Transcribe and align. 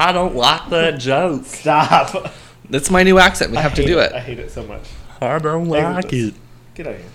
I 0.00 0.12
don't 0.12 0.34
like 0.34 0.70
that 0.70 0.92
joke. 0.98 1.44
Stop. 1.44 2.32
That's 2.70 2.90
my 2.90 3.02
new 3.02 3.18
accent. 3.18 3.50
We 3.50 3.58
have 3.58 3.74
to 3.74 3.84
do 3.84 3.98
it. 3.98 4.14
I 4.14 4.20
hate 4.20 4.38
it 4.38 4.50
so 4.50 4.62
much. 4.62 4.88
I 5.20 5.38
don't 5.38 5.68
like 5.68 6.10
it. 6.10 6.34
Get 6.74 6.86
out 6.86 6.94
of 6.94 7.00
here. 7.00 7.10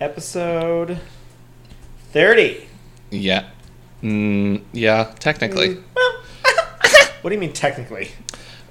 Episode 0.00 0.98
30. 2.12 2.66
Yeah. 3.10 3.50
Mm, 4.02 4.62
yeah, 4.72 5.12
technically. 5.18 5.76
Well, 5.94 6.22
what 7.20 7.28
do 7.28 7.34
you 7.34 7.40
mean 7.40 7.52
technically? 7.52 8.08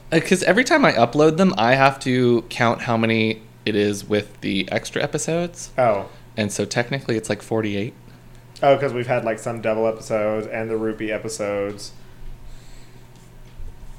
Because 0.10 0.42
every 0.42 0.64
time 0.64 0.84
I 0.84 0.94
upload 0.94 1.38
them, 1.38 1.54
I 1.60 1.76
have 1.76 2.00
to 2.00 2.42
count 2.50 2.82
how 2.82 2.98
many 2.98 3.44
it 3.66 3.76
is 3.76 4.04
with 4.04 4.42
the 4.42 4.68
extra 4.72 5.04
episodes. 5.04 5.70
Oh. 5.78 6.10
And 6.36 6.52
so 6.52 6.66
technically 6.66 7.18
it's 7.18 7.30
like 7.30 7.44
48. 7.44 7.94
Oh, 8.64 8.76
because 8.76 8.94
we've 8.94 9.06
had 9.06 9.24
like 9.24 9.38
some 9.38 9.62
double 9.62 9.86
episodes 9.86 10.48
and 10.48 10.72
the 10.72 10.78
rupee 10.78 11.12
episodes. 11.12 11.92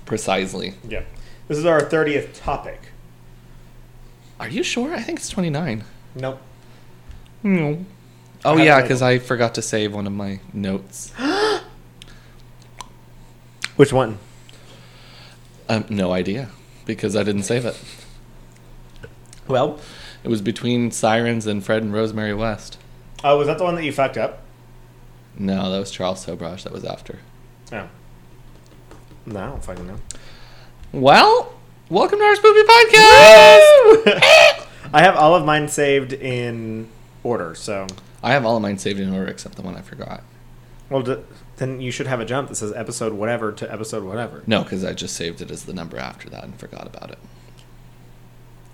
Precisely. 0.07 0.75
Yeah. 0.89 1.03
This 1.49 1.59
is 1.59 1.67
our 1.67 1.81
30th 1.83 2.41
topic. 2.41 2.81
Are 4.41 4.49
you 4.49 4.63
sure? 4.63 4.95
I 4.95 5.01
think 5.03 5.19
it's 5.19 5.29
29. 5.29 5.85
Nope. 6.15 6.41
No. 7.43 7.85
Oh, 8.45 8.57
yeah, 8.57 8.81
because 8.83 9.03
I 9.03 9.19
forgot 9.19 9.55
to 9.57 9.63
save 9.63 9.95
one 9.95 10.07
of 10.07 10.13
my 10.13 10.41
notes. 10.53 11.13
Which 13.77 13.93
one? 13.93 14.19
Um, 15.69 15.85
no 15.89 16.13
idea. 16.13 16.51
Because 16.85 17.17
I 17.17 17.23
didn't 17.25 17.43
save 17.43 17.65
it. 17.67 17.79
Well, 19.49 19.79
It 20.25 20.29
was 20.29 20.41
between 20.41 20.91
Sirens 20.91 21.47
and 21.47 21.65
Fred 21.65 21.83
and 21.83 21.93
Rosemary 21.93 22.35
West. 22.35 22.79
oh, 23.23 23.39
was 23.39 23.47
that 23.47 23.59
the 23.59 23.65
one 23.65 23.75
that 23.77 23.85
you 23.85 23.93
fucked 23.93 24.17
up? 24.17 24.43
No, 25.39 25.71
that 25.71 25.79
was 25.79 25.91
Charles 25.91 26.25
Sobhraj. 26.25 26.63
That 26.65 26.73
was 26.73 26.85
after. 26.85 27.19
Oh. 27.73 27.89
No, 29.27 29.41
I 29.41 29.47
don't 29.47 29.65
fucking 29.65 29.87
know. 29.87 29.97
Well, 30.93 31.55
welcome 31.89 32.19
to 32.19 32.25
our 32.25 32.37
spooky 32.37 32.63
podcast. 32.63 34.67
I 34.93 35.03
have 35.03 35.17
all 35.17 35.35
of 35.35 35.45
mine 35.45 35.69
saved 35.69 36.13
in 36.13 36.89
order, 37.25 37.55
so. 37.55 37.87
I 38.23 38.33
have 38.33 38.47
all 38.47 38.57
of 38.57 38.63
mine 38.63 38.79
saved 38.79 39.01
in 39.01 39.13
order 39.13 39.29
except 39.29 39.57
the 39.57 39.63
one 39.63 39.77
I 39.77 39.81
forgot. 39.81 40.23
Well, 40.89 41.03
d- 41.03 41.17
then 41.57 41.81
you 41.81 41.91
should 41.91 42.07
have 42.07 42.21
a 42.21 42.25
jump 42.25 42.49
that 42.49 42.55
says 42.55 42.73
episode 42.73 43.13
whatever 43.15 43.51
to 43.53 43.73
episode 43.73 44.05
whatever. 44.05 44.43
No, 44.47 44.63
because 44.63 44.85
I 44.85 44.93
just 44.93 45.17
saved 45.17 45.41
it 45.41 45.51
as 45.51 45.65
the 45.65 45.73
number 45.73 45.99
after 45.99 46.31
that 46.31 46.45
and 46.45 46.59
forgot 46.59 46.87
about 46.87 47.11
it. 47.11 47.19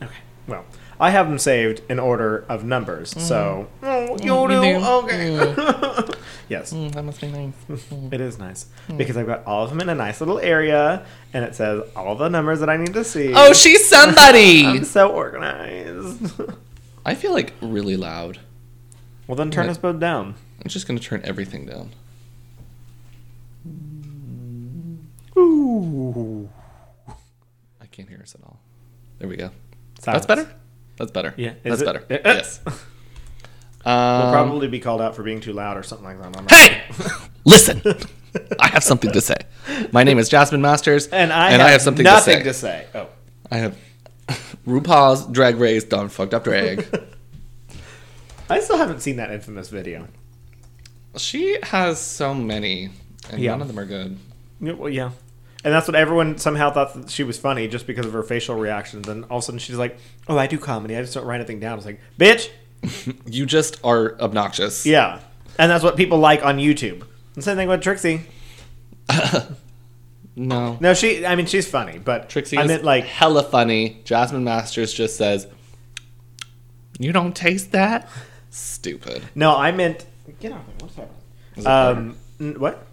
Okay. 0.02 0.12
Well, 0.46 0.64
I 1.02 1.10
have 1.10 1.28
them 1.28 1.36
saved 1.38 1.82
in 1.88 1.98
order 1.98 2.44
of 2.48 2.62
numbers, 2.64 3.10
mm-hmm. 3.12 3.26
so. 3.26 3.68
Oh, 3.82 4.16
you 4.22 4.30
Mm, 4.32 4.48
do? 4.48 4.54
you 4.54 4.60
do? 4.60 4.80
Mm-hmm. 4.80 6.04
Okay. 6.06 6.18
yes. 6.48 6.72
Mm, 6.72 6.92
that 6.92 7.02
must 7.02 7.20
be 7.20 7.26
nice. 7.26 7.52
It 8.12 8.20
is 8.20 8.38
nice 8.38 8.66
mm. 8.88 8.96
because 8.98 9.16
I've 9.16 9.26
got 9.26 9.44
all 9.44 9.64
of 9.64 9.70
them 9.70 9.80
in 9.80 9.88
a 9.88 9.96
nice 9.96 10.20
little 10.20 10.38
area, 10.38 11.04
and 11.32 11.44
it 11.44 11.56
says 11.56 11.82
all 11.96 12.14
the 12.14 12.28
numbers 12.28 12.60
that 12.60 12.70
I 12.70 12.76
need 12.76 12.94
to 12.94 13.02
see. 13.02 13.32
oh, 13.34 13.52
she's 13.52 13.88
somebody. 13.88 14.64
I'm 14.66 14.84
so 14.84 15.10
organized. 15.10 16.40
I 17.04 17.16
feel 17.16 17.32
like 17.32 17.54
really 17.60 17.96
loud. 17.96 18.38
well, 19.26 19.34
then 19.34 19.50
turn 19.50 19.64
Yeah. 19.64 19.72
us 19.72 19.78
both 19.78 19.98
down. 19.98 20.36
I'm 20.62 20.68
just 20.68 20.86
gonna 20.86 21.00
turn 21.00 21.20
everything 21.24 21.66
down. 21.66 21.90
Ooh. 25.36 26.48
I 27.80 27.86
can't 27.86 28.08
hear 28.08 28.20
us 28.22 28.36
at 28.36 28.44
all. 28.44 28.60
There 29.18 29.28
we 29.28 29.34
go. 29.36 29.50
Silence. 29.98 30.26
That's 30.26 30.26
better. 30.26 30.61
That's 31.02 31.10
better. 31.10 31.34
Yeah, 31.36 31.54
that's 31.64 31.82
it? 31.82 31.84
better. 31.84 32.04
Yeah. 32.08 32.18
yes. 32.24 32.60
We'll 33.84 33.92
Um, 33.92 34.32
probably 34.32 34.68
be 34.68 34.78
called 34.78 35.00
out 35.00 35.16
for 35.16 35.24
being 35.24 35.40
too 35.40 35.52
loud 35.52 35.76
or 35.76 35.82
something 35.82 36.06
like 36.06 36.16
that. 36.20 36.26
I'm 36.26 36.44
not 36.44 36.52
Hey, 36.52 36.82
listen. 37.44 37.82
I 38.60 38.68
have 38.68 38.84
something 38.84 39.10
to 39.10 39.20
say. 39.20 39.34
My 39.90 40.04
name 40.04 40.20
is 40.20 40.28
Jasmine 40.28 40.62
Masters, 40.62 41.08
And 41.08 41.32
I, 41.32 41.50
have, 41.50 41.82
something 41.82 42.04
nothing 42.04 42.44
to 42.44 42.54
say. 42.54 42.86
Oh. 42.94 43.08
I 43.50 43.56
have 43.56 43.76
RuPaul's 44.68 45.26
Drag 45.26 45.56
Race 45.56 45.82
Done 45.82 46.08
Fucked 46.10 46.32
Up 46.32 46.44
Drag. 46.44 46.86
I 48.48 48.60
still 48.60 48.76
haven't 48.76 49.00
seen 49.00 49.16
that 49.16 49.32
infamous 49.32 49.68
video. 49.68 50.06
she 51.16 51.58
has 51.64 51.98
so 52.00 52.32
many, 52.34 52.90
and 53.32 53.40
Yeah. 53.42 53.50
none 53.50 53.62
of 53.62 53.66
them 53.66 53.80
are 53.80 53.84
good. 53.84 54.16
Yeah, 54.60 54.74
well, 54.74 54.90
yeah. 54.90 55.10
And 55.64 55.72
that's 55.72 55.86
what 55.86 55.94
everyone 55.94 56.38
somehow 56.38 56.70
thought 56.72 56.92
that 56.94 57.10
she 57.10 57.22
was 57.22 57.38
funny 57.38 57.68
just 57.68 57.86
because 57.86 58.04
of 58.06 58.12
her 58.12 58.22
facial 58.22 58.56
reactions. 58.56 59.06
And 59.08 59.24
all 59.26 59.38
of 59.38 59.42
a 59.42 59.46
sudden 59.46 59.58
she's 59.60 59.76
like, 59.76 59.96
oh, 60.28 60.36
I 60.36 60.46
do 60.48 60.58
comedy. 60.58 60.96
I 60.96 61.02
just 61.02 61.14
don't 61.14 61.24
write 61.24 61.36
anything 61.36 61.60
down. 61.60 61.78
It's 61.78 61.86
like, 61.86 62.00
bitch. 62.18 62.48
You 63.26 63.46
just 63.46 63.78
are 63.84 64.20
obnoxious. 64.20 64.84
Yeah. 64.84 65.20
And 65.58 65.70
that's 65.70 65.84
what 65.84 65.96
people 65.96 66.18
like 66.18 66.44
on 66.44 66.58
YouTube. 66.58 67.06
The 67.34 67.42
same 67.42 67.56
thing 67.56 67.68
with 67.68 67.80
Trixie. 67.80 68.22
No. 70.34 70.78
No, 70.80 70.94
she, 70.94 71.26
I 71.26 71.36
mean, 71.36 71.46
she's 71.46 71.68
funny, 71.68 71.98
but 71.98 72.28
Trixie 72.30 72.56
I 72.56 72.62
is 72.62 72.68
meant 72.68 72.84
like, 72.84 73.04
hella 73.04 73.42
funny. 73.42 74.00
Jasmine 74.04 74.44
Masters 74.44 74.92
just 74.92 75.16
says, 75.16 75.46
"You 76.98 77.12
don't 77.12 77.36
taste 77.36 77.72
that." 77.72 78.08
Stupid. 78.50 79.22
no, 79.34 79.54
I 79.56 79.72
meant, 79.72 80.06
get 80.40 80.52
off 80.52 80.66
me. 80.66 80.72
What's 80.80 80.94
happening? 80.96 81.16
Is 81.56 81.64
it 81.64 81.68
Carter? 81.68 82.00
Um, 82.00 82.16
n- 82.40 82.58
what? 82.60 82.86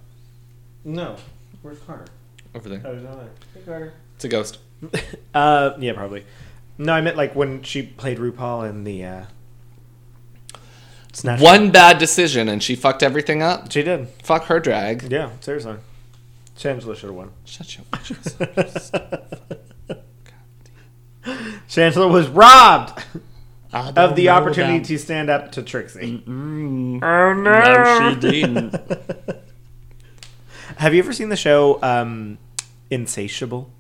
No. 0.84 1.16
Where's 1.62 1.80
Carter? 1.80 2.06
Over 2.60 2.70
there. 2.70 2.82
Oh, 2.86 2.94
he's 2.94 3.04
not. 3.04 3.20
Hey, 3.54 3.62
Carter. 3.66 3.94
It's 4.16 4.26
a 4.26 4.28
ghost. 4.28 4.60
Uh, 5.34 5.76
yeah, 5.80 5.94
probably. 5.94 6.26
No, 6.80 6.94
I 6.94 7.02
meant 7.02 7.16
like 7.16 7.36
when 7.36 7.62
she 7.62 7.84
played 7.84 8.18
RuPaul 8.18 8.68
in 8.68 8.84
the, 8.84 9.06
uh, 9.06 9.26
Snatch. 11.14 11.42
One 11.42 11.72
bad 11.72 11.98
decision, 11.98 12.50
and 12.50 12.64
she 12.64 12.76
fucked 12.76 13.04
everything 13.04 13.42
up. 13.44 13.72
She 13.72 13.84
did. 13.84 14.08
Fuck 14.24 14.46
her 14.46 14.60
drag. 14.60 15.12
Yeah, 15.12 15.30
seriously. 15.42 15.76
Shangela 16.58 16.96
should 16.96 17.10
have 17.10 17.16
won. 17.16 17.32
Shut 17.46 17.78
your 17.78 17.86
bitch. 17.92 19.60
Shangela 21.68 22.12
was 22.12 22.28
robbed 22.28 23.04
of 23.74 24.16
the 24.16 24.30
opportunity 24.30 24.80
that. 24.80 24.88
to 24.88 24.98
stand 24.98 25.30
up 25.30 25.52
to 25.54 25.64
Trixie. 25.64 26.24
Oh 26.28 27.34
no, 27.34 28.10
she 28.14 28.20
didn't. 28.20 28.76
Have 30.78 30.94
you 30.94 31.00
ever 31.00 31.14
seen 31.14 31.30
the 31.30 31.36
show 31.36 31.82
um, 31.84 32.38
Insatiable? 32.90 33.72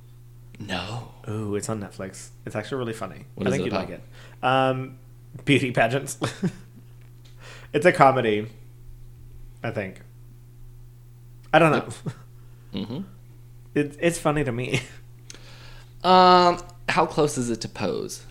No. 0.59 1.09
Ooh, 1.28 1.56
it's 1.56 1.70
on 1.70 1.81
Netflix. 1.81 2.30
It's 2.46 2.56
actually 2.56 2.80
really 2.80 2.94
funny. 2.94 3.25
What 3.36 3.47
I 3.47 3.52
think 3.52 3.66
you'd 3.66 3.74
like 3.74 3.90
it. 3.90 4.03
Um, 4.44 4.97
beauty 5.46 5.72
pageants. 5.72 6.18
it's 7.74 7.86
a 7.86 7.92
comedy. 7.92 8.47
I 9.64 9.72
think. 9.72 10.02
I 11.53 11.59
don't 11.59 11.72
know. 11.72 12.84
hmm 12.86 13.02
It, 13.74 13.97
it's 14.00 14.20
funny 14.20 14.44
to 14.44 14.52
me. 14.52 14.81
Um, 16.03 16.59
how 16.88 17.06
close 17.06 17.38
is 17.38 17.50
it 17.50 17.62
to 17.62 17.68
Pose? 17.68 18.24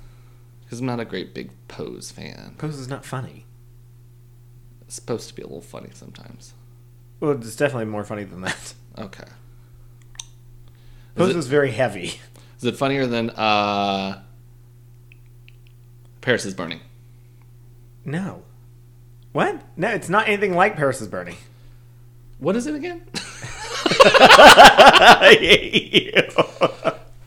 Because 0.65 0.81
I'm 0.81 0.87
not 0.87 1.00
a 1.00 1.05
great 1.05 1.34
big 1.34 1.50
Pose 1.69 2.10
fan. 2.10 2.55
Pose 2.59 2.78
is 2.78 2.89
not 2.89 3.05
funny. 3.05 3.45
It's 4.83 4.95
supposed 4.95 5.28
to 5.28 5.34
be 5.34 5.43
a 5.43 5.47
little 5.47 5.60
funny 5.60 5.91
sometimes. 5.93 6.55
Well, 7.21 7.33
it's 7.33 7.56
definitely 7.56 7.87
more 7.87 8.05
funny 8.05 8.25
than 8.25 8.41
that. 8.43 8.75
Okay. 8.99 9.25
It, 11.20 11.36
is 11.36 11.46
very 11.46 11.70
heavy. 11.70 12.20
is 12.58 12.64
it 12.64 12.76
funnier 12.76 13.06
than 13.06 13.30
uh, 13.30 14.22
Paris 16.20 16.44
is 16.44 16.54
Burning? 16.54 16.80
No. 18.04 18.42
What? 19.32 19.62
No, 19.76 19.90
it's 19.90 20.08
not 20.08 20.28
anything 20.28 20.54
like 20.54 20.76
Paris 20.76 21.00
is 21.00 21.08
Burning. 21.08 21.36
What 22.38 22.56
is 22.56 22.66
it 22.66 22.74
again? 22.74 23.02
I 24.00 25.36
hate 25.40 26.14
you. 26.14 26.22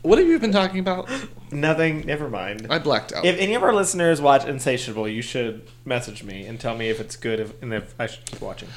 what 0.02 0.20
have 0.20 0.28
you 0.28 0.40
been 0.40 0.52
talking 0.52 0.80
about? 0.80 1.10
Nothing. 1.52 2.06
Never 2.06 2.30
mind. 2.30 2.68
I 2.70 2.80
blacked 2.80 3.12
out. 3.14 3.26
If 3.26 3.38
any 3.38 3.56
of 3.56 3.64
our 3.64 3.74
listeners 3.74 4.22
watch 4.22 4.46
Insatiable, 4.46 5.08
you 5.08 5.22
should 5.22 5.68
message 5.86 6.24
me 6.24 6.46
and 6.46 6.60
tell 6.60 6.76
me 6.78 6.90
if 6.90 7.00
it's 7.00 7.16
good 7.16 7.40
if, 7.40 7.62
and 7.62 7.74
if 7.74 7.94
I 8.00 8.08
should 8.08 8.26
keep 8.26 8.42
watching. 8.42 8.70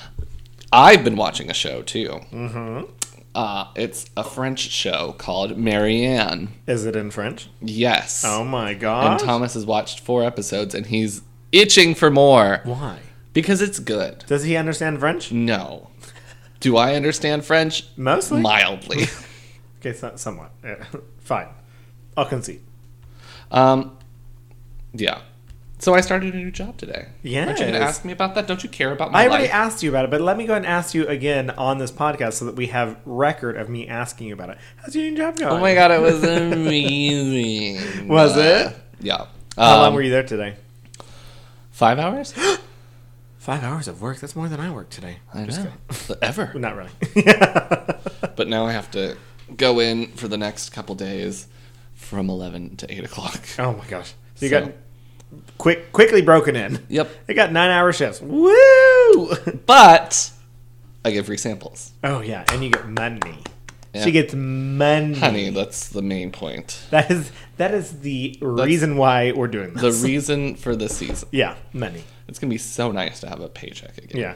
I've 0.73 1.05
been 1.05 1.17
watching 1.17 1.51
a 1.51 1.55
show 1.55 1.83
too. 1.83 2.21
Mm-hmm. 2.33 3.14
Uh, 3.35 3.67
it's 3.75 4.07
a 4.17 4.23
French 4.23 4.61
show 4.61 5.13
called 5.19 5.57
Marianne. 5.59 6.51
Is 6.67 6.87
it 6.87 6.95
in 6.95 7.11
French? 7.11 7.49
Yes. 7.61 8.25
Oh 8.25 8.45
my 8.45 8.75
god. 8.75 9.13
and! 9.13 9.21
Thomas 9.21 9.55
has 9.55 9.67
watched 9.67 10.01
four 10.01 10.23
episodes 10.23 10.75
and 10.75 10.87
he's 10.87 11.23
itching 11.51 11.95
for 11.95 12.11
more 12.11 12.61
Why? 12.65 13.01
because 13.33 13.61
it's 13.61 13.79
good. 13.81 14.25
Does 14.29 14.45
he 14.45 14.57
understand 14.57 15.01
French? 15.01 15.33
No. 15.33 15.91
Do 16.61 16.77
I 16.77 16.95
understand 16.95 17.45
French? 17.45 17.87
Mostly. 17.97 18.41
Mildly. 18.41 19.07
okay, 19.81 19.93
so, 19.93 20.13
somewhat. 20.17 20.53
Yeah. 20.63 20.85
Fine. 21.19 21.49
I'll 22.17 22.27
concede. 22.27 22.61
um, 23.51 23.99
yeah. 24.93 25.21
So 25.79 25.93
I 25.95 26.01
started 26.01 26.33
a 26.35 26.37
new 26.39 26.51
job 26.51 26.79
today. 26.79 27.09
Yeah. 27.23 27.47
Aren't 27.47 27.59
you 27.59 27.67
going 27.67 27.75
to 27.79 27.81
ask 27.87 28.05
me 28.05 28.13
about 28.13 28.35
that? 28.37 28.47
Don't 28.47 28.63
you 28.63 28.71
care 28.71 28.93
about 28.93 29.13
my 29.13 29.23
I 29.25 29.29
already 29.29 29.45
life? 29.45 29.55
asked 29.55 29.83
you 29.83 29.91
about 29.91 30.05
it, 30.07 30.11
but 30.11 30.21
let 30.23 30.37
me 30.39 30.47
go 30.47 30.55
and 30.55 30.65
ask 30.65 30.95
you 30.95 31.07
again 31.09 31.51
on 31.51 31.79
this 31.79 31.91
podcast 31.93 32.35
so 32.35 32.47
that 32.47 32.55
we 32.57 32.69
have 32.69 32.97
record 33.05 33.57
of 33.57 33.69
me 33.69 33.87
asking 33.89 34.29
you 34.29 34.35
about 34.35 34.51
it. 34.51 34.59
How's 34.77 34.95
your 34.97 35.05
new 35.11 35.17
job 35.17 35.37
going? 35.37 35.53
oh 35.53 35.59
my 35.61 35.75
god, 35.75 35.91
it 35.91 36.01
was 36.01 36.23
amazing. 36.25 38.09
Was 38.09 38.37
Uh, 38.37 38.71
it? 38.73 38.77
Yeah. 39.05 39.27
How 39.57 39.77
long 39.79 39.89
Um, 39.89 39.95
were 39.95 40.03
you 40.03 40.11
there 40.11 40.23
today? 40.23 40.57
Five 41.71 41.99
hours? 41.99 42.33
Five 43.39 43.63
hours 43.63 43.89
of 43.89 44.01
work. 44.01 44.21
That's 44.21 44.35
more 44.35 44.49
than 44.49 44.61
I 44.61 44.71
worked 44.71 44.93
today. 44.93 45.19
I 45.35 45.45
Just 45.45 45.63
know. 45.65 46.17
Ever. 46.23 46.53
Not 46.59 46.77
really. 46.77 46.91
but 48.37 48.49
now 48.49 48.65
I 48.67 48.73
have 48.73 48.91
to 48.93 49.19
go 49.55 49.81
in 49.81 50.13
for 50.13 50.29
the 50.29 50.39
next 50.39 50.71
couple 50.71 50.95
days 50.95 51.47
from 51.95 52.31
11 52.31 52.77
to 52.77 52.91
8 52.91 53.05
o'clock. 53.05 53.41
Oh 53.59 53.73
my 53.75 53.85
gosh! 53.87 54.15
So 54.37 54.47
you 54.47 54.51
So- 54.51 54.61
got 54.67 54.73
quick, 55.59 55.93
quickly 55.93 56.23
broken 56.23 56.57
in. 56.57 56.85
Yep. 56.89 57.09
They 57.27 57.35
got 57.35 57.53
nine 57.53 57.71
hour 57.71 57.93
shifts. 57.93 58.21
Woo! 58.21 59.35
But 59.67 60.31
I 61.05 61.11
get 61.11 61.27
free 61.27 61.37
samples. 61.37 61.93
oh 62.03 62.21
yeah, 62.21 62.45
and 62.53 62.63
you 62.65 62.71
get 62.71 62.89
money. 62.89 63.39
Yeah. 63.95 64.05
She 64.05 64.11
gets 64.11 64.35
money. 64.35 65.15
Honey, 65.15 65.51
that's 65.51 65.89
the 65.89 66.03
main 66.03 66.33
point. 66.33 66.83
That 66.91 67.11
is 67.11 67.31
that 67.59 67.73
is 67.73 68.01
the 68.01 68.37
reason 68.41 68.97
why 68.97 69.31
we're 69.33 69.47
doing 69.47 69.75
this. 69.75 70.01
The 70.01 70.07
reason 70.07 70.57
for 70.57 70.75
this 70.75 70.97
season. 70.97 71.29
yeah, 71.31 71.55
money. 71.73 72.03
It's 72.27 72.39
going 72.39 72.49
to 72.51 72.55
be 72.55 72.59
so 72.59 72.91
nice 72.91 73.21
to 73.21 73.29
have 73.29 73.41
a 73.41 73.49
paycheck 73.49 73.97
again. 73.99 74.21
Yeah. 74.21 74.35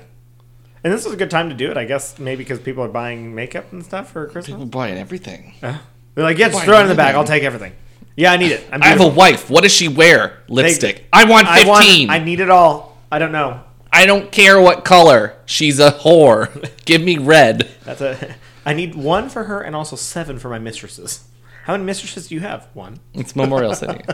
And 0.85 0.93
this 0.93 1.05
is 1.05 1.13
a 1.13 1.17
good 1.17 1.31
time 1.31 1.49
to 1.49 1.57
do 1.57 1.71
it, 1.73 1.77
I 1.77 1.87
guess. 1.87 2.19
Maybe 2.21 2.45
because 2.45 2.61
people 2.61 2.85
are 2.85 2.89
buying 2.89 3.35
makeup 3.35 3.73
and 3.73 3.85
stuff 3.85 4.13
for 4.13 4.27
Christmas. 4.27 4.55
People 4.55 4.67
buying 4.67 4.97
everything. 4.97 5.55
Uh, 5.63 5.79
they're 6.15 6.23
like, 6.23 6.39
yeah, 6.39 6.51
just 6.51 6.65
throw 6.65 6.79
it 6.79 6.83
in 6.83 6.89
the 6.89 6.95
bag. 6.95 7.17
I'll 7.17 7.25
take 7.25 7.43
everything. 7.43 7.73
Yeah, 8.19 8.33
I 8.33 8.37
need 8.37 8.51
it. 8.51 8.67
I 8.73 8.89
have 8.89 9.01
a 9.01 9.07
wife. 9.07 9.49
What 9.49 9.63
does 9.63 9.73
she 9.73 9.87
wear? 9.87 10.43
Lipstick. 10.49 11.05
I 11.13 11.25
want 11.25 11.47
I 11.47 11.59
15. 11.59 11.69
want. 12.09 12.11
I 12.21 12.25
need 12.25 12.41
it 12.41 12.51
all. 12.51 12.99
I 13.13 13.21
don't 13.21 13.31
know. 13.31 13.63
I 13.93 14.07
don't 14.07 14.33
care 14.33 14.61
what 14.61 14.85
color. 14.85 15.37
She's 15.47 15.79
a 15.79 15.93
whore. 15.93 16.69
Give 16.85 17.01
me 17.01 17.17
red. 17.17 17.69
That's 17.85 18.01
a. 18.01 18.35
I 18.67 18.75
need 18.75 18.97
one 18.97 19.29
for 19.29 19.45
her 19.45 19.61
and 19.61 19.77
also 19.77 19.95
seven 19.95 20.41
for 20.41 20.49
my 20.49 20.59
mistresses. 20.59 21.29
How 21.63 21.75
many 21.75 21.85
mistresses 21.85 22.27
do 22.27 22.35
you 22.35 22.41
have? 22.41 22.67
One. 22.75 22.99
It's 23.15 23.37
Memorial 23.37 23.75
City. 23.75 24.01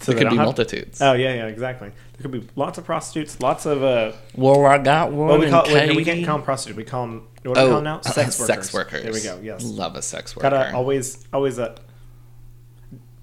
So 0.00 0.12
There 0.12 0.20
could 0.20 0.30
be 0.30 0.36
have- 0.36 0.44
multitudes. 0.44 1.00
Oh 1.02 1.14
yeah, 1.14 1.34
yeah, 1.34 1.46
exactly. 1.46 1.88
There 1.88 2.22
could 2.22 2.30
be 2.30 2.46
lots 2.56 2.76
of 2.78 2.84
prostitutes, 2.84 3.40
lots 3.40 3.64
of. 3.66 3.82
uh 3.82 4.12
well, 4.34 4.64
I 4.66 4.78
got 4.78 5.10
one. 5.12 5.28
Well, 5.28 5.38
we 5.38 5.48
call 5.48 5.64
wait, 5.66 5.88
no, 5.88 5.94
we 5.94 6.04
can't 6.04 6.24
call 6.24 6.36
them 6.36 6.44
prostitutes. 6.44 6.76
We 6.76 6.84
call 6.84 7.06
them. 7.06 7.26
What 7.42 7.42
do 7.42 7.50
we 7.50 7.54
call 7.54 7.68
them 7.76 7.84
now? 7.84 8.00
Sex 8.02 8.38
workers. 8.38 8.40
Oh, 8.40 8.44
Sex 8.46 8.74
workers. 8.74 9.02
There 9.02 9.12
we 9.12 9.22
go. 9.22 9.40
Yes. 9.42 9.64
Love 9.64 9.96
a 9.96 10.02
sex 10.02 10.36
worker. 10.36 10.50
Gotta 10.50 10.74
always, 10.74 11.26
always. 11.32 11.58
Uh, 11.58 11.74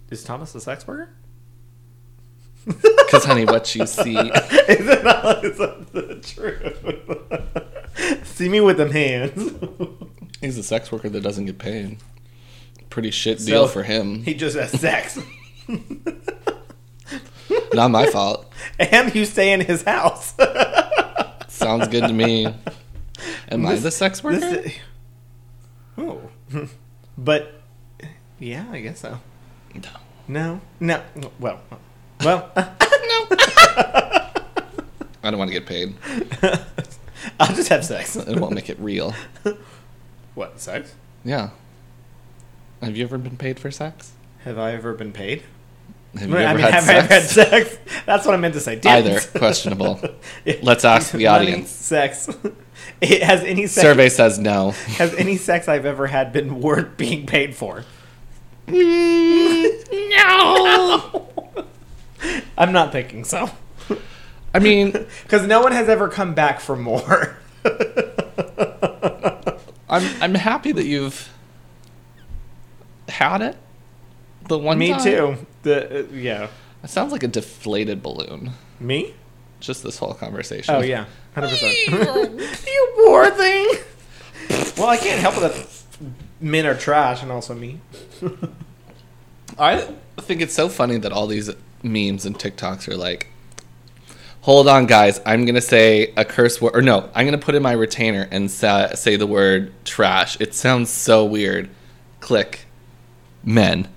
is 0.10 0.24
Thomas 0.24 0.56
a 0.56 0.62
sex 0.62 0.88
worker? 0.88 1.10
Because, 2.66 3.26
honey, 3.26 3.46
what 3.46 3.76
you 3.76 3.86
see. 3.86 4.18
is 4.18 4.88
it 4.88 5.04
not 5.04 5.44
is 5.44 5.58
that 5.58 5.92
the 5.92 6.16
truth? 6.22 8.26
See 8.26 8.48
me 8.50 8.62
with 8.62 8.78
them 8.78 8.92
hands. 8.92 9.54
He's 10.40 10.58
a 10.58 10.64
sex 10.64 10.92
worker 10.92 11.10
that 11.10 11.22
doesn't 11.22 11.46
get 11.46 11.58
paid. 11.58 11.98
Pretty 12.90 13.12
shit 13.12 13.40
deal 13.40 13.68
So- 13.68 13.74
for 13.74 13.84
him. 13.84 14.24
he 14.24 14.34
just 14.34 14.56
has 14.56 14.72
sex, 14.80 15.20
Not 17.74 17.92
my 17.92 18.06
fault. 18.08 18.52
and 18.80 19.14
you 19.16 19.26
stay 19.26 19.52
in 19.52 19.62
his 19.62 19.84
house. 19.84 20.34
Sounds 21.50 21.88
good 21.88 22.08
to 22.08 22.14
me. 22.14 22.54
Am 23.50 23.66
I 23.66 23.76
the 23.76 23.92
sex 23.92 24.24
worker? 24.24 24.40
This- 24.40 24.74
oh, 25.98 26.22
but 27.18 27.62
yeah, 28.40 28.66
I 28.72 28.80
guess 28.82 29.00
so. 29.00 29.20
No. 29.74 29.90
No, 30.28 30.62
no. 30.80 31.32
Well, 31.40 31.62
well. 32.24 32.52
No. 33.06 33.28
I 35.24 35.30
don't 35.30 35.38
want 35.38 35.50
to 35.50 35.54
get 35.54 35.66
paid. 35.66 35.96
I'll 37.40 37.54
just 37.56 37.68
have 37.70 37.84
sex. 37.86 38.16
It 38.16 38.40
won't 38.40 38.54
make 38.54 38.70
it 38.70 38.80
real. 38.80 39.14
What 40.34 40.60
sex? 40.60 40.94
Yeah. 41.26 41.50
Have 42.82 42.96
you 42.98 43.04
ever 43.04 43.18
been 43.18 43.38
paid 43.38 43.60
for 43.60 43.72
sex? 43.72 44.14
Have 44.46 44.58
I 44.58 44.72
ever 44.74 44.94
been 44.94 45.12
paid? 45.12 45.44
Have 46.18 46.30
you 46.30 46.38
I 46.38 46.44
ever 46.44 46.56
mean, 46.60 46.64
had 46.66 46.74
have 46.74 46.84
sex? 46.84 46.90
I 46.90 46.98
ever 46.98 47.14
had 47.14 47.24
sex? 47.24 47.78
That's 48.06 48.26
what 48.26 48.36
I 48.36 48.38
meant 48.38 48.54
to 48.54 48.60
say. 48.60 48.76
Damn 48.78 49.06
Either. 49.06 49.20
Questionable. 49.38 50.00
Let's 50.62 50.86
ask 50.86 51.12
the 51.12 51.26
Money, 51.26 51.28
audience. 51.28 51.70
Sex. 51.70 52.30
It 53.02 53.24
has 53.24 53.42
any 53.44 53.68
sex, 53.68 53.82
Survey 53.82 54.10
says 54.10 54.40
no. 54.40 54.72
Has 54.72 55.14
any 55.16 55.38
sex 55.38 55.68
I've 55.68 55.86
ever 55.86 56.08
had 56.08 56.32
been 56.34 56.62
worth 56.62 56.98
being 56.98 57.26
paid 57.26 57.56
for? 57.56 57.84
No. 58.68 58.80
I'm 62.58 62.72
not 62.72 62.92
thinking 62.92 63.24
so. 63.24 63.50
I 64.54 64.60
mean, 64.60 64.92
Because 65.24 65.48
no 65.48 65.62
one 65.62 65.72
has 65.72 65.90
ever 65.90 66.10
come 66.10 66.34
back 66.34 66.60
for 66.60 66.76
more. 66.76 67.38
I'm 69.90 70.22
I'm 70.22 70.36
happy 70.36 70.72
that 70.72 70.86
you've 70.86 71.30
had 73.10 73.42
it. 73.42 73.58
The 74.48 74.58
one 74.58 74.78
Me 74.78 74.90
time. 74.90 75.04
too. 75.04 75.38
The 75.64 76.00
uh, 76.00 76.04
yeah. 76.14 76.48
It 76.84 76.90
sounds 76.90 77.12
like 77.12 77.24
a 77.24 77.28
deflated 77.28 78.02
balloon. 78.04 78.52
Me? 78.80 79.14
Just 79.60 79.84
this 79.84 79.98
whole 79.98 80.14
conversation. 80.14 80.76
Oh 80.76 80.82
yeah, 80.82 81.06
hundred 81.36 81.50
percent. 81.52 81.74
You 82.68 82.92
poor 82.96 83.30
thing. 83.32 83.68
well, 84.78 84.90
I 84.90 84.98
can't 84.98 85.22
help 85.22 85.38
it 85.38 85.42
that 85.42 85.83
men 86.44 86.66
are 86.66 86.76
trash, 86.76 87.24
and 87.24 87.32
also 87.32 87.56
me. 87.56 87.80
I 89.58 89.88
think 90.18 90.42
it's 90.42 90.54
so 90.54 90.70
funny 90.70 90.98
that 90.98 91.12
all 91.12 91.28
these 91.28 91.50
memes 91.82 92.26
and 92.26 92.38
TikToks 92.38 92.88
are 92.88 92.98
like, 92.98 93.28
hold 94.42 94.68
on, 94.68 94.86
guys, 94.86 95.22
I'm 95.26 95.46
going 95.46 95.56
to 95.56 95.62
say 95.62 96.14
a 96.18 96.26
curse 96.26 96.62
word, 96.62 96.76
or 96.76 96.82
no, 96.82 97.10
I'm 97.16 97.26
going 97.26 97.38
to 97.40 97.44
put 97.44 97.56
in 97.56 97.64
my 97.64 97.72
retainer 97.72 98.28
and 98.32 98.50
sa- 98.52 98.94
say 98.94 99.16
the 99.16 99.28
word 99.28 99.72
trash. 99.86 100.40
It 100.40 100.54
sounds 100.54 100.90
so 100.90 101.26
weird. 101.26 101.70
Click. 102.20 102.66
Men. 103.44 103.88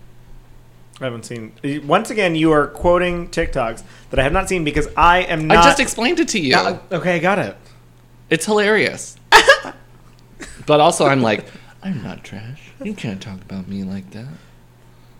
I 1.00 1.04
haven't 1.04 1.25
seen. 1.25 1.52
Once 1.87 2.10
again, 2.10 2.34
you 2.34 2.52
are 2.52 2.69
quoting 2.69 3.28
TikToks 3.28 3.82
that 4.10 4.19
I 4.19 4.22
have 4.22 4.32
not 4.32 4.49
seen 4.49 4.64
because 4.64 4.88
I 4.96 5.20
am 5.20 5.46
not. 5.46 5.58
I 5.58 5.62
just 5.62 5.81
explained 5.81 6.20
it 6.20 6.28
to 6.28 6.40
you. 6.40 6.52
not- 6.54 6.82
okay, 6.90 7.16
I 7.16 7.19
got 7.19 7.38
it. 7.38 7.56
It's 8.31 8.46
hilarious. 8.46 9.16
but 10.66 10.81
also, 10.81 11.06
I'm 11.06 11.22
like, 11.22 11.44
I'm 11.86 12.02
not 12.02 12.24
trash. 12.24 12.72
You 12.82 12.94
can't 12.94 13.22
talk 13.22 13.40
about 13.42 13.68
me 13.68 13.84
like 13.84 14.10
that. 14.10 14.26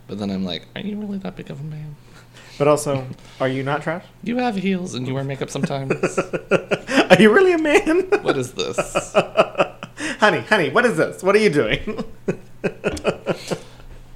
But 0.09 0.19
then 0.19 0.33
I'm 0.33 0.45
like, 0.45 0.67
are 0.75 0.81
you 0.81 0.99
really 0.99 1.19
that 1.19 1.37
big 1.37 1.49
of 1.49 1.61
a 1.61 1.63
man? 1.63 1.95
But 2.59 2.69
also, 2.69 3.07
are 3.39 3.49
you 3.49 3.63
not 3.63 3.83
trash? 3.83 4.03
You 4.23 4.39
have 4.39 4.57
heels 4.57 4.95
and 4.95 5.07
you 5.07 5.13
wear 5.13 5.23
makeup 5.23 5.51
sometimes. 5.51 5.93
Are 6.19 7.21
you 7.21 7.31
really 7.31 7.53
a 7.53 7.59
man? 7.59 8.01
what 8.23 8.39
is 8.39 8.53
this? 8.53 9.13
honey, 10.21 10.41
honey, 10.41 10.71
what 10.71 10.87
is 10.87 10.97
this? 10.97 11.23
What 11.23 11.37
are 11.37 11.39
you 11.39 11.51
doing? 11.51 12.03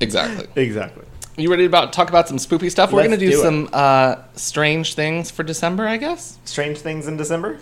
Exactly. 0.00 0.46
exactly. 0.56 1.05
You 1.37 1.50
ready 1.50 1.64
to 1.64 1.67
about 1.67 1.93
talk 1.93 2.08
about 2.08 2.29
some 2.29 2.38
spoopy 2.38 2.70
stuff? 2.70 2.93
We're 2.93 3.03
Let's 3.03 3.08
gonna 3.08 3.19
do, 3.19 3.31
do 3.31 3.37
some 3.37 3.69
uh, 3.75 4.17
strange 4.37 4.94
things 4.94 5.31
for 5.31 5.43
December, 5.43 5.87
I 5.87 5.99
guess. 5.99 6.38
Strange 6.46 6.79
things 6.79 7.06
in 7.06 7.19
December. 7.19 7.58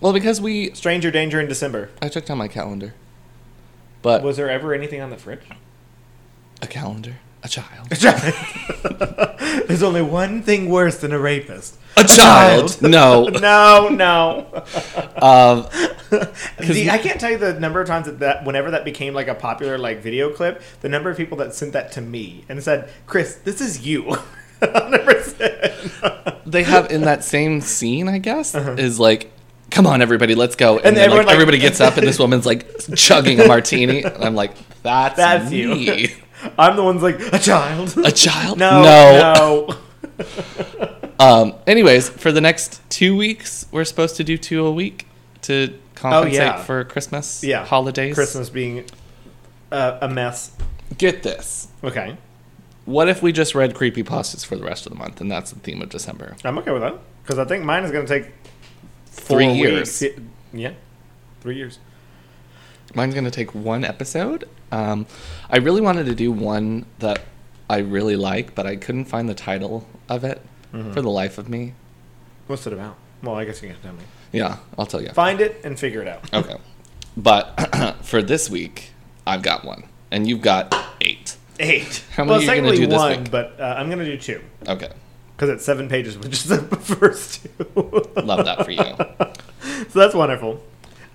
Well, 0.00 0.12
because 0.12 0.40
we, 0.40 0.74
Stranger 0.74 1.12
danger 1.12 1.40
in 1.40 1.46
December. 1.46 1.90
I 2.02 2.08
took 2.08 2.26
down 2.26 2.38
my 2.38 2.48
calendar, 2.48 2.94
but 4.08 4.22
Was 4.22 4.36
there 4.38 4.48
ever 4.48 4.72
anything 4.74 5.00
on 5.02 5.10
the 5.10 5.16
fridge? 5.18 5.40
a 6.62 6.66
calendar, 6.66 7.14
a 7.44 7.48
child, 7.48 7.88
There's 9.68 9.82
only 9.82 10.02
one 10.02 10.42
thing 10.42 10.68
worse 10.70 10.96
than 10.98 11.12
a 11.12 11.18
rapist. 11.18 11.76
a 11.96 12.04
child. 12.04 12.80
No, 12.82 13.24
No, 13.28 13.88
no. 13.90 14.46
um, 15.22 15.66
See, 16.64 16.88
I 16.90 16.96
can't 16.98 17.20
tell 17.20 17.30
you 17.30 17.38
the 17.38 17.52
number 17.60 17.80
of 17.82 17.86
times 17.86 18.06
that, 18.06 18.18
that 18.20 18.44
whenever 18.44 18.70
that 18.70 18.84
became 18.84 19.12
like 19.14 19.28
a 19.28 19.34
popular 19.34 19.76
like 19.78 20.00
video 20.02 20.30
clip, 20.32 20.62
the 20.80 20.88
number 20.88 21.10
of 21.10 21.16
people 21.18 21.36
that 21.38 21.54
sent 21.54 21.72
that 21.74 21.92
to 21.92 22.00
me 22.00 22.44
and 22.48 22.62
said, 22.62 22.88
"Chris, 23.06 23.34
this 23.44 23.60
is 23.60 23.86
you." 23.86 24.16
100%. 24.62 26.40
they 26.46 26.62
have 26.64 26.90
in 26.90 27.02
that 27.02 27.22
same 27.24 27.60
scene, 27.60 28.08
I 28.08 28.18
guess, 28.18 28.54
is 28.54 28.98
like, 28.98 29.30
come 29.70 29.86
on, 29.86 30.02
everybody, 30.02 30.34
let's 30.34 30.56
go. 30.56 30.76
And. 30.78 30.86
And 30.88 30.96
then, 30.96 31.04
everyone, 31.04 31.26
like, 31.26 31.26
like- 31.26 31.34
everybody 31.34 31.58
gets 31.58 31.80
up, 31.80 31.96
and 31.96 32.06
this 32.06 32.18
woman's 32.24 32.46
like 32.46 32.66
chugging 32.94 33.40
a 33.40 33.46
martini, 33.46 34.02
and 34.02 34.24
I'm 34.24 34.34
like, 34.34 34.52
that's 34.82 35.16
That's 35.16 35.50
me. 35.50 36.02
you. 36.02 36.08
I'm 36.58 36.76
the 36.76 36.84
one's 36.84 37.02
like 37.02 37.18
a 37.32 37.38
child. 37.38 37.96
A 38.04 38.12
child? 38.12 38.58
No, 38.60 38.82
no. 38.82 39.66
no. 40.18 40.94
Um, 41.20 41.54
anyways, 41.66 42.08
for 42.08 42.30
the 42.30 42.40
next 42.40 42.80
two 42.90 43.16
weeks, 43.16 43.66
we're 43.72 43.84
supposed 43.84 44.16
to 44.16 44.24
do 44.24 44.38
two 44.38 44.64
a 44.64 44.70
week 44.72 45.06
to 45.42 45.76
compensate 45.96 46.40
Oh, 46.40 46.44
yeah. 46.44 46.62
for 46.62 46.84
Christmas 46.84 47.42
Yeah, 47.42 47.64
holidays. 47.64 48.14
Christmas 48.14 48.50
being 48.50 48.84
uh, 49.72 49.98
a 50.00 50.08
mess. 50.08 50.52
Get 50.96 51.22
this. 51.24 51.68
Okay, 51.82 52.16
What 52.84 53.08
if 53.08 53.20
we 53.22 53.32
just 53.32 53.54
read 53.56 53.74
creepy 53.74 54.02
pastas 54.04 54.46
for 54.46 54.56
the 54.56 54.64
rest 54.64 54.86
of 54.86 54.92
the 54.92 54.98
month, 54.98 55.20
and 55.20 55.30
that's 55.30 55.50
the 55.50 55.58
theme 55.58 55.82
of 55.82 55.88
December? 55.88 56.36
I'm 56.44 56.56
okay 56.58 56.70
with 56.70 56.82
that 56.82 56.94
because 57.24 57.38
I 57.38 57.44
think 57.44 57.64
mine 57.64 57.82
is 57.84 57.90
going 57.90 58.06
to 58.06 58.20
take 58.20 58.30
four 59.18 59.38
Three 59.38 59.60
weeks. 59.62 60.02
years. 60.02 60.14
Yeah, 60.52 60.72
three 61.40 61.56
years. 61.56 61.78
Mine's 62.94 63.14
gonna 63.14 63.30
take 63.30 63.54
one 63.54 63.84
episode. 63.84 64.48
Um, 64.72 65.06
I 65.50 65.58
really 65.58 65.80
wanted 65.80 66.06
to 66.06 66.14
do 66.14 66.32
one 66.32 66.86
that 67.00 67.20
I 67.70 67.78
really 67.78 68.16
like, 68.16 68.54
but 68.54 68.66
I 68.66 68.76
couldn't 68.76 69.06
find 69.06 69.28
the 69.28 69.34
title 69.34 69.86
of 70.08 70.24
it 70.24 70.40
Mm-hmm. 70.72 70.92
for 70.92 71.00
the 71.00 71.08
life 71.08 71.38
of 71.38 71.48
me. 71.48 71.72
What's 72.46 72.66
it 72.66 72.74
about? 72.74 72.96
Well, 73.22 73.34
I 73.36 73.46
guess 73.46 73.62
you 73.62 73.70
can 73.70 73.80
tell 73.80 73.94
me. 73.94 74.02
Yeah, 74.32 74.58
I'll 74.78 74.84
tell 74.84 75.00
you. 75.00 75.08
Find 75.12 75.40
it 75.40 75.62
and 75.64 75.78
figure 75.78 76.02
it 76.02 76.08
out. 76.08 76.28
Okay, 76.34 76.56
but 77.16 77.96
for 78.02 78.20
this 78.20 78.50
week, 78.50 78.90
I've 79.26 79.40
got 79.40 79.64
one, 79.64 79.84
and 80.10 80.28
you've 80.28 80.42
got 80.42 80.74
eight. 81.00 81.36
Eight. 81.58 82.04
How 82.14 82.24
well, 82.24 82.38
many 82.38 82.48
are 82.50 82.54
you 82.56 82.60
gonna 82.62 82.76
do 82.76 82.86
this 82.86 82.98
one, 82.98 83.18
week? 83.22 83.30
but 83.30 83.58
uh, 83.58 83.74
I'm 83.78 83.86
going 83.88 83.98
to 83.98 84.04
do 84.04 84.16
two 84.18 84.40
Okay, 84.68 84.90
because 85.38 85.50
it's 85.50 85.64
seven 85.64 85.88
pages, 85.88 86.18
which 86.18 86.32
is 86.32 86.44
the 86.48 86.58
first 86.58 87.44
two. 87.44 88.10
love 88.16 88.44
that 88.44 88.64
for 88.64 88.72
you. 88.72 88.82
so 89.88 89.98
that's 90.00 90.12
wonderful. 90.14 90.60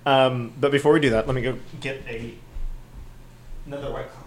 Um, 0.06 0.54
but 0.58 0.72
before 0.72 0.94
we 0.94 1.00
do 1.00 1.10
that, 1.10 1.26
let 1.26 1.34
me 1.34 1.42
go 1.42 1.58
get 1.80 2.02
a 2.08 2.32
Another 3.66 3.92
white 3.92 4.10
claw. 4.10 4.22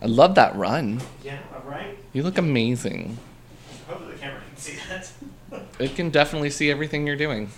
I 0.00 0.06
love 0.06 0.34
that 0.36 0.56
run. 0.56 1.02
Yeah, 1.22 1.38
right. 1.66 1.98
You 2.14 2.22
look 2.22 2.38
amazing. 2.38 3.18
Hopefully 3.86 4.12
the 4.12 4.18
camera 4.18 4.40
can 4.48 4.56
see 4.56 4.78
that. 4.88 5.10
It 5.78 5.94
can 5.94 6.08
definitely 6.10 6.50
see 6.50 6.70
everything 6.70 7.06
you're 7.06 7.16
doing. 7.16 7.50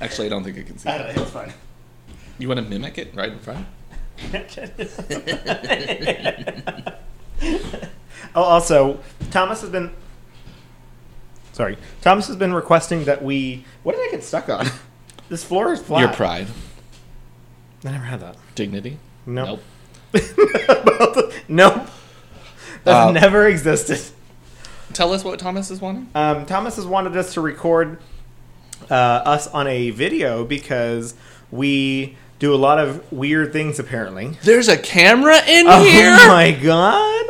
Actually, 0.00 0.26
I 0.26 0.30
don't 0.30 0.44
think 0.44 0.56
it 0.58 0.66
can 0.66 0.78
see. 0.78 0.88
I 0.88 0.98
don't 0.98 1.06
That. 1.08 1.16
know, 1.16 1.22
it's 1.22 1.30
fine. 1.30 1.52
You 2.38 2.48
want 2.48 2.60
to 2.60 2.66
mimic 2.66 2.96
it 2.98 3.14
right 3.14 3.32
in 3.32 3.38
front? 3.38 3.66
Oh, 8.34 8.42
also, 8.42 9.00
Thomas 9.30 9.60
has 9.60 9.70
been. 9.70 9.90
Sorry, 11.52 11.76
Thomas 12.00 12.26
has 12.28 12.36
been 12.36 12.54
requesting 12.54 13.04
that 13.04 13.22
we. 13.22 13.64
What 13.82 13.94
did 13.96 14.08
I 14.08 14.10
get 14.10 14.24
stuck 14.24 14.48
on? 14.48 14.66
This 15.28 15.42
floor 15.44 15.72
is 15.72 15.80
flat. 15.80 16.00
Your 16.00 16.08
pride, 16.12 16.46
I 17.86 17.90
never 17.90 18.04
had 18.04 18.20
that. 18.20 18.36
dignity. 18.54 18.98
Nope. 19.24 19.60
Nope. 20.12 20.22
nope. 21.48 21.86
That's 22.84 23.08
Uh, 23.08 23.12
never 23.12 23.46
existed. 23.48 23.98
Tell 24.92 25.10
us 25.14 25.24
what 25.24 25.38
Thomas 25.38 25.70
is 25.70 25.80
wanting. 25.80 26.08
Um, 26.14 26.44
Thomas 26.44 26.76
has 26.76 26.84
wanted 26.86 27.16
us 27.16 27.32
to 27.32 27.40
record 27.40 27.98
uh, 28.90 28.94
us 28.94 29.46
on 29.48 29.66
a 29.68 29.88
video 29.88 30.44
because 30.44 31.14
we 31.50 32.14
do 32.38 32.54
a 32.54 32.56
lot 32.56 32.78
of 32.78 33.10
weird 33.10 33.54
things 33.54 33.78
apparently. 33.78 34.36
There's 34.42 34.68
a 34.68 34.76
camera 34.76 35.38
in 35.38 35.64
here. 35.64 35.66
Oh 35.66 35.82
here. 35.82 36.16
my 36.28 36.50
god! 36.62 37.21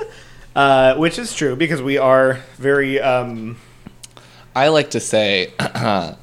Uh, 0.55 0.95
which 0.97 1.19
is 1.19 1.35
true 1.35 1.57
because 1.57 1.81
we 1.81 1.97
are 1.97 2.41
very 2.59 3.01
um, 3.01 3.57
I 4.55 4.69
like 4.69 4.91
to 4.91 5.01
say, 5.01 5.53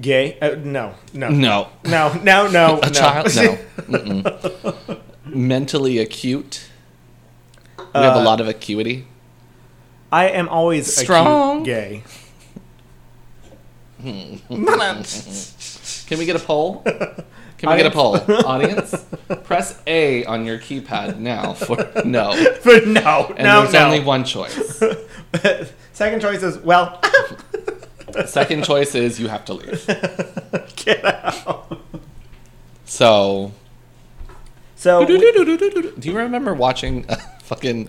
gay. 0.00 0.38
Uh, 0.40 0.56
no, 0.62 0.94
no, 1.14 1.28
no, 1.30 1.68
no, 1.84 2.12
no, 2.22 2.48
no. 2.48 2.80
a 2.82 2.86
no. 2.86 2.92
child, 2.92 3.26
no, 3.34 3.56
Mm-mm. 3.88 5.00
mentally 5.26 5.98
acute. 5.98 6.68
We 7.78 7.84
have 8.00 8.16
a 8.16 8.20
Uh, 8.20 8.24
lot 8.24 8.40
of 8.40 8.48
acuity. 8.48 9.06
I 10.10 10.28
am 10.28 10.48
always 10.50 10.94
Strong. 10.94 11.62
gay. 11.64 12.02
Can 14.02 14.40
we 16.18 16.26
get 16.26 16.36
a 16.36 16.40
poll? 16.40 16.84
Can 17.62 17.70
we 17.70 17.76
get 17.76 17.86
a 17.86 17.90
poll? 17.92 18.16
Audience, 18.44 18.92
press 19.44 19.80
A 19.86 20.24
on 20.24 20.44
your 20.44 20.58
keypad 20.58 21.18
now 21.18 21.52
for 21.54 21.76
no. 22.04 22.32
For 22.60 22.80
no, 22.84 23.32
And 23.36 23.44
no, 23.46 23.60
there's 23.62 23.72
no. 23.72 23.84
only 23.86 24.00
one 24.00 24.24
choice. 24.24 24.82
Second 25.92 26.20
choice 26.20 26.42
is 26.42 26.58
well, 26.58 27.00
Second 28.26 28.64
choice 28.64 28.96
is 28.96 29.20
you 29.20 29.28
have 29.28 29.44
to 29.44 29.54
leave. 29.54 29.86
get 30.74 31.04
out. 31.04 31.80
So, 32.84 33.52
So 34.74 35.06
do 35.06 35.14
you 36.02 36.18
remember 36.18 36.54
watching 36.54 37.08
uh, 37.08 37.14
fucking 37.44 37.88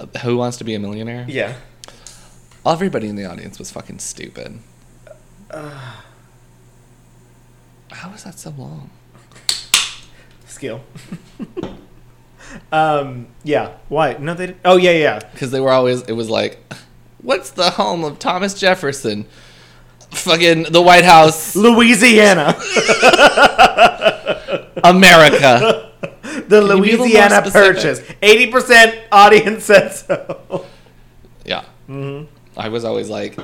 uh, 0.00 0.06
Who 0.20 0.36
Wants 0.36 0.58
to 0.58 0.64
Be 0.64 0.74
a 0.74 0.78
Millionaire? 0.78 1.24
yeah, 1.28 1.54
Everybody 2.64 3.08
in 3.08 3.16
the 3.16 3.24
audience 3.24 3.58
was 3.58 3.72
fucking 3.72 3.98
stupid. 3.98 4.60
How 7.92 8.10
is 8.12 8.24
that 8.24 8.38
so 8.38 8.50
long? 8.56 8.90
skill. 10.62 10.80
um, 12.72 13.26
yeah. 13.42 13.72
Why? 13.88 14.16
No, 14.18 14.34
they. 14.34 14.46
Did. 14.46 14.56
Oh 14.64 14.76
yeah, 14.76 14.92
yeah. 14.92 15.18
Because 15.32 15.50
they 15.50 15.60
were 15.60 15.72
always, 15.72 16.02
it 16.02 16.12
was 16.12 16.30
like, 16.30 16.60
what's 17.20 17.50
the 17.50 17.70
home 17.70 18.04
of 18.04 18.20
Thomas 18.20 18.54
Jefferson? 18.58 19.26
Fucking 20.10 20.64
the 20.64 20.80
White 20.82 21.04
House, 21.04 21.56
Louisiana, 21.56 22.54
America. 24.84 25.90
the 26.22 26.30
you 26.36 26.42
be 26.48 26.54
a 26.54 26.60
little 26.60 26.76
more 26.76 26.86
Louisiana 26.86 27.36
specific? 27.36 27.52
Purchase. 27.52 28.02
Eighty 28.20 28.52
percent 28.52 29.00
audience 29.10 29.64
said 29.64 29.88
so. 29.88 30.66
Yeah. 31.44 31.64
Hmm. 31.86 32.24
I 32.56 32.68
was 32.68 32.84
always 32.84 33.08
like, 33.08 33.36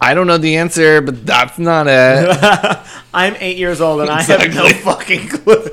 I 0.00 0.14
don't 0.14 0.26
know 0.26 0.38
the 0.38 0.56
answer, 0.56 1.00
but 1.00 1.24
that's 1.26 1.58
not 1.58 1.86
it. 1.88 2.38
I'm 3.14 3.34
eight 3.40 3.56
years 3.56 3.80
old 3.80 4.02
and 4.02 4.10
I 4.10 4.22
have 4.22 4.54
no 4.54 4.68
fucking 4.68 5.28
clue. 5.28 5.70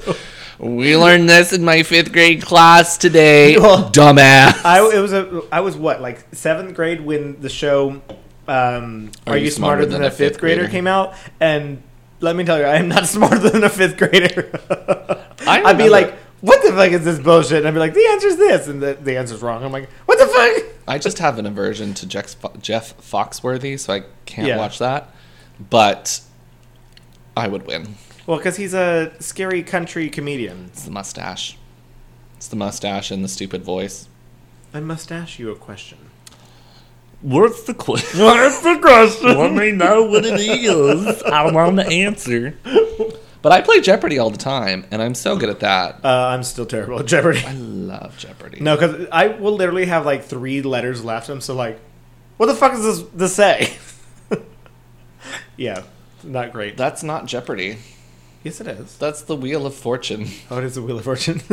we 0.60 0.96
learned 0.96 1.30
this 1.30 1.52
in 1.52 1.64
my 1.64 1.84
fifth 1.84 2.12
grade 2.14 2.42
class 2.42 2.98
today. 2.98 3.58
Well, 3.64 3.90
Dumbass. 3.92 4.64
I 4.66 4.80
it 4.96 5.00
was 5.00 5.14
a 5.14 5.44
I 5.52 5.60
was 5.60 5.76
what 5.76 6.02
like 6.02 6.26
seventh 6.34 6.74
grade 6.76 7.02
when 7.02 7.42
the 7.42 7.50
show 7.50 8.02
um, 8.48 9.12
Are, 9.28 9.38
You 9.38 9.50
Smarter, 9.52 9.86
than, 9.86 10.04
a 10.04 10.12
fifth 10.12 10.40
grader? 10.40 10.68
came 10.68 10.88
out, 10.88 11.14
and 11.40 11.82
let 12.20 12.36
me 12.36 12.44
tell 12.44 12.58
you, 12.58 12.66
I 12.66 12.76
am 12.78 12.88
not 12.88 13.08
smarter 13.08 13.50
than 13.50 13.64
a 13.64 13.70
fifth 13.70 13.98
grader. 13.98 14.60
I'd 15.46 15.78
be 15.78 15.90
like, 15.90 16.14
"What 16.44 16.62
the 16.62 16.74
fuck 16.74 16.92
is 16.92 17.06
this 17.06 17.20
bullshit?" 17.20 17.60
And 17.60 17.68
I'd 17.68 17.74
be 17.74 17.80
like, 17.80 17.94
"The 17.94 18.06
answer's 18.12 18.36
this," 18.36 18.68
and 18.68 18.82
the, 18.82 18.94
the 19.02 19.18
answer's 19.18 19.42
wrong. 19.42 19.64
I'm 19.64 19.72
like, 19.72 19.90
"What 20.06 20.20
the 20.20 20.28
fuck?" 20.28 20.64
I 20.88 20.98
just 20.98 21.20
have 21.20 21.40
an 21.40 21.46
aversion 21.46 21.94
to 21.96 22.06
Jeff, 22.06 22.36
Jeff 22.62 22.96
Foxworthy, 22.98 23.80
so 23.80 23.94
I 23.94 24.04
can't 24.26 24.50
Yeah. 24.50 24.58
watch 24.58 24.80
that. 24.80 25.10
But 25.70 26.20
I 27.38 27.48
would 27.48 27.66
win. 27.66 27.96
Well, 28.28 28.38
because 28.38 28.58
he's 28.58 28.74
a 28.74 29.14
scary 29.20 29.64
country 29.64 30.10
comedian. 30.10 30.66
It's 30.74 30.84
the 30.84 30.92
mustache. 30.92 31.58
It's 32.38 32.48
the 32.48 32.56
mustache 32.58 33.10
and 33.12 33.24
the 33.24 33.28
stupid 33.30 33.64
voice. 33.64 34.08
I 34.74 34.82
must 34.82 35.12
ask 35.12 35.40
you 35.40 35.50
a 35.52 35.56
question. 35.56 35.98
What's 37.22 37.64
the 37.64 37.74
question? 37.74 38.20
What's 38.22 38.60
the 38.60 38.78
question? 38.80 39.38
Let 39.38 39.54
me 39.54 39.72
know 39.72 40.04
what 40.04 40.26
it 40.26 40.42
is. 40.42 41.24
I 41.24 41.50
want 41.52 41.78
the 41.78 41.88
answer. 41.88 42.58
But 43.44 43.52
I 43.52 43.60
play 43.62 43.82
Jeopardy 43.82 44.18
all 44.20 44.30
the 44.30 44.38
time, 44.38 44.86
and 44.90 45.02
I'm 45.02 45.14
so 45.14 45.36
good 45.36 45.50
at 45.50 45.60
that. 45.60 46.00
Uh, 46.02 46.28
I'm 46.28 46.44
still 46.44 46.66
terrible 46.66 46.98
at 47.02 47.08
Jeopardy. 47.08 47.44
I 47.46 47.52
love 47.52 48.18
Jeopardy. 48.18 48.62
No, 48.62 48.78
because 48.78 49.06
I 49.12 49.28
will 49.28 49.52
literally 49.52 49.84
have 49.86 50.06
like 50.06 50.24
three 50.24 50.62
letters 50.62 51.04
left. 51.04 51.28
I'm 51.28 51.42
so 51.42 51.54
like, 51.54 51.78
what 52.38 52.46
the 52.46 52.56
fuck 52.56 52.72
does 52.72 53.02
this, 53.02 53.10
this 53.14 53.36
say? 53.36 53.76
yeah, 55.58 55.84
not 56.24 56.54
great. 56.54 56.78
That's 56.78 57.04
not 57.04 57.26
Jeopardy. 57.26 57.80
Yes, 58.46 58.62
it 58.62 58.68
is. 58.68 58.98
That's 58.98 59.22
the 59.22 59.36
Wheel 59.36 59.66
of 59.66 59.76
Fortune. 59.76 60.28
Oh, 60.50 60.58
it 60.60 60.64
is 60.64 60.76
the 60.76 60.82
Wheel 60.82 61.00
of 61.00 61.04
Fortune. 61.04 61.42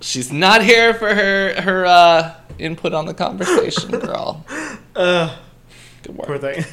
She's 0.00 0.32
not 0.32 0.64
here 0.64 0.94
for 0.94 1.12
her 1.12 1.60
her 1.60 1.84
uh, 1.86 2.34
input 2.56 2.94
on 2.94 3.06
the 3.06 3.14
conversation, 3.14 3.90
girl. 3.98 4.46
uh, 4.94 5.36
Good 6.02 6.16
poor 6.16 6.38
work. 6.38 6.40
thing. 6.40 6.64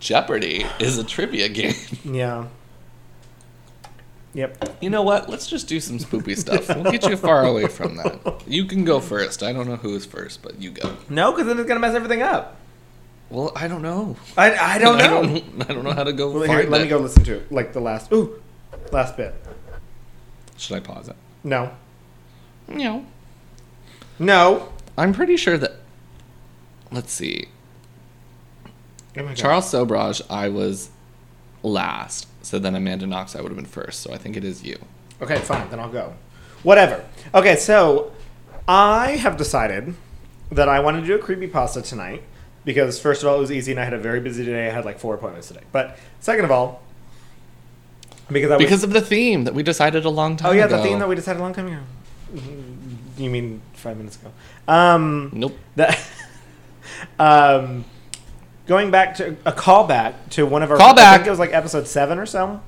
Jeopardy 0.00 0.64
is 0.78 0.98
a 0.98 1.04
trivia 1.04 1.48
game. 1.48 1.74
Yeah. 2.04 2.46
Yep. 4.34 4.76
You 4.82 4.90
know 4.90 5.02
what? 5.02 5.28
Let's 5.28 5.46
just 5.46 5.66
do 5.68 5.80
some 5.80 5.98
spoopy 5.98 6.36
stuff. 6.38 6.68
We'll 6.68 6.92
get 6.92 7.08
you 7.08 7.16
far 7.16 7.44
away 7.44 7.66
from 7.66 7.96
that. 7.96 8.42
You 8.46 8.66
can 8.66 8.84
go 8.84 9.00
first. 9.00 9.42
I 9.42 9.52
don't 9.52 9.66
know 9.66 9.76
who 9.76 9.94
is 9.96 10.04
first, 10.04 10.42
but 10.42 10.60
you 10.60 10.70
go. 10.70 10.94
No, 11.08 11.32
because 11.32 11.46
then 11.46 11.58
it's 11.58 11.66
gonna 11.66 11.80
mess 11.80 11.94
everything 11.94 12.22
up. 12.22 12.56
Well, 13.30 13.52
I 13.56 13.66
don't 13.68 13.82
know. 13.82 14.16
I, 14.36 14.54
I 14.54 14.78
don't 14.78 14.98
know. 14.98 15.04
I 15.04 15.08
don't, 15.38 15.70
I 15.70 15.72
don't 15.74 15.84
know 15.84 15.92
how 15.92 16.04
to 16.04 16.12
go 16.12 16.30
Well, 16.30 16.42
here, 16.44 16.62
let 16.68 16.80
it. 16.80 16.84
me 16.84 16.88
go 16.90 16.98
listen 16.98 17.24
to 17.24 17.36
it. 17.38 17.50
Like 17.50 17.72
the 17.72 17.80
last. 17.80 18.12
Ooh, 18.12 18.40
last 18.92 19.16
bit. 19.16 19.34
Should 20.56 20.76
I 20.76 20.80
pause 20.80 21.08
it? 21.08 21.16
No. 21.42 21.72
No. 22.68 23.04
No. 24.18 24.72
I'm 24.96 25.12
pretty 25.14 25.36
sure 25.36 25.58
that. 25.58 25.72
Let's 26.92 27.12
see. 27.12 27.48
Oh. 29.20 29.34
Charles 29.34 29.66
Sobhraj, 29.72 30.22
I 30.30 30.48
was 30.48 30.90
last. 31.62 32.26
So 32.42 32.58
then 32.58 32.74
Amanda 32.74 33.06
Knox, 33.06 33.34
I 33.36 33.40
would 33.40 33.48
have 33.48 33.56
been 33.56 33.66
first. 33.66 34.00
So 34.00 34.12
I 34.12 34.18
think 34.18 34.36
it 34.36 34.44
is 34.44 34.62
you. 34.62 34.78
Okay, 35.20 35.38
fine. 35.38 35.68
Then 35.70 35.80
I'll 35.80 35.90
go. 35.90 36.14
Whatever. 36.62 37.04
Okay, 37.34 37.56
so 37.56 38.12
I 38.66 39.16
have 39.16 39.36
decided 39.36 39.94
that 40.50 40.68
I 40.68 40.80
want 40.80 41.00
to 41.00 41.06
do 41.06 41.14
a 41.14 41.18
creepy 41.18 41.46
pasta 41.46 41.82
tonight 41.82 42.22
because 42.64 43.00
first 43.00 43.22
of 43.22 43.28
all, 43.28 43.36
it 43.36 43.40
was 43.40 43.52
easy 43.52 43.72
and 43.72 43.80
I 43.80 43.84
had 43.84 43.94
a 43.94 43.98
very 43.98 44.20
busy 44.20 44.44
day. 44.44 44.68
I 44.68 44.72
had 44.72 44.84
like 44.84 44.98
four 44.98 45.14
appointments 45.14 45.48
today. 45.48 45.62
But 45.72 45.98
second 46.20 46.44
of 46.44 46.50
all, 46.50 46.82
because 48.30 48.50
I 48.50 48.56
was, 48.56 48.64
Because 48.64 48.84
of 48.84 48.92
the 48.92 49.00
theme 49.00 49.44
that 49.44 49.54
we 49.54 49.62
decided 49.62 50.04
a 50.04 50.10
long 50.10 50.36
time 50.36 50.50
oh 50.50 50.52
yeah, 50.52 50.66
ago. 50.66 50.76
the 50.76 50.82
theme 50.82 50.98
that 50.98 51.08
we 51.08 51.14
decided 51.14 51.40
a 51.40 51.42
long 51.42 51.54
time 51.54 51.66
ago. 51.68 51.80
You 53.16 53.30
mean 53.30 53.62
five 53.72 53.96
minutes 53.96 54.16
ago? 54.16 54.30
Um, 54.66 55.30
Nope. 55.32 55.58
that 55.76 55.98
um, 57.18 57.84
going 58.68 58.90
back 58.92 59.16
to 59.16 59.36
a 59.44 59.52
callback 59.52 60.14
to 60.30 60.46
one 60.46 60.62
of 60.62 60.70
our 60.70 60.76
Callback. 60.76 60.98
I 60.98 61.16
think 61.16 61.26
it 61.26 61.30
was 61.30 61.38
like 61.40 61.52
episode 61.52 61.88
seven 61.88 62.18
or 62.18 62.26
so 62.26 62.60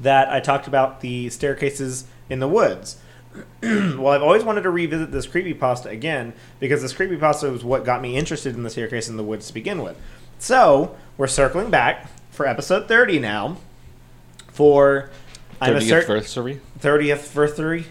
that 0.00 0.30
I 0.30 0.40
talked 0.40 0.66
about 0.66 1.00
the 1.00 1.28
staircases 1.28 2.06
in 2.30 2.38
the 2.38 2.48
woods. 2.48 2.98
well, 3.62 4.08
I've 4.08 4.22
always 4.22 4.44
wanted 4.44 4.62
to 4.62 4.70
revisit 4.70 5.12
this 5.12 5.26
creepypasta 5.26 5.86
again 5.86 6.32
because 6.60 6.80
this 6.80 6.94
creepypasta 6.94 7.50
was 7.52 7.64
what 7.64 7.84
got 7.84 8.00
me 8.00 8.16
interested 8.16 8.54
in 8.54 8.62
the 8.62 8.70
staircase 8.70 9.08
in 9.08 9.18
the 9.18 9.22
woods 9.22 9.48
to 9.48 9.54
begin 9.54 9.82
with. 9.82 10.00
So 10.38 10.96
we're 11.18 11.26
circling 11.26 11.70
back 11.70 12.08
for 12.30 12.46
episode 12.46 12.88
thirty 12.88 13.18
now. 13.18 13.58
For 14.52 15.10
I'm 15.60 15.76
a 15.76 15.80
30th 15.80 15.88
cer- 15.88 15.96
anniversary. 15.96 16.60
30th 16.80 17.12
anniversary 17.12 17.86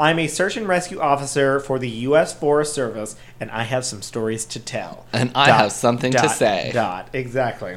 I'm 0.00 0.18
a 0.18 0.28
search 0.28 0.56
and 0.56 0.68
rescue 0.68 1.00
officer 1.00 1.58
for 1.60 1.78
the 1.78 1.88
U.S. 1.90 2.32
Forest 2.32 2.72
Service, 2.72 3.16
and 3.40 3.50
I 3.50 3.64
have 3.64 3.84
some 3.84 4.00
stories 4.02 4.44
to 4.46 4.60
tell. 4.60 5.06
And 5.12 5.32
I 5.34 5.50
have 5.50 5.72
something 5.72 6.12
to 6.12 6.28
say. 6.28 6.70
Dot. 6.72 7.08
Exactly. 7.12 7.76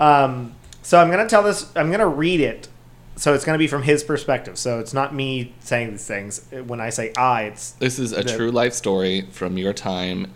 Um, 0.00 0.54
so 0.82 0.98
I'm 1.00 1.10
going 1.10 1.24
to 1.24 1.28
tell 1.28 1.42
this, 1.42 1.70
I'm 1.76 1.88
going 1.88 2.00
to 2.00 2.06
read 2.08 2.40
it. 2.40 2.68
So 3.16 3.32
it's 3.32 3.44
going 3.44 3.54
to 3.54 3.58
be 3.60 3.68
from 3.68 3.82
his 3.84 4.02
perspective. 4.02 4.58
So 4.58 4.80
it's 4.80 4.92
not 4.92 5.14
me 5.14 5.54
saying 5.60 5.92
these 5.92 6.04
things. 6.06 6.44
When 6.66 6.80
I 6.80 6.90
say 6.90 7.12
I, 7.16 7.44
it's 7.44 7.70
This 7.72 8.00
is 8.00 8.12
a 8.12 8.22
The- 8.24 8.36
true 8.36 8.50
life 8.50 8.72
story 8.72 9.28
from 9.30 9.56
your 9.56 9.72
time 9.72 10.32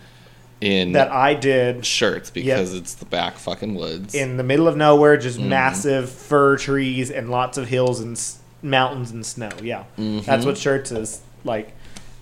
in 0.61 0.93
that 0.93 1.11
I 1.11 1.35
did 1.35 1.85
shirts 1.85 2.31
because 2.31 2.75
it's 2.75 2.95
the 2.95 3.05
back 3.05 3.37
fucking 3.39 3.75
woods. 3.75 4.15
in 4.15 4.37
the 4.37 4.43
middle 4.45 4.69
of 4.69 4.77
nowhere, 4.77 5.17
just 5.17 5.39
Mm-hmm. 5.41 5.49
massive 5.49 6.09
fir 6.11 6.57
trees 6.57 7.11
and 7.11 7.31
lots 7.31 7.59
of 7.59 7.69
hills 7.69 7.99
and 8.01 8.17
mountains 8.63 9.11
and 9.11 9.25
snow. 9.25 9.51
Yeah, 9.63 9.85
that's 9.97 10.45
what 10.45 10.57
shirts 10.59 10.93
is 10.93 11.21
like. 11.45 11.69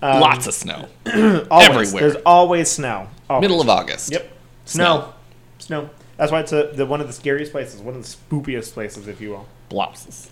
Um, 0.02 0.12
Mm-hmm. 0.12 0.21
Lots 0.21 0.47
of 0.47 0.52
snow. 0.55 0.88
always. 1.50 1.69
everywhere. 1.69 2.11
There's 2.11 2.23
always 2.26 2.71
snow. 2.71 3.09
Always. 3.31 3.40
Middle 3.40 3.62
of 3.62 3.69
August. 3.71 4.12
Yep. 4.12 4.31
Snow. 4.66 5.14
Snow. 5.59 5.88
That's 6.19 6.31
why 6.31 6.40
it's 6.40 6.52
a, 6.52 6.71
the 6.75 6.85
one 6.85 7.00
of 7.00 7.07
the 7.07 7.14
scariest 7.14 7.50
places, 7.50 7.81
one 7.81 7.95
of 7.97 8.02
the 8.02 8.09
spookiest 8.09 8.73
places, 8.75 9.09
if 9.09 9.23
you 9.23 9.31
will. 9.31 9.47
Blouses. 9.71 10.31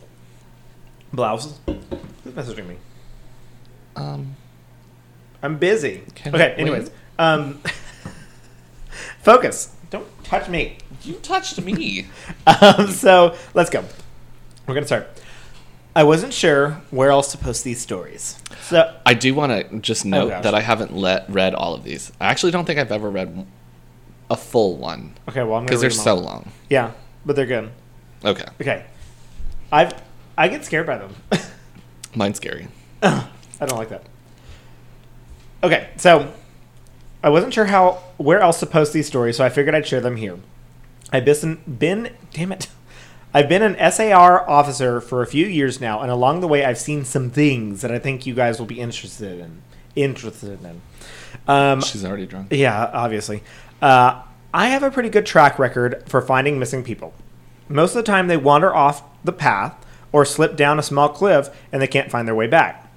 Blouses. 1.15 1.59
Who's 1.67 2.33
messaging 2.35 2.67
me? 2.69 2.77
Um, 3.97 4.37
I'm 5.43 5.57
busy. 5.59 6.03
Okay. 6.27 6.53
Anyways, 6.59 6.91
um, 7.19 7.61
focus. 9.23 9.75
Don't 9.91 10.07
touch 10.25 10.49
me. 10.49 10.79
you 11.03 11.15
touched 11.15 11.61
me. 11.61 12.07
Um, 12.47 12.89
so 12.91 13.35
let's 13.55 13.71
go. 13.71 13.83
We're 14.67 14.75
gonna 14.75 14.87
start. 14.87 15.09
I 15.97 16.03
wasn't 16.03 16.33
sure 16.35 16.81
where 16.91 17.11
else 17.11 17.31
to 17.33 17.39
post 17.39 17.63
these 17.65 17.81
stories. 17.81 18.37
So 18.63 18.95
I 19.07 19.15
do 19.15 19.33
want 19.35 19.53
to 19.71 19.79
just 19.79 20.05
oh, 20.07 20.09
note 20.09 20.33
Oh, 20.33 20.43
that 20.43 20.55
I 20.55 20.61
haven't 20.61 20.93
let 20.95 21.29
read 21.31 21.55
all 21.55 21.75
of 21.75 21.85
these. 21.85 22.11
I 22.21 22.27
actually 22.27 22.51
don't 22.53 22.65
think 22.65 22.79
I've 22.81 22.91
ever 22.93 23.11
read 23.11 23.47
a 24.31 24.37
full 24.37 24.77
one 24.77 25.15
okay, 25.29 25.43
well 25.43 25.61
because 25.61 25.81
they're 25.83 25.91
read 25.91 25.99
them 25.99 26.05
so 26.05 26.15
long. 26.17 26.51
yeah, 26.71 26.93
but 27.27 27.37
they're 27.37 27.47
good. 27.47 27.71
Okay, 28.25 28.47
Okay, 28.61 28.85
I've 29.71 29.93
I 30.37 30.49
get 30.49 30.65
scared 30.65 30.87
by 30.87 30.99
them. 30.99 31.15
mine's 32.15 32.39
scary. 32.39 32.69
I 33.03 33.29
don't 33.61 33.79
like 33.79 33.91
that. 33.91 34.05
Okay, 35.63 35.91
so 35.97 36.33
I 37.23 37.29
wasn't 37.29 37.55
sure 37.55 37.67
how 37.67 38.03
where 38.17 38.41
else 38.41 38.59
to 38.61 38.67
post 38.67 38.93
these 38.93 39.07
stories, 39.07 39.37
so 39.37 39.45
I 39.45 39.49
figured 39.49 39.75
I'd 39.75 39.87
share 39.87 40.01
them 40.01 40.17
here. 40.17 40.39
I've 41.13 41.25
been 41.25 41.59
been 41.79 42.11
damn 42.33 42.51
it. 42.51 42.69
I've 43.37 43.49
been 43.49 43.63
an 43.63 43.91
SAR 43.91 44.49
officer 44.49 45.01
for 45.01 45.21
a 45.21 45.27
few 45.27 45.47
years 45.47 45.81
now, 45.81 46.01
and 46.01 46.11
along 46.11 46.41
the 46.41 46.47
way, 46.47 46.65
I've 46.65 46.79
seen 46.79 47.05
some 47.05 47.31
things 47.31 47.83
that 47.83 47.91
I 47.91 47.99
think 47.99 48.27
you 48.27 48.35
guys 48.35 48.61
will 48.61 48.67
be 48.67 48.79
interested 48.79 49.41
in. 49.41 49.63
Interested 49.97 50.63
in. 50.63 50.81
Um, 51.49 51.81
She's 51.81 52.05
already 52.05 52.27
drunk. 52.27 52.49
yeah, 52.53 52.91
obviously. 52.93 53.43
Uh, 53.83 54.23
I 54.53 54.69
have 54.69 54.85
a 54.85 54.91
pretty 54.91 55.09
good 55.09 55.27
track 55.27 55.59
record 55.59 56.05
for 56.07 56.23
finding 56.23 56.61
missing 56.61 56.85
people. 56.85 57.13
Most 57.69 57.91
of 57.91 57.97
the 57.97 58.03
time, 58.11 58.29
they 58.29 58.37
wander 58.37 58.73
off 58.73 59.03
the 59.25 59.33
path 59.33 59.85
or 60.13 60.25
slip 60.25 60.57
down 60.57 60.79
a 60.79 60.83
small 60.83 61.09
cliff 61.09 61.49
and 61.73 61.83
they 61.83 61.89
can't 61.89 62.11
find 62.11 62.29
their 62.29 62.37
way 62.37 62.47
back. 62.47 62.89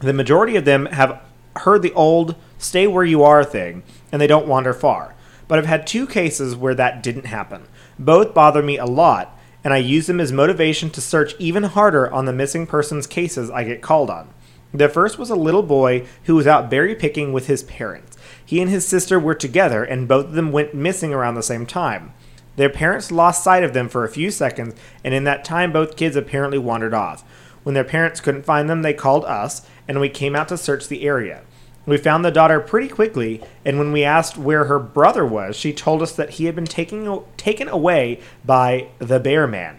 The 0.00 0.14
majority 0.14 0.56
of 0.56 0.64
them 0.64 0.86
have 0.86 1.20
heard 1.56 1.82
the 1.82 1.92
old 1.92 2.34
stay 2.56 2.86
where 2.86 3.04
you 3.04 3.22
are 3.22 3.44
thing 3.44 3.82
and 4.10 4.22
they 4.22 4.26
don't 4.26 4.46
wander 4.46 4.72
far. 4.72 5.14
But 5.48 5.58
I've 5.58 5.66
had 5.66 5.86
two 5.86 6.06
cases 6.06 6.56
where 6.56 6.74
that 6.76 7.02
didn't 7.02 7.26
happen. 7.26 7.64
Both 7.98 8.32
bother 8.32 8.62
me 8.62 8.78
a 8.78 8.86
lot, 8.86 9.38
and 9.62 9.72
I 9.74 9.78
use 9.78 10.06
them 10.06 10.20
as 10.20 10.32
motivation 10.32 10.90
to 10.90 11.00
search 11.00 11.34
even 11.38 11.64
harder 11.64 12.10
on 12.12 12.24
the 12.24 12.32
missing 12.32 12.66
persons 12.66 13.06
cases 13.06 13.50
I 13.50 13.64
get 13.64 13.82
called 13.82 14.10
on. 14.10 14.28
The 14.72 14.88
first 14.88 15.18
was 15.18 15.30
a 15.30 15.36
little 15.36 15.62
boy 15.62 16.06
who 16.24 16.36
was 16.36 16.46
out 16.46 16.70
berry 16.70 16.94
picking 16.94 17.32
with 17.32 17.46
his 17.46 17.64
parents. 17.64 18.16
He 18.44 18.60
and 18.60 18.70
his 18.70 18.86
sister 18.86 19.18
were 19.18 19.34
together, 19.34 19.82
and 19.82 20.08
both 20.08 20.26
of 20.26 20.32
them 20.32 20.52
went 20.52 20.74
missing 20.74 21.12
around 21.12 21.34
the 21.34 21.42
same 21.42 21.66
time. 21.66 22.12
Their 22.56 22.68
parents 22.68 23.10
lost 23.10 23.42
sight 23.42 23.64
of 23.64 23.74
them 23.74 23.88
for 23.88 24.04
a 24.04 24.10
few 24.10 24.30
seconds, 24.30 24.74
and 25.04 25.14
in 25.14 25.24
that 25.24 25.44
time, 25.44 25.72
both 25.72 25.96
kids 25.96 26.16
apparently 26.16 26.58
wandered 26.58 26.94
off. 26.94 27.24
When 27.62 27.74
their 27.74 27.84
parents 27.84 28.20
couldn't 28.20 28.44
find 28.44 28.68
them, 28.68 28.82
they 28.82 28.94
called 28.94 29.24
us, 29.24 29.66
and 29.86 30.00
we 30.00 30.08
came 30.08 30.36
out 30.36 30.48
to 30.48 30.56
search 30.56 30.88
the 30.88 31.02
area. 31.02 31.42
We 31.90 31.96
found 31.96 32.24
the 32.24 32.30
daughter 32.30 32.60
pretty 32.60 32.86
quickly, 32.86 33.42
and 33.64 33.76
when 33.76 33.90
we 33.90 34.04
asked 34.04 34.38
where 34.38 34.66
her 34.66 34.78
brother 34.78 35.26
was, 35.26 35.56
she 35.56 35.72
told 35.72 36.02
us 36.02 36.12
that 36.12 36.30
he 36.30 36.44
had 36.44 36.54
been 36.54 36.64
taken, 36.64 37.24
taken 37.36 37.66
away 37.66 38.20
by 38.44 38.90
the 39.00 39.18
bear 39.18 39.48
man. 39.48 39.76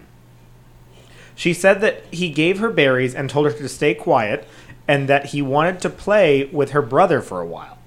She 1.36 1.54
said 1.54 1.80
that 1.80 2.04
he 2.12 2.30
gave 2.30 2.60
her 2.60 2.70
berries 2.70 3.16
and 3.16 3.30
told 3.30 3.46
her 3.46 3.54
to 3.54 3.70
stay 3.70 3.94
quiet, 3.94 4.46
and 4.90 5.08
that 5.08 5.28
he 5.28 5.42
wanted 5.42 5.80
to 5.80 5.90
play 5.90 6.50
with 6.52 6.72
her 6.72 6.82
brother 6.82 7.22
for 7.22 7.40
a 7.40 7.48
while. 7.48 7.78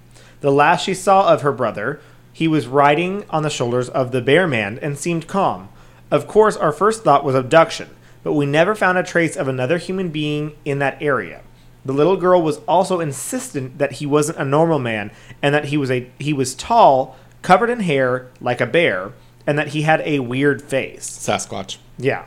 The 0.40 0.50
last 0.50 0.86
she 0.86 0.94
saw 0.94 1.30
of 1.30 1.42
her 1.42 1.52
brother, 1.52 2.00
he 2.32 2.48
was 2.48 2.66
riding 2.66 3.26
on 3.28 3.42
the 3.42 3.50
shoulders 3.50 3.90
of 3.90 4.10
the 4.10 4.22
bear 4.22 4.48
man 4.48 4.78
and 4.80 4.98
seemed 4.98 5.28
calm. 5.28 5.68
Of 6.10 6.26
course, 6.26 6.56
our 6.56 6.72
first 6.72 7.04
thought 7.04 7.26
was 7.26 7.34
abduction, 7.34 7.90
but 8.22 8.32
we 8.32 8.46
never 8.46 8.74
found 8.74 8.96
a 8.96 9.02
trace 9.02 9.36
of 9.36 9.48
another 9.48 9.76
human 9.76 10.08
being 10.08 10.56
in 10.64 10.78
that 10.78 10.96
area. 11.02 11.42
The 11.84 11.92
little 11.92 12.16
girl 12.16 12.40
was 12.40 12.58
also 12.68 13.00
insistent 13.00 13.78
that 13.78 13.92
he 13.92 14.06
wasn't 14.06 14.38
a 14.38 14.44
normal 14.44 14.78
man 14.78 15.10
and 15.42 15.54
that 15.54 15.66
he 15.66 15.76
was 15.76 15.90
a 15.90 16.10
he 16.18 16.32
was 16.32 16.54
tall, 16.54 17.16
covered 17.42 17.70
in 17.70 17.80
hair 17.80 18.28
like 18.40 18.60
a 18.60 18.66
bear, 18.66 19.12
and 19.46 19.58
that 19.58 19.68
he 19.68 19.82
had 19.82 20.00
a 20.02 20.20
weird 20.20 20.62
face. 20.62 21.08
Sasquatch. 21.08 21.76
Yeah. 21.98 22.24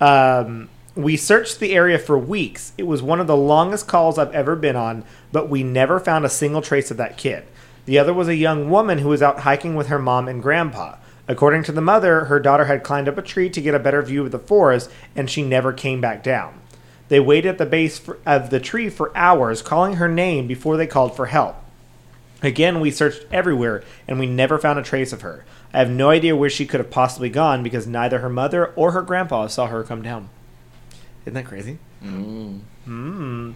Um, 0.00 0.68
we 0.94 1.16
searched 1.16 1.60
the 1.60 1.74
area 1.74 1.98
for 1.98 2.18
weeks. 2.18 2.72
It 2.76 2.82
was 2.82 3.02
one 3.02 3.20
of 3.20 3.28
the 3.28 3.36
longest 3.36 3.86
calls 3.86 4.18
I've 4.18 4.34
ever 4.34 4.56
been 4.56 4.74
on, 4.74 5.04
but 5.30 5.48
we 5.48 5.62
never 5.62 6.00
found 6.00 6.24
a 6.24 6.28
single 6.28 6.60
trace 6.60 6.90
of 6.90 6.96
that 6.96 7.16
kid. 7.16 7.44
The 7.86 7.98
other 7.98 8.12
was 8.12 8.28
a 8.28 8.34
young 8.34 8.68
woman 8.68 8.98
who 8.98 9.08
was 9.08 9.22
out 9.22 9.40
hiking 9.40 9.76
with 9.76 9.86
her 9.86 9.98
mom 9.98 10.26
and 10.26 10.42
grandpa. 10.42 10.96
According 11.28 11.62
to 11.64 11.72
the 11.72 11.80
mother, 11.80 12.24
her 12.24 12.40
daughter 12.40 12.64
had 12.64 12.82
climbed 12.82 13.08
up 13.08 13.16
a 13.16 13.22
tree 13.22 13.48
to 13.50 13.60
get 13.60 13.74
a 13.74 13.78
better 13.78 14.02
view 14.02 14.24
of 14.24 14.32
the 14.32 14.38
forest, 14.38 14.90
and 15.14 15.30
she 15.30 15.42
never 15.42 15.72
came 15.72 16.00
back 16.00 16.22
down. 16.22 16.57
They 17.08 17.20
waited 17.20 17.48
at 17.48 17.58
the 17.58 17.66
base 17.66 17.98
for, 17.98 18.18
of 18.26 18.50
the 18.50 18.60
tree 18.60 18.90
for 18.90 19.16
hours, 19.16 19.62
calling 19.62 19.94
her 19.94 20.08
name 20.08 20.46
before 20.46 20.76
they 20.76 20.86
called 20.86 21.16
for 21.16 21.26
help. 21.26 21.56
Again, 22.42 22.80
we 22.80 22.90
searched 22.90 23.24
everywhere 23.32 23.82
and 24.06 24.18
we 24.18 24.26
never 24.26 24.58
found 24.58 24.78
a 24.78 24.82
trace 24.82 25.12
of 25.12 25.22
her. 25.22 25.44
I 25.72 25.78
have 25.78 25.90
no 25.90 26.10
idea 26.10 26.36
where 26.36 26.50
she 26.50 26.66
could 26.66 26.80
have 26.80 26.90
possibly 26.90 27.28
gone 27.28 27.62
because 27.62 27.86
neither 27.86 28.20
her 28.20 28.28
mother 28.28 28.66
or 28.76 28.92
her 28.92 29.02
grandpa 29.02 29.48
saw 29.48 29.66
her 29.66 29.82
come 29.82 30.02
down. 30.02 30.28
Isn't 31.24 31.34
that 31.34 31.46
crazy? 31.46 31.78
Mm. 32.02 32.60
Hmm. 32.84 33.52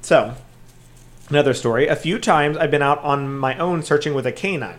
So, 0.00 0.34
another 1.28 1.52
story. 1.52 1.88
A 1.88 1.96
few 1.96 2.18
times 2.18 2.56
I've 2.56 2.70
been 2.70 2.82
out 2.82 3.02
on 3.02 3.36
my 3.36 3.58
own 3.58 3.82
searching 3.82 4.14
with 4.14 4.26
a 4.26 4.32
canine, 4.32 4.78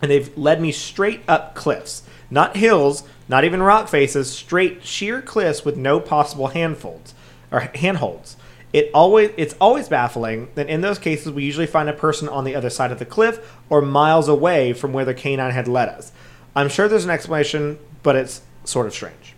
and 0.00 0.10
they've 0.10 0.36
led 0.36 0.60
me 0.60 0.70
straight 0.70 1.22
up 1.26 1.54
cliffs, 1.54 2.02
not 2.30 2.56
hills, 2.56 3.02
not 3.28 3.44
even 3.44 3.62
rock 3.62 3.88
faces, 3.88 4.30
straight 4.30 4.84
sheer 4.84 5.22
cliffs 5.22 5.64
with 5.64 5.76
no 5.76 6.00
possible 6.00 6.48
handfolds 6.48 7.12
or 7.50 7.60
handholds. 7.74 8.36
It 8.72 8.90
always 8.92 9.30
it's 9.36 9.54
always 9.60 9.88
baffling 9.88 10.48
that 10.56 10.68
in 10.68 10.80
those 10.80 10.98
cases 10.98 11.32
we 11.32 11.44
usually 11.44 11.66
find 11.66 11.88
a 11.88 11.92
person 11.92 12.28
on 12.28 12.44
the 12.44 12.54
other 12.54 12.70
side 12.70 12.90
of 12.90 12.98
the 12.98 13.06
cliff 13.06 13.56
or 13.70 13.80
miles 13.80 14.28
away 14.28 14.72
from 14.72 14.92
where 14.92 15.04
the 15.04 15.14
canine 15.14 15.52
had 15.52 15.68
led 15.68 15.88
us. 15.88 16.10
I'm 16.56 16.68
sure 16.68 16.88
there's 16.88 17.04
an 17.04 17.10
explanation, 17.10 17.78
but 18.02 18.16
it's 18.16 18.42
sort 18.64 18.86
of 18.86 18.92
strange. 18.92 19.34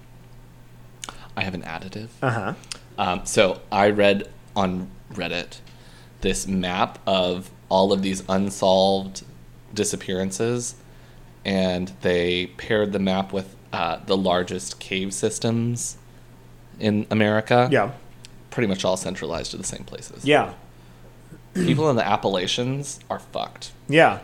I 1.36 1.42
have 1.42 1.54
an 1.54 1.62
additive. 1.62 2.08
Uh 2.22 2.30
huh. 2.30 2.54
Um, 2.98 3.26
so 3.26 3.60
I 3.70 3.90
read 3.90 4.30
on 4.54 4.90
Reddit 5.12 5.60
this 6.22 6.46
map 6.46 6.98
of 7.06 7.50
all 7.68 7.92
of 7.92 8.02
these 8.02 8.22
unsolved 8.28 9.24
disappearances, 9.74 10.76
and 11.44 11.92
they 12.00 12.46
paired 12.46 12.92
the 12.92 12.98
map 12.98 13.32
with 13.32 13.55
uh, 13.76 14.00
the 14.06 14.16
largest 14.16 14.80
cave 14.80 15.12
systems 15.12 15.96
in 16.80 17.06
America. 17.10 17.68
Yeah. 17.70 17.92
Pretty 18.50 18.66
much 18.68 18.84
all 18.84 18.96
centralized 18.96 19.50
to 19.50 19.56
the 19.56 19.64
same 19.64 19.84
places. 19.84 20.24
Yeah. 20.24 20.54
People 21.54 21.88
in 21.90 21.96
the 21.96 22.06
Appalachians 22.06 23.00
are 23.10 23.18
fucked. 23.18 23.72
Yeah. 23.88 24.20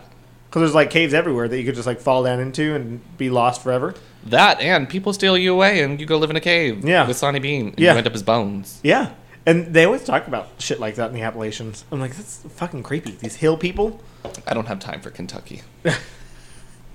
Because 0.48 0.60
there's 0.60 0.74
like 0.74 0.90
caves 0.90 1.14
everywhere 1.14 1.48
that 1.48 1.58
you 1.58 1.64
could 1.64 1.74
just 1.74 1.86
like 1.86 2.00
fall 2.00 2.22
down 2.24 2.40
into 2.40 2.74
and 2.74 3.00
be 3.16 3.30
lost 3.30 3.62
forever. 3.62 3.94
That 4.26 4.60
and 4.60 4.88
people 4.88 5.12
steal 5.12 5.36
you 5.36 5.52
away 5.52 5.82
and 5.82 5.98
you 6.00 6.06
go 6.06 6.18
live 6.18 6.30
in 6.30 6.36
a 6.36 6.40
cave 6.40 6.84
Yeah. 6.84 7.06
with 7.06 7.16
Sawney 7.16 7.40
Bean 7.40 7.68
and 7.68 7.78
Yeah. 7.78 7.92
you 7.92 7.98
end 7.98 8.06
up 8.06 8.14
as 8.14 8.22
bones. 8.22 8.80
Yeah. 8.82 9.10
And 9.46 9.74
they 9.74 9.84
always 9.84 10.04
talk 10.04 10.26
about 10.28 10.48
shit 10.58 10.78
like 10.78 10.94
that 10.96 11.08
in 11.08 11.14
the 11.14 11.22
Appalachians. 11.22 11.84
I'm 11.90 12.00
like, 12.00 12.14
that's 12.14 12.36
fucking 12.56 12.82
creepy. 12.84 13.12
These 13.12 13.36
hill 13.36 13.56
people. 13.56 14.00
I 14.46 14.54
don't 14.54 14.68
have 14.68 14.78
time 14.78 15.00
for 15.00 15.10
Kentucky. 15.10 15.62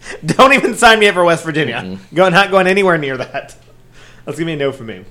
Don't 0.26 0.54
even 0.54 0.76
sign 0.76 1.00
me 1.00 1.08
up 1.08 1.16
for 1.16 1.24
West 1.24 1.44
Virginia. 1.44 1.82
Mhm. 1.84 2.00
Go 2.14 2.30
not 2.30 2.52
going 2.52 2.68
anywhere 2.68 2.98
near 2.98 3.18
that. 3.18 3.56
That's 4.26 4.38
gonna 4.38 4.46
be 4.46 4.54
a 4.54 4.58
no 4.58 4.72
for 4.72 4.84
me. 4.84 5.06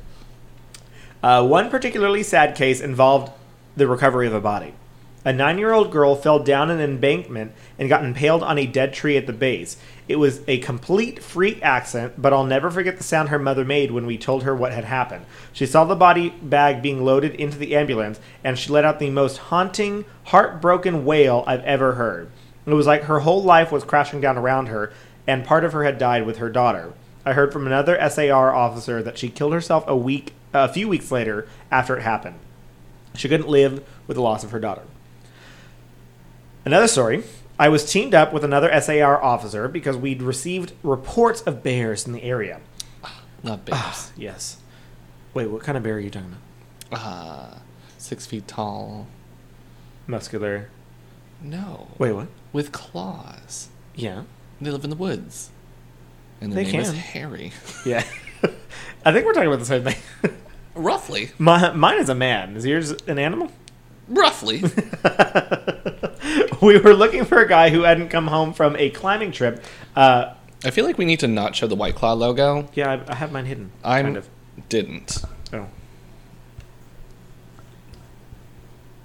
Uh, 1.23 1.47
one 1.47 1.71
particularly 1.71 2.23
sad 2.23 2.55
case 2.55 2.81
involved 2.81 3.33
the 3.77 3.87
recovery 3.87 4.27
of 4.27 4.35
a 4.35 4.41
body. 4.41 4.75
A 5.25 5.33
nine 5.33 5.59
year 5.59 5.73
old 5.73 5.91
girl 5.91 6.15
fell 6.15 6.39
down 6.39 6.71
an 6.71 6.81
embankment 6.81 7.51
and 7.81 7.89
got 7.89 8.05
impaled 8.05 8.45
on 8.45 8.59
a 8.59 8.67
dead 8.67 8.93
tree 8.93 9.17
at 9.17 9.27
the 9.27 9.33
base. 9.33 9.77
It 10.07 10.17
was 10.17 10.41
a 10.47 10.59
complete 10.59 11.21
freak 11.21 11.59
accident, 11.65 12.15
but 12.23 12.33
I'll 12.33 12.45
never 12.45 12.71
forget 12.71 12.97
the 12.97 13.03
sound 13.03 13.31
her 13.31 13.39
mother 13.41 13.65
made 13.65 13.91
when 13.91 14.07
we 14.07 14.19
told 14.19 14.45
her 14.45 14.55
what 14.55 14.71
had 14.73 14.85
happened. 14.85 15.27
She 15.53 15.67
saw 15.67 15.85
the 15.85 15.97
body 15.97 16.29
bag 16.43 16.81
being 16.81 17.05
loaded 17.05 17.35
into 17.35 17.59
the 17.59 17.75
ambulance, 17.75 18.21
and 18.45 18.57
she 18.57 18.71
let 18.71 18.85
out 18.85 19.01
the 19.01 19.11
most 19.11 19.39
haunting, 19.39 20.05
heartbroken 20.27 21.05
wail 21.05 21.43
I've 21.45 21.65
ever 21.65 21.95
heard. 21.95 22.31
It 22.67 22.75
was 22.75 22.87
like 22.87 23.05
her 23.05 23.21
whole 23.21 23.43
life 23.43 23.71
was 23.71 23.85
crashing 23.85 24.21
down 24.21 24.37
around 24.37 24.67
her, 24.67 24.93
and 25.27 25.45
part 25.45 25.65
of 25.65 25.73
her 25.73 25.85
had 25.85 25.99
died 25.99 26.27
with 26.27 26.39
her 26.39 26.51
daughter. 26.51 26.93
I 27.25 27.33
heard 27.33 27.53
from 27.53 27.67
another 27.67 27.99
SAR 28.11 28.55
officer 28.55 29.03
that 29.03 29.19
she 29.19 29.29
killed 29.29 29.53
herself 29.53 29.85
a 29.87 29.97
week, 29.97 30.33
a 30.53 30.69
few 30.69 30.89
weeks 30.89 31.11
later 31.11 31.49
after 31.71 31.97
it 31.97 32.03
happened. 32.03 32.39
She 33.15 33.29
couldn't 33.29 33.49
live 33.49 33.85
with 34.07 34.17
the 34.17 34.23
loss 34.23 34.45
of 34.45 34.51
her 34.51 34.61
daughter. 34.61 34.83
Another 36.65 36.89
story. 36.89 37.25
I 37.59 37.69
was 37.69 37.91
teamed 37.91 38.15
up 38.15 38.33
with 38.33 38.45
another 38.45 38.69
SAR 38.81 39.23
officer 39.23 39.67
because 39.67 39.97
we'd 39.97 40.21
received 40.21 40.73
reports 40.83 41.41
of 41.43 41.63
bears 41.63 42.07
in 42.07 42.13
the 42.13 42.23
area. 42.23 42.61
Not 43.43 43.65
bears. 43.65 44.13
Yes. 44.17 44.59
Wait, 45.33 45.47
what 45.47 45.63
kind 45.63 45.79
of 45.79 45.85
bear 45.85 45.95
are 45.95 46.01
you 46.01 46.11
talking 46.11 46.29
about? 46.91 47.01
Ah, 47.01 47.59
six 47.99 48.27
feet 48.27 48.47
tall. 48.47 49.07
Muscular. 50.07 50.69
No. 51.43 51.89
Wait, 51.99 52.13
what? 52.13 52.29
With 52.57 52.73
claws. 52.73 53.69
Yeah. 53.95 54.23
They 54.63 54.71
live 54.71 54.83
in 54.83 54.89
the 54.89 54.97
woods. 54.97 55.51
And 56.41 56.55
their 56.55 56.65
They 56.65 56.73
name 56.73 56.81
is 56.81 56.89
can. 56.89 56.99
Harry. 56.99 57.53
Yeah. 57.85 58.03
I 59.05 59.13
think 59.13 59.27
we're 59.27 59.35
talking 59.35 59.49
about 59.49 59.59
the 59.59 59.67
same 59.67 59.85
thing. 59.85 59.97
Roughly. 60.75 61.33
My, 61.39 61.75
mine 61.75 61.99
is 61.99 62.09
a 62.09 62.15
man. 62.15 62.57
Is 62.57 62.65
yours 62.65 62.93
an 63.07 63.19
animal? 63.19 63.53
Roughly. 64.09 64.63
we 66.63 66.79
were 66.79 66.95
looking 66.95 67.27
for 67.27 67.43
a 67.43 67.47
guy 67.47 67.69
who 67.69 67.83
hadn't 67.83 68.09
come 68.09 68.29
home 68.29 68.55
from 68.55 68.75
a 68.77 68.89
climbing 68.89 69.33
trip. 69.33 69.63
Uh, 69.95 70.33
I 70.65 70.71
feel 70.71 70.87
like 70.87 70.97
we 70.97 71.05
need 71.05 71.21
to 71.21 71.29
not 71.29 71.55
show 71.55 71.67
the 71.67 71.77
White 71.77 71.95
Claw 71.95 72.15
logo. 72.15 72.71
yeah, 72.73 73.03
I, 73.07 73.13
I 73.13 73.17
have 73.17 73.33
mine 73.33 73.45
hidden. 73.45 73.71
I 73.85 74.01
kind 74.01 74.17
of. 74.17 74.31
didn't. 74.71 75.19
Oh. 75.53 75.67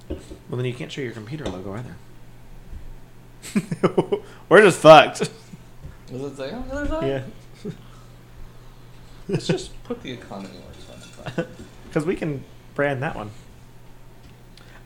Well, 0.08 0.20
then 0.52 0.64
you 0.64 0.74
can't 0.74 0.90
show 0.90 1.02
your 1.02 1.12
computer 1.12 1.44
logo 1.46 1.74
either. 1.74 1.98
we're 4.50 4.62
just 4.62 4.80
fucked. 4.80 5.30
Does 6.08 6.22
it 6.22 6.38
say 6.38 6.52
on 6.52 6.68
the 6.68 6.76
other 6.76 6.88
side? 6.88 7.08
Yeah. 7.08 7.72
Let's 9.28 9.48
just 9.48 9.84
put 9.84 10.02
the 10.04 10.12
economy 10.12 10.56
works 11.26 11.48
Because 11.86 12.06
we 12.06 12.16
can 12.16 12.44
brand 12.76 13.02
that 13.04 13.16
one. 13.16 13.32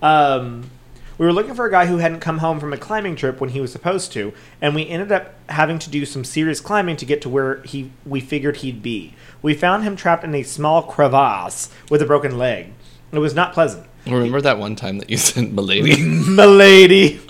Um, 0.01 0.69
we 1.17 1.25
were 1.25 1.33
looking 1.33 1.55
for 1.55 1.65
a 1.65 1.71
guy 1.71 1.85
who 1.85 1.97
hadn't 1.97 2.19
come 2.19 2.39
home 2.39 2.59
from 2.59 2.73
a 2.73 2.77
climbing 2.77 3.15
trip 3.15 3.39
when 3.39 3.51
he 3.51 3.61
was 3.61 3.71
supposed 3.71 4.11
to, 4.13 4.33
and 4.61 4.75
we 4.75 4.87
ended 4.87 5.11
up 5.11 5.33
having 5.49 5.79
to 5.79 5.89
do 5.89 6.05
some 6.05 6.23
serious 6.23 6.59
climbing 6.59 6.97
to 6.97 7.05
get 7.05 7.21
to 7.21 7.29
where 7.29 7.61
he 7.63 7.91
we 8.05 8.19
figured 8.19 8.57
he'd 8.57 8.83
be. 8.83 9.15
We 9.41 9.53
found 9.53 9.83
him 9.83 9.95
trapped 9.95 10.23
in 10.23 10.35
a 10.35 10.43
small 10.43 10.83
crevasse 10.83 11.69
with 11.89 12.01
a 12.01 12.05
broken 12.05 12.37
leg. 12.37 12.73
It 13.11 13.19
was 13.19 13.33
not 13.33 13.53
pleasant. 13.53 13.87
Remember 14.05 14.41
that 14.41 14.59
one 14.59 14.75
time 14.75 14.99
that 14.99 15.09
you 15.09 15.17
sent 15.17 15.53
Milady? 15.53 16.03
Milady, 16.03 17.21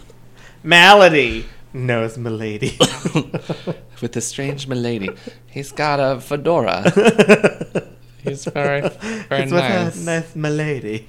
malady. 0.65 1.45
No, 1.73 2.03
it's 2.03 2.17
Milady. 2.17 2.77
With 4.01 4.13
the 4.13 4.21
strange 4.21 4.67
Milady. 4.67 5.09
He's 5.47 5.71
got 5.71 5.99
a 5.99 6.19
fedora. 6.19 6.89
He's 8.23 8.45
very, 8.45 8.81
very 8.81 9.43
it's 9.43 9.51
nice. 9.51 9.95
with 9.95 10.01
a 10.01 10.05
nice 10.05 10.35
Milady. 10.35 11.07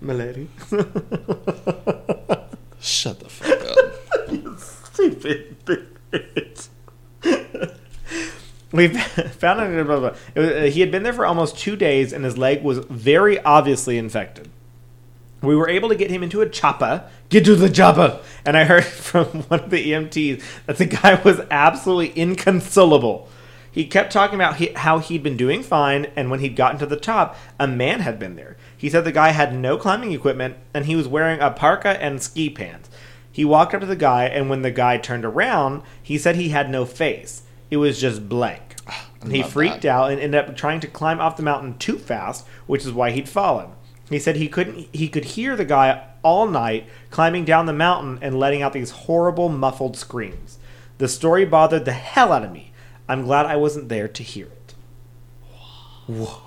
Milady. 0.00 0.48
Shut 2.80 3.20
the 3.20 3.28
fuck 3.28 3.60
up. 3.70 4.58
Stupid 4.92 5.56
bitch. 5.64 6.68
We 8.72 8.88
found 8.88 9.60
out 9.60 9.70
blah, 9.70 9.82
blah, 9.84 10.00
blah. 10.00 10.18
It 10.34 10.40
was, 10.40 10.48
uh, 10.48 10.70
he 10.72 10.80
had 10.80 10.90
been 10.90 11.02
there 11.02 11.12
for 11.12 11.26
almost 11.26 11.58
two 11.58 11.76
days, 11.76 12.12
and 12.12 12.24
his 12.24 12.38
leg 12.38 12.62
was 12.62 12.78
very 12.78 13.38
obviously 13.40 13.98
infected. 13.98 14.48
We 15.42 15.56
were 15.56 15.68
able 15.68 15.88
to 15.88 15.96
get 15.96 16.10
him 16.10 16.22
into 16.22 16.40
a 16.40 16.48
chopper. 16.48 17.08
Get 17.28 17.44
to 17.46 17.56
the 17.56 17.68
chopper! 17.68 18.20
And 18.44 18.56
I 18.56 18.64
heard 18.64 18.84
from 19.02 19.26
one 19.26 19.60
of 19.60 19.70
the 19.70 19.90
EMTs 19.90 20.42
that 20.66 20.78
the 20.78 20.86
guy 20.86 21.20
was 21.22 21.40
absolutely 21.50 22.20
inconsolable. 22.20 23.28
He 23.72 23.86
kept 23.86 24.12
talking 24.12 24.34
about 24.34 24.56
he, 24.56 24.66
how 24.76 24.98
he'd 24.98 25.22
been 25.22 25.36
doing 25.36 25.62
fine, 25.62 26.06
and 26.14 26.30
when 26.30 26.40
he'd 26.40 26.56
gotten 26.56 26.78
to 26.78 26.86
the 26.86 26.96
top, 26.96 27.36
a 27.58 27.66
man 27.66 28.00
had 28.00 28.18
been 28.18 28.36
there. 28.36 28.56
He 28.76 28.90
said 28.90 29.04
the 29.04 29.12
guy 29.12 29.30
had 29.30 29.54
no 29.54 29.78
climbing 29.78 30.12
equipment, 30.12 30.56
and 30.74 30.84
he 30.84 30.94
was 30.94 31.08
wearing 31.08 31.40
a 31.40 31.50
parka 31.50 32.00
and 32.02 32.22
ski 32.22 32.50
pants. 32.50 32.90
He 33.32 33.46
walked 33.46 33.74
up 33.74 33.80
to 33.80 33.86
the 33.86 33.96
guy, 33.96 34.26
and 34.26 34.50
when 34.50 34.60
the 34.60 34.70
guy 34.70 34.98
turned 34.98 35.24
around, 35.24 35.82
he 36.02 36.18
said 36.18 36.36
he 36.36 36.50
had 36.50 36.68
no 36.68 36.84
face. 36.84 37.42
It 37.70 37.78
was 37.78 37.98
just 37.98 38.28
blank. 38.28 38.76
Ah, 38.86 39.08
he 39.30 39.42
freaked 39.42 39.82
that. 39.82 39.88
out 39.88 40.10
and 40.10 40.20
ended 40.20 40.50
up 40.50 40.54
trying 40.54 40.80
to 40.80 40.86
climb 40.86 41.18
off 41.18 41.38
the 41.38 41.42
mountain 41.42 41.78
too 41.78 41.98
fast, 41.98 42.46
which 42.66 42.84
is 42.84 42.92
why 42.92 43.10
he'd 43.10 43.28
fallen. 43.28 43.70
He 44.10 44.18
said 44.18 44.36
he 44.36 44.48
couldn't 44.48 44.88
he 44.92 45.08
could 45.08 45.24
hear 45.24 45.56
the 45.56 45.64
guy 45.64 46.04
all 46.22 46.46
night 46.46 46.86
climbing 47.10 47.44
down 47.44 47.66
the 47.66 47.72
mountain 47.72 48.18
and 48.22 48.38
letting 48.38 48.62
out 48.62 48.72
these 48.72 48.90
horrible 48.90 49.48
muffled 49.48 49.96
screams. 49.96 50.58
The 50.98 51.08
story 51.08 51.44
bothered 51.44 51.84
the 51.84 51.92
hell 51.92 52.32
out 52.32 52.44
of 52.44 52.52
me. 52.52 52.72
I'm 53.08 53.24
glad 53.24 53.46
I 53.46 53.56
wasn't 53.56 53.88
there 53.88 54.08
to 54.08 54.22
hear 54.22 54.46
it. 54.46 54.74
Whoa. 56.06 56.42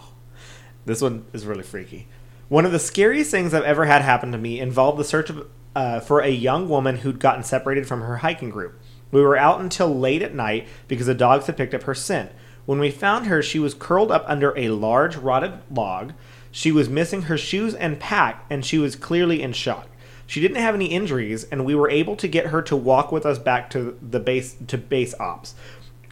This 0.86 1.02
one 1.02 1.26
is 1.34 1.46
really 1.46 1.64
freaky. 1.64 2.08
One 2.48 2.66
of 2.66 2.72
the 2.72 2.80
scariest 2.80 3.32
things 3.32 3.54
I've 3.54 3.64
ever 3.64 3.86
had 3.86 4.04
happen 4.04 4.32
to 4.32 4.38
me 4.38 4.60
involved 4.60 5.00
the 5.00 5.04
search 5.04 5.30
of, 5.30 5.48
uh, 5.76 6.00
for 6.00 6.22
a 6.22 6.30
young 6.30 6.70
woman 6.70 6.98
who'd 6.98 7.20
gotten 7.20 7.44
separated 7.44 7.88
from 7.88 8.02
her 8.02 8.18
hiking 8.18 8.52
group. 8.52 8.80
We 9.12 9.22
were 9.22 9.38
out 9.38 9.60
until 9.60 9.98
late 9.98 10.22
at 10.22 10.36
night 10.36 10.68
because 10.88 11.08
the 11.08 11.16
dogs 11.16 11.48
had 11.48 11.58
picked 11.58 11.74
up 11.74 11.84
her 11.84 11.96
scent. 11.96 12.32
When 12.66 12.80
we 12.80 12.92
found 12.92 13.28
her, 13.28 13.42
she 13.42 13.60
was 13.60 13.74
curled 13.74 14.12
up 14.12 14.26
under 14.28 14.58
a 14.58 14.70
large 14.70 15.16
rotted 15.16 15.54
log. 15.72 16.14
She 16.56 16.72
was 16.72 16.88
missing 16.88 17.24
her 17.24 17.38
shoes 17.38 17.74
and 17.76 18.00
pack, 18.00 18.46
and 18.50 18.64
she 18.64 18.78
was 18.78 18.96
clearly 18.96 19.42
in 19.42 19.52
shock. 19.52 19.90
She 20.26 20.40
didn't 20.40 20.62
have 20.62 20.74
any 20.74 20.86
injuries, 20.86 21.44
and 21.52 21.66
we 21.66 21.76
were 21.76 21.90
able 21.90 22.16
to 22.16 22.30
get 22.30 22.46
her 22.46 22.62
to 22.62 22.78
walk 22.78 23.12
with 23.12 23.26
us 23.26 23.38
back 23.38 23.70
to 23.72 24.00
the 24.02 24.22
base 24.22 24.56
to 24.68 24.78
base 24.78 25.14
ops. 25.20 25.54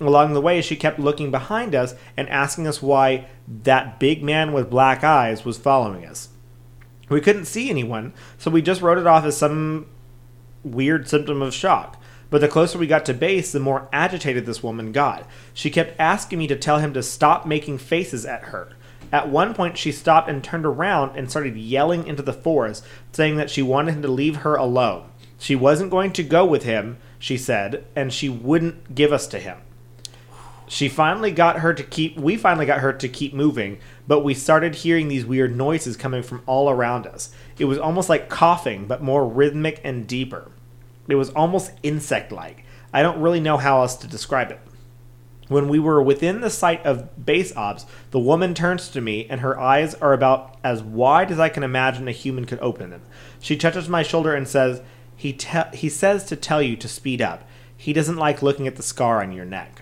Along 0.02 0.34
the 0.34 0.42
way, 0.42 0.62
she 0.62 0.76
kept 0.76 1.00
looking 1.00 1.32
behind 1.32 1.74
us 1.74 1.96
and 2.18 2.28
asking 2.28 2.68
us 2.68 2.82
why 2.82 3.28
that 3.48 4.02
big 4.02 4.22
man 4.22 4.52
with 4.52 4.70
black 4.70 5.02
eyes 5.02 5.46
was 5.46 5.58
following 5.58 6.06
us. 6.06 6.28
We 7.08 7.22
couldn't 7.22 7.46
see 7.46 7.70
anyone, 7.70 8.12
so 8.38 8.52
we 8.52 8.62
just 8.62 8.82
wrote 8.82 8.98
it 8.98 9.08
off 9.08 9.24
as 9.24 9.38
some 9.38 9.86
weird 10.62 11.08
symptom 11.08 11.42
of 11.42 11.54
shock. 11.54 12.02
But 12.30 12.42
the 12.42 12.50
closer 12.50 12.78
we 12.78 12.86
got 12.86 13.06
to 13.06 13.14
base, 13.14 13.54
the 13.54 13.62
more 13.62 13.88
agitated 13.94 14.46
this 14.46 14.62
woman 14.62 14.92
got. 14.92 15.26
She 15.54 15.70
kept 15.70 15.98
asking 15.98 16.40
me 16.40 16.48
to 16.48 16.58
tell 16.58 16.80
him 16.80 16.94
to 16.96 17.02
stop 17.02 17.46
making 17.46 17.78
faces 17.78 18.26
at 18.26 18.44
her. 18.44 18.74
At 19.14 19.30
one 19.30 19.54
point, 19.54 19.78
she 19.78 19.92
stopped 19.92 20.28
and 20.28 20.44
turned 20.44 20.66
around 20.66 21.16
and 21.16 21.30
started 21.30 21.56
yelling 21.56 22.08
into 22.08 22.24
the 22.24 22.34
forest, 22.34 22.84
saying 23.12 23.38
that 23.38 23.52
she 23.52 23.62
wanted 23.62 23.94
him 23.94 24.02
to 24.02 24.08
leave 24.08 24.38
her 24.38 24.56
alone. 24.56 25.08
She 25.38 25.56
wasn't 25.56 25.92
going 25.92 26.14
to 26.14 26.24
go 26.24 26.44
with 26.44 26.64
him, 26.64 26.98
she 27.20 27.38
said, 27.38 27.86
and 27.96 28.12
she 28.12 28.28
wouldn't 28.28 28.96
give 28.96 29.14
us 29.14 29.28
to 29.28 29.40
him. 29.40 29.60
She 30.68 30.90
finally 30.90 31.30
got 31.30 31.60
her 31.60 31.76
to 31.76 31.84
keep 31.84 32.18
we 32.18 32.38
finally 32.38 32.66
got 32.66 32.80
her 32.80 32.92
to 32.92 33.08
keep 33.08 33.36
moving, 33.36 33.78
but 34.08 34.22
we 34.22 34.34
started 34.34 34.74
hearing 34.74 35.10
these 35.10 35.26
weird 35.26 35.56
noises 35.56 35.96
coming 35.96 36.24
from 36.24 36.42
all 36.48 36.68
around 36.68 37.06
us. 37.06 37.30
It 37.60 37.66
was 37.66 37.78
almost 37.78 38.10
like 38.10 38.30
coughing, 38.30 38.88
but 38.88 39.04
more 39.04 39.28
rhythmic 39.28 39.80
and 39.84 40.08
deeper. 40.08 40.52
It 41.08 41.16
was 41.16 41.30
almost 41.32 41.74
insect 41.84 42.32
like. 42.32 42.66
I 42.92 43.04
don't 43.04 43.22
really 43.22 43.42
know 43.42 43.58
how 43.58 43.82
else 43.82 43.96
to 43.98 44.08
describe 44.08 44.50
it. 44.50 44.60
When 45.50 45.68
we 45.68 45.80
were 45.80 46.02
within 46.02 46.42
the 46.42 46.50
sight 46.50 46.86
of 46.86 47.26
base 47.26 47.56
ops, 47.56 47.86
the 48.12 48.20
woman 48.20 48.54
turns 48.54 48.88
to 48.90 49.02
me 49.02 49.28
and 49.30 49.42
her 49.42 49.60
eyes 49.60 49.94
are 49.96 50.14
about 50.14 50.58
as 50.64 50.82
wide 50.82 51.32
as 51.32 51.40
I 51.40 51.50
can 51.50 51.64
imagine 51.64 52.08
a 52.08 52.12
human 52.12 52.46
could 52.46 52.60
open 52.60 52.92
them. 52.92 53.02
She 53.40 53.58
touches 53.58 53.90
my 53.90 54.04
shoulder 54.04 54.34
and 54.34 54.48
says, 54.48 54.82
he, 55.16 55.34
te- 55.34 55.76
he 55.76 55.90
says 55.90 56.24
to 56.26 56.36
tell 56.36 56.62
you 56.62 56.76
to 56.78 56.88
speed 56.88 57.22
up. 57.22 57.48
He 57.76 57.94
doesn't 57.94 58.18
like 58.18 58.42
looking 58.42 58.68
at 58.68 58.78
the 58.78 58.84
scar 58.84 59.22
on 59.22 59.34
your 59.34 59.46
neck. 59.46 59.82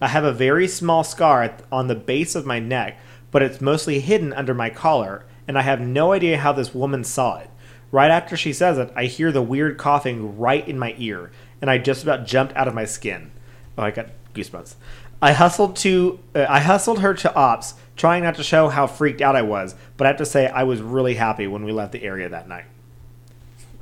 I 0.00 0.08
have 0.08 0.24
a 0.24 0.32
very 0.32 0.66
small 0.66 1.04
scar 1.04 1.56
on 1.70 1.86
the 1.86 1.94
base 1.94 2.34
of 2.34 2.46
my 2.46 2.58
neck, 2.58 2.98
but 3.30 3.42
it's 3.42 3.60
mostly 3.60 4.00
hidden 4.00 4.32
under 4.32 4.54
my 4.54 4.70
collar, 4.70 5.24
and 5.46 5.58
I 5.58 5.62
have 5.62 5.80
no 5.80 6.12
idea 6.12 6.38
how 6.38 6.52
this 6.52 6.74
woman 6.74 7.04
saw 7.04 7.38
it. 7.38 7.50
Right 7.92 8.10
after 8.10 8.36
she 8.36 8.52
says 8.52 8.78
it, 8.78 8.92
I 8.96 9.04
hear 9.04 9.30
the 9.30 9.42
weird 9.42 9.78
coughing 9.78 10.38
right 10.38 10.66
in 10.66 10.78
my 10.78 10.94
ear, 10.98 11.30
and 11.60 11.70
I 11.70 11.78
just 11.78 12.02
about 12.02 12.26
jumped 12.26 12.56
out 12.56 12.66
of 12.66 12.74
my 12.74 12.84
skin. 12.84 13.30
Oh, 13.76 13.82
I 13.82 13.90
got 13.90 14.08
goosebumps. 14.34 14.74
I 15.22 15.32
hustled 15.32 15.76
to 15.76 16.18
uh, 16.34 16.46
I 16.48 16.60
hustled 16.60 17.00
her 17.00 17.14
to 17.14 17.34
ops, 17.34 17.74
trying 17.96 18.22
not 18.22 18.36
to 18.36 18.42
show 18.42 18.68
how 18.68 18.86
freaked 18.86 19.20
out 19.20 19.36
I 19.36 19.42
was, 19.42 19.74
but 19.96 20.06
I 20.06 20.08
have 20.08 20.16
to 20.18 20.26
say 20.26 20.46
I 20.48 20.62
was 20.62 20.80
really 20.80 21.14
happy 21.14 21.46
when 21.46 21.64
we 21.64 21.72
left 21.72 21.92
the 21.92 22.02
area 22.02 22.28
that 22.28 22.48
night. 22.48 22.64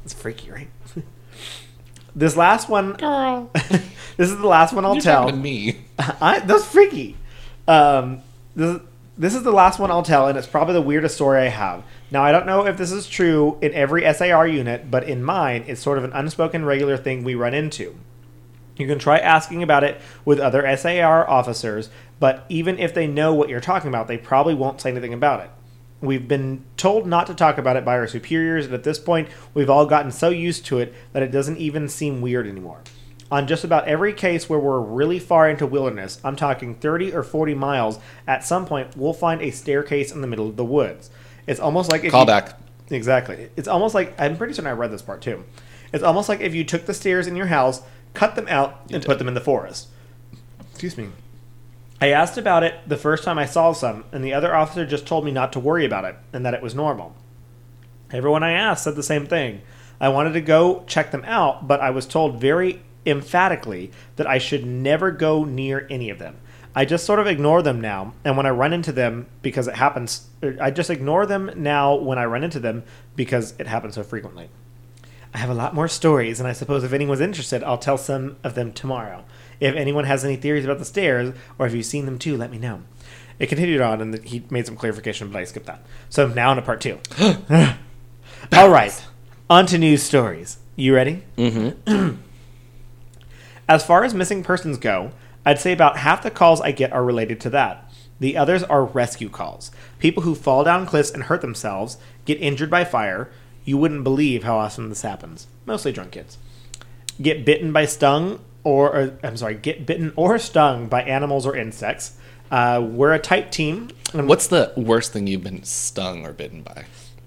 It's 0.05 0.15
freaky, 0.15 0.51
right? 0.51 0.69
this 2.17 2.37
last 2.37 2.69
one, 2.69 2.95
Girl. 2.95 3.51
this 3.55 4.31
is 4.31 4.37
the 4.39 4.47
last 4.47 4.73
one 4.73 4.85
I'll 4.85 4.95
You're 4.95 5.03
tell. 5.03 5.31
me. 5.33 5.79
I, 5.99 6.41
that's 6.41 6.65
freaky. 6.65 7.17
Um, 7.69 8.23
this, 8.57 8.81
this 9.17 9.35
is 9.35 9.43
the 9.43 9.53
last 9.53 9.79
one 9.79 9.91
I'll 9.91 10.03
tell, 10.03 10.27
and 10.29 10.39
it's 10.39 10.47
probably 10.47 10.75
the 10.75 10.83
weirdest 10.83 11.15
story 11.17 11.41
I 11.43 11.49
have. 11.49 11.85
Now, 12.11 12.23
I 12.23 12.33
don't 12.33 12.47
know 12.47 12.67
if 12.67 12.79
this 12.79 12.91
is 12.91 13.07
true 13.07 13.59
in 13.61 13.75
every 13.75 14.11
SAR 14.15 14.49
unit, 14.49 14.91
but 14.91 15.05
in 15.05 15.23
mine, 15.23 15.65
it's 15.67 15.81
sort 15.81 15.99
of 15.99 16.05
an 16.05 16.13
unspoken 16.13 16.65
regular 16.65 16.97
thing 16.97 17.23
we 17.23 17.35
run 17.35 17.53
into. 17.53 17.99
You 18.79 18.87
can 18.87 18.99
try 18.99 19.19
asking 19.19 19.63
about 19.63 19.85
it 19.85 20.01
with 20.25 20.39
other 20.39 20.65
SAR 20.77 21.29
officers, 21.29 21.91
but 22.21 22.47
even 22.49 22.79
if 22.79 22.95
they 22.95 23.07
know 23.07 23.35
what 23.35 23.49
you're 23.49 23.61
talking 23.61 23.89
about, 23.89 24.07
they 24.09 24.17
probably 24.17 24.55
won't 24.55 24.81
say 24.81 24.91
anything 24.91 25.13
about 25.13 25.41
it. 25.41 25.51
We've 26.01 26.29
been 26.29 26.65
told 26.77 27.07
not 27.09 27.27
to 27.27 27.35
talk 27.35 27.59
about 27.59 27.77
it 27.77 27.85
by 27.85 27.99
our 27.99 28.07
superiors, 28.07 28.67
and 28.67 28.75
at 28.75 28.85
this 28.85 29.01
point, 29.01 29.29
we've 29.53 29.69
all 29.69 29.85
gotten 29.85 30.13
so 30.13 30.29
used 30.29 30.65
to 30.67 30.79
it 30.79 30.95
that 31.13 31.25
it 31.25 31.33
doesn't 31.33 31.57
even 31.59 31.89
seem 31.89 32.21
weird 32.21 32.47
anymore. 32.47 32.83
On 33.33 33.49
just 33.49 33.65
about 33.65 33.89
every 33.89 34.13
case 34.15 34.49
where 34.49 34.61
we're 34.61 34.81
really 34.81 35.19
far 35.19 35.51
into 35.51 35.67
wilderness, 35.67 36.21
I'm 36.25 36.37
talking 36.37 36.77
30 36.77 37.13
or 37.13 37.25
40 37.25 37.55
miles, 37.55 37.99
at 38.29 38.45
some 38.45 38.65
point, 38.65 38.97
we'll 38.97 39.13
find 39.13 39.43
a 39.43 39.51
staircase 39.51 40.13
in 40.13 40.21
the 40.21 40.29
middle 40.29 40.49
of 40.49 40.57
the 40.57 40.65
woods. 40.65 41.11
It's 41.49 41.61
almost 41.61 41.91
like 41.91 42.05
if 42.05 42.13
Call 42.13 42.23
you- 42.23 42.27
back. 42.29 42.59
Exactly. 42.91 43.51
It's 43.57 43.69
almost 43.69 43.95
like 43.95 44.15
I'm 44.19 44.37
pretty 44.39 44.55
certain 44.55 44.71
I 44.71 44.73
read 44.73 44.91
this 44.91 45.03
part 45.03 45.21
too. 45.21 45.45
It's 45.93 46.03
almost 46.03 46.29
like 46.31 46.41
if 46.41 46.55
you 46.55 46.65
took 46.65 46.87
the 46.87 46.95
stairs 46.95 47.27
in 47.27 47.37
your 47.37 47.47
house, 47.47 47.83
cut 48.19 48.35
them 48.35 48.49
out, 48.49 48.81
and 48.91 49.01
did. 49.01 49.07
put 49.07 49.19
them 49.19 49.29
in 49.29 49.35
the 49.35 49.41
forest. 49.41 49.87
Excuse 50.73 50.99
me. 50.99 51.09
I 52.01 52.09
asked 52.09 52.37
about 52.37 52.65
it 52.65 52.75
the 52.85 52.97
first 52.97 53.23
time 53.23 53.39
I 53.39 53.47
saw 53.47 53.73
some, 53.73 54.05
and 54.11 54.25
the 54.25 54.35
other 54.35 54.53
officer 54.53 54.85
just 54.85 55.07
told 55.07 55.25
me 55.25 55.31
not 55.31 55.53
to 55.53 55.61
worry 55.61 55.85
about 55.85 56.05
it 56.05 56.17
and 56.33 56.45
that 56.45 56.53
it 56.55 56.61
was 56.61 56.75
normal. 56.75 57.15
Everyone 58.11 58.43
I 58.43 58.53
asked 58.53 58.85
said 58.85 58.97
the 58.97 59.05
same 59.05 59.27
thing. 59.27 59.63
I 60.01 60.09
wanted 60.09 60.33
to 60.33 60.41
go 60.41 60.83
check 60.89 61.13
them 61.13 61.25
out, 61.27 61.69
but 61.69 61.81
I 61.81 61.91
was 61.91 62.07
told 62.07 62.41
very 62.41 62.83
emphatically 63.07 63.93
that 64.17 64.27
I 64.27 64.39
should 64.39 64.67
never 64.67 65.13
go 65.13 65.45
near 65.45 65.87
any 65.89 66.11
of 66.11 66.19
them. 66.19 66.39
I 66.75 66.85
just 66.85 67.07
sort 67.07 67.21
of 67.21 67.27
ignore 67.29 67.63
them 67.63 67.81
now, 67.81 68.15
and 68.25 68.37
when 68.37 68.47
I 68.47 68.51
run 68.51 68.73
into 68.73 68.93
them, 68.93 69.27
because 69.43 69.69
it 69.69 69.77
happens, 69.77 70.29
er, 70.43 70.57
I 70.61 70.73
just 70.73 70.91
ignore 70.91 71.25
them 71.25 71.53
now 71.57 71.95
when 71.95 72.19
I 72.19 72.25
run 72.25 72.43
into 72.43 72.59
them 72.59 72.83
because 73.15 73.55
it 73.59 73.69
happens 73.69 73.95
so 73.95 74.03
frequently. 74.03 74.49
I 75.39 75.43
have 75.43 75.51
a 75.51 75.55
lot 75.55 75.73
more 75.73 75.87
stories, 75.87 76.41
and 76.41 76.49
I 76.49 76.53
suppose 76.53 76.83
if 76.83 76.93
anyone's 76.93 77.21
interested, 77.21 77.63
I'll 77.63 77.79
tell 77.79 77.97
some 77.97 78.39
of 78.43 78.57
them 78.57 78.73
tomorrow. 78.73 79.25
If 79.61 79.77
anyone 79.77 80.03
has 80.03 80.25
any 80.25 80.35
theories 80.35 80.65
about 80.65 80.81
the 80.81 80.85
stairs, 80.85 81.33
or 81.61 81.67
if 81.69 81.73
you've 81.73 81.87
seen 81.87 82.07
them 82.07 82.19
too, 82.19 82.37
let 82.37 82.51
me 82.51 82.59
know. 82.59 82.83
It 83.39 83.47
continued 83.47 83.81
on, 83.81 84.01
and 84.01 84.19
he 84.25 84.45
made 84.51 84.67
some 84.67 84.75
clarification, 84.75 85.31
but 85.31 85.39
I 85.39 85.45
skipped 85.45 85.67
that. 85.67 85.83
So 86.09 86.27
now 86.27 86.51
on 86.51 86.57
to 86.57 86.63
part 86.63 86.81
two. 86.81 86.99
All 88.53 88.69
right, 88.69 89.07
on 89.49 89.67
to 89.67 89.79
news 89.79 90.03
stories. 90.03 90.59
You 90.75 90.93
ready? 90.93 91.23
Mm-hmm. 91.37 92.17
As 93.69 93.87
far 93.87 94.03
as 94.03 94.15
missing 94.15 94.43
persons 94.43 94.77
go, 94.77 95.13
I'd 95.47 95.61
say 95.61 95.71
about 95.71 95.99
half 95.99 96.25
the 96.25 96.33
calls 96.33 96.61
I 96.61 96.73
get 96.73 96.93
are 96.93 97.05
related 97.05 97.41
to 97.43 97.51
that. 97.51 97.89
The 98.19 98.37
others 98.37 98.65
are 98.65 98.85
rescue 98.85 99.29
calls. 99.29 99.71
People 100.01 100.25
who 100.25 100.35
fall 100.35 100.65
down 100.65 100.85
cliffs 100.85 101.13
and 101.13 101.23
hurt 101.23 101.43
themselves, 101.43 101.97
get 102.25 102.41
injured 102.41 102.71
by 102.71 102.85
fire. 102.85 103.31
You 103.69 103.77
wouldn't 103.77 104.03
believe 104.03 104.45
how 104.45 104.57
often 104.57 104.89
this 104.89 105.03
happens. 105.03 105.47
Mostly 105.67 105.93
drunk 105.93 106.13
kids. 106.13 106.39
Get 107.21 107.45
bitten 107.45 107.71
by 107.71 107.85
stung 107.85 108.41
or, 108.65 108.97
or 108.97 109.19
I'm 109.23 109.37
sorry, 109.37 109.57
get 109.57 109.85
bitten 109.85 110.11
or 110.17 110.39
stung 110.39 110.89
by 110.89 111.03
animals 111.03 111.45
or 111.45 111.55
insects. 111.55 112.17
Uh, 112.51 112.81
we're 112.83 113.13
a 113.13 113.19
tight 113.19 113.53
team. 113.53 113.91
and 114.15 114.27
What's 114.27 114.47
the 114.47 114.73
worst 114.75 115.13
thing 115.13 115.27
you've 115.27 115.45
been 115.45 115.65
stung 115.65 116.25
or 116.25 116.33
bitten 116.33 116.63
by? 116.63 116.87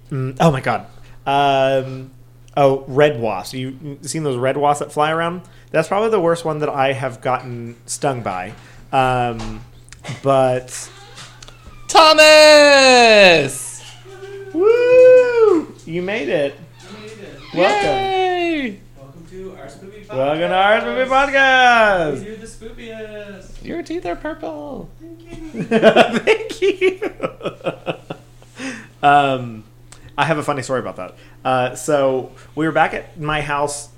Mm, 0.09 0.37
oh 0.39 0.51
my 0.51 0.61
god. 0.61 0.87
Um, 1.27 2.09
oh, 2.57 2.85
red 2.87 3.19
wasps. 3.19 3.53
You 3.53 3.77
you 3.83 3.99
seen 4.01 4.23
those 4.23 4.37
red 4.37 4.57
wasps 4.57 4.79
that 4.79 4.91
fly 4.91 5.11
around? 5.11 5.43
That's 5.69 5.87
probably 5.87 6.09
the 6.09 6.19
worst 6.19 6.43
one 6.43 6.57
that 6.57 6.69
I 6.69 6.93
have 6.93 7.21
gotten 7.21 7.75
stung 7.85 8.23
by. 8.23 8.53
Um, 8.91 9.63
but 10.23 10.89
Thomas! 11.87 13.83
woo! 14.53 15.10
You 15.85 16.01
made 16.01 16.29
it. 16.29 16.55
Welcome. 17.53 17.87
Yay! 17.87 18.79
Welcome 18.97 19.25
to 19.29 19.55
our 19.57 19.65
spoopy 19.65 20.05
podcast. 20.05 20.15
Welcome 20.15 20.39
to 20.49 20.55
our 20.55 20.85
movie 20.85 21.09
Podcast. 21.09 22.25
You're 22.25 22.35
the 22.37 22.45
spoopiest. 22.45 23.63
Your 23.65 23.81
teeth 23.83 24.05
are 24.05 24.15
purple. 24.15 24.89
Thank 24.99 25.21
you. 25.53 25.63
Thank 26.19 26.61
you. 26.61 27.11
um, 29.01 29.63
I 30.17 30.25
have 30.25 30.37
a 30.37 30.43
funny 30.43 30.61
story 30.61 30.79
about 30.79 30.97
that. 30.97 31.15
Uh, 31.43 31.75
so 31.75 32.31
we 32.55 32.65
were 32.65 32.71
back 32.71 32.93
at 32.93 33.19
my 33.19 33.41
house, 33.41 33.89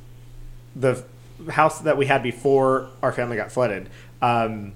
the 0.75 1.03
house 1.49 1.79
that 1.81 1.97
we 1.97 2.05
had 2.05 2.23
before 2.23 2.89
our 3.01 3.11
family 3.11 3.35
got 3.35 3.51
flooded. 3.51 3.89
Um, 4.21 4.73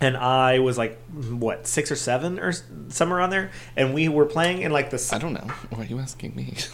and 0.00 0.16
I 0.16 0.58
was 0.58 0.78
like, 0.78 0.98
what, 1.08 1.66
six 1.66 1.90
or 1.90 1.96
seven 1.96 2.38
or 2.38 2.52
somewhere 2.88 3.20
on 3.20 3.30
there, 3.30 3.50
and 3.76 3.94
we 3.94 4.08
were 4.08 4.26
playing 4.26 4.62
in 4.62 4.72
like 4.72 4.90
the. 4.90 5.10
I 5.12 5.18
don't 5.18 5.34
know. 5.34 5.52
Why 5.70 5.82
are 5.82 5.84
you 5.84 5.98
asking 5.98 6.34
me? 6.34 6.54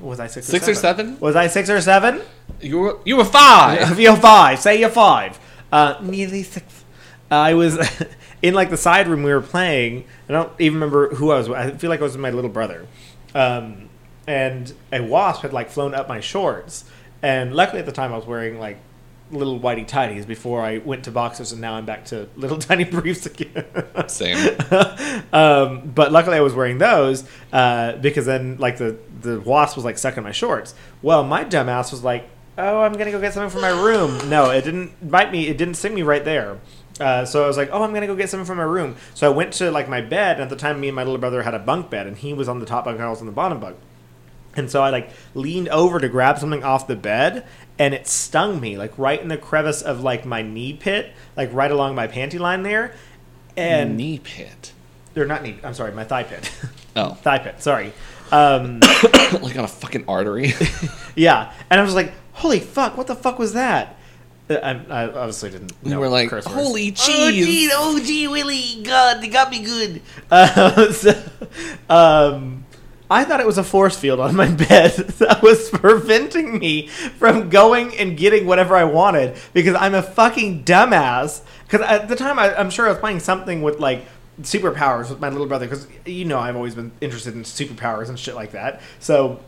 Was 0.00 0.18
I 0.18 0.28
six? 0.28 0.46
Six 0.46 0.66
or 0.66 0.70
or 0.70 0.74
seven? 0.74 1.06
seven? 1.06 1.20
Was 1.20 1.36
I 1.36 1.46
six 1.46 1.68
or 1.68 1.80
seven? 1.80 2.22
You 2.60 2.78
were 2.78 2.98
you 3.04 3.16
were 3.18 3.24
five. 3.24 4.00
you're 4.00 4.16
five. 4.16 4.58
Say 4.58 4.80
you're 4.80 4.88
five. 4.88 5.38
Uh, 5.70 5.98
nearly 6.00 6.42
six. 6.42 6.84
I 7.30 7.54
was 7.54 7.78
in 8.42 8.54
like 8.54 8.70
the 8.70 8.76
side 8.76 9.08
room 9.08 9.22
we 9.22 9.32
were 9.32 9.42
playing. 9.42 10.04
I 10.28 10.32
don't 10.32 10.52
even 10.58 10.74
remember 10.80 11.14
who 11.14 11.32
I 11.32 11.38
was. 11.38 11.48
with. 11.48 11.58
I 11.58 11.70
feel 11.72 11.90
like 11.90 12.00
I 12.00 12.04
was 12.04 12.12
with 12.12 12.22
my 12.22 12.30
little 12.30 12.50
brother. 12.50 12.86
Um, 13.34 13.88
and 14.26 14.72
a 14.92 15.02
wasp 15.02 15.42
had 15.42 15.52
like 15.52 15.70
flown 15.70 15.94
up 15.94 16.08
my 16.08 16.20
shorts. 16.20 16.84
And 17.22 17.54
luckily 17.54 17.80
at 17.80 17.86
the 17.86 17.92
time 17.92 18.12
I 18.12 18.16
was 18.16 18.26
wearing 18.26 18.58
like 18.58 18.78
little 19.32 19.58
whitey 19.58 19.86
tidies 19.86 20.26
before 20.26 20.62
I 20.62 20.78
went 20.78 21.04
to 21.04 21.10
boxers, 21.10 21.52
and 21.52 21.60
now 21.60 21.74
I'm 21.74 21.86
back 21.86 22.04
to 22.06 22.28
little 22.36 22.58
tiny 22.70 22.84
briefs 22.84 23.26
again. 23.26 23.64
Same. 24.08 24.56
um, 25.32 25.90
but 25.94 26.12
luckily 26.12 26.36
I 26.36 26.40
was 26.40 26.54
wearing 26.54 26.78
those 26.78 27.24
uh, 27.52 27.96
because 27.96 28.26
then 28.26 28.58
like 28.58 28.78
the 28.78 28.98
the 29.20 29.40
wasp 29.40 29.76
was 29.76 29.84
like 29.84 29.98
stuck 29.98 30.16
in 30.16 30.24
my 30.24 30.32
shorts. 30.32 30.74
Well, 31.00 31.24
my 31.24 31.44
dumbass 31.44 31.90
was 31.90 32.04
like, 32.04 32.28
"Oh, 32.58 32.80
I'm 32.80 32.92
gonna 32.92 33.10
go 33.10 33.20
get 33.20 33.32
something 33.32 33.50
from 33.50 33.62
my 33.62 33.82
room." 33.82 34.28
No, 34.28 34.50
it 34.50 34.62
didn't 34.62 35.10
bite 35.10 35.32
me. 35.32 35.48
It 35.48 35.58
didn't 35.58 35.74
sting 35.74 35.94
me 35.94 36.02
right 36.02 36.24
there. 36.24 36.58
Uh, 37.00 37.24
so 37.24 37.42
I 37.42 37.46
was 37.46 37.56
like, 37.56 37.70
"Oh, 37.72 37.82
I'm 37.82 37.94
gonna 37.94 38.06
go 38.06 38.14
get 38.14 38.28
something 38.28 38.46
from 38.46 38.58
my 38.58 38.64
room." 38.64 38.96
So 39.14 39.26
I 39.26 39.34
went 39.34 39.54
to 39.54 39.70
like 39.70 39.88
my 39.88 40.00
bed. 40.00 40.36
And 40.36 40.42
at 40.42 40.50
the 40.50 40.56
time, 40.56 40.80
me 40.80 40.88
and 40.88 40.96
my 40.96 41.04
little 41.04 41.18
brother 41.18 41.42
had 41.42 41.54
a 41.54 41.58
bunk 41.58 41.90
bed, 41.90 42.06
and 42.06 42.16
he 42.16 42.32
was 42.32 42.48
on 42.48 42.58
the 42.58 42.66
top 42.66 42.84
bunk, 42.84 42.96
and 42.96 43.04
I 43.04 43.10
was 43.10 43.20
on 43.20 43.26
the 43.26 43.32
bottom 43.32 43.60
bunk. 43.60 43.76
And 44.54 44.70
so 44.70 44.82
I 44.82 44.90
like 44.90 45.10
leaned 45.34 45.68
over 45.68 45.98
to 45.98 46.08
grab 46.08 46.38
something 46.38 46.62
off 46.62 46.86
the 46.86 46.96
bed, 46.96 47.46
and 47.78 47.94
it 47.94 48.06
stung 48.06 48.60
me 48.60 48.76
like 48.76 48.96
right 48.98 49.20
in 49.20 49.28
the 49.28 49.36
crevice 49.36 49.82
of 49.82 50.02
like 50.02 50.24
my 50.24 50.42
knee 50.42 50.72
pit, 50.72 51.12
like 51.36 51.52
right 51.52 51.70
along 51.70 51.94
my 51.94 52.06
panty 52.06 52.38
line 52.38 52.62
there. 52.62 52.94
And 53.56 53.96
knee 53.96 54.18
pit. 54.18 54.72
they're 55.14 55.26
not 55.26 55.42
knee. 55.42 55.58
I'm 55.62 55.74
sorry, 55.74 55.92
my 55.92 56.04
thigh 56.04 56.24
pit. 56.24 56.50
Oh, 56.94 57.14
thigh 57.14 57.38
pit. 57.38 57.62
Sorry. 57.62 57.90
Um, 58.30 58.80
like 59.40 59.56
on 59.56 59.64
a 59.64 59.68
fucking 59.68 60.04
artery. 60.08 60.52
yeah, 61.16 61.50
and 61.70 61.80
I 61.80 61.82
was 61.82 61.94
like, 61.94 62.12
"Holy 62.34 62.60
fuck! 62.60 62.98
What 62.98 63.06
the 63.06 63.14
fuck 63.14 63.38
was 63.38 63.54
that?" 63.54 63.96
Uh, 64.50 64.54
I, 64.54 65.04
I 65.04 65.04
obviously 65.06 65.50
didn't. 65.50 65.72
We 65.82 65.90
know 65.90 66.00
were 66.00 66.08
like, 66.08 66.28
curse 66.28 66.44
words. 66.44 66.54
holy 66.54 66.94
Oh 66.98 67.30
gee, 67.30 67.70
oh 67.72 68.00
gee, 68.04 68.28
Willie, 68.28 68.82
God, 68.82 69.22
they 69.22 69.28
got 69.28 69.50
me 69.50 69.62
good. 69.62 70.02
Uh, 70.30 70.92
so, 70.92 71.22
um, 71.88 72.61
I 73.12 73.24
thought 73.24 73.40
it 73.40 73.46
was 73.46 73.58
a 73.58 73.64
force 73.64 73.96
field 73.96 74.20
on 74.20 74.34
my 74.34 74.48
bed 74.68 74.92
that 74.92 75.42
was 75.42 75.68
preventing 75.68 76.58
me 76.58 76.86
from 76.88 77.50
going 77.50 77.96
and 77.98 78.16
getting 78.16 78.46
whatever 78.46 78.74
I 78.74 78.84
wanted 78.84 79.36
because 79.52 79.74
I'm 79.74 79.94
a 79.94 80.02
fucking 80.02 80.64
dumbass. 80.64 81.42
Because 81.64 81.86
at 81.86 82.08
the 82.08 82.16
time, 82.16 82.38
I, 82.38 82.54
I'm 82.58 82.70
sure 82.70 82.86
I 82.86 82.88
was 82.88 82.98
playing 82.98 83.20
something 83.20 83.60
with 83.60 83.80
like 83.80 84.06
superpowers 84.40 85.10
with 85.10 85.20
my 85.20 85.28
little 85.28 85.46
brother 85.46 85.66
because 85.66 85.86
you 86.06 86.24
know 86.24 86.38
I've 86.38 86.56
always 86.56 86.74
been 86.74 86.90
interested 87.02 87.34
in 87.34 87.42
superpowers 87.42 88.08
and 88.08 88.18
shit 88.18 88.34
like 88.34 88.52
that. 88.52 88.80
So 88.98 89.40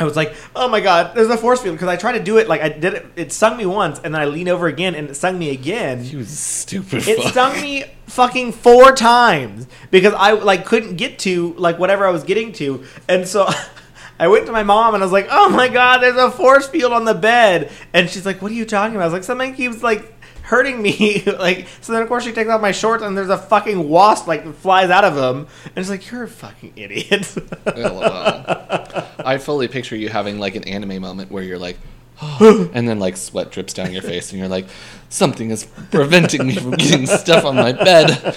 I 0.00 0.04
was 0.04 0.16
like, 0.16 0.34
"Oh 0.54 0.68
my 0.68 0.80
god, 0.80 1.14
there's 1.14 1.28
a 1.28 1.36
force 1.36 1.60
field!" 1.60 1.74
Because 1.74 1.88
I 1.88 1.96
tried 1.96 2.12
to 2.12 2.22
do 2.22 2.38
it, 2.38 2.48
like 2.48 2.60
I 2.60 2.68
did 2.68 2.94
it. 2.94 3.06
It 3.16 3.32
stung 3.32 3.56
me 3.56 3.66
once, 3.66 4.00
and 4.02 4.14
then 4.14 4.22
I 4.22 4.26
leaned 4.26 4.48
over 4.48 4.66
again, 4.66 4.94
and 4.94 5.10
it 5.10 5.14
stung 5.14 5.38
me 5.38 5.50
again. 5.50 6.04
You 6.04 6.24
stupid. 6.24 7.08
It 7.08 7.18
fuck. 7.18 7.32
stung 7.32 7.60
me 7.60 7.84
fucking 8.06 8.52
four 8.52 8.92
times 8.94 9.66
because 9.90 10.14
I 10.14 10.32
like 10.32 10.64
couldn't 10.64 10.96
get 10.96 11.18
to 11.20 11.54
like 11.54 11.78
whatever 11.78 12.06
I 12.06 12.10
was 12.10 12.24
getting 12.24 12.52
to, 12.54 12.84
and 13.08 13.26
so 13.26 13.48
I 14.20 14.28
went 14.28 14.46
to 14.46 14.52
my 14.52 14.62
mom 14.62 14.94
and 14.94 15.02
I 15.02 15.06
was 15.06 15.12
like, 15.12 15.28
"Oh 15.30 15.48
my 15.48 15.68
god, 15.68 15.98
there's 15.98 16.16
a 16.16 16.30
force 16.30 16.68
field 16.68 16.92
on 16.92 17.04
the 17.04 17.14
bed," 17.14 17.70
and 17.92 18.08
she's 18.08 18.24
like, 18.26 18.40
"What 18.40 18.52
are 18.52 18.56
you 18.56 18.64
talking 18.64 18.94
about?" 18.94 19.04
I 19.04 19.06
was 19.06 19.14
like, 19.14 19.24
"Something 19.24 19.54
keeps 19.54 19.82
like." 19.82 20.14
Hurting 20.48 20.80
me 20.80 21.22
like 21.38 21.66
so 21.80 21.92
then 21.92 22.02
of 22.02 22.08
course 22.08 22.24
she 22.24 22.32
takes 22.32 22.48
off 22.48 22.60
my 22.60 22.72
shorts 22.72 23.02
and 23.02 23.16
there's 23.16 23.28
a 23.28 23.38
fucking 23.38 23.88
wasp 23.88 24.26
like 24.26 24.54
flies 24.56 24.90
out 24.90 25.04
of 25.04 25.14
them 25.14 25.46
and 25.64 25.76
it's 25.76 25.90
like 25.90 26.10
you're 26.10 26.24
a 26.24 26.28
fucking 26.28 26.72
idiot 26.74 27.36
oh, 27.66 27.72
LOL. 27.76 28.88
I 29.24 29.38
fully 29.38 29.68
picture 29.68 29.96
you 29.96 30.08
having 30.08 30.38
like 30.38 30.54
an 30.54 30.64
anime 30.64 31.02
moment 31.02 31.30
where 31.30 31.42
you're 31.42 31.58
like, 31.58 31.78
and 32.40 32.88
then 32.88 32.98
like 32.98 33.16
sweat 33.16 33.50
drips 33.50 33.74
down 33.74 33.92
your 33.92 34.02
face, 34.02 34.30
and 34.30 34.38
you're 34.38 34.48
like, 34.48 34.66
something 35.08 35.50
is 35.50 35.66
preventing 35.90 36.46
me 36.46 36.54
from 36.54 36.72
getting 36.72 37.06
stuff 37.06 37.44
on 37.44 37.56
my 37.56 37.72
bed. 37.72 38.36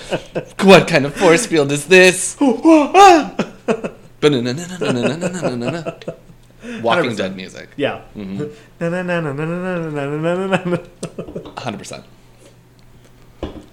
What 0.61 0.87
kind 0.87 1.05
of 1.05 1.15
force 1.15 1.45
field 1.45 1.71
is 1.71 1.87
this? 1.87 2.37
Walking 6.81 7.11
100%. 7.11 7.17
Dead 7.17 7.35
music. 7.35 7.69
Yeah. 7.75 8.01
Mm-hmm. 8.15 8.43
Hundred 11.57 11.77
percent. 11.77 12.05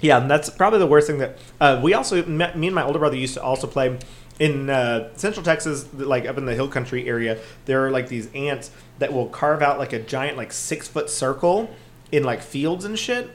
Yeah, 0.01 0.19
and 0.19 0.31
that's 0.31 0.49
probably 0.49 0.79
the 0.79 0.87
worst 0.87 1.09
thing 1.09 1.19
that 1.19 1.39
uh, 1.61 1.81
we 1.83 1.93
also 1.95 2.25
me, 2.25 2.45
and 2.45 2.75
my 2.75 2.85
older 2.85 2.99
brother 2.99 3.17
used 3.17 3.35
to 3.35 3.43
also 3.43 3.67
play 3.67 3.99
in 4.39 4.71
uh, 4.71 5.09
Central 5.17 5.45
Texas, 5.45 5.93
like 5.93 6.27
up 6.27 6.39
in 6.39 6.47
the 6.47 6.55
hill 6.55 6.69
country 6.69 7.09
area. 7.09 7.39
There 7.65 7.85
are 7.85 7.91
like 7.91 8.09
these 8.09 8.33
ants 8.33 8.71
that 8.99 9.13
will 9.13 9.27
carve 9.27 9.63
out 9.63 9.79
like 9.79 9.93
a 9.93 9.99
giant 9.99 10.37
like 10.37 10.53
six 10.53 10.87
foot 10.87 11.11
circle 11.11 11.71
in 12.13 12.23
like 12.25 12.43
fields 12.43 12.85
and 12.85 12.99
shit, 12.99 13.31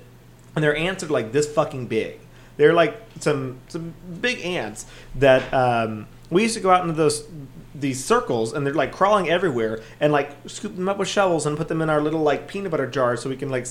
and 0.56 0.64
their 0.64 0.76
ants 0.76 1.04
are 1.04 1.08
like 1.08 1.32
this 1.32 1.52
fucking 1.52 1.88
big. 1.88 2.20
They're 2.58 2.74
like 2.74 3.02
some 3.20 3.60
some 3.68 3.94
big 4.22 4.40
ants 4.46 4.86
that 5.16 5.54
um, 5.54 6.08
we 6.30 6.44
used 6.44 6.56
to 6.56 6.62
go 6.62 6.70
out 6.72 6.82
into 6.82 6.94
those 6.94 7.28
these 7.76 8.04
circles 8.04 8.54
and 8.54 8.66
they're 8.66 8.74
like 8.74 8.92
crawling 8.92 9.30
everywhere 9.30 9.82
and 10.00 10.12
like 10.14 10.36
scoop 10.48 10.76
them 10.76 10.88
up 10.88 10.98
with 10.98 11.08
shovels 11.08 11.46
and 11.46 11.58
put 11.58 11.68
them 11.68 11.82
in 11.82 11.90
our 11.90 12.02
little 12.02 12.22
like 12.22 12.48
peanut 12.48 12.72
butter 12.72 12.88
jars 12.88 13.22
so 13.22 13.30
we 13.30 13.36
can 13.36 13.50
like 13.50 13.68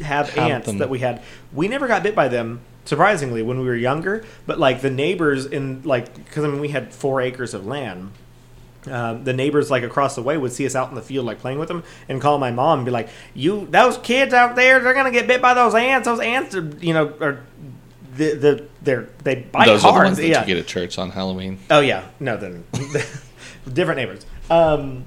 have, 0.00 0.30
Have 0.30 0.50
ants 0.50 0.66
them. 0.66 0.78
that 0.78 0.88
we 0.90 0.98
had. 1.00 1.22
We 1.52 1.68
never 1.68 1.86
got 1.86 2.02
bit 2.02 2.14
by 2.14 2.28
them 2.28 2.60
surprisingly 2.84 3.42
when 3.42 3.58
we 3.60 3.66
were 3.66 3.76
younger, 3.76 4.24
but 4.46 4.58
like 4.58 4.80
the 4.80 4.90
neighbors 4.90 5.46
in 5.46 5.82
like 5.82 6.14
because 6.14 6.44
I 6.44 6.48
mean 6.48 6.60
we 6.60 6.68
had 6.68 6.92
four 6.92 7.20
acres 7.20 7.54
of 7.54 7.66
land. 7.66 8.12
Um, 8.86 9.24
the 9.24 9.32
neighbors 9.32 9.70
like 9.70 9.82
across 9.82 10.14
the 10.14 10.22
way 10.22 10.36
would 10.36 10.52
see 10.52 10.66
us 10.66 10.74
out 10.74 10.90
in 10.90 10.94
the 10.94 11.00
field 11.00 11.24
like 11.24 11.38
playing 11.38 11.58
with 11.58 11.68
them 11.68 11.84
and 12.06 12.20
call 12.20 12.36
my 12.38 12.50
mom 12.50 12.80
and 12.80 12.84
be 12.84 12.90
like, 12.92 13.08
"You 13.32 13.66
those 13.70 13.96
kids 13.98 14.34
out 14.34 14.56
there, 14.56 14.80
they're 14.80 14.92
gonna 14.92 15.10
get 15.10 15.26
bit 15.26 15.40
by 15.40 15.54
those 15.54 15.74
ants. 15.74 16.06
Those 16.06 16.20
ants 16.20 16.54
are 16.54 16.70
you 16.80 16.92
know 16.92 17.14
are 17.20 17.40
the 18.16 18.34
the 18.34 18.68
they're 18.82 19.08
they 19.22 19.36
bite 19.36 19.66
Those 19.66 19.82
hard. 19.82 19.94
are 19.94 19.98
the 20.00 20.04
ones 20.08 20.16
that 20.18 20.26
yeah. 20.26 20.40
you 20.40 20.46
get 20.46 20.58
at 20.58 20.66
church 20.66 20.98
on 20.98 21.10
Halloween. 21.10 21.58
Oh 21.70 21.80
yeah, 21.80 22.04
no, 22.20 22.36
then 22.36 22.64
different 23.72 23.98
neighbors. 23.98 24.26
Um, 24.50 25.04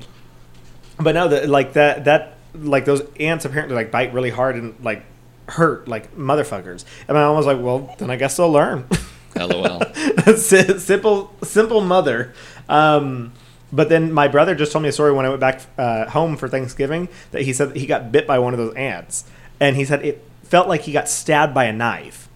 but 1.00 1.14
no, 1.14 1.28
the, 1.28 1.48
like 1.48 1.74
that 1.74 2.06
that 2.06 2.38
like 2.54 2.86
those 2.86 3.02
ants 3.20 3.46
apparently 3.46 3.76
like 3.76 3.92
bite 3.92 4.14
really 4.14 4.30
hard 4.30 4.56
and 4.56 4.76
like 4.84 5.04
hurt 5.48 5.88
like 5.88 6.16
motherfuckers. 6.16 6.86
And 7.08 7.16
my 7.16 7.24
mom 7.24 7.36
was 7.36 7.46
like, 7.46 7.60
"Well, 7.60 7.96
then 7.98 8.10
I 8.10 8.16
guess 8.16 8.38
they'll 8.38 8.52
learn." 8.52 8.86
LOL. 9.36 9.82
Simple, 10.36 11.34
simple 11.44 11.82
mother. 11.82 12.34
Um, 12.68 13.34
but 13.72 13.90
then 13.90 14.12
my 14.12 14.28
brother 14.28 14.56
just 14.56 14.72
told 14.72 14.84
me 14.84 14.90
a 14.90 14.92
story 14.92 15.12
when 15.12 15.26
I 15.26 15.30
went 15.30 15.42
back 15.42 15.62
uh, 15.78 16.10
home 16.10 16.38
for 16.38 16.48
Thanksgiving 16.48 17.10
that 17.32 17.42
he 17.44 17.54
said 17.54 17.76
he 17.76 17.86
got 17.86 18.12
bit 18.12 18.26
by 18.26 18.40
one 18.40 18.54
of 18.54 18.58
those 18.58 18.74
ants, 18.76 19.26
and 19.60 19.76
he 19.76 19.86
said 19.86 20.04
it 20.06 20.24
felt 20.44 20.68
like 20.68 20.82
he 20.82 20.92
got 20.92 21.10
stabbed 21.10 21.54
by 21.54 21.66
a 21.66 21.74
knife. 21.74 22.27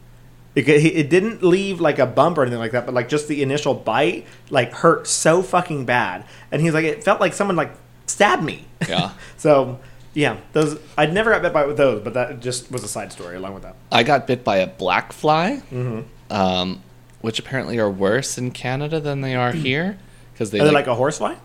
It, 0.54 0.68
it 0.68 1.10
didn't 1.10 1.42
leave 1.44 1.80
like 1.80 1.98
a 2.00 2.06
bump 2.06 2.38
or 2.38 2.42
anything 2.42 2.60
like 2.60 2.74
that, 2.74 2.86
but 2.86 2.94
like 2.94 3.08
just 3.08 3.28
the 3.30 3.42
initial 3.42 3.74
bite 3.74 4.26
like 4.50 4.74
hurt 4.74 5.08
so 5.08 5.42
fucking 5.42 5.86
bad, 5.86 6.26
and 6.52 6.62
he's 6.62 6.74
like, 6.74 6.84
it 6.86 7.04
felt 7.04 7.22
like 7.22 7.34
someone 7.34 7.56
like 7.56 7.72
stabbed 8.06 8.44
me. 8.44 8.66
Yeah. 8.88 9.12
so 9.38 9.80
yeah, 10.14 10.38
those 10.52 10.78
I'd 10.98 11.14
never 11.14 11.32
got 11.32 11.42
bit 11.42 11.54
by 11.54 11.66
with 11.66 11.78
those, 11.78 12.02
but 12.04 12.14
that 12.16 12.42
just 12.42 12.70
was 12.70 12.84
a 12.84 12.88
side 12.90 13.12
story 13.14 13.38
along 13.38 13.54
with 13.54 13.64
that. 13.64 13.76
I 13.92 14.04
got 14.04 14.28
bit 14.28 14.44
by 14.44 14.58
a 14.58 14.68
black 14.68 15.14
fly, 15.14 15.62
Mm-hmm. 15.72 16.34
um, 16.34 16.82
which 17.22 17.40
apparently 17.40 17.80
are 17.80 17.90
worse 17.90 18.38
in 18.38 18.52
Canada 18.52 19.00
than 19.00 19.22
they 19.22 19.36
are 19.36 19.54
here 19.54 19.98
because 20.34 20.52
they 20.52 20.60
Are 20.60 20.64
they 20.66 20.72
like, 20.72 20.88
like 20.88 20.88
a 20.88 20.96
horsefly? 20.96 21.36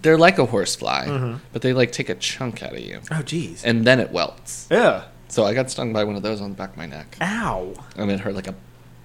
they're 0.00 0.18
like 0.18 0.38
a 0.38 0.44
horsefly, 0.46 1.06
Mhm. 1.06 1.40
but 1.52 1.62
they 1.62 1.72
like 1.72 1.92
take 1.92 2.08
a 2.10 2.14
chunk 2.14 2.62
out 2.62 2.72
of 2.74 2.78
you 2.80 3.00
Oh 3.10 3.16
jeez. 3.22 3.62
and 3.64 3.84
then 3.86 3.98
it 4.00 4.10
welts. 4.12 4.68
Yeah. 4.70 5.04
So 5.28 5.44
I 5.44 5.54
got 5.54 5.70
stung 5.70 5.92
by 5.92 6.04
one 6.04 6.16
of 6.16 6.22
those 6.22 6.40
on 6.40 6.50
the 6.50 6.56
back 6.56 6.70
of 6.70 6.76
my 6.76 6.86
neck, 6.86 7.16
Ow. 7.20 7.74
and 7.96 8.10
it 8.10 8.20
hurt 8.20 8.34
like 8.34 8.46
a 8.46 8.54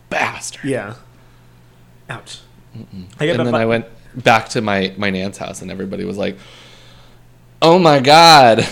bastard. 0.09 0.63
Yeah. 0.63 0.95
Ouch. 2.09 2.39
I 3.19 3.25
and 3.25 3.45
then 3.45 3.55
I 3.55 3.65
went 3.65 3.85
back 4.15 4.49
to 4.49 4.61
my 4.61 4.93
my 4.97 5.09
nan's 5.09 5.37
house, 5.37 5.61
and 5.61 5.69
everybody 5.69 6.05
was 6.05 6.17
like, 6.17 6.37
"Oh 7.61 7.77
my 7.79 7.99
god." 7.99 8.65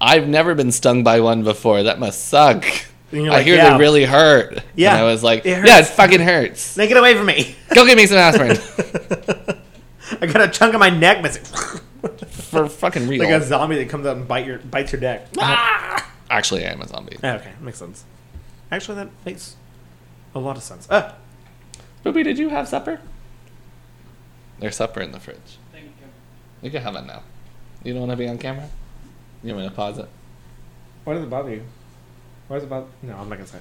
I've 0.00 0.26
never 0.26 0.56
been 0.56 0.72
stung 0.72 1.04
by 1.04 1.20
one 1.20 1.44
before. 1.44 1.84
That 1.84 2.00
must 2.00 2.26
suck. 2.26 2.64
And 3.12 3.28
I 3.28 3.34
like, 3.36 3.46
hear 3.46 3.54
"Yeah." 3.54 3.70
they 3.70 3.78
really 3.78 4.04
hurt. 4.04 4.58
Yeah, 4.74 4.90
And 4.96 4.98
I 4.98 5.04
was 5.04 5.22
like, 5.22 5.46
it 5.46 5.64
yeah, 5.64 5.78
it 5.78 5.86
fucking 5.86 6.20
hurts. 6.20 6.76
Now 6.76 6.86
get 6.86 6.96
away 6.96 7.14
from 7.14 7.26
me. 7.26 7.54
Go 7.74 7.86
get 7.86 7.96
me 7.96 8.06
some 8.06 8.18
aspirin. 8.18 8.56
I 10.20 10.26
got 10.26 10.42
a 10.42 10.48
chunk 10.48 10.74
of 10.74 10.80
my 10.80 10.90
neck 10.90 11.22
missing. 11.22 11.44
For 12.30 12.68
fucking 12.68 13.08
real. 13.08 13.22
like 13.22 13.30
a 13.30 13.42
zombie 13.44 13.76
that 13.76 13.88
comes 13.88 14.06
out 14.06 14.16
and 14.16 14.26
bite 14.26 14.46
your 14.46 14.58
bites 14.58 14.92
your 14.92 15.00
neck. 15.00 15.28
Ah! 15.38 16.10
Actually, 16.30 16.66
I 16.66 16.72
am 16.72 16.80
a 16.80 16.88
zombie. 16.88 17.16
Okay, 17.22 17.52
makes 17.60 17.78
sense. 17.78 18.04
Actually, 18.70 18.96
that 18.96 19.08
makes 19.24 19.56
a 20.34 20.38
lot 20.38 20.56
of 20.56 20.62
sense. 20.62 20.88
Ah, 20.90 21.14
Booby, 22.02 22.22
did 22.22 22.38
you 22.38 22.48
have 22.48 22.66
supper? 22.68 23.00
There's 24.58 24.76
supper 24.76 25.00
in 25.00 25.12
the 25.12 25.20
fridge. 25.20 25.58
Thank 25.72 25.84
you. 25.86 25.92
You 26.62 26.70
can 26.70 26.82
have 26.82 26.96
it 26.96 27.06
now. 27.06 27.22
You 27.84 27.92
don't 27.92 28.02
want 28.08 28.12
to 28.12 28.16
be 28.16 28.28
on 28.28 28.38
camera? 28.38 28.68
You 29.42 29.54
want 29.54 29.64
me 29.64 29.68
to 29.68 29.74
pause 29.74 29.98
it? 29.98 30.08
why 31.04 31.14
does 31.14 31.24
it 31.24 31.30
bother 31.30 31.50
you? 31.50 31.64
Why 32.48 32.56
does 32.56 32.64
it 32.64 32.70
bother? 32.70 32.86
No, 33.02 33.16
I'm 33.16 33.28
not 33.28 33.38
gonna 33.38 33.46
say. 33.46 33.58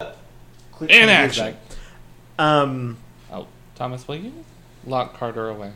it. 0.00 0.90
In 1.02 1.08
action. 1.08 1.56
Um, 2.38 2.96
Oh, 3.32 3.46
Thomas, 3.76 4.08
will 4.08 4.16
you 4.16 4.32
lock 4.86 5.14
Carter 5.16 5.48
away? 5.48 5.72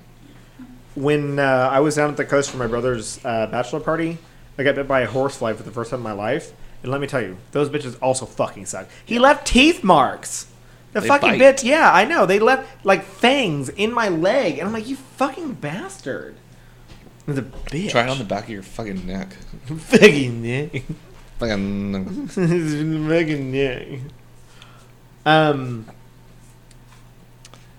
When 0.95 1.39
uh, 1.39 1.69
I 1.73 1.81
was 1.81 1.97
down 1.97 2.11
at 2.11 2.17
the 2.17 2.25
coast 2.25 2.51
for 2.51 2.57
my 2.57 2.67
brother's 2.67 3.23
uh, 3.25 3.47
bachelor 3.47 3.81
party, 3.81 4.19
I 4.59 4.63
got 4.63 4.75
bit 4.77 4.87
by 4.89 5.01
a 5.01 5.07
horsefly 5.07 5.53
for 5.55 5.63
the 5.63 5.71
first 5.71 5.91
time 5.91 6.01
in 6.01 6.05
my 6.05 6.13
life. 6.13 6.53
And 6.83 6.93
let 6.93 7.01
me 7.01 7.07
tell 7.07 7.23
you, 7.23 7.39
those 7.53 7.69
bitches 7.71 7.97
also 8.03 8.27
fucking 8.27 8.67
suck. 8.67 8.89
He 9.05 9.19
left 9.19 9.47
teeth 9.47 9.83
marks. 9.83 10.47
The 10.93 11.01
They 11.01 11.09
fucking 11.09 11.31
bite. 11.31 11.39
bits, 11.39 11.65
yeah, 11.65 11.91
I 11.93 12.05
know. 12.05 12.25
They 12.27 12.39
left 12.39 12.85
like 12.85 13.05
fangs 13.05 13.69
in 13.69 13.93
my 13.93 14.09
leg, 14.09 14.59
and 14.59 14.69
I'm 14.69 14.73
like, 14.73 14.87
you 14.87 14.97
fucking 14.97 15.55
bastard. 15.55 16.37
The 17.27 17.43
bitch. 17.43 17.91
Try 17.91 18.05
it 18.05 18.11
on 18.11 18.19
the 18.19 18.25
back 18.25 18.45
of 18.45 18.51
your 18.51 18.63
fucking 18.63 19.07
neck. 19.07 19.33
fucking 19.67 20.43
neck. 20.43 20.83
Fucking. 21.39 22.29
fucking 22.29 23.51
neck. 23.53 24.01
Um, 25.27 25.87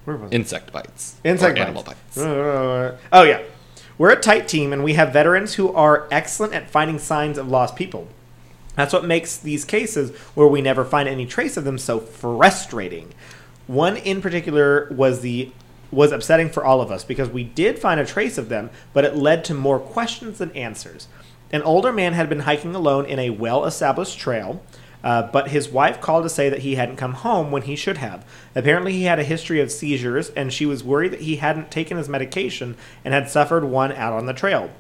where 0.06 0.16
was 0.18 0.32
I? 0.32 0.36
Insect 0.36 0.72
bites. 0.72 1.16
Insect 1.24 1.58
Or 1.58 1.62
animal 1.62 1.84
bites. 1.84 2.00
bites. 2.16 2.98
Oh 3.12 3.24
yeah, 3.24 3.42
we're 3.98 4.12
a 4.12 4.20
tight 4.20 4.48
team, 4.48 4.72
and 4.74 4.84
we 4.84 4.94
have 4.94 5.12
veterans 5.14 5.56
who 5.56 5.74
are 5.74 6.08
excellent 6.12 6.54
at 6.54 6.70
finding 6.70 7.00
signs 7.00 7.38
of 7.38 7.48
lost 7.48 7.76
people. 7.76 8.08
That's 8.76 8.94
what 8.94 9.06
makes 9.06 9.38
these 9.38 9.64
cases 9.66 10.16
where 10.36 10.48
we 10.48 10.62
never 10.62 10.84
find 10.84 11.08
any 11.08 11.26
trace 11.26 11.56
of 11.58 11.64
them 11.64 11.78
so 11.78 12.00
frustrating. 12.00 13.14
One 13.68 13.98
in 13.98 14.22
particular 14.22 14.88
was 14.92 15.22
the 15.22 15.52
was 15.92 16.12
upsetting 16.12 16.50
for 16.50 16.66
all 16.66 16.82
of 16.82 16.92
us 16.92 17.04
because 17.06 17.30
we 17.30 17.44
did 17.44 17.80
find 17.80 18.00
a 18.00 18.06
trace 18.06 18.38
of 18.38 18.50
them, 18.50 18.70
but 18.92 19.06
it 19.06 19.16
led 19.16 19.46
to 19.46 19.54
more 19.54 19.80
questions 19.80 20.40
than 20.40 20.52
answers. 20.52 21.08
An 21.52 21.62
older 21.62 21.94
man 21.94 22.14
had 22.14 22.28
been 22.28 22.42
hiking 22.42 22.76
alone 22.76 23.06
in 23.06 23.18
a 23.18 23.30
well-established 23.30 24.18
trail. 24.20 24.62
Uh, 25.06 25.22
but 25.22 25.50
his 25.50 25.70
wife 25.70 26.02
called 26.02 26.24
to 26.24 26.30
say 26.30 26.50
that 26.50 26.64
he 26.64 26.76
hadn't 26.76 26.96
come 26.96 27.14
home 27.14 27.52
when 27.52 27.62
he 27.62 27.76
should 27.76 27.98
have. 27.98 28.26
Apparently, 28.56 28.92
he 28.92 29.04
had 29.04 29.20
a 29.20 29.24
history 29.24 29.62
of 29.62 29.72
seizures, 29.72 30.32
and 30.32 30.52
she 30.52 30.66
was 30.66 30.84
worried 30.84 31.12
that 31.14 31.22
he 31.22 31.36
hadn't 31.36 31.70
taken 31.70 31.96
his 31.96 32.10
medication 32.10 32.76
and 33.06 33.14
had 33.14 33.30
suffered 33.30 33.64
one 33.64 33.92
out 33.92 34.14
on 34.14 34.26
the 34.26 34.34
trail. 34.34 34.72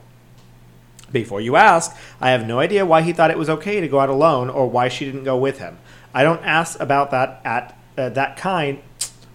Before 1.11 1.39
you 1.39 1.55
ask, 1.55 1.95
I 2.19 2.31
have 2.31 2.47
no 2.47 2.59
idea 2.59 2.87
why 2.87 3.03
he 3.03 3.13
thought 3.13 3.29
it 3.29 3.37
was 3.37 3.51
okay 3.51 3.79
to 3.79 3.87
go 3.87 3.99
out 3.99 4.09
alone 4.09 4.49
or 4.49 4.67
why 4.67 4.89
she 4.89 5.05
didn't 5.05 5.25
go 5.25 5.37
with 5.37 5.59
him. 5.59 5.77
I 6.11 6.23
don't 6.23 6.43
ask 6.43 6.79
about 6.79 7.11
that 7.11 7.39
at 7.45 7.77
uh, 7.95 8.09
that 8.09 8.35
kind. 8.35 8.79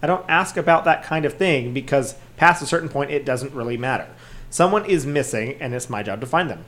I 0.03 0.09
don't 0.09 0.29
ask 0.29 0.57
about 0.57 0.85
that 0.87 1.05
kind 1.05 1.24
of 1.24 1.35
thing 1.35 1.72
because 1.72 2.16
past 2.37 2.62
a 2.62 2.66
certain 2.66 2.88
point 2.88 3.12
it 3.12 3.24
doesn't 3.24 3.55
really 3.55 3.76
matter. 3.76 4.09
Someone 4.50 4.85
is 4.87 5.07
missing 5.07 5.57
and 5.61 5.72
it's 5.72 5.88
my 5.88 6.03
job 6.03 6.20
to 6.20 6.26
find 6.26 6.50
them. 6.50 6.64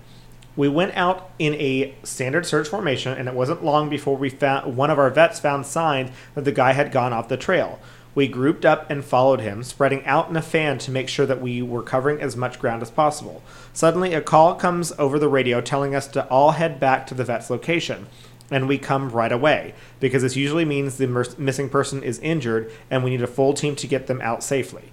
We 0.54 0.68
went 0.68 0.94
out 0.96 1.30
in 1.38 1.54
a 1.54 1.94
standard 2.02 2.44
search 2.44 2.68
formation, 2.68 3.16
and 3.16 3.26
it 3.26 3.34
wasn't 3.34 3.64
long 3.64 3.88
before 3.88 4.16
we 4.16 4.28
found 4.28 4.76
one 4.76 4.90
of 4.90 4.98
our 4.98 5.08
vets 5.08 5.40
found 5.40 5.64
signs 5.64 6.10
that 6.34 6.44
the 6.44 6.52
guy 6.52 6.72
had 6.72 6.92
gone 6.92 7.12
off 7.12 7.28
the 7.28 7.38
trail. 7.38 7.78
We 8.14 8.28
grouped 8.28 8.66
up 8.66 8.90
and 8.90 9.02
followed 9.02 9.40
him, 9.40 9.62
spreading 9.62 10.04
out 10.04 10.28
in 10.28 10.36
a 10.36 10.42
fan 10.42 10.76
to 10.78 10.90
make 10.90 11.08
sure 11.08 11.24
that 11.24 11.40
we 11.40 11.62
were 11.62 11.82
covering 11.82 12.20
as 12.20 12.36
much 12.36 12.58
ground 12.58 12.82
as 12.82 12.90
possible. 12.90 13.42
Suddenly, 13.72 14.12
a 14.12 14.20
call 14.20 14.54
comes 14.54 14.92
over 14.98 15.18
the 15.18 15.28
radio 15.28 15.62
telling 15.62 15.94
us 15.94 16.06
to 16.08 16.26
all 16.28 16.50
head 16.50 16.78
back 16.78 17.06
to 17.06 17.14
the 17.14 17.24
vet's 17.24 17.48
location, 17.48 18.08
and 18.50 18.68
we 18.68 18.76
come 18.76 19.08
right 19.08 19.32
away 19.32 19.72
because 19.98 20.20
this 20.20 20.36
usually 20.36 20.66
means 20.66 20.98
the 20.98 21.06
mer- 21.06 21.24
missing 21.38 21.70
person 21.70 22.02
is 22.02 22.18
injured 22.18 22.70
and 22.90 23.02
we 23.02 23.08
need 23.08 23.22
a 23.22 23.26
full 23.26 23.54
team 23.54 23.74
to 23.76 23.86
get 23.86 24.08
them 24.08 24.20
out 24.20 24.42
safely. 24.42 24.92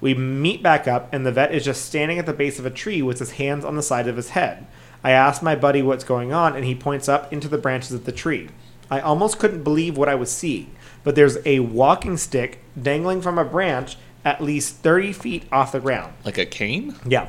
We 0.00 0.14
meet 0.14 0.62
back 0.62 0.86
up, 0.88 1.12
and 1.12 1.26
the 1.26 1.32
vet 1.32 1.54
is 1.54 1.64
just 1.64 1.84
standing 1.84 2.18
at 2.18 2.26
the 2.26 2.32
base 2.32 2.58
of 2.58 2.66
a 2.66 2.70
tree 2.70 3.02
with 3.02 3.18
his 3.18 3.32
hands 3.32 3.64
on 3.64 3.76
the 3.76 3.82
side 3.82 4.08
of 4.08 4.16
his 4.16 4.30
head. 4.30 4.66
I 5.04 5.12
ask 5.12 5.42
my 5.42 5.54
buddy 5.54 5.82
what's 5.82 6.04
going 6.04 6.32
on, 6.32 6.56
and 6.56 6.64
he 6.64 6.74
points 6.74 7.08
up 7.08 7.32
into 7.32 7.48
the 7.48 7.58
branches 7.58 7.92
of 7.92 8.04
the 8.04 8.12
tree. 8.12 8.48
I 8.90 9.00
almost 9.00 9.38
couldn't 9.38 9.64
believe 9.64 9.96
what 9.96 10.08
I 10.08 10.14
was 10.14 10.30
seeing, 10.30 10.74
but 11.04 11.14
there's 11.14 11.38
a 11.44 11.60
walking 11.60 12.16
stick 12.16 12.60
dangling 12.80 13.20
from 13.20 13.38
a 13.38 13.44
branch 13.44 13.96
at 14.24 14.40
least 14.40 14.76
30 14.78 15.12
feet 15.12 15.44
off 15.52 15.72
the 15.72 15.80
ground. 15.80 16.12
Like 16.24 16.38
a 16.38 16.46
cane? 16.46 16.96
Yeah. 17.06 17.28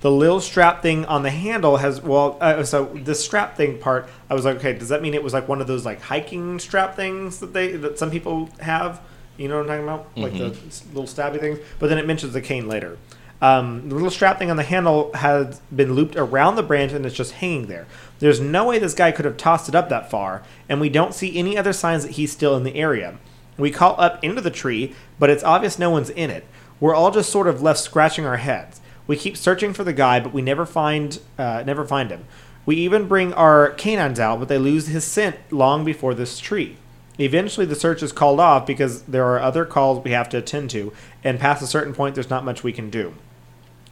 The 0.00 0.10
little 0.10 0.40
strap 0.40 0.80
thing 0.80 1.04
on 1.04 1.22
the 1.22 1.30
handle 1.30 1.76
has 1.78 2.00
well, 2.00 2.38
uh, 2.40 2.64
so 2.64 2.86
the 2.86 3.14
strap 3.14 3.56
thing 3.56 3.78
part, 3.78 4.08
I 4.30 4.34
was 4.34 4.44
like, 4.44 4.56
okay, 4.56 4.72
does 4.72 4.88
that 4.88 5.02
mean 5.02 5.12
it 5.12 5.22
was 5.22 5.34
like 5.34 5.46
one 5.48 5.60
of 5.60 5.66
those 5.66 5.84
like 5.84 6.00
hiking 6.00 6.58
strap 6.58 6.96
things 6.96 7.40
that 7.40 7.52
they 7.52 7.72
that 7.72 7.98
some 7.98 8.10
people 8.10 8.48
have? 8.60 9.02
You 9.36 9.48
know 9.48 9.56
what 9.56 9.70
I'm 9.70 9.84
talking 9.84 9.84
about, 9.84 10.18
like 10.18 10.32
the 10.32 10.56
little 10.94 11.04
stabby 11.04 11.40
things. 11.40 11.58
But 11.78 11.88
then 11.88 11.98
it 11.98 12.06
mentions 12.06 12.32
the 12.32 12.40
cane 12.40 12.68
later. 12.68 12.96
Um, 13.42 13.88
the 13.88 13.94
little 13.94 14.10
strap 14.10 14.38
thing 14.38 14.50
on 14.50 14.56
the 14.56 14.62
handle 14.62 15.12
has 15.14 15.60
been 15.74 15.94
looped 15.94 16.14
around 16.16 16.56
the 16.56 16.62
branch 16.62 16.92
and 16.92 17.06
it's 17.06 17.16
just 17.16 17.32
hanging 17.32 17.66
there. 17.68 17.86
There's 18.18 18.40
no 18.40 18.66
way 18.66 18.78
this 18.78 18.92
guy 18.94 19.12
could 19.12 19.24
have 19.24 19.38
tossed 19.38 19.68
it 19.68 19.74
up 19.74 19.88
that 19.88 20.10
far, 20.10 20.42
and 20.68 20.80
we 20.80 20.90
don't 20.90 21.14
see 21.14 21.38
any 21.38 21.56
other 21.56 21.72
signs 21.72 22.04
that 22.04 22.12
he's 22.12 22.32
still 22.32 22.54
in 22.56 22.64
the 22.64 22.76
area. 22.76 23.18
We 23.56 23.70
call 23.70 23.98
up 23.98 24.22
into 24.22 24.42
the 24.42 24.50
tree, 24.50 24.94
but 25.18 25.30
it's 25.30 25.44
obvious 25.44 25.78
no 25.78 25.90
one's 25.90 26.10
in 26.10 26.30
it. 26.30 26.46
We're 26.80 26.94
all 26.94 27.10
just 27.10 27.30
sort 27.30 27.48
of 27.48 27.62
left 27.62 27.80
scratching 27.80 28.26
our 28.26 28.38
heads. 28.38 28.80
We 29.06 29.16
keep 29.16 29.36
searching 29.36 29.72
for 29.72 29.84
the 29.84 29.92
guy, 29.92 30.20
but 30.20 30.32
we 30.32 30.42
never 30.42 30.66
find 30.66 31.18
uh, 31.38 31.62
never 31.66 31.84
find 31.84 32.10
him. 32.10 32.26
We 32.66 32.76
even 32.76 33.08
bring 33.08 33.32
our 33.32 33.70
canines 33.70 34.20
out, 34.20 34.38
but 34.38 34.48
they 34.48 34.58
lose 34.58 34.86
his 34.88 35.04
scent 35.04 35.36
long 35.50 35.84
before 35.84 36.14
this 36.14 36.38
tree. 36.38 36.76
Eventually, 37.18 37.66
the 37.66 37.74
search 37.74 38.02
is 38.02 38.12
called 38.12 38.40
off 38.40 38.66
because 38.66 39.02
there 39.02 39.24
are 39.26 39.40
other 39.40 39.64
calls 39.64 40.04
we 40.04 40.12
have 40.12 40.28
to 40.30 40.38
attend 40.38 40.70
to, 40.70 40.92
and 41.24 41.40
past 41.40 41.62
a 41.62 41.66
certain 41.66 41.92
point, 41.92 42.14
there's 42.14 42.30
not 42.30 42.44
much 42.44 42.62
we 42.62 42.72
can 42.72 42.88
do. 42.88 43.14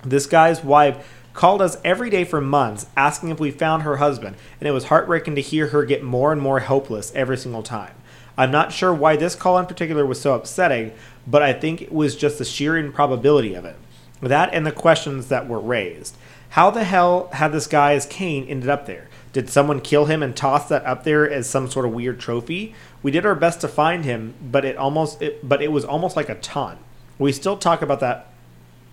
This 0.05 0.27
guy's 0.27 0.63
wife 0.63 1.07
called 1.33 1.63
us 1.63 1.79
every 1.85 2.11
day 2.11 2.25
for 2.25 2.41
months 2.41 2.87
asking 2.97 3.29
if 3.29 3.41
we 3.41 3.51
found 3.51 3.83
her 3.83 3.97
husband, 3.97 4.37
and 4.61 4.69
it 4.69 4.73
was 4.73 4.85
heartbreaking 4.85 5.35
to 5.35 5.41
hear 5.41 5.69
her 5.69 5.85
get 5.85 6.03
more 6.03 6.33
and 6.33 6.41
more 6.41 6.61
hopeless 6.61 7.13
every 7.15 7.37
single 7.37 7.63
time. 7.63 7.95
I'm 8.37 8.53
not 8.53 8.73
sure 8.73 8.95
why 8.95 9.17
this 9.17 9.35
call 9.35 9.59
in 9.59 9.67
particular 9.67 10.07
was 10.07 10.21
so 10.21 10.35
upsetting, 10.35 10.93
but 11.27 11.43
I 11.43 11.53
think 11.53 11.83
it 11.83 11.93
was 11.93 12.17
just 12.17 12.39
the 12.39 12.45
sheer 12.45 12.77
improbability 12.77 13.55
of 13.55 13.65
it. 13.65 13.77
That 14.21 14.53
and 14.53 14.65
the 14.65 14.73
questions 14.73 15.29
that 15.29 15.49
were 15.49 15.61
raised. 15.61 16.17
How 16.51 16.71
the 16.71 16.85
hell 16.85 17.29
had 17.33 17.53
this 17.53 17.67
guy's 17.67 18.07
cane 18.07 18.47
ended 18.49 18.69
up 18.69 18.87
there? 18.87 19.09
Did 19.33 19.51
someone 19.51 19.81
kill 19.81 20.07
him 20.07 20.23
and 20.23 20.37
toss 20.37 20.69
that 20.69 20.87
up 20.87 21.05
there 21.05 21.29
as 21.29 21.49
some 21.49 21.69
sort 21.69 21.87
of 21.87 21.93
weird 21.93 22.19
trophy? 22.19 22.75
We 23.03 23.11
did 23.11 23.27
our 23.27 23.35
best 23.35 23.61
to 23.61 23.69
find 23.69 24.05
him, 24.05 24.35
but 24.41 24.65
it 24.65 24.77
almost 24.77 25.21
it, 25.21 25.47
but 25.47 25.63
it 25.63 25.71
was 25.71 25.85
almost 25.85 26.17
like 26.17 26.29
a 26.29 26.35
taunt. 26.37 26.79
We 27.19 27.33
still 27.33 27.57
talk 27.57 27.83
about 27.83 28.01
that 28.01 28.33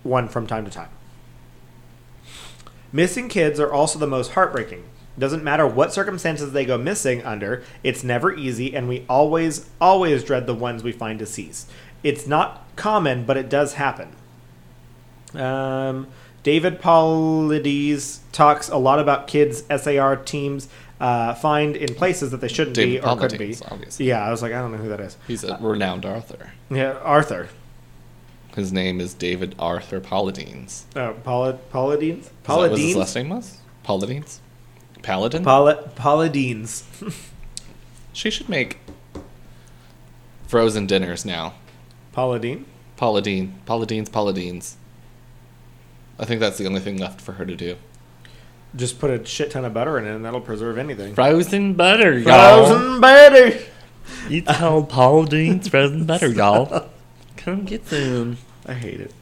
one 0.02 0.28
from 0.28 0.46
time 0.46 0.64
to 0.64 0.70
time. 0.70 0.90
Missing 2.96 3.28
kids 3.28 3.60
are 3.60 3.70
also 3.70 3.98
the 3.98 4.06
most 4.06 4.32
heartbreaking. 4.32 4.84
Doesn't 5.18 5.44
matter 5.44 5.66
what 5.66 5.92
circumstances 5.92 6.52
they 6.52 6.64
go 6.64 6.78
missing 6.78 7.22
under, 7.26 7.62
it's 7.82 8.02
never 8.02 8.34
easy, 8.34 8.74
and 8.74 8.88
we 8.88 9.04
always, 9.06 9.68
always 9.78 10.24
dread 10.24 10.46
the 10.46 10.54
ones 10.54 10.82
we 10.82 10.92
find 10.92 11.18
deceased. 11.18 11.70
It's 12.02 12.26
not 12.26 12.66
common, 12.74 13.26
but 13.26 13.36
it 13.36 13.50
does 13.50 13.74
happen. 13.74 14.16
Um, 15.34 16.06
David 16.42 16.80
Paulides 16.80 18.20
talks 18.32 18.70
a 18.70 18.78
lot 18.78 18.98
about 18.98 19.26
kids 19.26 19.64
SAR 19.68 20.16
teams 20.16 20.70
uh, 20.98 21.34
find 21.34 21.76
in 21.76 21.94
places 21.96 22.30
that 22.30 22.40
they 22.40 22.48
shouldn't 22.48 22.76
David 22.76 23.02
be 23.02 23.06
or 23.06 23.14
could 23.18 23.36
be. 23.36 23.54
Obviously. 23.70 24.06
Yeah, 24.06 24.24
I 24.24 24.30
was 24.30 24.40
like, 24.40 24.54
I 24.54 24.58
don't 24.60 24.72
know 24.72 24.78
who 24.78 24.88
that 24.88 25.00
is. 25.00 25.18
He's 25.26 25.44
a 25.44 25.58
renowned 25.60 26.06
author. 26.06 26.52
Yeah, 26.70 26.92
Arthur. 27.02 27.50
His 28.56 28.72
name 28.72 29.02
is 29.02 29.12
David 29.12 29.54
Arthur 29.58 30.00
Paladines. 30.00 30.84
Oh, 30.96 31.00
uh, 31.00 31.12
Paula, 31.12 31.58
Paladines? 31.70 32.20
Is 32.20 32.30
that 32.46 32.56
what 32.56 32.78
his 32.78 32.96
last 32.96 33.14
name 33.14 33.28
was? 33.28 33.58
Paladines? 33.84 34.38
Paladin? 35.02 35.44
Paula, 35.44 35.90
Paladines. 35.94 36.82
she 38.14 38.30
should 38.30 38.48
make 38.48 38.78
frozen 40.46 40.86
dinners 40.86 41.26
now. 41.26 41.52
Paladine? 42.14 42.64
Paladine. 42.96 43.52
Paladines, 43.66 44.08
Paladines. 44.08 44.76
I 46.18 46.24
think 46.24 46.40
that's 46.40 46.56
the 46.56 46.66
only 46.66 46.80
thing 46.80 46.96
left 46.96 47.20
for 47.20 47.32
her 47.32 47.44
to 47.44 47.54
do. 47.54 47.76
Just 48.74 48.98
put 48.98 49.10
a 49.10 49.22
shit 49.26 49.50
ton 49.50 49.66
of 49.66 49.74
butter 49.74 49.98
in 49.98 50.06
it 50.06 50.14
and 50.14 50.24
that'll 50.24 50.40
preserve 50.40 50.78
anything. 50.78 51.14
Frozen 51.14 51.74
butter, 51.74 52.18
y'all. 52.18 52.68
Frozen 52.68 53.00
butter! 53.02 53.58
It's 54.30 54.50
called 54.56 54.88
Pauline's 54.88 55.68
frozen 55.68 56.06
butter, 56.06 56.28
y'all. 56.28 56.88
Come 57.36 57.66
get 57.66 57.86
some. 57.86 58.38
I 58.66 58.74
hate 58.74 59.00
it. 59.00 59.12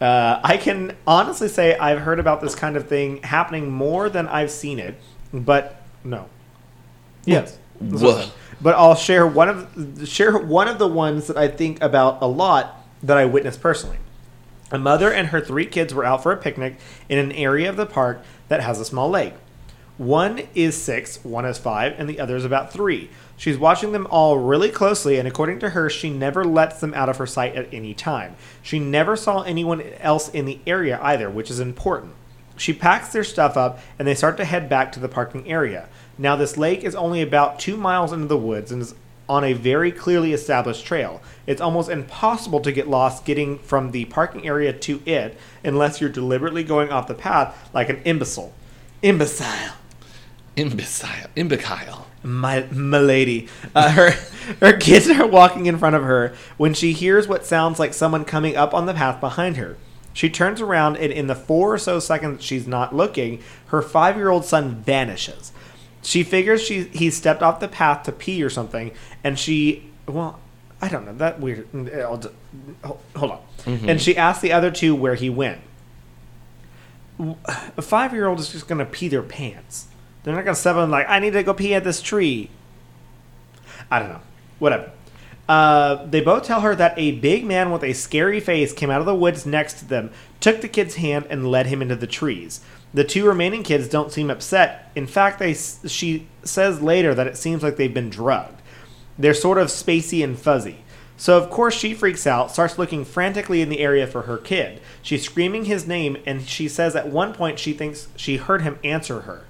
Uh, 0.00 0.40
I 0.42 0.56
can 0.56 0.96
honestly 1.06 1.48
say 1.48 1.76
I've 1.76 2.00
heard 2.00 2.18
about 2.18 2.40
this 2.40 2.54
kind 2.54 2.76
of 2.76 2.88
thing 2.88 3.22
happening 3.22 3.70
more 3.70 4.08
than 4.08 4.26
I've 4.28 4.50
seen 4.50 4.78
it, 4.78 4.98
but 5.32 5.82
no. 6.02 6.28
Yes. 7.26 7.58
What 7.78 8.00
I 8.00 8.04
Whoa. 8.04 8.20
said. 8.22 8.32
But 8.62 8.74
I'll 8.76 8.94
share 8.94 9.26
one 9.26 9.48
of 9.48 10.08
share 10.08 10.38
one 10.38 10.68
of 10.68 10.78
the 10.78 10.88
ones 10.88 11.26
that 11.26 11.36
I 11.36 11.48
think 11.48 11.82
about 11.82 12.22
a 12.22 12.26
lot 12.26 12.84
that 13.02 13.16
I 13.16 13.24
witnessed 13.24 13.60
personally. 13.60 13.98
A 14.70 14.78
mother 14.78 15.12
and 15.12 15.28
her 15.28 15.40
three 15.40 15.66
kids 15.66 15.92
were 15.92 16.04
out 16.04 16.22
for 16.22 16.32
a 16.32 16.36
picnic 16.36 16.78
in 17.08 17.18
an 17.18 17.32
area 17.32 17.68
of 17.68 17.76
the 17.76 17.86
park 17.86 18.22
that 18.48 18.60
has 18.60 18.78
a 18.78 18.84
small 18.84 19.10
lake. 19.10 19.34
One 19.98 20.42
is 20.54 20.80
six, 20.80 21.22
one 21.24 21.44
is 21.44 21.58
five, 21.58 21.94
and 21.98 22.08
the 22.08 22.20
other 22.20 22.36
is 22.36 22.44
about 22.44 22.72
three. 22.72 23.10
She's 23.40 23.56
watching 23.56 23.92
them 23.92 24.06
all 24.10 24.36
really 24.36 24.68
closely, 24.68 25.18
and 25.18 25.26
according 25.26 25.60
to 25.60 25.70
her, 25.70 25.88
she 25.88 26.10
never 26.10 26.44
lets 26.44 26.78
them 26.78 26.92
out 26.92 27.08
of 27.08 27.16
her 27.16 27.26
sight 27.26 27.56
at 27.56 27.72
any 27.72 27.94
time. 27.94 28.36
She 28.60 28.78
never 28.78 29.16
saw 29.16 29.40
anyone 29.40 29.80
else 29.98 30.28
in 30.28 30.44
the 30.44 30.58
area 30.66 31.00
either, 31.00 31.30
which 31.30 31.50
is 31.50 31.58
important. 31.58 32.12
She 32.58 32.74
packs 32.74 33.14
their 33.14 33.24
stuff 33.24 33.56
up, 33.56 33.80
and 33.98 34.06
they 34.06 34.14
start 34.14 34.36
to 34.36 34.44
head 34.44 34.68
back 34.68 34.92
to 34.92 35.00
the 35.00 35.08
parking 35.08 35.50
area. 35.50 35.88
Now, 36.18 36.36
this 36.36 36.58
lake 36.58 36.84
is 36.84 36.94
only 36.94 37.22
about 37.22 37.58
two 37.58 37.78
miles 37.78 38.12
into 38.12 38.26
the 38.26 38.36
woods 38.36 38.72
and 38.72 38.82
is 38.82 38.94
on 39.26 39.42
a 39.42 39.54
very 39.54 39.90
clearly 39.90 40.34
established 40.34 40.84
trail. 40.84 41.22
It's 41.46 41.62
almost 41.62 41.88
impossible 41.88 42.60
to 42.60 42.72
get 42.72 42.88
lost 42.88 43.24
getting 43.24 43.58
from 43.60 43.92
the 43.92 44.04
parking 44.04 44.46
area 44.46 44.74
to 44.74 45.00
it 45.06 45.38
unless 45.64 45.98
you're 45.98 46.10
deliberately 46.10 46.62
going 46.62 46.90
off 46.90 47.06
the 47.06 47.14
path 47.14 47.70
like 47.72 47.88
an 47.88 48.02
imbecile. 48.04 48.52
Imbecile. 49.00 49.79
Imbecile. 50.56 51.28
Imbecile. 51.36 52.06
My, 52.22 52.64
my 52.70 52.98
lady. 52.98 53.48
Uh, 53.74 53.90
her, 53.90 54.10
her 54.60 54.72
kids 54.76 55.08
are 55.08 55.26
walking 55.26 55.66
in 55.66 55.78
front 55.78 55.96
of 55.96 56.02
her 56.02 56.34
when 56.56 56.74
she 56.74 56.92
hears 56.92 57.26
what 57.28 57.46
sounds 57.46 57.78
like 57.78 57.94
someone 57.94 58.24
coming 58.24 58.56
up 58.56 58.74
on 58.74 58.86
the 58.86 58.94
path 58.94 59.20
behind 59.20 59.56
her. 59.56 59.76
She 60.12 60.28
turns 60.28 60.60
around, 60.60 60.96
and 60.96 61.12
in 61.12 61.28
the 61.28 61.34
four 61.36 61.72
or 61.72 61.78
so 61.78 62.00
seconds 62.00 62.42
she's 62.44 62.66
not 62.66 62.94
looking, 62.94 63.42
her 63.66 63.80
five 63.80 64.16
year 64.16 64.28
old 64.28 64.44
son 64.44 64.74
vanishes. 64.82 65.52
She 66.02 66.24
figures 66.24 66.62
she 66.62 66.84
he 66.84 67.10
stepped 67.10 67.42
off 67.42 67.60
the 67.60 67.68
path 67.68 68.02
to 68.04 68.12
pee 68.12 68.42
or 68.42 68.50
something, 68.50 68.90
and 69.22 69.38
she, 69.38 69.88
well, 70.06 70.40
I 70.82 70.88
don't 70.88 71.06
know, 71.06 71.14
that 71.14 71.38
weird. 71.40 71.70
Mm, 71.72 71.94
eh, 71.94 72.00
I'll 72.00 72.16
d- 72.16 72.28
ho- 72.82 72.98
Hold 73.16 73.32
on. 73.32 73.40
Mm-hmm. 73.64 73.88
And 73.88 74.00
she 74.02 74.16
asks 74.16 74.42
the 74.42 74.52
other 74.52 74.70
two 74.70 74.94
where 74.96 75.14
he 75.14 75.30
went. 75.30 75.60
A 77.18 77.82
five 77.82 78.12
year 78.12 78.26
old 78.26 78.40
is 78.40 78.50
just 78.50 78.66
going 78.66 78.78
to 78.78 78.84
pee 78.86 79.08
their 79.08 79.22
pants. 79.22 79.86
They're 80.22 80.34
not 80.34 80.44
to 80.44 80.54
step 80.54 80.76
on 80.76 80.90
like, 80.90 81.06
I 81.08 81.18
need 81.18 81.32
to 81.32 81.42
go 81.42 81.54
pee 81.54 81.74
at 81.74 81.84
this 81.84 82.02
tree. 82.02 82.50
I 83.90 83.98
don't 83.98 84.08
know. 84.08 84.20
Whatever. 84.58 84.90
Uh, 85.48 86.06
they 86.06 86.20
both 86.20 86.44
tell 86.44 86.60
her 86.60 86.76
that 86.76 86.94
a 86.96 87.12
big 87.12 87.44
man 87.44 87.72
with 87.72 87.82
a 87.82 87.92
scary 87.92 88.38
face 88.38 88.72
came 88.72 88.90
out 88.90 89.00
of 89.00 89.06
the 89.06 89.14
woods 89.14 89.44
next 89.44 89.80
to 89.80 89.84
them, 89.84 90.12
took 90.38 90.60
the 90.60 90.68
kid's 90.68 90.94
hand, 90.94 91.26
and 91.28 91.50
led 91.50 91.66
him 91.66 91.82
into 91.82 91.96
the 91.96 92.06
trees. 92.06 92.60
The 92.94 93.02
two 93.02 93.26
remaining 93.26 93.62
kids 93.62 93.88
don't 93.88 94.12
seem 94.12 94.30
upset. 94.30 94.92
In 94.94 95.06
fact, 95.06 95.38
they 95.38 95.54
she 95.54 96.28
says 96.44 96.80
later 96.80 97.14
that 97.14 97.26
it 97.26 97.36
seems 97.36 97.62
like 97.62 97.76
they've 97.76 97.92
been 97.92 98.10
drugged. 98.10 98.60
They're 99.18 99.34
sort 99.34 99.58
of 99.58 99.68
spacey 99.68 100.22
and 100.22 100.38
fuzzy. 100.38 100.84
So 101.16 101.36
of 101.36 101.50
course 101.50 101.74
she 101.74 101.94
freaks 101.94 102.26
out, 102.26 102.50
starts 102.50 102.78
looking 102.78 103.04
frantically 103.04 103.60
in 103.60 103.68
the 103.68 103.80
area 103.80 104.06
for 104.06 104.22
her 104.22 104.38
kid. 104.38 104.80
She's 105.02 105.24
screaming 105.24 105.64
his 105.66 105.86
name, 105.86 106.16
and 106.24 106.48
she 106.48 106.68
says 106.68 106.96
at 106.96 107.08
one 107.08 107.34
point 107.34 107.58
she 107.58 107.72
thinks 107.72 108.08
she 108.16 108.36
heard 108.36 108.62
him 108.62 108.78
answer 108.82 109.22
her. 109.22 109.44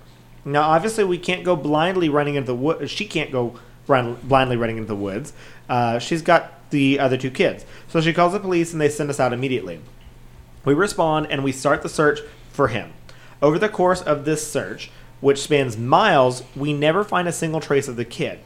Now, 0.45 0.63
obviously, 0.63 1.05
we 1.05 1.19
can't 1.19 1.45
go 1.45 1.57
blindly 1.57 2.09
running 2.09 2.35
into 2.35 2.47
the 2.47 2.55
woods. 2.55 2.91
She 2.91 3.07
can't 3.07 3.31
go 3.31 3.59
run, 3.87 4.15
blindly 4.23 4.57
running 4.57 4.77
into 4.77 4.89
the 4.89 4.97
woods. 4.97 5.33
Uh, 5.69 5.99
she's 5.99 6.23
got 6.23 6.71
the 6.71 6.99
other 6.99 7.17
two 7.17 7.31
kids. 7.31 7.65
So 7.89 8.01
she 8.01 8.13
calls 8.13 8.33
the 8.33 8.41
police 8.41 8.73
and 8.73 8.81
they 8.81 8.89
send 8.89 9.11
us 9.11 9.21
out 9.21 9.33
immediately. 9.33 9.81
We 10.65 10.75
respond 10.75 11.27
and 11.31 11.45
we 11.45 11.53
start 11.53 11.83
the 11.83 11.89
search 11.89 12.21
for 12.53 12.69
him. 12.69 12.93
Over 13.43 13.59
the 13.59 13.69
course 13.69 14.03
of 14.03 14.25
this 14.25 14.51
search, 14.51 14.91
which 15.21 15.41
spans 15.41 15.77
miles, 15.77 16.43
we 16.57 16.73
never 16.73 17.05
find 17.05 17.29
a 17.29 17.33
single 17.33 17.61
trace 17.61 17.89
of 17.89 17.97
the 17.97 18.05
kid. 18.05 18.39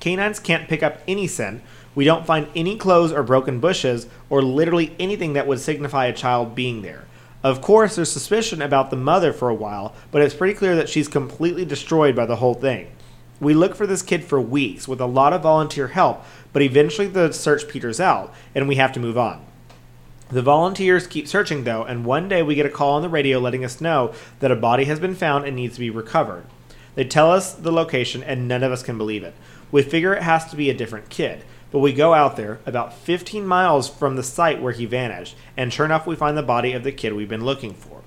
Canines 0.00 0.40
can't 0.40 0.68
pick 0.68 0.82
up 0.82 1.00
any 1.06 1.26
scent. 1.26 1.62
We 1.94 2.04
don't 2.04 2.26
find 2.26 2.48
any 2.54 2.76
clothes 2.76 3.12
or 3.12 3.22
broken 3.22 3.60
bushes 3.60 4.06
or 4.28 4.42
literally 4.42 4.94
anything 4.98 5.32
that 5.34 5.46
would 5.46 5.60
signify 5.60 6.06
a 6.06 6.12
child 6.12 6.54
being 6.54 6.82
there. 6.82 7.04
Of 7.42 7.62
course, 7.62 7.96
there's 7.96 8.12
suspicion 8.12 8.60
about 8.60 8.90
the 8.90 8.96
mother 8.96 9.32
for 9.32 9.48
a 9.48 9.54
while, 9.54 9.94
but 10.10 10.20
it's 10.20 10.34
pretty 10.34 10.54
clear 10.54 10.76
that 10.76 10.90
she's 10.90 11.08
completely 11.08 11.64
destroyed 11.64 12.14
by 12.14 12.26
the 12.26 12.36
whole 12.36 12.54
thing. 12.54 12.90
We 13.40 13.54
look 13.54 13.74
for 13.74 13.86
this 13.86 14.02
kid 14.02 14.24
for 14.24 14.38
weeks 14.38 14.86
with 14.86 15.00
a 15.00 15.06
lot 15.06 15.32
of 15.32 15.42
volunteer 15.42 15.88
help, 15.88 16.22
but 16.52 16.60
eventually 16.60 17.06
the 17.06 17.32
search 17.32 17.66
peters 17.68 17.98
out 17.98 18.34
and 18.54 18.68
we 18.68 18.74
have 18.74 18.92
to 18.92 19.00
move 19.00 19.16
on. 19.16 19.44
The 20.28 20.42
volunteers 20.42 21.06
keep 21.06 21.26
searching 21.26 21.64
though, 21.64 21.82
and 21.82 22.04
one 22.04 22.28
day 22.28 22.42
we 22.42 22.54
get 22.54 22.66
a 22.66 22.70
call 22.70 22.96
on 22.96 23.02
the 23.02 23.08
radio 23.08 23.38
letting 23.38 23.64
us 23.64 23.80
know 23.80 24.12
that 24.40 24.52
a 24.52 24.56
body 24.56 24.84
has 24.84 25.00
been 25.00 25.14
found 25.14 25.46
and 25.46 25.56
needs 25.56 25.74
to 25.74 25.80
be 25.80 25.90
recovered. 25.90 26.44
They 26.94 27.04
tell 27.04 27.32
us 27.32 27.54
the 27.54 27.72
location, 27.72 28.22
and 28.22 28.46
none 28.46 28.62
of 28.62 28.70
us 28.70 28.82
can 28.82 28.98
believe 28.98 29.24
it. 29.24 29.34
We 29.72 29.82
figure 29.82 30.12
it 30.12 30.22
has 30.22 30.50
to 30.50 30.56
be 30.56 30.70
a 30.70 30.74
different 30.74 31.08
kid, 31.08 31.44
but 31.70 31.78
we 31.78 31.92
go 31.92 32.14
out 32.14 32.36
there, 32.36 32.58
about 32.66 32.92
15 32.92 33.46
miles 33.46 33.88
from 33.88 34.16
the 34.16 34.22
site 34.22 34.60
where 34.60 34.72
he 34.72 34.86
vanished, 34.86 35.36
and 35.56 35.72
sure 35.72 35.86
enough, 35.86 36.06
we 36.06 36.16
find 36.16 36.36
the 36.36 36.42
body 36.42 36.72
of 36.72 36.84
the 36.84 36.92
kid 36.92 37.12
we've 37.14 37.28
been 37.28 37.44
looking 37.44 37.74
for. 37.74 38.02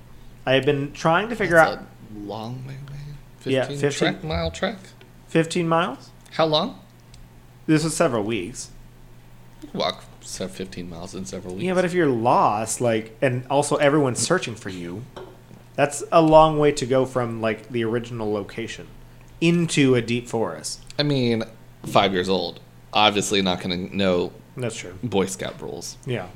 I 0.46 0.52
have 0.52 0.64
been 0.64 0.92
trying 0.92 1.28
to 1.30 1.36
figure 1.36 1.56
That's 1.56 1.76
out 1.78 1.86
a 2.14 2.18
long 2.18 2.66
way 2.66 2.74
away. 2.74 3.00
15, 3.38 3.52
Yeah, 3.52 3.66
15. 3.66 3.90
Trek, 3.90 4.24
mile 4.24 4.50
trek. 4.50 4.76
15 5.28 5.68
miles. 5.68 6.10
How 6.32 6.46
long? 6.46 6.80
This 7.66 7.84
was 7.84 7.96
several 7.96 8.22
weeks. 8.24 8.70
You 9.62 9.68
can 9.70 9.80
Walk 9.80 10.04
15 10.22 10.88
miles 10.88 11.14
in 11.14 11.24
several 11.24 11.54
weeks. 11.54 11.64
Yeah, 11.64 11.74
but 11.74 11.84
if 11.84 11.94
you're 11.94 12.06
lost, 12.06 12.80
like, 12.80 13.16
and 13.22 13.46
also 13.48 13.76
everyone's 13.76 14.18
searching 14.18 14.54
for 14.54 14.68
you, 14.68 15.04
that's 15.74 16.02
a 16.12 16.22
long 16.22 16.58
way 16.58 16.72
to 16.72 16.86
go 16.86 17.04
from 17.04 17.40
like 17.40 17.68
the 17.68 17.84
original 17.84 18.32
location 18.32 18.86
into 19.40 19.94
a 19.94 20.02
deep 20.02 20.28
forest. 20.28 20.80
I 20.98 21.02
mean, 21.02 21.44
five 21.86 22.12
years 22.12 22.28
old. 22.28 22.60
Obviously 22.94 23.42
not 23.42 23.60
going 23.60 23.88
to 23.90 23.96
know 23.96 24.32
That's 24.56 24.76
true. 24.76 24.96
Boy 25.02 25.26
Scout 25.26 25.60
rules. 25.60 25.98
Yeah. 26.06 26.28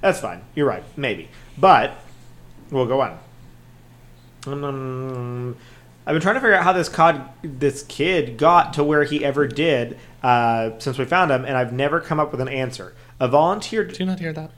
That's 0.00 0.20
fine. 0.20 0.42
You're 0.54 0.66
right. 0.66 0.84
Maybe. 0.96 1.28
But 1.58 1.92
we'll 2.70 2.86
go 2.86 3.00
on. 3.02 3.18
Um, 4.46 5.56
I've 6.06 6.14
been 6.14 6.22
trying 6.22 6.36
to 6.36 6.40
figure 6.40 6.54
out 6.54 6.64
how 6.64 6.72
this 6.72 6.88
cod, 6.88 7.28
this 7.42 7.82
kid 7.82 8.38
got 8.38 8.72
to 8.74 8.84
where 8.84 9.04
he 9.04 9.22
ever 9.24 9.46
did 9.46 9.98
uh, 10.22 10.70
since 10.78 10.96
we 10.96 11.04
found 11.04 11.30
him, 11.30 11.44
and 11.44 11.56
I've 11.56 11.72
never 11.72 12.00
come 12.00 12.18
up 12.18 12.30
with 12.32 12.40
an 12.40 12.48
answer. 12.48 12.94
A 13.18 13.28
volunteer. 13.28 13.84
Do 13.84 13.94
you 13.98 14.06
not 14.06 14.20
hear 14.20 14.32
that? 14.32 14.50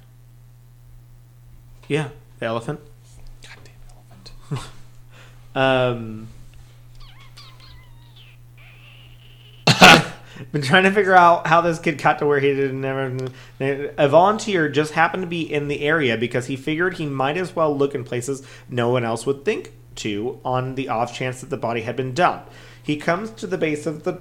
Yeah, 1.88 2.10
the 2.38 2.46
elephant. 2.46 2.80
Goddamn 3.42 3.74
elephant. 3.90 4.70
Um, 5.54 6.28
been 10.50 10.62
trying 10.62 10.84
to 10.84 10.90
figure 10.90 11.14
out 11.14 11.46
how 11.46 11.60
this 11.60 11.78
kid 11.78 12.02
got 12.02 12.18
to 12.18 12.26
where 12.26 12.40
he 12.40 12.54
didn't 12.54 12.80
never. 12.80 13.28
A 13.60 14.08
volunteer 14.08 14.68
just 14.68 14.94
happened 14.94 15.22
to 15.22 15.28
be 15.28 15.42
in 15.42 15.68
the 15.68 15.82
area 15.82 16.16
because 16.16 16.46
he 16.46 16.56
figured 16.56 16.94
he 16.94 17.06
might 17.06 17.36
as 17.36 17.54
well 17.54 17.76
look 17.76 17.94
in 17.94 18.04
places 18.04 18.46
no 18.68 18.88
one 18.88 19.04
else 19.04 19.26
would 19.26 19.44
think 19.44 19.72
to 19.96 20.40
on 20.44 20.74
the 20.74 20.88
off 20.88 21.14
chance 21.14 21.40
that 21.40 21.50
the 21.50 21.56
body 21.56 21.82
had 21.82 21.96
been 21.96 22.14
dumped. 22.14 22.50
He 22.82 22.96
comes 22.96 23.30
to 23.32 23.46
the 23.46 23.58
base 23.58 23.86
of 23.86 24.02
the 24.04 24.12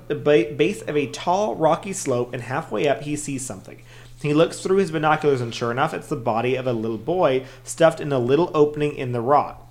base 0.55 0.82
of 0.84 0.95
a 0.95 1.07
tall, 1.07 1.55
rocky 1.55 1.93
slope, 1.93 2.34
and 2.34 2.43
halfway 2.43 2.88
up 2.88 3.01
he 3.01 3.15
sees 3.15 3.45
something. 3.45 3.82
He 4.22 4.36
looks 4.36 4.59
through 4.59 4.78
his 4.78 4.91
binoculars, 4.91 5.41
and 5.41 5.53
sure 5.53 5.72
enough, 5.72 5.95
it's 5.95 6.07
the 6.07 6.15
body 6.15 6.55
of 6.55 6.67
a 6.67 6.74
little 6.74 6.99
boy 6.99 7.45
stuffed 7.63 7.99
in 7.99 8.11
a 8.11 8.19
little 8.19 8.51
opening 8.53 8.95
in 8.95 9.13
the 9.13 9.22
rock. 9.22 9.67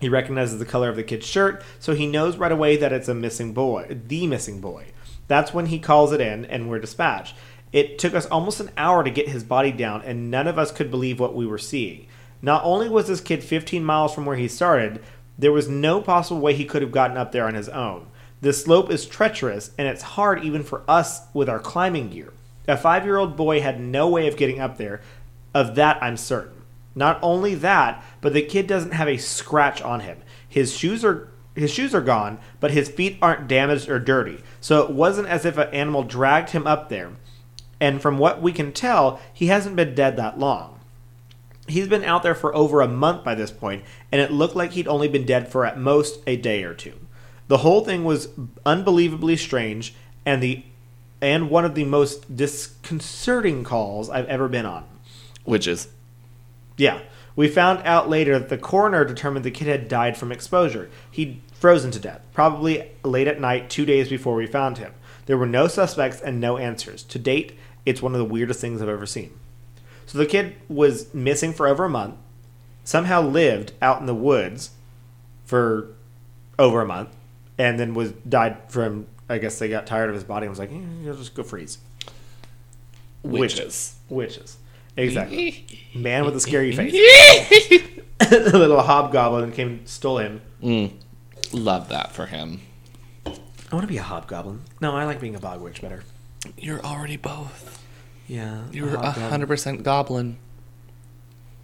He 0.00 0.08
recognizes 0.08 0.58
the 0.58 0.64
color 0.64 0.88
of 0.88 0.96
the 0.96 1.02
kid's 1.02 1.26
shirt, 1.26 1.62
so 1.78 1.94
he 1.94 2.06
knows 2.06 2.36
right 2.38 2.52
away 2.52 2.76
that 2.78 2.92
it's 2.92 3.08
a 3.08 3.14
missing 3.14 3.52
boy, 3.52 3.98
the 4.06 4.26
missing 4.26 4.60
boy. 4.60 4.86
That's 5.28 5.54
when 5.54 5.66
he 5.66 5.78
calls 5.78 6.12
it 6.12 6.20
in, 6.20 6.44
and 6.46 6.68
we're 6.68 6.80
dispatched. 6.80 7.36
It 7.72 7.98
took 7.98 8.14
us 8.14 8.26
almost 8.26 8.60
an 8.60 8.70
hour 8.76 9.04
to 9.04 9.10
get 9.10 9.28
his 9.28 9.44
body 9.44 9.70
down, 9.70 10.02
and 10.02 10.30
none 10.30 10.48
of 10.48 10.58
us 10.58 10.72
could 10.72 10.90
believe 10.90 11.20
what 11.20 11.34
we 11.34 11.46
were 11.46 11.58
seeing. 11.58 12.06
Not 12.40 12.64
only 12.64 12.88
was 12.88 13.08
this 13.08 13.20
kid 13.20 13.44
15 13.44 13.84
miles 13.84 14.14
from 14.14 14.24
where 14.24 14.36
he 14.36 14.48
started, 14.48 15.02
there 15.38 15.52
was 15.52 15.68
no 15.68 16.00
possible 16.00 16.40
way 16.40 16.54
he 16.54 16.64
could 16.64 16.82
have 16.82 16.92
gotten 16.92 17.16
up 17.16 17.32
there 17.32 17.46
on 17.46 17.54
his 17.54 17.68
own. 17.68 18.06
The 18.40 18.52
slope 18.52 18.90
is 18.90 19.06
treacherous, 19.06 19.72
and 19.76 19.86
it's 19.86 20.02
hard 20.02 20.44
even 20.44 20.62
for 20.62 20.82
us 20.88 21.22
with 21.34 21.48
our 21.48 21.58
climbing 21.58 22.10
gear. 22.10 22.32
A 22.66 22.76
five 22.76 23.04
year 23.04 23.16
old 23.16 23.36
boy 23.36 23.60
had 23.60 23.80
no 23.80 24.08
way 24.08 24.28
of 24.28 24.36
getting 24.36 24.60
up 24.60 24.78
there. 24.78 25.00
Of 25.54 25.74
that, 25.74 26.02
I'm 26.02 26.16
certain. 26.16 26.62
Not 26.94 27.18
only 27.22 27.54
that, 27.56 28.02
but 28.20 28.32
the 28.32 28.42
kid 28.42 28.66
doesn't 28.66 28.92
have 28.92 29.08
a 29.08 29.16
scratch 29.16 29.82
on 29.82 30.00
him. 30.00 30.18
His 30.48 30.76
shoes 30.76 31.04
are 31.04 31.28
his 31.60 31.70
shoes 31.72 31.94
are 31.94 32.00
gone, 32.00 32.38
but 32.60 32.70
his 32.70 32.88
feet 32.88 33.18
aren't 33.20 33.48
damaged 33.48 33.88
or 33.88 33.98
dirty. 33.98 34.42
So 34.60 34.82
it 34.82 34.90
wasn't 34.90 35.28
as 35.28 35.44
if 35.44 35.58
an 35.58 35.72
animal 35.72 36.02
dragged 36.02 36.50
him 36.50 36.66
up 36.66 36.88
there. 36.88 37.12
And 37.80 38.02
from 38.02 38.18
what 38.18 38.42
we 38.42 38.52
can 38.52 38.72
tell, 38.72 39.20
he 39.32 39.46
hasn't 39.46 39.76
been 39.76 39.94
dead 39.94 40.16
that 40.16 40.38
long. 40.38 40.80
He's 41.68 41.88
been 41.88 42.04
out 42.04 42.22
there 42.22 42.34
for 42.34 42.54
over 42.54 42.80
a 42.80 42.88
month 42.88 43.24
by 43.24 43.34
this 43.34 43.50
point, 43.50 43.84
and 44.10 44.20
it 44.20 44.32
looked 44.32 44.56
like 44.56 44.72
he'd 44.72 44.88
only 44.88 45.06
been 45.06 45.26
dead 45.26 45.52
for 45.52 45.66
at 45.66 45.78
most 45.78 46.20
a 46.26 46.36
day 46.36 46.64
or 46.64 46.74
two. 46.74 46.94
The 47.48 47.58
whole 47.58 47.84
thing 47.84 48.04
was 48.04 48.28
unbelievably 48.64 49.36
strange, 49.36 49.94
and 50.24 50.42
the 50.42 50.64
and 51.20 51.50
one 51.50 51.64
of 51.64 51.74
the 51.74 51.84
most 51.84 52.36
disconcerting 52.36 53.64
calls 53.64 54.08
I've 54.08 54.26
ever 54.26 54.48
been 54.48 54.66
on. 54.66 54.84
Which 55.44 55.66
is 55.66 55.88
Yeah. 56.76 57.00
We 57.34 57.46
found 57.48 57.82
out 57.84 58.08
later 58.10 58.36
that 58.36 58.48
the 58.48 58.58
coroner 58.58 59.04
determined 59.04 59.44
the 59.44 59.52
kid 59.52 59.68
had 59.68 59.86
died 59.86 60.16
from 60.16 60.32
exposure. 60.32 60.90
He'd 61.08 61.40
frozen 61.58 61.90
to 61.90 61.98
death, 61.98 62.20
probably 62.32 62.90
late 63.02 63.26
at 63.28 63.40
night, 63.40 63.70
two 63.70 63.84
days 63.84 64.08
before 64.08 64.34
we 64.34 64.46
found 64.46 64.78
him. 64.78 64.92
There 65.26 65.36
were 65.36 65.46
no 65.46 65.68
suspects 65.68 66.20
and 66.20 66.40
no 66.40 66.56
answers. 66.56 67.02
To 67.04 67.18
date, 67.18 67.58
it's 67.84 68.00
one 68.00 68.14
of 68.14 68.18
the 68.18 68.24
weirdest 68.24 68.60
things 68.60 68.80
I've 68.80 68.88
ever 68.88 69.06
seen. 69.06 69.32
So 70.06 70.18
the 70.18 70.26
kid 70.26 70.56
was 70.68 71.12
missing 71.12 71.52
for 71.52 71.66
over 71.66 71.84
a 71.84 71.90
month, 71.90 72.14
somehow 72.84 73.20
lived 73.20 73.72
out 73.82 74.00
in 74.00 74.06
the 74.06 74.14
woods 74.14 74.70
for 75.44 75.94
over 76.58 76.80
a 76.80 76.86
month, 76.86 77.10
and 77.58 77.78
then 77.78 77.94
was 77.94 78.12
died 78.12 78.56
from. 78.68 79.06
I 79.30 79.36
guess 79.36 79.58
they 79.58 79.68
got 79.68 79.86
tired 79.86 80.08
of 80.08 80.14
his 80.14 80.24
body 80.24 80.46
and 80.46 80.50
was 80.50 80.58
like, 80.58 80.72
eh, 80.72 80.80
"You'll 81.02 81.16
just 81.16 81.34
go 81.34 81.42
freeze." 81.42 81.78
witches. 83.22 83.96
Witches, 84.08 84.56
exactly. 84.96 85.66
Man 85.94 86.24
with 86.24 86.36
a 86.36 86.40
scary 86.40 86.74
face. 86.74 86.92
the 88.18 88.58
little 88.58 88.82
hobgoblin 88.82 89.52
came 89.52 89.68
and 89.68 89.88
stole 89.88 90.18
him. 90.18 90.40
Mm, 90.62 90.92
love 91.52 91.88
that 91.88 92.12
for 92.12 92.26
him. 92.26 92.60
I 93.26 93.74
want 93.74 93.82
to 93.82 93.92
be 93.92 93.98
a 93.98 94.02
hobgoblin. 94.02 94.62
No, 94.80 94.92
I 94.92 95.04
like 95.04 95.20
being 95.20 95.34
a 95.34 95.40
bog 95.40 95.60
witch 95.60 95.82
better. 95.82 96.02
You're 96.56 96.80
already 96.84 97.16
both. 97.16 97.82
Yeah, 98.26 98.64
You're 98.72 98.94
a 98.94 99.10
hundred 99.10 99.46
percent 99.48 99.82
goblin. 99.82 100.38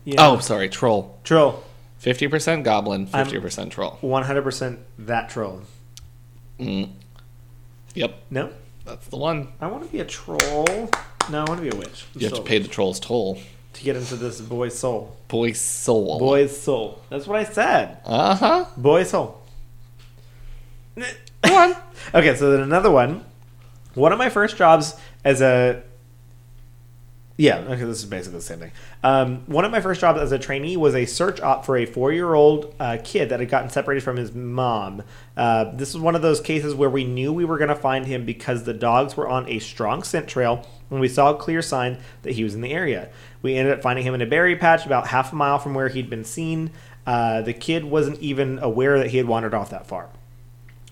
Yeah. 0.05 0.17
Oh, 0.19 0.39
sorry, 0.39 0.69
troll. 0.69 1.19
troll. 1.25 1.63
Fifty 1.99 2.29
percent 2.29 2.65
goblin, 2.65 3.09
I'm- 3.13 3.25
fifty 3.25 3.41
percent 3.41 3.73
troll. 3.73 3.99
One 4.01 4.23
hundred 4.25 4.43
percent 4.43 4.81
that 4.99 5.29
troll. 5.31 5.63
Mm. 6.59 6.91
Yep, 7.95 8.15
No, 8.31 8.51
that's 8.85 9.07
the 9.09 9.17
one. 9.17 9.49
I 9.61 9.67
want 9.69 9.85
to 9.85 9.91
be 9.91 10.01
a 10.01 10.05
troll. 10.05 10.91
No, 11.31 11.41
I 11.45 11.45
want 11.49 11.63
to 11.63 11.71
be 11.71 11.75
a 11.75 11.79
witch. 11.79 12.05
You 12.15 12.27
have 12.29 12.37
to 12.37 12.43
pay 12.43 12.59
the 12.59 12.69
troll's 12.69 12.99
toll. 13.01 13.39
to 13.75 13.83
get 13.83 13.97
into 13.97 14.17
this 14.17 14.41
boy's 14.41 14.77
soul. 14.79 15.17
Boy 15.29 15.53
soul. 15.53 16.19
Boy's 16.19 16.59
soul. 16.61 17.03
That's 17.09 17.27
what 17.27 17.39
I 17.39 17.45
said. 17.45 17.99
Uh 18.05 18.35
huh. 18.35 18.65
Boy's 18.77 19.11
soul. 19.11 19.41
Go 21.43 21.57
on. 21.57 21.77
Okay, 22.15 22.35
so 22.37 22.51
then 22.51 22.61
another 22.61 22.91
one. 22.91 23.25
One 23.95 24.13
of 24.13 24.19
my 24.19 24.29
first 24.29 24.57
jobs 24.57 24.95
as 25.25 25.41
a 25.41 25.83
yeah, 27.37 27.59
okay, 27.59 27.83
this 27.83 27.99
is 27.99 28.05
basically 28.05 28.39
the 28.39 28.45
same 28.45 28.61
thing. 28.61 28.71
Um, 29.03 29.43
one 29.47 29.65
of 29.65 29.73
my 29.73 29.81
first 29.81 30.01
jobs 30.01 30.21
as 30.21 30.31
a 30.31 30.39
trainee 30.39 30.77
was 30.77 30.95
a 30.95 31.05
search 31.05 31.41
op 31.41 31.67
for 31.67 31.77
a 31.77 31.85
four-year-old 31.85 32.73
uh, 32.79 32.99
kid 33.03 33.31
that 33.31 33.41
had 33.41 33.49
gotten 33.49 33.71
separated 33.71 34.03
from 34.03 34.17
his 34.17 34.33
mom. 34.33 35.03
Uh, 35.37 35.65
this 35.75 35.95
was 35.95 36.01
one 36.01 36.15
of 36.15 36.23
those 36.23 36.41
cases 36.41 36.77
where 36.77 36.89
we 36.89 37.03
knew 37.03 37.33
we 37.33 37.45
were 37.45 37.59
going 37.59 37.71
to 37.71 37.75
find 37.75 38.07
him 38.07 38.25
because 38.25 38.63
the 38.63 38.73
dogs 38.73 39.17
were 39.17 39.29
on 39.29 39.49
a 39.49 39.59
strong 39.59 40.05
scent 40.05 40.29
trail, 40.29 40.65
and 40.91 41.01
we 41.01 41.09
saw 41.09 41.31
a 41.31 41.37
clear 41.37 41.61
sign 41.61 41.99
that 42.23 42.35
he 42.35 42.45
was 42.45 42.55
in 42.55 42.61
the 42.61 42.73
area. 42.73 43.09
We 43.43 43.57
ended 43.57 43.75
up 43.75 43.83
finding 43.83 44.07
him 44.07 44.15
in 44.15 44.23
a 44.23 44.27
berry 44.27 44.55
patch 44.55 44.87
about 44.87 45.09
half 45.09 45.33
a 45.33 45.37
mile 45.37 45.59
from 45.59 45.75
where 45.75 45.89
he'd 45.89 46.09
been 46.09 46.25
seen. 46.25 46.71
Uh, 47.05 47.43
the 47.43 47.53
kid 47.53 47.85
wasn't 47.85 48.21
even 48.21 48.61
aware 48.61 48.97
that 48.99 49.11
he 49.11 49.17
had 49.17 49.27
wandered 49.27 49.55
off 49.55 49.71
that 49.71 49.89
far. 49.89 50.09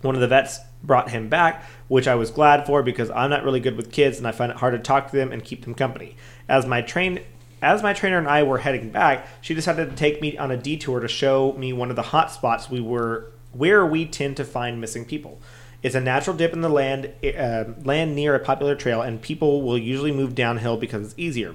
One 0.02 0.14
of 0.14 0.20
the 0.20 0.28
vets 0.28 0.60
brought 0.82 1.10
him 1.10 1.28
back, 1.28 1.64
which 1.88 2.08
I 2.08 2.14
was 2.14 2.30
glad 2.30 2.66
for 2.66 2.82
because 2.82 3.10
I'm 3.10 3.30
not 3.30 3.44
really 3.44 3.60
good 3.60 3.76
with 3.76 3.92
kids 3.92 4.18
and 4.18 4.26
I 4.26 4.32
find 4.32 4.50
it 4.50 4.58
hard 4.58 4.74
to 4.74 4.78
talk 4.78 5.10
to 5.10 5.16
them 5.16 5.32
and 5.32 5.44
keep 5.44 5.64
them 5.64 5.74
company. 5.74 6.16
As 6.48 6.66
my 6.66 6.82
train 6.82 7.20
as 7.62 7.80
my 7.80 7.92
trainer 7.92 8.18
and 8.18 8.26
I 8.26 8.42
were 8.42 8.58
heading 8.58 8.90
back, 8.90 9.28
she 9.40 9.54
decided 9.54 9.88
to 9.88 9.96
take 9.96 10.20
me 10.20 10.36
on 10.36 10.50
a 10.50 10.56
detour 10.56 10.98
to 10.98 11.06
show 11.06 11.52
me 11.52 11.72
one 11.72 11.90
of 11.90 11.96
the 11.96 12.02
hot 12.02 12.32
spots 12.32 12.68
we 12.68 12.80
were 12.80 13.30
where 13.52 13.86
we 13.86 14.04
tend 14.04 14.36
to 14.38 14.44
find 14.44 14.80
missing 14.80 15.04
people. 15.04 15.40
It's 15.80 15.94
a 15.94 16.00
natural 16.00 16.36
dip 16.36 16.52
in 16.52 16.60
the 16.60 16.68
land 16.68 17.12
uh, 17.24 17.64
land 17.84 18.16
near 18.16 18.34
a 18.34 18.40
popular 18.40 18.74
trail 18.74 19.00
and 19.00 19.22
people 19.22 19.62
will 19.62 19.78
usually 19.78 20.12
move 20.12 20.34
downhill 20.34 20.76
because 20.76 21.06
it's 21.06 21.14
easier. 21.16 21.54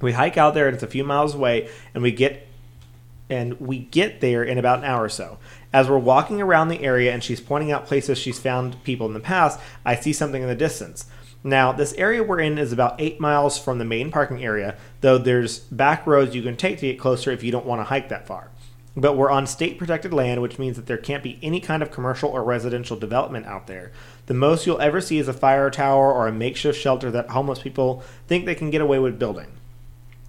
We 0.00 0.12
hike 0.12 0.36
out 0.36 0.54
there 0.54 0.66
and 0.66 0.74
it's 0.74 0.82
a 0.82 0.88
few 0.88 1.04
miles 1.04 1.34
away 1.34 1.68
and 1.92 2.02
we 2.02 2.12
get 2.12 2.45
and 3.28 3.60
we 3.60 3.78
get 3.78 4.20
there 4.20 4.42
in 4.44 4.58
about 4.58 4.78
an 4.78 4.84
hour 4.84 5.04
or 5.04 5.08
so. 5.08 5.38
As 5.72 5.88
we're 5.88 5.98
walking 5.98 6.40
around 6.40 6.68
the 6.68 6.82
area 6.82 7.12
and 7.12 7.22
she's 7.22 7.40
pointing 7.40 7.72
out 7.72 7.86
places 7.86 8.18
she's 8.18 8.38
found 8.38 8.82
people 8.84 9.06
in 9.06 9.14
the 9.14 9.20
past, 9.20 9.60
I 9.84 9.96
see 9.96 10.12
something 10.12 10.42
in 10.42 10.48
the 10.48 10.54
distance. 10.54 11.06
Now, 11.42 11.70
this 11.70 11.92
area 11.94 12.22
we're 12.22 12.40
in 12.40 12.58
is 12.58 12.72
about 12.72 13.00
eight 13.00 13.20
miles 13.20 13.58
from 13.58 13.78
the 13.78 13.84
main 13.84 14.10
parking 14.10 14.42
area, 14.42 14.76
though 15.00 15.18
there's 15.18 15.60
back 15.60 16.06
roads 16.06 16.34
you 16.34 16.42
can 16.42 16.56
take 16.56 16.78
to 16.78 16.86
get 16.86 16.98
closer 16.98 17.30
if 17.30 17.44
you 17.44 17.52
don't 17.52 17.66
want 17.66 17.80
to 17.80 17.84
hike 17.84 18.08
that 18.08 18.26
far. 18.26 18.50
But 18.96 19.16
we're 19.16 19.30
on 19.30 19.46
state 19.46 19.78
protected 19.78 20.14
land, 20.14 20.40
which 20.40 20.58
means 20.58 20.76
that 20.76 20.86
there 20.86 20.96
can't 20.96 21.22
be 21.22 21.38
any 21.42 21.60
kind 21.60 21.82
of 21.82 21.90
commercial 21.90 22.30
or 22.30 22.42
residential 22.42 22.96
development 22.96 23.46
out 23.46 23.66
there. 23.66 23.92
The 24.24 24.34
most 24.34 24.66
you'll 24.66 24.80
ever 24.80 25.00
see 25.00 25.18
is 25.18 25.28
a 25.28 25.34
fire 25.34 25.70
tower 25.70 26.12
or 26.12 26.26
a 26.26 26.32
makeshift 26.32 26.80
shelter 26.80 27.10
that 27.10 27.28
homeless 27.28 27.60
people 27.60 28.02
think 28.26 28.46
they 28.46 28.54
can 28.54 28.70
get 28.70 28.80
away 28.80 28.98
with 28.98 29.18
building. 29.18 29.48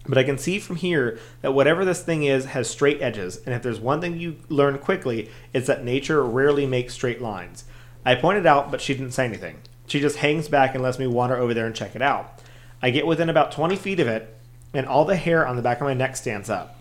But 0.08 0.18
I 0.18 0.24
can 0.24 0.38
see 0.38 0.60
from 0.60 0.78
here 0.78 1.20
that 1.42 1.54
whatever 1.54 1.84
this 1.84 2.02
thing 2.02 2.24
is 2.24 2.46
has 2.46 2.70
straight 2.70 3.02
edges, 3.02 3.38
and 3.46 3.54
if 3.54 3.62
there's 3.62 3.80
one 3.80 4.00
thing 4.00 4.20
you 4.20 4.38
learn 4.48 4.78
quickly, 4.78 5.30
it's 5.54 5.68
that 5.68 5.84
nature 5.84 6.24
rarely 6.24 6.66
makes 6.66 6.94
straight 6.94 7.22
lines. 7.22 7.66
I 8.06 8.16
pointed 8.16 8.46
out, 8.46 8.72
but 8.72 8.80
she 8.80 8.94
didn't 8.94 9.12
say 9.12 9.26
anything. 9.26 9.58
She 9.86 10.00
just 10.00 10.18
hangs 10.18 10.48
back 10.48 10.74
and 10.74 10.84
lets 10.84 11.00
me 11.00 11.08
wander 11.08 11.36
over 11.36 11.54
there 11.54 11.66
and 11.66 11.76
check 11.76 11.96
it 11.96 12.02
out. 12.02 12.42
I 12.82 12.90
get 12.90 13.08
within 13.08 13.30
about 13.30 13.52
20 13.52 13.76
feet 13.76 14.00
of 14.00 14.08
it, 14.08 14.34
and 14.74 14.86
all 14.86 15.04
the 15.04 15.16
hair 15.16 15.46
on 15.46 15.56
the 15.56 15.62
back 15.62 15.82
of 15.82 15.88
my 15.88 15.94
neck 15.94 16.16
stands 16.16 16.50
up. 16.50 16.80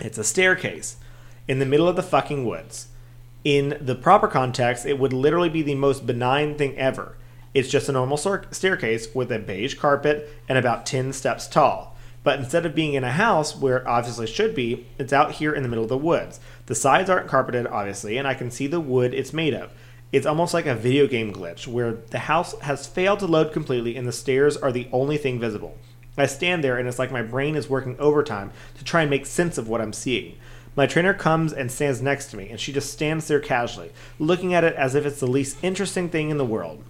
It's 0.00 0.18
a 0.18 0.24
staircase 0.24 0.96
in 1.46 1.58
the 1.58 1.66
middle 1.66 1.88
of 1.88 1.96
the 1.96 2.02
fucking 2.02 2.44
woods. 2.44 2.88
In 3.44 3.76
the 3.80 3.94
proper 3.94 4.28
context, 4.28 4.86
it 4.86 4.98
would 4.98 5.12
literally 5.12 5.48
be 5.48 5.62
the 5.62 5.74
most 5.74 6.06
benign 6.06 6.56
thing 6.56 6.76
ever. 6.76 7.16
It's 7.54 7.68
just 7.68 7.88
a 7.88 7.92
normal 7.92 8.16
staircase 8.16 9.14
with 9.14 9.30
a 9.30 9.38
beige 9.38 9.74
carpet 9.74 10.30
and 10.48 10.56
about 10.56 10.86
10 10.86 11.12
steps 11.12 11.46
tall. 11.46 11.91
But 12.24 12.38
instead 12.38 12.64
of 12.64 12.74
being 12.74 12.94
in 12.94 13.04
a 13.04 13.12
house 13.12 13.56
where 13.56 13.78
it 13.78 13.86
obviously 13.86 14.26
should 14.26 14.54
be, 14.54 14.86
it's 14.98 15.12
out 15.12 15.32
here 15.32 15.52
in 15.52 15.62
the 15.62 15.68
middle 15.68 15.84
of 15.84 15.88
the 15.88 15.98
woods. 15.98 16.38
The 16.66 16.74
sides 16.74 17.10
aren't 17.10 17.28
carpeted, 17.28 17.66
obviously, 17.66 18.16
and 18.16 18.28
I 18.28 18.34
can 18.34 18.50
see 18.50 18.66
the 18.66 18.80
wood 18.80 19.12
it's 19.12 19.32
made 19.32 19.54
of. 19.54 19.72
It's 20.12 20.26
almost 20.26 20.54
like 20.54 20.66
a 20.66 20.74
video 20.74 21.06
game 21.06 21.32
glitch 21.32 21.66
where 21.66 21.92
the 22.10 22.20
house 22.20 22.58
has 22.60 22.86
failed 22.86 23.20
to 23.20 23.26
load 23.26 23.52
completely 23.52 23.96
and 23.96 24.06
the 24.06 24.12
stairs 24.12 24.56
are 24.56 24.70
the 24.70 24.88
only 24.92 25.16
thing 25.16 25.40
visible. 25.40 25.76
I 26.16 26.26
stand 26.26 26.62
there 26.62 26.76
and 26.76 26.86
it's 26.86 26.98
like 26.98 27.10
my 27.10 27.22
brain 27.22 27.56
is 27.56 27.70
working 27.70 27.98
overtime 27.98 28.52
to 28.76 28.84
try 28.84 29.00
and 29.00 29.10
make 29.10 29.24
sense 29.24 29.56
of 29.56 29.68
what 29.68 29.80
I'm 29.80 29.94
seeing. 29.94 30.36
My 30.76 30.86
trainer 30.86 31.14
comes 31.14 31.52
and 31.52 31.70
stands 31.70 32.00
next 32.00 32.30
to 32.30 32.36
me, 32.36 32.48
and 32.48 32.58
she 32.58 32.72
just 32.72 32.92
stands 32.92 33.28
there 33.28 33.40
casually, 33.40 33.92
looking 34.18 34.54
at 34.54 34.64
it 34.64 34.74
as 34.74 34.94
if 34.94 35.04
it's 35.04 35.20
the 35.20 35.26
least 35.26 35.58
interesting 35.62 36.08
thing 36.08 36.30
in 36.30 36.38
the 36.38 36.46
world. 36.46 36.82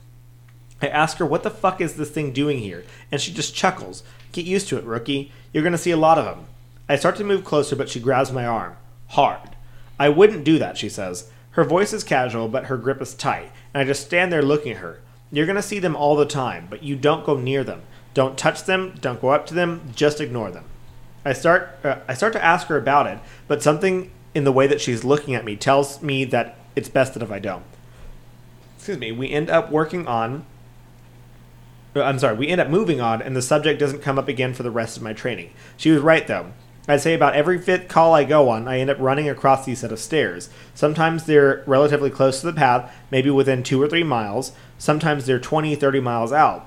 I 0.82 0.88
ask 0.88 1.18
her, 1.18 1.26
What 1.26 1.42
the 1.42 1.50
fuck 1.50 1.80
is 1.80 1.94
this 1.94 2.10
thing 2.10 2.32
doing 2.32 2.58
here? 2.58 2.84
And 3.10 3.20
she 3.20 3.32
just 3.32 3.54
chuckles. 3.54 4.02
Get 4.32 4.44
used 4.44 4.68
to 4.68 4.78
it, 4.78 4.84
rookie. 4.84 5.32
You're 5.52 5.62
going 5.62 5.72
to 5.72 5.78
see 5.78 5.90
a 5.90 5.96
lot 5.96 6.18
of 6.18 6.24
them. 6.24 6.46
I 6.88 6.96
start 6.96 7.16
to 7.16 7.24
move 7.24 7.44
closer, 7.44 7.76
but 7.76 7.88
she 7.88 8.00
grabs 8.00 8.32
my 8.32 8.44
arm. 8.44 8.76
Hard. 9.08 9.56
I 9.98 10.08
wouldn't 10.08 10.44
do 10.44 10.58
that, 10.58 10.76
she 10.76 10.88
says. 10.88 11.30
Her 11.52 11.64
voice 11.64 11.92
is 11.92 12.02
casual, 12.02 12.48
but 12.48 12.66
her 12.66 12.76
grip 12.76 13.00
is 13.00 13.14
tight, 13.14 13.52
and 13.72 13.82
I 13.82 13.84
just 13.84 14.04
stand 14.04 14.32
there 14.32 14.42
looking 14.42 14.72
at 14.72 14.78
her. 14.78 15.00
You're 15.30 15.46
going 15.46 15.56
to 15.56 15.62
see 15.62 15.78
them 15.78 15.94
all 15.94 16.16
the 16.16 16.26
time, 16.26 16.66
but 16.68 16.82
you 16.82 16.96
don't 16.96 17.24
go 17.24 17.36
near 17.36 17.62
them. 17.62 17.82
Don't 18.14 18.36
touch 18.36 18.64
them, 18.64 18.94
don't 19.00 19.20
go 19.20 19.28
up 19.28 19.46
to 19.46 19.54
them, 19.54 19.92
just 19.94 20.20
ignore 20.20 20.50
them. 20.50 20.64
I 21.24 21.32
start 21.32 21.78
uh, 21.84 21.98
I 22.08 22.14
start 22.14 22.32
to 22.32 22.44
ask 22.44 22.66
her 22.66 22.76
about 22.76 23.06
it, 23.06 23.18
but 23.48 23.62
something 23.62 24.10
in 24.34 24.44
the 24.44 24.52
way 24.52 24.66
that 24.66 24.80
she's 24.80 25.04
looking 25.04 25.34
at 25.34 25.44
me 25.44 25.56
tells 25.56 26.02
me 26.02 26.24
that 26.26 26.56
it's 26.74 26.88
best 26.88 27.14
that 27.14 27.22
if 27.22 27.30
I 27.30 27.38
don't. 27.38 27.64
Excuse 28.76 28.98
me. 28.98 29.12
We 29.12 29.30
end 29.30 29.48
up 29.48 29.70
working 29.70 30.06
on 30.06 30.44
Uh, 31.94 32.02
I'm 32.02 32.18
sorry, 32.18 32.36
we 32.36 32.48
end 32.48 32.60
up 32.60 32.68
moving 32.68 33.00
on, 33.00 33.20
and 33.20 33.36
the 33.36 33.42
subject 33.42 33.80
doesn't 33.80 34.02
come 34.02 34.18
up 34.18 34.28
again 34.28 34.54
for 34.54 34.62
the 34.62 34.70
rest 34.70 34.96
of 34.96 35.02
my 35.02 35.12
training. 35.12 35.52
She 35.76 35.90
was 35.90 36.00
right, 36.00 36.26
though. 36.26 36.52
I'd 36.88 37.00
say 37.00 37.14
about 37.14 37.34
every 37.34 37.58
fifth 37.58 37.88
call 37.88 38.12
I 38.12 38.24
go 38.24 38.48
on, 38.48 38.66
I 38.66 38.80
end 38.80 38.90
up 38.90 38.98
running 38.98 39.28
across 39.28 39.64
these 39.64 39.80
set 39.80 39.92
of 39.92 40.00
stairs. 40.00 40.50
Sometimes 40.74 41.24
they're 41.24 41.62
relatively 41.66 42.10
close 42.10 42.40
to 42.40 42.46
the 42.46 42.52
path, 42.52 42.92
maybe 43.10 43.30
within 43.30 43.62
two 43.62 43.80
or 43.80 43.86
three 43.86 44.02
miles. 44.02 44.52
Sometimes 44.78 45.26
they're 45.26 45.38
20, 45.38 45.76
30 45.76 46.00
miles 46.00 46.32
out. 46.32 46.66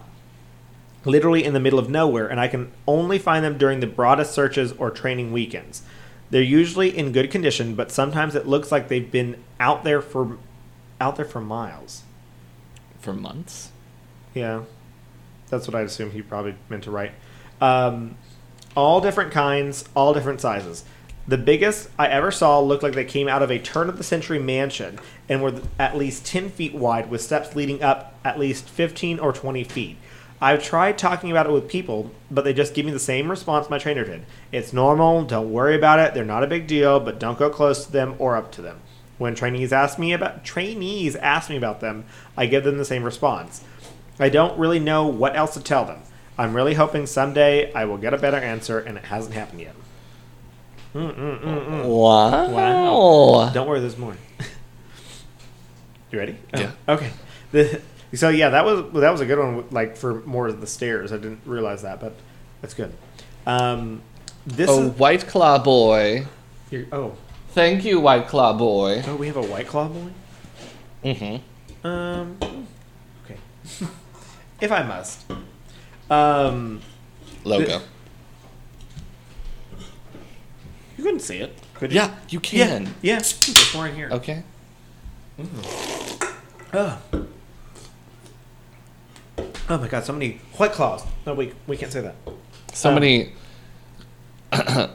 Literally 1.04 1.44
in 1.44 1.54
the 1.54 1.60
middle 1.60 1.80
of 1.80 1.90
nowhere, 1.90 2.28
and 2.28 2.40
I 2.40 2.48
can 2.48 2.72
only 2.88 3.20
find 3.20 3.44
them 3.44 3.58
during 3.58 3.82
the 3.82 3.88
broadest 3.88 4.34
searches 4.34 4.72
or 4.74 4.90
training 4.90 5.34
weekends. 5.34 5.84
They're 6.30 6.42
usually 6.42 6.98
in 6.98 7.12
good 7.12 7.30
condition, 7.30 7.76
but 7.76 7.92
sometimes 7.92 8.36
it 8.36 8.48
looks 8.48 8.72
like 8.72 8.88
they've 8.88 9.12
been 9.12 9.44
out 9.60 9.84
there 9.84 10.02
for 10.02 10.38
out 11.00 11.18
there 11.18 11.26
for 11.26 11.42
miles. 11.42 12.04
For 13.00 13.14
months? 13.14 13.72
Yeah, 14.34 14.62
that's 15.50 15.68
what 15.68 15.76
I 15.76 15.82
assume 15.82 16.12
he 16.12 16.22
probably 16.22 16.56
meant 16.70 16.84
to 16.84 16.92
write. 16.92 17.12
Um, 17.62 18.16
all 18.76 19.02
different 19.02 19.32
kinds, 19.32 19.86
all 19.96 20.14
different 20.14 20.42
sizes. 20.42 20.84
The 21.28 21.38
biggest 21.38 21.90
I 21.98 22.08
ever 22.08 22.30
saw 22.30 22.60
looked 22.60 22.84
like 22.84 22.94
they 22.94 23.06
came 23.06 23.28
out 23.28 23.42
of 23.42 23.50
a 23.50 23.58
turn 23.58 23.90
of 23.90 23.98
the 23.98 24.04
century 24.04 24.38
mansion 24.38 25.00
and 25.28 25.42
were 25.42 25.62
at 25.80 25.98
least 25.98 26.26
10 26.26 26.50
feet 26.50 26.76
wide 26.76 27.10
with 27.10 27.22
steps 27.22 27.56
leading 27.56 27.82
up 27.82 28.14
at 28.24 28.38
least 28.38 28.70
15 28.70 29.20
or 29.20 29.34
20 29.34 29.64
feet. 29.64 29.98
I've 30.42 30.62
tried 30.62 30.98
talking 30.98 31.32
about 31.32 31.48
it 31.48 31.52
with 31.52 31.68
people, 31.68 32.12
but 32.30 32.44
they 32.44 32.54
just 32.54 32.74
give 32.74 32.86
me 32.86 32.92
the 32.92 33.00
same 33.00 33.32
response 33.32 33.70
my 33.70 33.80
trainer 33.80 34.04
did. 34.04 34.26
It's 34.52 34.74
normal, 34.74 35.24
don't 35.24 35.52
worry 35.52 35.76
about 35.76 36.00
it, 36.00 36.14
they're 36.14 36.26
not 36.26 36.44
a 36.44 36.48
big 36.48 36.68
deal, 36.68 37.00
but 37.00 37.20
don't 37.20 37.40
go 37.40 37.50
close 37.50 37.86
to 37.86 37.92
them 37.92 38.16
or 38.20 38.36
up 38.36 38.52
to 38.54 38.62
them. 38.62 38.82
When 39.18 39.34
trainees 39.34 39.72
ask 39.72 39.98
me 39.98 40.12
about 40.12 40.44
trainees 40.44 41.16
ask 41.16 41.50
me 41.50 41.56
about 41.56 41.80
them, 41.80 42.04
I 42.36 42.46
give 42.48 42.66
them 42.66 42.78
the 42.78 42.86
same 42.86 43.04
response. 43.04 43.64
I 44.20 44.30
don't 44.30 44.58
really 44.58 44.80
know 44.80 45.08
what 45.08 45.36
else 45.36 45.54
to 45.56 45.62
tell 45.62 45.86
them. 45.86 46.00
I'm 46.38 46.54
really 46.54 46.74
hoping 46.74 47.06
someday 47.06 47.72
I 47.74 47.86
will 47.86 47.98
get 47.98 48.14
a 48.14 48.18
better 48.18 48.38
answer, 48.38 48.80
and 48.80 48.98
it 48.98 49.06
hasn't 49.06 49.36
happened 49.36 49.62
yet. 49.62 49.76
Mm-mm-mm-mm. 50.94 51.86
Wow. 51.86 52.50
Wow. 52.50 53.50
Don't 53.54 53.68
worry, 53.68 53.80
there's 53.82 53.98
more. 53.98 54.16
you 56.12 56.20
ready? 56.20 56.38
Oh, 56.54 56.60
Yeah. 56.60 56.72
Okay. 56.88 57.12
The, 57.52 57.82
so 58.14 58.30
yeah, 58.30 58.50
that 58.50 58.64
was 58.66 58.92
that 58.94 59.10
was 59.12 59.22
a 59.22 59.26
good 59.26 59.40
one. 59.40 59.66
Like 59.72 59.98
for 59.98 60.22
more 60.22 60.48
of 60.48 60.62
the 60.62 60.68
stairs, 60.68 61.12
I 61.12 61.18
didn't 61.18 61.42
realize 61.46 61.82
that, 61.82 62.00
but 62.00 62.16
that's 62.62 62.74
good. 62.74 62.94
Um, 63.46 64.02
this 64.46 64.70
Oh, 64.70 64.84
is 64.88 64.98
White 64.98 65.28
Claw 65.28 65.58
Boy. 65.60 66.26
here- 66.70 66.88
oh 66.92 67.16
Thank 67.50 67.86
you, 67.86 68.00
White 68.02 68.28
Claw 68.28 68.54
Boy. 68.54 69.04
oh 69.08 69.16
we 69.16 69.28
have 69.28 69.38
a 69.38 69.42
white 69.42 69.68
claw 69.68 69.88
boy. 69.88 70.10
Mm-hmm. 71.06 71.88
Um, 71.88 72.38
okay. 73.24 73.38
if 74.66 74.72
I 74.72 74.84
must. 74.84 75.24
Um, 76.10 76.82
Logo. 77.44 77.82
you 80.98 81.04
couldn't 81.04 81.22
see 81.22 81.38
it, 81.38 81.58
could 81.76 81.92
you? 81.92 81.98
Yeah, 81.98 82.16
you 82.30 82.40
can. 82.40 82.86
Yeah. 82.86 82.90
Yeah. 83.02 83.16
There's 83.20 83.74
more 83.74 83.88
in 83.88 83.96
here. 83.96 84.10
Okay. 84.12 84.44
Oh. 86.74 87.00
Oh 89.68 89.78
my 89.80 89.88
god, 89.88 90.04
so 90.04 90.14
many 90.14 90.40
white 90.58 90.72
claws. 90.74 91.04
No, 91.26 91.34
we 91.34 91.54
we 91.68 91.78
can't 91.78 91.92
say 91.92 92.02
that. 92.02 92.16
Somebody 92.74 93.34
uh, 94.52 94.88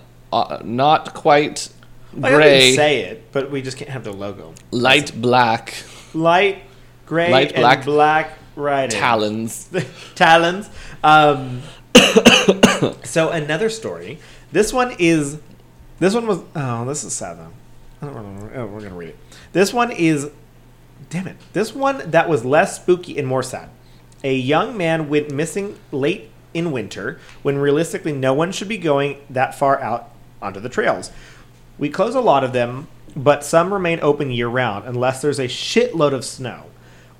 not 0.62 1.14
quite 1.14 1.70
Like, 2.12 2.32
I 2.32 2.36
gray, 2.36 2.76
say 2.76 3.00
it, 3.02 3.32
but 3.32 3.50
we 3.50 3.62
just 3.62 3.76
can't 3.76 3.90
have 3.90 4.04
the 4.04 4.12
logo. 4.12 4.54
light 4.70 5.12
black 5.20 5.74
Light 6.14 6.62
gray 7.06 7.30
Light 7.30 7.54
black 7.54 7.76
and 7.78 7.84
black 7.86 8.38
writing. 8.56 8.98
talons. 8.98 9.68
talons. 10.14 10.68
Um, 11.02 11.62
so 13.04 13.30
another 13.30 13.70
story. 13.70 14.18
This 14.52 14.72
one 14.72 14.94
is. 14.98 15.38
This 15.98 16.14
one 16.14 16.26
was. 16.26 16.40
Oh, 16.54 16.84
this 16.86 17.04
is 17.04 17.12
sad 17.12 17.38
though. 17.38 17.52
I 18.02 18.06
don't 18.06 18.16
remember. 18.16 18.52
Oh, 18.56 18.66
we're 18.66 18.80
gonna 18.80 18.94
read 18.94 19.10
it. 19.10 19.18
This 19.52 19.72
one 19.72 19.90
is. 19.92 20.30
Damn 21.08 21.28
it. 21.28 21.36
This 21.52 21.74
one 21.74 22.10
that 22.10 22.28
was 22.28 22.44
less 22.44 22.76
spooky 22.76 23.18
and 23.18 23.26
more 23.26 23.42
sad. 23.42 23.70
A 24.22 24.34
young 24.34 24.76
man 24.76 25.08
went 25.08 25.30
missing 25.32 25.78
late 25.92 26.30
in 26.52 26.72
winter 26.72 27.18
when 27.42 27.58
realistically 27.58 28.12
no 28.12 28.34
one 28.34 28.52
should 28.52 28.68
be 28.68 28.76
going 28.76 29.18
that 29.30 29.54
far 29.54 29.80
out 29.80 30.10
onto 30.42 30.60
the 30.60 30.68
trails. 30.68 31.10
We 31.78 31.88
close 31.88 32.14
a 32.14 32.20
lot 32.20 32.44
of 32.44 32.52
them, 32.52 32.88
but 33.16 33.44
some 33.44 33.72
remain 33.72 33.98
open 34.02 34.30
year 34.30 34.48
round 34.48 34.86
unless 34.86 35.22
there's 35.22 35.38
a 35.38 35.46
shitload 35.46 36.12
of 36.12 36.24
snow. 36.24 36.69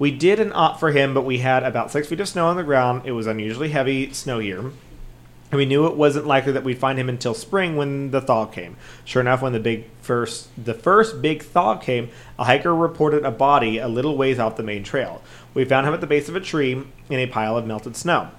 We 0.00 0.10
did 0.10 0.40
an 0.40 0.50
opt 0.54 0.80
for 0.80 0.92
him, 0.92 1.12
but 1.12 1.26
we 1.26 1.40
had 1.40 1.62
about 1.62 1.90
six 1.90 2.08
feet 2.08 2.20
of 2.20 2.28
snow 2.28 2.46
on 2.46 2.56
the 2.56 2.62
ground. 2.62 3.02
It 3.04 3.12
was 3.12 3.26
unusually 3.26 3.68
heavy 3.68 4.10
snow 4.14 4.38
here. 4.38 4.60
And 4.60 5.58
we 5.58 5.66
knew 5.66 5.86
it 5.86 5.94
wasn't 5.94 6.26
likely 6.26 6.52
that 6.52 6.64
we'd 6.64 6.78
find 6.78 6.98
him 6.98 7.10
until 7.10 7.34
spring 7.34 7.76
when 7.76 8.10
the 8.10 8.22
thaw 8.22 8.46
came. 8.46 8.78
Sure 9.04 9.20
enough, 9.20 9.42
when 9.42 9.52
the 9.52 9.60
big 9.60 9.84
first 10.00 10.48
the 10.56 10.72
first 10.72 11.20
big 11.20 11.42
thaw 11.42 11.76
came, 11.76 12.08
a 12.38 12.44
hiker 12.44 12.74
reported 12.74 13.26
a 13.26 13.30
body 13.30 13.76
a 13.76 13.88
little 13.88 14.16
ways 14.16 14.38
off 14.38 14.56
the 14.56 14.62
main 14.62 14.84
trail. 14.84 15.20
We 15.52 15.66
found 15.66 15.86
him 15.86 15.92
at 15.92 16.00
the 16.00 16.06
base 16.06 16.30
of 16.30 16.36
a 16.36 16.40
tree 16.40 16.82
in 17.10 17.18
a 17.18 17.26
pile 17.26 17.58
of 17.58 17.66
melted 17.66 17.94
snow. 17.94 18.30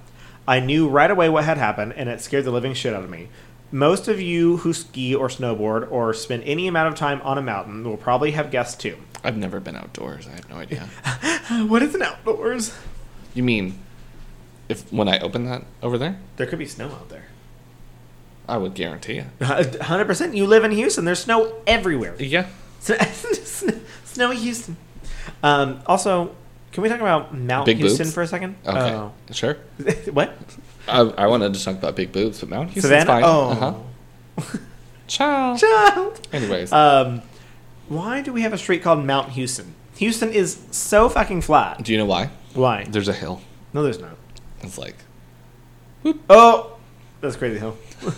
I 0.48 0.58
knew 0.58 0.88
right 0.88 1.12
away 1.12 1.28
what 1.28 1.44
had 1.44 1.58
happened, 1.58 1.92
and 1.96 2.08
it 2.08 2.20
scared 2.20 2.44
the 2.44 2.50
living 2.50 2.74
shit 2.74 2.92
out 2.92 3.04
of 3.04 3.10
me. 3.10 3.28
Most 3.70 4.08
of 4.08 4.20
you 4.20 4.56
who 4.56 4.72
ski 4.72 5.14
or 5.14 5.28
snowboard 5.28 5.88
or 5.92 6.12
spend 6.12 6.42
any 6.42 6.66
amount 6.66 6.88
of 6.88 6.96
time 6.96 7.22
on 7.22 7.38
a 7.38 7.42
mountain 7.42 7.84
will 7.84 7.96
probably 7.96 8.32
have 8.32 8.50
guessed 8.50 8.80
too. 8.80 8.96
I've 9.24 9.36
never 9.36 9.60
been 9.60 9.76
outdoors. 9.76 10.26
I 10.26 10.32
have 10.32 10.48
no 10.50 10.56
idea. 10.56 10.88
What 11.68 11.82
is 11.82 11.94
an 11.94 12.02
outdoors? 12.02 12.74
you 13.34 13.42
mean 13.42 13.78
if 14.68 14.90
when 14.92 15.08
I 15.08 15.18
open 15.20 15.44
that 15.46 15.64
over 15.82 15.98
there? 15.98 16.18
There 16.36 16.46
could 16.46 16.58
be 16.58 16.66
snow 16.66 16.86
out 16.88 17.08
there. 17.08 17.26
I 18.48 18.56
would 18.56 18.74
guarantee 18.74 19.18
it. 19.18 19.26
Hundred 19.82 20.06
percent. 20.06 20.34
You 20.34 20.46
live 20.46 20.64
in 20.64 20.70
Houston. 20.72 21.04
There's 21.04 21.20
snow 21.20 21.54
everywhere. 21.66 22.14
Yeah. 22.18 22.46
Snowy 24.04 24.36
Houston. 24.36 24.76
Um, 25.42 25.80
also, 25.86 26.34
can 26.72 26.82
we 26.82 26.88
talk 26.88 27.00
about 27.00 27.34
Mount 27.36 27.66
Big 27.66 27.78
Houston 27.78 28.06
boobs? 28.06 28.14
for 28.14 28.22
a 28.22 28.26
second? 28.26 28.56
Okay. 28.66 28.78
Oh. 28.94 29.12
Sure. 29.30 29.54
what? 30.12 30.36
I, 30.88 31.00
I 31.00 31.26
wanted 31.28 31.54
to 31.54 31.64
talk 31.64 31.76
about 31.76 31.94
big 31.96 32.12
boobs, 32.12 32.40
but 32.40 32.48
Mount 32.48 32.70
Houston's 32.70 32.84
Savannah? 33.02 33.06
fine. 33.06 33.22
Oh. 33.24 33.78
Uh-huh. 34.38 34.58
Ciao. 35.06 35.56
Child. 35.56 36.26
Anyways, 36.32 36.72
Um, 36.72 37.22
why 37.88 38.20
do 38.22 38.32
we 38.32 38.42
have 38.42 38.52
a 38.52 38.58
street 38.58 38.82
called 38.82 39.04
Mount 39.04 39.30
Houston? 39.30 39.74
Houston 39.96 40.30
is 40.32 40.58
so 40.70 41.08
fucking 41.08 41.42
flat. 41.42 41.82
do 41.82 41.92
you 41.92 41.98
know 41.98 42.06
why? 42.06 42.30
Why? 42.54 42.84
There's 42.88 43.08
a 43.08 43.12
hill. 43.12 43.40
No, 43.72 43.82
there's 43.82 43.98
not. 44.00 44.16
It's 44.62 44.78
like 44.78 44.96
Oh, 46.28 46.76
that's 47.20 47.36
crazy 47.36 47.58
hill. 47.58 47.76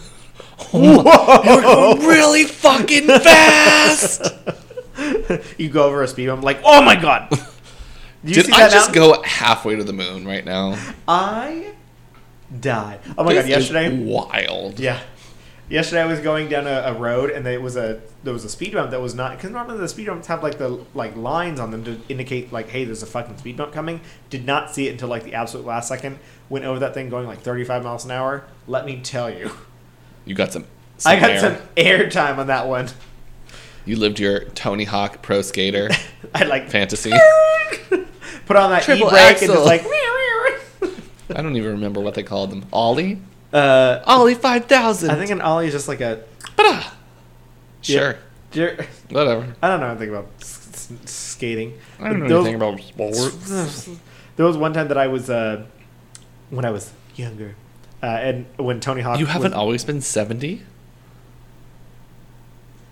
really 0.72 2.44
fucking 2.44 3.06
fast. 3.06 4.22
You 5.58 5.68
go 5.70 5.82
over 5.84 6.04
a 6.04 6.08
speed 6.08 6.28
bump, 6.28 6.44
like, 6.44 6.60
oh 6.64 6.80
my 6.80 6.94
god. 6.94 7.28
Did 8.24 8.36
you 8.36 8.42
Did 8.44 8.52
I 8.52 8.68
just 8.68 8.94
mountain? 8.94 8.94
go 8.94 9.22
halfway 9.24 9.74
to 9.74 9.82
the 9.82 9.92
moon 9.92 10.24
right 10.24 10.44
now? 10.44 10.78
I 11.08 11.72
died. 12.60 13.00
Oh 13.18 13.24
my 13.24 13.34
god! 13.34 13.38
This 13.40 13.44
is 13.44 13.70
Yesterday, 13.70 14.04
wild. 14.04 14.78
Yeah. 14.78 15.00
Yesterday 15.70 16.02
I 16.02 16.06
was 16.06 16.20
going 16.20 16.48
down 16.50 16.66
a, 16.66 16.82
a 16.86 16.92
road 16.94 17.30
and 17.30 17.44
there 17.44 17.58
was 17.60 17.74
a 17.74 18.00
there 18.22 18.34
was 18.34 18.44
a 18.44 18.50
speed 18.50 18.74
bump 18.74 18.90
that 18.90 19.00
was 19.00 19.14
not 19.14 19.36
because 19.36 19.50
normally 19.50 19.78
the 19.78 19.88
speed 19.88 20.06
bumps 20.08 20.26
have 20.26 20.42
like 20.42 20.58
the 20.58 20.84
like 20.92 21.16
lines 21.16 21.58
on 21.58 21.70
them 21.70 21.82
to 21.84 21.98
indicate 22.08 22.52
like 22.52 22.68
hey 22.68 22.84
there's 22.84 23.02
a 23.02 23.06
fucking 23.06 23.38
speed 23.38 23.56
bump 23.56 23.72
coming. 23.72 24.00
Did 24.28 24.44
not 24.44 24.74
see 24.74 24.88
it 24.88 24.92
until 24.92 25.08
like 25.08 25.24
the 25.24 25.34
absolute 25.34 25.64
last 25.66 25.88
second. 25.88 26.18
Went 26.50 26.66
over 26.66 26.78
that 26.80 26.92
thing 26.92 27.08
going 27.08 27.26
like 27.26 27.40
35 27.40 27.82
miles 27.82 28.04
an 28.04 28.10
hour. 28.10 28.44
Let 28.66 28.84
me 28.84 29.00
tell 29.02 29.30
you, 29.30 29.52
You 30.26 30.34
got 30.34 30.52
some. 30.52 30.66
I 31.06 31.18
got 31.18 31.30
air. 31.30 31.40
some 31.40 31.56
air 31.76 32.10
time 32.10 32.38
on 32.38 32.46
that 32.48 32.68
one. 32.68 32.88
You 33.86 33.96
lived 33.96 34.18
your 34.20 34.44
Tony 34.50 34.84
Hawk 34.84 35.22
pro 35.22 35.40
skater 35.42 35.88
I 36.34 36.44
like 36.44 36.68
fantasy. 36.68 37.10
put 38.46 38.56
on 38.56 38.70
that 38.70 38.82
e 38.82 38.84
Triple 38.84 39.08
brake 39.08 39.22
and 39.22 39.50
axle. 39.50 39.54
just 39.54 39.64
like. 39.66 39.82
I 41.34 41.40
don't 41.40 41.56
even 41.56 41.72
remember 41.72 42.00
what 42.00 42.12
they 42.14 42.22
called 42.22 42.50
them. 42.50 42.66
Ollie? 42.70 43.18
Uh, 43.54 44.02
Ollie 44.06 44.34
5000. 44.34 45.10
I 45.10 45.14
think 45.14 45.30
an 45.30 45.40
ollie 45.40 45.66
is 45.68 45.72
just 45.72 45.86
like 45.88 46.00
a. 46.00 46.22
Ba-da. 46.56 46.82
Sure. 47.82 48.16
Jer- 48.50 48.86
Whatever. 49.10 49.54
I 49.62 49.68
don't 49.68 49.80
know 49.80 49.90
anything 49.90 50.08
about 50.10 50.26
s- 50.40 50.90
s- 51.04 51.10
skating. 51.10 51.78
I 52.00 52.08
don't 52.10 52.20
know 52.20 52.28
Those- 52.28 52.46
anything 52.48 52.56
about 52.56 52.80
sports. 52.80 53.88
There 54.36 54.44
was 54.44 54.56
one 54.56 54.72
time 54.72 54.88
that 54.88 54.98
I 54.98 55.06
was 55.06 55.30
uh, 55.30 55.64
when 56.50 56.64
I 56.64 56.70
was 56.70 56.90
younger, 57.14 57.54
uh, 58.02 58.06
and 58.06 58.46
when 58.56 58.80
Tony 58.80 59.00
Hawk. 59.00 59.20
You 59.20 59.26
haven't 59.26 59.54
always 59.54 59.84
been 59.84 60.00
70? 60.00 60.60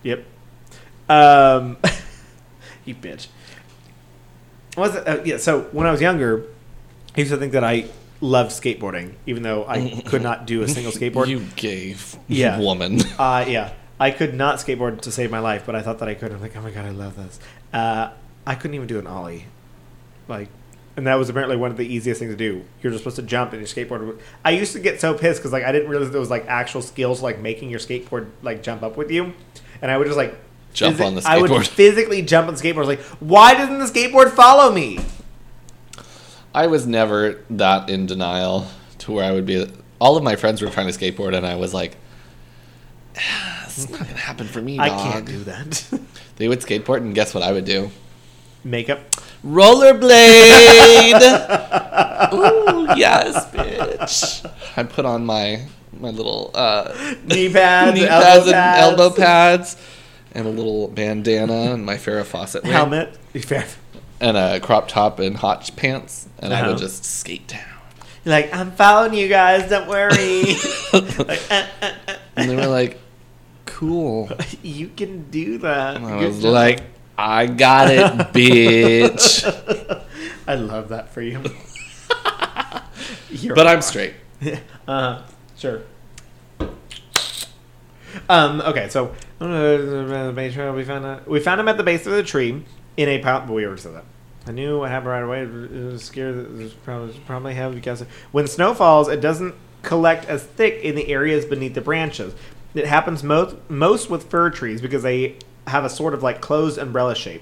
Yep. 0.03 0.23
Um, 1.09 1.77
you 2.85 2.95
bitch. 2.95 3.27
Was 4.77 4.95
it? 4.95 5.05
Uh, 5.05 5.21
yeah. 5.25 5.35
So 5.35 5.63
when 5.73 5.85
I 5.85 5.91
was 5.91 5.99
younger, 5.99 6.45
I 7.15 7.19
used 7.19 7.31
to 7.31 7.37
think 7.37 7.51
that 7.51 7.63
I 7.65 7.85
loved 8.23 8.51
skateboarding, 8.51 9.13
even 9.27 9.43
though 9.43 9.65
I 9.67 10.01
could 10.05 10.21
not 10.23 10.47
do 10.47 10.61
a 10.63 10.67
single 10.67 10.91
skateboard. 10.99 11.27
You 11.27 11.41
gave 11.55 12.15
Yeah. 12.27 12.59
woman. 12.59 12.99
Uh, 13.19 13.45
yeah. 13.47 13.73
I 13.99 14.11
could 14.11 14.33
not 14.33 14.57
skateboard 14.57 15.01
to 15.01 15.11
save 15.11 15.29
my 15.31 15.39
life, 15.39 15.63
but 15.65 15.75
I 15.75 15.81
thought 15.81 15.99
that 15.99 16.09
I 16.09 16.13
could. 16.15 16.31
I'm 16.31 16.41
like, 16.41 16.55
oh 16.57 16.61
my 16.61 16.71
god, 16.71 16.85
I 16.85 16.89
love 16.89 17.15
this. 17.15 17.39
Uh, 17.71 18.09
I 18.45 18.55
couldn't 18.55 18.75
even 18.75 18.87
do 18.87 18.99
an 18.99 19.07
ollie, 19.07 19.45
like, 20.27 20.49
and 20.97 21.07
that 21.07 21.15
was 21.15 21.29
apparently 21.29 21.55
one 21.57 21.71
of 21.71 21.77
the 21.77 21.85
easiest 21.85 22.19
things 22.19 22.31
to 22.33 22.37
do. 22.37 22.63
You're 22.81 22.91
just 22.91 23.03
supposed 23.03 23.15
to 23.17 23.21
jump 23.23 23.53
and 23.53 23.59
your 23.61 23.67
skateboard. 23.67 24.05
would- 24.05 24.19
I 24.43 24.51
used 24.51 24.73
to 24.73 24.79
get 24.79 24.99
so 24.99 25.13
pissed 25.13 25.39
because 25.41 25.51
like 25.53 25.63
I 25.63 25.71
didn't 25.71 25.89
realize 25.89 26.11
there 26.11 26.19
was 26.19 26.29
like 26.29 26.45
actual 26.47 26.81
skills 26.81 27.21
like 27.21 27.39
making 27.39 27.69
your 27.69 27.79
skateboard 27.79 28.29
like 28.41 28.61
jump 28.63 28.83
up 28.83 28.97
with 28.97 29.09
you, 29.11 29.33
and 29.81 29.89
I 29.91 29.97
would 29.97 30.05
just 30.05 30.17
like 30.17 30.35
Jump 30.73 30.97
physi- 30.97 31.05
on 31.05 31.15
the 31.15 31.21
skateboard. 31.21 31.49
I 31.49 31.51
would 31.57 31.67
physically 31.67 32.21
jump 32.23 32.47
on 32.47 32.55
the 32.55 32.59
skateboard. 32.61 32.77
I 32.77 32.79
was 32.79 32.87
like, 32.87 33.01
why 33.19 33.53
doesn't 33.53 33.79
the 33.79 33.85
skateboard 33.85 34.31
follow 34.31 34.73
me? 34.73 34.99
I 36.53 36.67
was 36.67 36.85
never 36.85 37.39
that 37.49 37.89
in 37.89 38.05
denial 38.05 38.67
to 38.99 39.11
where 39.11 39.25
I 39.25 39.31
would 39.31 39.45
be. 39.45 39.65
All 39.99 40.17
of 40.17 40.23
my 40.23 40.35
friends 40.35 40.61
were 40.61 40.69
trying 40.69 40.91
to 40.91 40.93
skateboard, 40.97 41.35
and 41.35 41.45
I 41.45 41.55
was 41.55 41.73
like, 41.73 41.95
"Ah, 43.17 43.63
"It's 43.65 43.89
not 43.89 43.99
gonna 44.01 44.13
happen 44.19 44.47
for 44.47 44.61
me, 44.61 44.77
dog." 44.77 44.87
I 44.89 44.89
can't 45.11 45.25
do 45.25 45.43
that. 45.45 45.83
They 46.37 46.47
would 46.47 46.61
skateboard, 46.61 46.97
and 46.97 47.13
guess 47.13 47.35
what 47.35 47.43
I 47.43 47.51
would 47.51 47.63
do? 47.65 47.91
Makeup. 48.63 49.01
Rollerblade. 49.45 51.13
Ooh, 52.33 52.87
yes, 52.97 53.45
bitch. 53.51 54.51
I 54.75 54.81
put 54.83 55.05
on 55.05 55.25
my 55.27 55.65
my 55.99 56.09
little 56.09 56.49
uh, 56.55 56.91
Knee 57.25 57.51
pads, 57.53 57.93
knee 57.99 58.07
elbow 58.07 58.23
pads 58.25 58.45
and 58.47 58.53
pads. 58.53 58.81
elbow 58.81 59.15
pads, 59.15 59.77
and 60.33 60.47
a 60.47 60.49
little 60.49 60.87
bandana 60.87 61.73
and 61.73 61.85
my 61.85 61.95
Farrah 61.97 62.25
Fawcett 62.25 62.63
wig, 62.63 62.71
helmet. 62.71 63.15
And 64.23 64.37
a 64.37 64.59
crop 64.61 64.87
top 64.87 65.19
and 65.19 65.35
hot 65.35 65.69
pants, 65.75 66.27
and 66.39 66.53
I 66.53 66.61
Uh-huh. 66.61 66.69
would 66.71 66.79
just 66.79 67.03
skate 67.03 67.47
down. 67.47 67.61
You're 68.23 68.33
like, 68.35 68.55
I'm 68.55 68.71
following 68.71 69.13
you 69.13 69.27
guys. 69.27 69.69
Don't 69.69 69.87
worry. 69.89 70.43
like, 71.27 71.51
uh, 71.51 71.65
uh, 71.81 71.91
uh, 72.07 72.15
And 72.37 72.49
they 72.49 72.55
were 72.55 72.67
like, 72.67 72.99
"Cool." 73.65 74.31
you 74.63 74.87
can 74.95 75.29
do 75.29 75.57
that. 75.59 75.97
And 75.97 76.05
I 76.07 76.19
Good 76.19 76.27
was 76.27 76.41
job. 76.41 76.53
like, 76.53 76.79
"I 77.17 77.47
got 77.47 77.91
it, 77.91 78.03
bitch." 78.33 79.43
I 80.47 80.55
love 80.55 80.87
that 80.89 81.09
for 81.13 81.21
you. 81.21 81.41
But 83.53 83.67
I'm 83.67 83.81
straight. 83.81 84.13
Uh, 84.87 85.23
sure. 85.57 85.81
Um. 88.29 88.61
Okay. 88.61 88.87
So 88.89 89.13
uh, 89.41 90.31
we 90.75 90.83
found 90.85 91.25
we 91.27 91.39
found 91.41 91.59
him 91.59 91.67
at 91.67 91.75
the 91.77 91.83
base 91.83 92.05
of 92.05 92.13
the 92.13 92.23
tree 92.23 92.63
in 92.95 93.09
a 93.09 93.19
pile. 93.19 93.41
But 93.41 93.53
we 93.53 93.65
already 93.65 93.81
said 93.81 93.95
that. 93.95 94.05
I 94.45 94.51
knew 94.51 94.79
what 94.79 94.89
happened 94.89 95.09
right 95.09 95.23
away. 95.23 95.41
It 95.43 95.91
was 95.91 96.03
scared 96.03 96.35
that 96.35 96.57
this 96.57 96.73
probably 96.73 97.17
probably 97.25 97.53
have 97.53 97.73
because 97.73 98.01
when 98.31 98.47
snow 98.47 98.73
falls, 98.73 99.07
it 99.07 99.21
doesn't 99.21 99.55
collect 99.83 100.25
as 100.25 100.43
thick 100.43 100.81
in 100.83 100.95
the 100.95 101.07
areas 101.09 101.45
beneath 101.45 101.75
the 101.75 101.81
branches. 101.81 102.33
It 102.73 102.85
happens 102.85 103.23
most 103.23 103.55
most 103.69 104.09
with 104.09 104.29
fir 104.29 104.49
trees 104.49 104.81
because 104.81 105.03
they 105.03 105.37
have 105.67 105.85
a 105.85 105.89
sort 105.89 106.13
of 106.13 106.23
like 106.23 106.41
closed 106.41 106.77
umbrella 106.77 107.15
shape. 107.15 107.41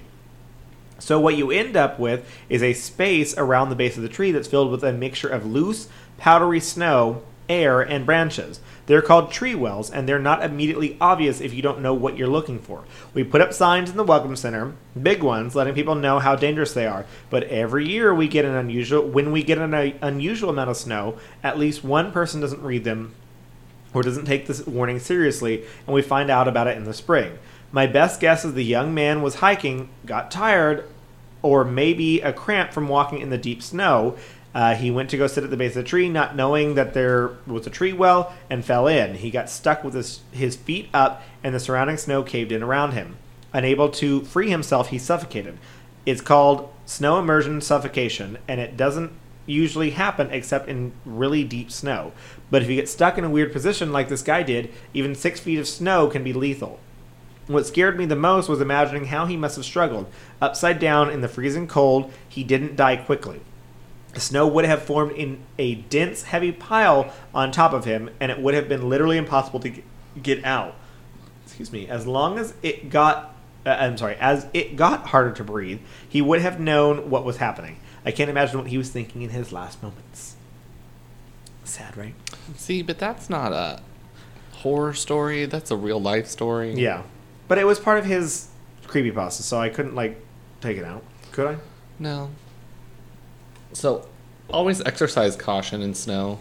So 0.98 1.18
what 1.18 1.36
you 1.36 1.50
end 1.50 1.76
up 1.76 1.98
with 1.98 2.24
is 2.48 2.62
a 2.62 2.74
space 2.74 3.36
around 3.36 3.70
the 3.70 3.74
base 3.74 3.96
of 3.96 4.04
the 4.04 4.08
tree 4.08 4.30
that's 4.30 4.46
filled 4.46 4.70
with 4.70 4.84
a 4.84 4.92
mixture 4.92 5.28
of 5.28 5.44
loose, 5.44 5.88
powdery 6.16 6.60
snow, 6.60 7.22
air, 7.48 7.80
and 7.80 8.06
branches. 8.06 8.60
They're 8.86 9.02
called 9.02 9.30
tree 9.30 9.54
wells, 9.54 9.90
and 9.90 10.08
they're 10.08 10.18
not 10.18 10.44
immediately 10.44 10.96
obvious 11.00 11.40
if 11.40 11.54
you 11.54 11.62
don't 11.62 11.80
know 11.80 11.94
what 11.94 12.16
you're 12.16 12.28
looking 12.28 12.58
for. 12.58 12.84
We 13.14 13.24
put 13.24 13.40
up 13.40 13.52
signs 13.52 13.90
in 13.90 13.96
the 13.96 14.04
welcome 14.04 14.36
center, 14.36 14.74
big 15.00 15.22
ones, 15.22 15.54
letting 15.54 15.74
people 15.74 15.94
know 15.94 16.18
how 16.18 16.34
dangerous 16.34 16.72
they 16.72 16.86
are. 16.86 17.06
But 17.30 17.44
every 17.44 17.88
year 17.88 18.14
we 18.14 18.28
get 18.28 18.44
an 18.44 18.54
unusual 18.54 19.06
when 19.06 19.32
we 19.32 19.42
get 19.42 19.58
an 19.58 19.74
unusual 20.02 20.50
amount 20.50 20.70
of 20.70 20.76
snow, 20.76 21.18
at 21.42 21.58
least 21.58 21.84
one 21.84 22.12
person 22.12 22.40
doesn't 22.40 22.62
read 22.62 22.84
them 22.84 23.14
or 23.94 24.02
doesn't 24.02 24.24
take 24.24 24.46
this 24.46 24.66
warning 24.66 24.98
seriously, 24.98 25.64
and 25.86 25.94
we 25.94 26.02
find 26.02 26.30
out 26.30 26.48
about 26.48 26.66
it 26.66 26.76
in 26.76 26.84
the 26.84 26.94
spring. 26.94 27.38
My 27.70 27.86
best 27.86 28.20
guess 28.20 28.44
is 28.44 28.54
the 28.54 28.64
young 28.64 28.92
man 28.92 29.22
was 29.22 29.36
hiking, 29.36 29.88
got 30.06 30.30
tired, 30.30 30.84
or 31.42 31.64
maybe 31.64 32.20
a 32.20 32.32
cramp 32.32 32.72
from 32.72 32.88
walking 32.88 33.20
in 33.20 33.30
the 33.30 33.38
deep 33.38 33.62
snow. 33.62 34.16
Uh, 34.54 34.74
he 34.74 34.90
went 34.90 35.08
to 35.10 35.16
go 35.16 35.26
sit 35.26 35.44
at 35.44 35.50
the 35.50 35.56
base 35.56 35.76
of 35.76 35.84
the 35.84 35.88
tree, 35.88 36.08
not 36.08 36.36
knowing 36.36 36.74
that 36.74 36.92
there 36.94 37.30
was 37.46 37.66
a 37.66 37.70
tree 37.70 37.92
well, 37.92 38.34
and 38.50 38.64
fell 38.64 38.86
in. 38.86 39.14
He 39.14 39.30
got 39.30 39.48
stuck 39.48 39.82
with 39.82 39.94
his, 39.94 40.20
his 40.30 40.56
feet 40.56 40.88
up, 40.92 41.22
and 41.42 41.54
the 41.54 41.60
surrounding 41.60 41.96
snow 41.96 42.22
caved 42.22 42.52
in 42.52 42.62
around 42.62 42.92
him. 42.92 43.16
Unable 43.52 43.88
to 43.90 44.22
free 44.22 44.50
himself, 44.50 44.88
he 44.88 44.98
suffocated. 44.98 45.58
It's 46.04 46.20
called 46.20 46.72
snow 46.84 47.18
immersion 47.18 47.60
suffocation, 47.60 48.38
and 48.46 48.60
it 48.60 48.76
doesn't 48.76 49.12
usually 49.46 49.90
happen 49.90 50.30
except 50.30 50.68
in 50.68 50.92
really 51.04 51.44
deep 51.44 51.70
snow. 51.70 52.12
But 52.50 52.62
if 52.62 52.68
you 52.68 52.76
get 52.76 52.88
stuck 52.88 53.18
in 53.18 53.24
a 53.24 53.30
weird 53.30 53.52
position 53.52 53.92
like 53.92 54.08
this 54.08 54.22
guy 54.22 54.42
did, 54.42 54.70
even 54.94 55.14
six 55.14 55.40
feet 55.40 55.58
of 55.58 55.66
snow 55.66 56.08
can 56.08 56.22
be 56.22 56.32
lethal. 56.32 56.78
What 57.46 57.66
scared 57.66 57.98
me 57.98 58.06
the 58.06 58.16
most 58.16 58.48
was 58.48 58.60
imagining 58.60 59.06
how 59.06 59.26
he 59.26 59.36
must 59.36 59.56
have 59.56 59.64
struggled. 59.64 60.06
Upside 60.40 60.78
down 60.78 61.10
in 61.10 61.22
the 61.22 61.28
freezing 61.28 61.66
cold, 61.66 62.12
he 62.28 62.44
didn't 62.44 62.76
die 62.76 62.96
quickly. 62.96 63.40
The 64.12 64.20
snow 64.20 64.46
would 64.46 64.64
have 64.64 64.82
formed 64.82 65.12
in 65.12 65.40
a 65.58 65.76
dense, 65.76 66.24
heavy 66.24 66.52
pile 66.52 67.12
on 67.34 67.50
top 67.50 67.72
of 67.72 67.84
him, 67.84 68.10
and 68.20 68.30
it 68.30 68.38
would 68.40 68.54
have 68.54 68.68
been 68.68 68.88
literally 68.88 69.16
impossible 69.16 69.60
to 69.60 69.72
get- 70.22 70.44
out. 70.44 70.74
Excuse 71.46 71.72
me. 71.72 71.88
As 71.88 72.06
long 72.06 72.38
as 72.38 72.54
it 72.62 72.90
got, 72.90 73.34
uh, 73.64 73.70
I'm 73.70 73.96
sorry, 73.96 74.16
as 74.20 74.46
it 74.52 74.76
got 74.76 75.08
harder 75.08 75.32
to 75.32 75.44
breathe, 75.44 75.80
he 76.06 76.20
would 76.20 76.40
have 76.40 76.60
known 76.60 77.08
what 77.10 77.24
was 77.24 77.38
happening. 77.38 77.76
I 78.04 78.10
can't 78.10 78.28
imagine 78.28 78.58
what 78.58 78.68
he 78.68 78.78
was 78.78 78.90
thinking 78.90 79.22
in 79.22 79.30
his 79.30 79.52
last 79.52 79.82
moments. 79.82 80.36
Sad, 81.64 81.96
right? 81.96 82.14
See, 82.56 82.82
but 82.82 82.98
that's 82.98 83.30
not 83.30 83.52
a 83.52 83.80
horror 84.52 84.92
story. 84.92 85.46
That's 85.46 85.70
a 85.70 85.76
real 85.76 86.00
life 86.00 86.26
story. 86.26 86.74
Yeah, 86.74 87.02
but 87.48 87.58
it 87.58 87.64
was 87.64 87.78
part 87.78 87.98
of 87.98 88.04
his 88.04 88.48
creepy 88.86 89.10
creepypasta, 89.10 89.42
so 89.42 89.58
I 89.58 89.68
couldn't 89.68 89.94
like 89.94 90.20
take 90.60 90.76
it 90.76 90.84
out. 90.84 91.02
Could 91.30 91.46
I? 91.46 91.56
No. 91.98 92.30
So, 93.72 94.06
always 94.50 94.80
exercise 94.82 95.36
caution 95.36 95.82
in 95.82 95.94
snow. 95.94 96.40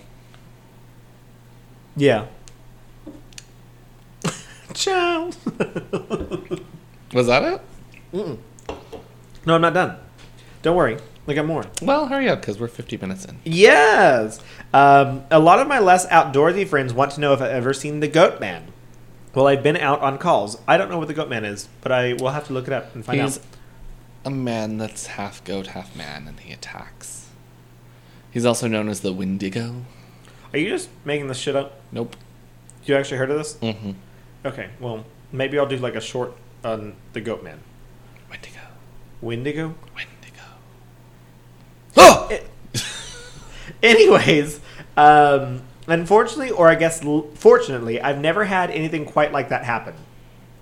Yeah. 1.95 2.27
Ciao. 4.73 5.31
Was 7.13 7.27
that 7.27 7.43
it? 7.43 7.61
no, 8.13 9.55
I'm 9.55 9.61
not 9.61 9.73
done. 9.73 9.97
Don't 10.61 10.75
worry. 10.75 10.97
I 11.27 11.33
got 11.33 11.45
more. 11.45 11.65
Well, 11.81 12.07
hurry 12.07 12.27
up 12.29 12.41
because 12.41 12.59
we're 12.59 12.67
50 12.67 12.97
minutes 12.97 13.25
in. 13.25 13.39
Yes. 13.43 14.39
Um, 14.73 15.23
a 15.29 15.39
lot 15.39 15.59
of 15.59 15.67
my 15.67 15.79
less 15.79 16.05
outdoorsy 16.07 16.67
friends 16.67 16.93
want 16.93 17.11
to 17.13 17.21
know 17.21 17.33
if 17.33 17.41
I've 17.41 17.51
ever 17.51 17.73
seen 17.73 17.99
the 17.99 18.07
Goat 18.07 18.39
Man. 18.39 18.71
Well, 19.33 19.47
I've 19.47 19.63
been 19.63 19.77
out 19.77 20.01
on 20.01 20.17
calls. 20.17 20.57
I 20.67 20.77
don't 20.77 20.89
know 20.89 20.97
what 20.97 21.07
the 21.07 21.13
Goat 21.13 21.29
Man 21.29 21.45
is, 21.45 21.69
but 21.81 21.91
I 21.91 22.13
will 22.13 22.29
have 22.29 22.47
to 22.47 22.53
look 22.53 22.67
it 22.67 22.73
up 22.73 22.93
and 22.95 23.05
find 23.05 23.21
He's 23.21 23.37
out. 23.37 23.43
a 24.25 24.29
man 24.29 24.77
that's 24.77 25.05
half 25.07 25.43
goat, 25.43 25.67
half 25.67 25.95
man, 25.95 26.27
and 26.27 26.39
he 26.39 26.51
attacks. 26.51 27.20
He's 28.31 28.45
also 28.45 28.67
known 28.67 28.87
as 28.89 29.01
the 29.01 29.11
Wendigo. 29.13 29.83
Are 30.53 30.59
you 30.59 30.69
just 30.69 30.89
making 31.05 31.27
this 31.27 31.37
shit 31.37 31.55
up? 31.55 31.79
Nope. 31.91 32.15
You 32.85 32.95
actually 32.95 33.17
heard 33.17 33.29
of 33.31 33.37
this? 33.37 33.53
Mm-hmm. 33.55 33.91
Okay. 34.45 34.69
Well, 34.79 35.05
maybe 35.31 35.59
I'll 35.59 35.67
do 35.67 35.77
like 35.77 35.95
a 35.95 36.01
short 36.01 36.33
on 36.63 36.95
the 37.13 37.21
Goat 37.21 37.43
Man. 37.43 37.59
Wendigo. 38.29 38.59
Wendigo. 39.21 39.75
Wendigo. 39.95 40.43
Oh! 41.97 42.39
Anyways, 43.83 44.59
um, 44.97 45.61
unfortunately, 45.87 46.51
or 46.51 46.69
I 46.69 46.75
guess 46.75 47.03
l- 47.03 47.29
fortunately, 47.35 48.01
I've 48.01 48.19
never 48.19 48.45
had 48.45 48.71
anything 48.71 49.05
quite 49.05 49.31
like 49.31 49.49
that 49.49 49.63
happen. 49.63 49.93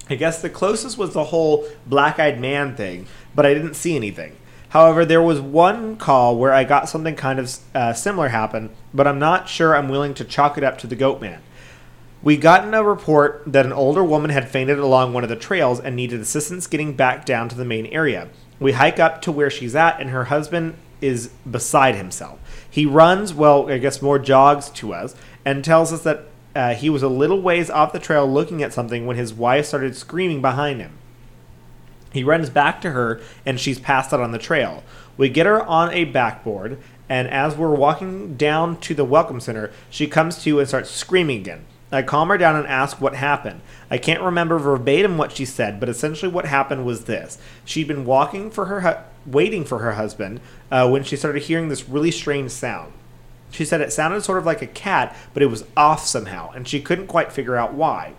I 0.10 0.16
guess 0.16 0.42
the 0.42 0.50
closest 0.50 0.98
was 0.98 1.14
the 1.14 1.26
whole 1.26 1.68
black 1.86 2.20
eyed 2.20 2.40
man 2.40 2.76
thing, 2.76 3.06
but 3.36 3.46
I 3.46 3.54
didn't 3.54 3.76
see 3.76 3.96
anything. 3.96 4.36
However, 4.70 5.04
there 5.04 5.22
was 5.22 5.42
one 5.42 5.98
call 5.98 6.38
where 6.38 6.54
I 6.54 6.64
got 6.64 6.90
something 6.90 7.16
kind 7.16 7.40
of 7.40 7.58
uh, 7.74 7.94
similar 7.94 8.30
happen, 8.30 8.70
but 8.94 9.08
I'm 9.08 9.20
not 9.20 9.50
sure 9.50 9.76
I'm 9.76 9.90
willing 9.90 10.14
to 10.16 10.24
chalk 10.24 10.58
it 10.58 10.64
up 10.64 10.78
to 10.80 10.88
the 10.88 10.96
goat 10.96 11.20
man. 11.20 11.42
We 12.22 12.38
gotten 12.38 12.74
a 12.74 12.84
report 12.84 13.44
that 13.48 13.66
an 13.66 13.74
older 13.74 14.04
woman 14.04 14.30
had 14.30 14.50
fainted 14.50 14.78
along 14.78 15.14
one 15.14 15.24
of 15.24 15.30
the 15.30 15.36
trails 15.36 15.80
and 15.80 15.96
needed 15.96 16.20
assistance 16.20 16.68
getting 16.68 16.94
back 16.94 17.26
down 17.26 17.50
to 17.50 17.56
the 17.56 17.66
main 17.66 17.88
area. 17.88 18.30
We 18.60 18.74
hike 18.74 19.00
up 19.00 19.22
to 19.24 19.32
where 19.32 19.50
she's 19.50 19.76
at, 19.76 20.00
and 20.00 20.10
her 20.10 20.26
husband 20.26 20.76
is 21.02 21.30
beside 21.50 21.96
himself. 21.96 22.40
He 22.70 22.86
runs, 22.86 23.34
well, 23.34 23.72
I 23.72 23.78
guess 23.78 24.02
more 24.02 24.20
jogs 24.20 24.70
to 24.72 24.94
us, 24.94 25.16
and 25.46 25.64
tells 25.64 25.94
us 25.94 26.04
that 26.04 26.26
uh, 26.56 26.76
he 26.76 26.90
was 26.90 27.02
a 27.02 27.08
little 27.08 27.42
ways 27.42 27.70
off 27.70 27.94
the 27.94 28.00
trail 28.00 28.32
looking 28.32 28.62
at 28.62 28.74
something 28.74 29.08
when 29.08 29.16
his 29.18 29.34
wife 29.34 29.66
started 29.66 29.96
screaming 29.96 30.42
behind 30.42 30.82
him. 30.82 30.99
He 32.12 32.24
runs 32.24 32.50
back 32.50 32.82
to 32.82 32.92
her, 32.92 33.22
and 33.46 33.60
she's 33.60 33.80
passed 33.80 34.14
out 34.14 34.20
on 34.20 34.32
the 34.32 34.38
trail. 34.40 34.84
We 35.18 35.30
get 35.30 35.46
her 35.46 35.64
on 35.64 35.94
a 35.94 36.06
backboard, 36.06 36.80
and 37.08 37.28
as 37.28 37.56
we're 37.56 37.76
walking 37.76 38.36
down 38.36 38.80
to 38.82 38.94
the 38.94 39.06
Welcome 39.06 39.40
Center, 39.40 39.72
she 39.90 40.08
comes 40.08 40.44
to 40.44 40.60
and 40.60 40.68
starts 40.68 40.90
screaming 40.90 41.42
again. 41.42 41.66
I 41.92 42.04
calm 42.04 42.30
her 42.30 42.38
down 42.38 42.56
and 42.56 42.68
ask 42.68 43.02
what 43.02 43.16
happened. 43.16 43.62
I 43.90 43.98
can't 43.98 44.22
remember 44.22 44.60
verbatim 44.60 45.18
what 45.18 45.32
she 45.32 45.46
said, 45.46 45.80
but 45.80 45.90
essentially 45.90 46.32
what 46.32 46.46
happened 46.46 46.86
was 46.86 47.06
this: 47.06 47.40
she'd 47.66 47.88
been 47.88 48.06
walking 48.06 48.52
for 48.52 48.66
her, 48.66 48.82
hu- 48.82 49.32
waiting 49.32 49.66
for 49.66 49.80
her 49.80 49.94
husband, 49.94 50.40
uh, 50.72 50.88
when 50.88 51.04
she 51.04 51.16
started 51.16 51.44
hearing 51.44 51.70
this 51.70 51.90
really 51.90 52.12
strange 52.12 52.52
sound. 52.52 52.94
She 53.52 53.66
said 53.66 53.82
it 53.82 53.92
sounded 53.92 54.24
sort 54.24 54.38
of 54.38 54.46
like 54.46 54.62
a 54.62 54.68
cat, 54.68 55.16
but 55.34 55.42
it 55.42 55.48
was 55.48 55.66
off 55.76 56.06
somehow, 56.06 56.52
and 56.52 56.68
she 56.68 56.80
couldn't 56.80 57.08
quite 57.08 57.32
figure 57.32 57.56
out 57.56 57.74
why. 57.74 58.14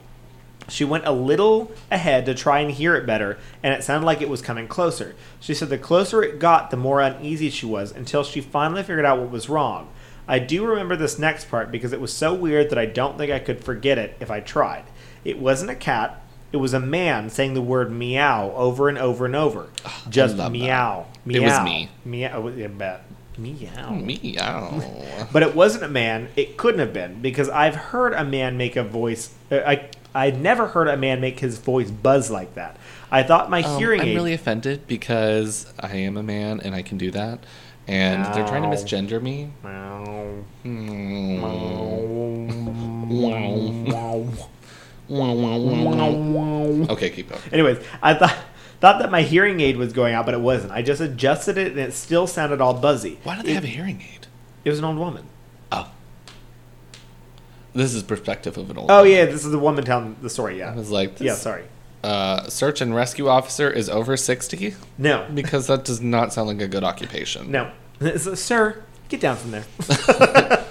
She 0.71 0.85
went 0.85 1.07
a 1.07 1.12
little 1.12 1.71
ahead 1.91 2.27
to 2.27 2.35
try 2.35 2.61
and 2.61 2.71
hear 2.71 2.95
it 2.97 3.07
better, 3.07 3.39
and 3.62 3.75
it 3.75 3.83
sounded 3.85 4.07
like 4.07 4.23
it 4.23 4.29
was 4.29 4.41
coming 4.43 4.68
closer. 4.68 5.14
She 5.41 5.55
said 5.55 5.68
the 5.68 5.79
closer 5.79 6.23
it 6.23 6.39
got, 6.39 6.71
the 6.71 6.77
more 6.77 7.01
uneasy 7.01 7.51
she 7.51 7.66
was 7.66 7.93
until 7.93 8.23
she 8.25 8.41
finally 8.41 8.83
figured 8.83 9.05
out 9.05 9.18
what 9.18 9.31
was 9.31 9.49
wrong. 9.49 9.89
I 10.29 10.39
do 10.39 10.64
remember 10.64 10.95
this 10.97 11.18
next 11.18 11.51
part 11.51 11.73
because 11.73 11.93
it 11.93 12.01
was 12.01 12.12
so 12.12 12.33
weird 12.33 12.71
that 12.71 12.79
I 12.79 12.87
don't 12.87 13.18
think 13.18 13.33
I 13.33 13.41
could 13.41 13.64
forget 13.64 13.99
it 13.99 14.16
if 14.21 14.31
I 14.31 14.41
tried. 14.41 14.85
It 15.25 15.39
wasn't 15.39 15.71
a 15.73 15.75
cat, 15.75 16.23
it 16.53 16.57
was 16.59 16.73
a 16.75 16.81
man 16.81 17.31
saying 17.31 17.55
the 17.55 17.62
word 17.62 17.91
meow 17.93 18.53
over 18.57 18.89
and 18.89 18.99
over 18.99 19.27
and 19.27 19.37
over. 19.37 19.68
Just 20.09 20.37
love 20.37 20.53
that. 20.53 20.59
meow. 20.59 21.07
Meow. 21.25 21.41
It 21.41 21.45
was 21.45 21.64
me. 21.64 21.91
Meow. 22.05 22.49
I 22.49 22.66
bet. 22.68 23.05
Meow. 23.39 23.91
Meow. 23.95 24.83
But 25.33 25.43
it 25.43 25.55
wasn't 25.55 25.85
a 25.85 25.89
man. 25.89 26.29
It 26.35 26.57
couldn't 26.57 26.81
have 26.81 26.93
been 26.93 27.23
because 27.23 27.49
I've 27.49 27.75
heard 27.77 28.12
a 28.14 28.25
man 28.25 28.57
make 28.57 28.75
a 28.77 28.83
voice. 28.83 29.33
uh, 29.51 29.61
I 29.66 29.89
I'd 30.15 30.41
never 30.41 30.69
heard 30.69 30.89
a 30.89 30.97
man 30.97 31.21
make 31.21 31.41
his 31.41 31.59
voice 31.59 31.91
buzz 31.91 32.31
like 32.31 32.55
that. 32.55 32.77
I 33.11 33.23
thought 33.23 33.51
my 33.51 33.63
Um, 33.63 33.79
hearing 33.79 34.01
I'm 34.01 34.09
aid. 34.09 34.15
really 34.17 34.33
offended 34.33 34.87
because 34.87 35.73
I 35.79 35.97
am 35.97 36.17
a 36.17 36.23
man 36.23 36.61
and 36.61 36.75
I 36.75 36.83
can 36.83 36.99
do 36.99 37.11
that, 37.13 37.41
and 37.87 38.25
they're 38.35 38.47
trying 38.47 38.63
to 38.63 38.69
misgender 38.69 39.21
me. 39.23 39.51
Okay, 46.91 47.11
keep 47.11 47.29
going. 47.29 47.41
Anyways, 47.53 47.79
I 48.03 48.15
thought 48.15 48.37
thought 48.81 48.99
that 49.01 49.11
my 49.11 49.23
hearing 49.23 49.61
aid 49.61 49.77
was 49.77 49.93
going 49.93 50.15
out, 50.15 50.25
but 50.25 50.35
it 50.35 50.41
wasn't. 50.41 50.73
I 50.73 50.83
just 50.83 51.01
adjusted 51.01 51.59
it, 51.59 51.69
and 51.73 51.79
it 51.81 51.93
still 51.93 52.27
sounded 52.27 52.61
all 52.61 52.75
buzzy. 52.75 53.19
Why 53.25 53.37
do 53.37 53.43
they 53.43 53.51
it, 53.53 53.55
have 53.55 53.65
a 53.65 53.69
hearing 53.69 54.03
aid? 54.15 54.27
It 54.65 54.71
was 54.71 54.79
an 54.79 54.85
old 54.85 54.99
woman. 54.99 55.25
This 57.75 57.95
is 57.95 58.03
perspective 58.03 58.57
of 58.59 58.71
an 58.71 58.79
old. 58.79 58.91
Oh 58.91 59.05
man. 59.05 59.12
yeah, 59.12 59.25
this 59.27 59.45
is 59.45 59.51
the 59.51 59.59
woman 59.59 59.85
telling 59.85 60.16
the 60.23 60.31
story. 60.31 60.59
Yeah, 60.59 60.66
I 60.66 60.71
Yeah. 60.71 60.77
was 60.77 60.91
like, 60.91 61.16
this, 61.16 61.27
Yeah. 61.27 61.35
Sorry. 61.35 61.64
Uh, 62.03 62.49
search 62.49 62.81
and 62.81 62.95
rescue 62.95 63.29
officer 63.29 63.71
is 63.71 63.89
over 63.91 64.16
sixty 64.16 64.75
No. 64.99 65.27
because 65.35 65.66
that 65.66 65.85
does 65.85 66.01
not 66.01 66.33
sound 66.33 66.49
like 66.49 66.61
a 66.61 66.68
good 66.68 66.85
occupation. 66.85 67.51
No. 67.51 67.71
So, 68.16 68.35
Sir, 68.35 68.83
get 69.11 69.21
down 69.21 69.37
from 69.37 69.51
there. 69.51 69.64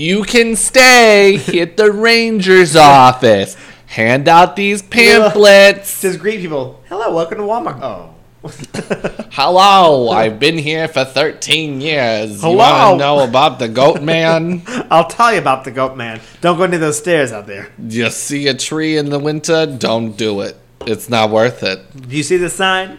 You 0.00 0.22
can 0.22 0.54
stay 0.54 1.36
at 1.60 1.76
the 1.76 1.90
ranger's 1.90 2.76
office. 2.76 3.56
Hand 3.86 4.28
out 4.28 4.54
these 4.54 4.80
pamphlets. 4.80 6.02
Just 6.02 6.20
greet 6.20 6.40
people. 6.40 6.80
Hello, 6.88 7.12
welcome 7.12 7.38
to 7.38 7.42
Walmart. 7.44 7.80
Oh. 7.82 8.14
Hello, 8.42 10.10
I've 10.10 10.38
been 10.38 10.58
here 10.58 10.86
for 10.86 11.04
13 11.04 11.80
years. 11.80 12.42
You 12.42 12.50
want 12.56 12.92
to 12.94 12.96
know 12.98 13.24
about 13.24 13.58
the 13.58 13.68
goat 13.68 14.00
man? 14.00 14.62
I'll 14.90 15.08
tell 15.08 15.32
you 15.32 15.40
about 15.40 15.64
the 15.64 15.72
goat 15.72 15.96
man. 15.96 16.20
Don't 16.40 16.56
go 16.56 16.62
into 16.64 16.78
those 16.78 16.98
stairs 16.98 17.32
out 17.32 17.46
there. 17.48 17.72
you 17.78 18.08
see 18.10 18.46
a 18.46 18.54
tree 18.54 18.96
in 18.96 19.10
the 19.10 19.18
winter? 19.18 19.66
Don't 19.66 20.16
do 20.16 20.40
it. 20.42 20.56
It's 20.82 21.08
not 21.08 21.30
worth 21.30 21.64
it. 21.64 22.08
Do 22.08 22.16
you 22.16 22.22
see 22.22 22.36
the 22.36 22.50
sign? 22.50 22.98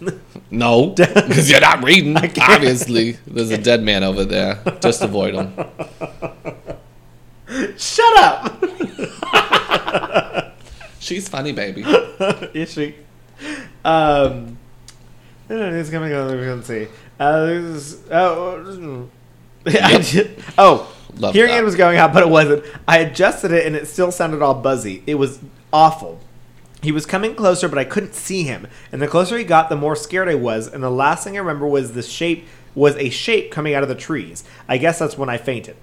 No, 0.50 0.90
because 0.90 1.50
you're 1.50 1.60
not 1.60 1.84
reading. 1.84 2.16
Obviously, 2.40 3.18
there's 3.26 3.50
a 3.50 3.58
dead 3.58 3.82
man 3.82 4.02
over 4.02 4.24
there. 4.24 4.58
Just 4.80 5.02
avoid 5.02 5.34
him. 5.34 5.52
Shut 7.76 8.18
up. 8.18 8.64
She's 11.00 11.28
funny, 11.28 11.52
baby. 11.52 11.82
Is 12.54 12.72
she? 12.72 12.94
Um, 13.84 14.56
it's 15.48 15.90
coming 15.90 16.12
on. 16.12 16.28
Let's 16.28 16.66
see. 16.66 16.88
Uh, 17.18 17.78
oh, 18.10 19.08
I 19.66 20.36
oh, 20.56 20.94
Love 21.16 21.34
hearing 21.34 21.50
that. 21.50 21.58
aid 21.58 21.64
was 21.64 21.74
going 21.74 21.98
out, 21.98 22.12
but 22.12 22.22
it 22.22 22.28
wasn't. 22.28 22.64
I 22.86 22.98
adjusted 22.98 23.52
it, 23.52 23.66
and 23.66 23.74
it 23.74 23.88
still 23.88 24.12
sounded 24.12 24.42
all 24.42 24.54
buzzy. 24.54 25.02
It 25.06 25.16
was 25.16 25.40
awful. 25.72 26.20
He 26.80 26.92
was 26.92 27.06
coming 27.06 27.34
closer, 27.34 27.68
but 27.68 27.78
I 27.78 27.84
couldn't 27.84 28.14
see 28.14 28.44
him. 28.44 28.68
And 28.92 29.02
the 29.02 29.08
closer 29.08 29.36
he 29.36 29.44
got, 29.44 29.68
the 29.68 29.76
more 29.76 29.96
scared 29.96 30.28
I 30.28 30.36
was. 30.36 30.68
And 30.68 30.82
the 30.82 30.90
last 30.90 31.24
thing 31.24 31.34
I 31.36 31.40
remember 31.40 31.66
was 31.66 31.92
the 31.92 32.02
shape 32.02 32.46
was 32.74 32.94
a 32.96 33.10
shape 33.10 33.50
coming 33.50 33.74
out 33.74 33.82
of 33.82 33.88
the 33.88 33.96
trees. 33.96 34.44
I 34.68 34.78
guess 34.78 35.00
that's 35.00 35.18
when 35.18 35.28
I 35.28 35.38
fainted. 35.38 35.76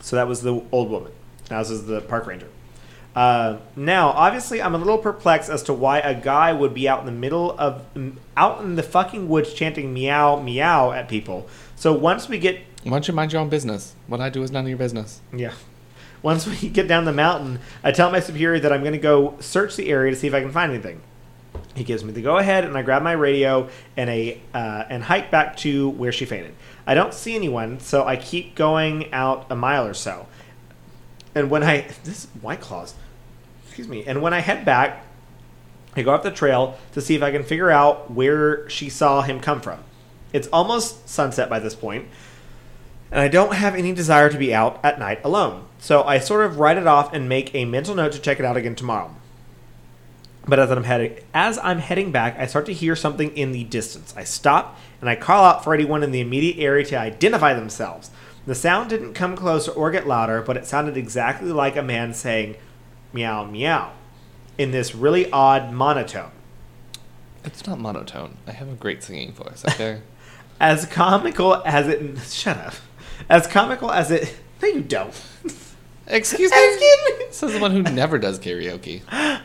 So 0.00 0.16
that 0.16 0.26
was 0.26 0.42
the 0.42 0.62
old 0.72 0.90
woman. 0.90 1.12
Now 1.50 1.60
this 1.60 1.70
is 1.70 1.86
the 1.86 2.00
park 2.00 2.26
ranger. 2.26 2.48
Uh, 3.16 3.56
now, 3.74 4.10
obviously, 4.10 4.60
I'm 4.60 4.74
a 4.74 4.78
little 4.78 4.98
perplexed 4.98 5.48
as 5.48 5.62
to 5.64 5.72
why 5.72 6.00
a 6.00 6.14
guy 6.14 6.52
would 6.52 6.74
be 6.74 6.86
out 6.86 7.00
in 7.00 7.06
the 7.06 7.12
middle 7.12 7.58
of 7.58 7.82
out 8.36 8.60
in 8.60 8.76
the 8.76 8.82
fucking 8.82 9.26
woods 9.26 9.54
chanting 9.54 9.94
meow 9.94 10.38
meow 10.38 10.92
at 10.92 11.08
people. 11.08 11.48
So 11.76 11.94
once 11.94 12.28
we 12.28 12.38
get 12.38 12.60
Why 12.84 12.90
don't 12.90 13.08
you 13.08 13.14
mind 13.14 13.32
your 13.32 13.40
own 13.40 13.48
business? 13.48 13.94
What 14.06 14.20
I 14.20 14.28
do 14.28 14.42
is 14.42 14.50
none 14.50 14.64
of 14.64 14.68
your 14.68 14.78
business. 14.78 15.22
yeah. 15.32 15.54
Once 16.22 16.46
we 16.46 16.68
get 16.68 16.88
down 16.88 17.06
the 17.06 17.12
mountain, 17.12 17.60
I 17.82 17.90
tell 17.92 18.10
my 18.10 18.20
superior 18.20 18.60
that 18.60 18.72
I'm 18.72 18.80
going 18.80 18.92
to 18.92 18.98
go 18.98 19.36
search 19.40 19.76
the 19.76 19.88
area 19.88 20.10
to 20.10 20.16
see 20.18 20.26
if 20.26 20.34
I 20.34 20.40
can 20.40 20.50
find 20.50 20.72
anything. 20.72 21.00
He 21.74 21.84
gives 21.84 22.04
me 22.04 22.12
the 22.12 22.20
go 22.20 22.36
ahead, 22.36 22.64
and 22.64 22.76
I 22.76 22.82
grab 22.82 23.02
my 23.02 23.12
radio 23.12 23.70
and 23.96 24.10
a 24.10 24.40
uh, 24.52 24.84
and 24.90 25.02
hike 25.02 25.30
back 25.30 25.56
to 25.58 25.88
where 25.90 26.12
she 26.12 26.26
fainted. 26.26 26.54
I 26.86 26.94
don't 26.94 27.14
see 27.14 27.34
anyone, 27.34 27.80
so 27.80 28.04
I 28.04 28.16
keep 28.16 28.54
going 28.54 29.10
out 29.12 29.46
a 29.48 29.56
mile 29.56 29.86
or 29.86 29.94
so. 29.94 30.26
And 31.34 31.50
when 31.50 31.62
I 31.62 31.86
this 32.04 32.26
White 32.40 32.60
Claws, 32.60 32.94
excuse 33.76 33.88
me. 33.88 34.04
And 34.06 34.22
when 34.22 34.32
I 34.32 34.38
head 34.38 34.64
back, 34.64 35.04
I 35.94 36.02
go 36.02 36.14
up 36.14 36.22
the 36.22 36.30
trail 36.30 36.78
to 36.92 37.02
see 37.02 37.14
if 37.14 37.22
I 37.22 37.30
can 37.30 37.42
figure 37.42 37.70
out 37.70 38.10
where 38.10 38.66
she 38.70 38.88
saw 38.88 39.20
him 39.20 39.38
come 39.38 39.60
from. 39.60 39.80
It's 40.32 40.48
almost 40.48 41.06
sunset 41.06 41.50
by 41.50 41.58
this 41.58 41.74
point, 41.74 42.06
and 43.10 43.20
I 43.20 43.28
don't 43.28 43.52
have 43.52 43.74
any 43.74 43.92
desire 43.92 44.30
to 44.30 44.38
be 44.38 44.54
out 44.54 44.80
at 44.82 44.98
night 44.98 45.20
alone. 45.24 45.66
So 45.78 46.02
I 46.04 46.18
sort 46.18 46.46
of 46.46 46.58
write 46.58 46.78
it 46.78 46.86
off 46.86 47.12
and 47.12 47.28
make 47.28 47.54
a 47.54 47.66
mental 47.66 47.94
note 47.94 48.12
to 48.12 48.18
check 48.18 48.38
it 48.40 48.46
out 48.46 48.56
again 48.56 48.74
tomorrow. 48.74 49.14
But 50.48 50.58
as 50.58 50.70
I'm 50.70 50.84
heading 50.84 51.18
as 51.34 51.58
I'm 51.58 51.80
heading 51.80 52.10
back, 52.12 52.38
I 52.38 52.46
start 52.46 52.64
to 52.66 52.72
hear 52.72 52.96
something 52.96 53.36
in 53.36 53.52
the 53.52 53.64
distance. 53.64 54.14
I 54.16 54.24
stop 54.24 54.78
and 55.02 55.10
I 55.10 55.16
call 55.16 55.44
out 55.44 55.62
for 55.62 55.74
anyone 55.74 56.02
in 56.02 56.12
the 56.12 56.20
immediate 56.20 56.62
area 56.62 56.86
to 56.86 56.98
identify 56.98 57.52
themselves. 57.52 58.10
The 58.46 58.54
sound 58.54 58.88
didn't 58.88 59.12
come 59.12 59.36
closer 59.36 59.70
or 59.72 59.90
get 59.90 60.06
louder, 60.06 60.40
but 60.40 60.56
it 60.56 60.64
sounded 60.64 60.96
exactly 60.96 61.52
like 61.52 61.76
a 61.76 61.82
man 61.82 62.14
saying 62.14 62.56
meow 63.12 63.44
meow 63.44 63.92
in 64.58 64.70
this 64.70 64.94
really 64.94 65.30
odd 65.30 65.72
monotone. 65.72 66.30
It's 67.44 67.66
not 67.66 67.78
monotone. 67.78 68.38
I 68.46 68.52
have 68.52 68.68
a 68.68 68.74
great 68.74 69.02
singing 69.02 69.32
voice, 69.32 69.64
okay? 69.66 70.00
As 70.60 70.86
comical 70.86 71.62
as 71.66 71.86
it 71.86 72.18
shut 72.20 72.56
up. 72.56 72.74
As 73.28 73.46
comical 73.46 73.90
as 73.90 74.10
it 74.10 74.38
No 74.62 74.68
you 74.68 74.80
don't. 74.80 75.12
Excuse 76.06 76.50
me? 76.50 76.66
Excuse 76.68 77.18
me. 77.18 77.26
Says 77.30 77.52
the 77.52 77.58
one 77.58 77.72
who 77.72 77.82
never 77.82 78.18
does 78.18 78.38
karaoke. 78.38 79.02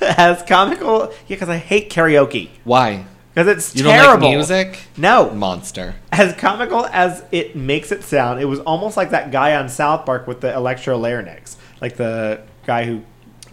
as 0.00 0.42
comical 0.42 1.12
yeah 1.28 1.36
because 1.36 1.48
i 1.48 1.56
hate 1.56 1.88
karaoke 1.90 2.48
Why? 2.64 3.04
Because 3.34 3.48
it's 3.48 3.74
You 3.76 3.84
terrible 3.84 4.28
like 4.28 4.36
music? 4.36 4.78
no 4.96 5.30
Monster. 5.30 5.94
as 6.10 6.34
comical 6.34 6.86
as 6.86 7.24
it 7.32 7.56
makes 7.56 7.90
it 7.92 8.02
sound 8.02 8.40
it 8.40 8.44
was 8.46 8.60
almost 8.60 8.96
like 8.96 9.10
that 9.10 9.30
guy 9.30 9.54
on 9.56 9.68
south 9.68 10.04
park 10.06 10.26
with 10.26 10.40
the 10.40 10.52
electro 10.54 10.96
larynx 10.98 11.56
like 11.80 11.96
the 11.96 12.40
guy 12.66 12.84
who 12.84 13.02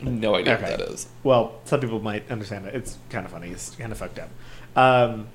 No 0.01 0.36
idea 0.36 0.55
Okay. 0.55 0.63
what 0.71 0.77
that 0.80 0.89
is. 0.89 1.07
well 1.23 1.59
some 1.65 1.80
people 1.80 1.99
might 1.99 2.30
understand 2.32 2.65
it 2.65 2.75
it's 2.75 2.97
kind 3.09 3.25
of 3.25 3.32
funny 3.32 3.49
it's 3.49 3.75
kind 3.75 3.91
of 3.91 3.97
fucked 3.97 4.19
up 4.19 4.30
um, 4.75 5.27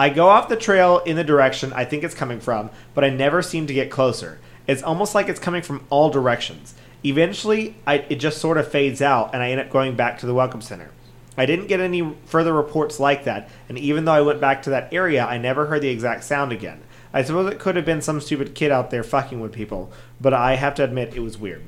i 0.00 0.08
go 0.08 0.28
off 0.28 0.48
the 0.48 0.56
trail 0.56 0.98
in 1.00 1.16
the 1.16 1.24
direction 1.24 1.72
i 1.74 1.84
think 1.84 2.02
it's 2.04 2.14
coming 2.14 2.40
from 2.40 2.70
but 2.94 3.04
i 3.04 3.10
never 3.10 3.42
seem 3.42 3.66
to 3.66 3.74
get 3.74 3.90
closer 3.90 4.38
it's 4.66 4.82
almost 4.82 5.14
like 5.14 5.28
it's 5.28 5.40
coming 5.40 5.60
from 5.62 5.84
all 5.90 6.08
directions 6.10 6.74
eventually 7.04 7.74
I, 7.86 7.96
it 8.08 8.16
just 8.16 8.38
sort 8.38 8.58
of 8.58 8.68
fades 8.70 9.02
out 9.02 9.34
and 9.34 9.42
i 9.42 9.50
end 9.50 9.60
up 9.60 9.70
going 9.70 9.96
back 9.96 10.18
to 10.20 10.26
the 10.26 10.34
welcome 10.34 10.60
center 10.62 10.90
i 11.36 11.46
didn't 11.46 11.66
get 11.66 11.80
any 11.80 12.14
further 12.26 12.52
reports 12.52 13.00
like 13.00 13.24
that 13.24 13.48
and 13.68 13.78
even 13.78 14.04
though 14.04 14.12
i 14.12 14.20
went 14.20 14.40
back 14.40 14.62
to 14.62 14.70
that 14.70 14.92
area 14.92 15.24
i 15.24 15.38
never 15.38 15.66
heard 15.66 15.82
the 15.82 15.88
exact 15.88 16.24
sound 16.24 16.52
again 16.52 16.82
I 17.12 17.22
suppose 17.22 17.52
it 17.52 17.58
could 17.58 17.76
have 17.76 17.84
been 17.84 18.00
some 18.00 18.20
stupid 18.20 18.54
kid 18.54 18.72
out 18.72 18.90
there 18.90 19.02
fucking 19.02 19.40
with 19.40 19.52
people, 19.52 19.92
but 20.20 20.32
I 20.32 20.54
have 20.54 20.74
to 20.76 20.84
admit 20.84 21.14
it 21.14 21.20
was 21.20 21.36
weird. 21.36 21.62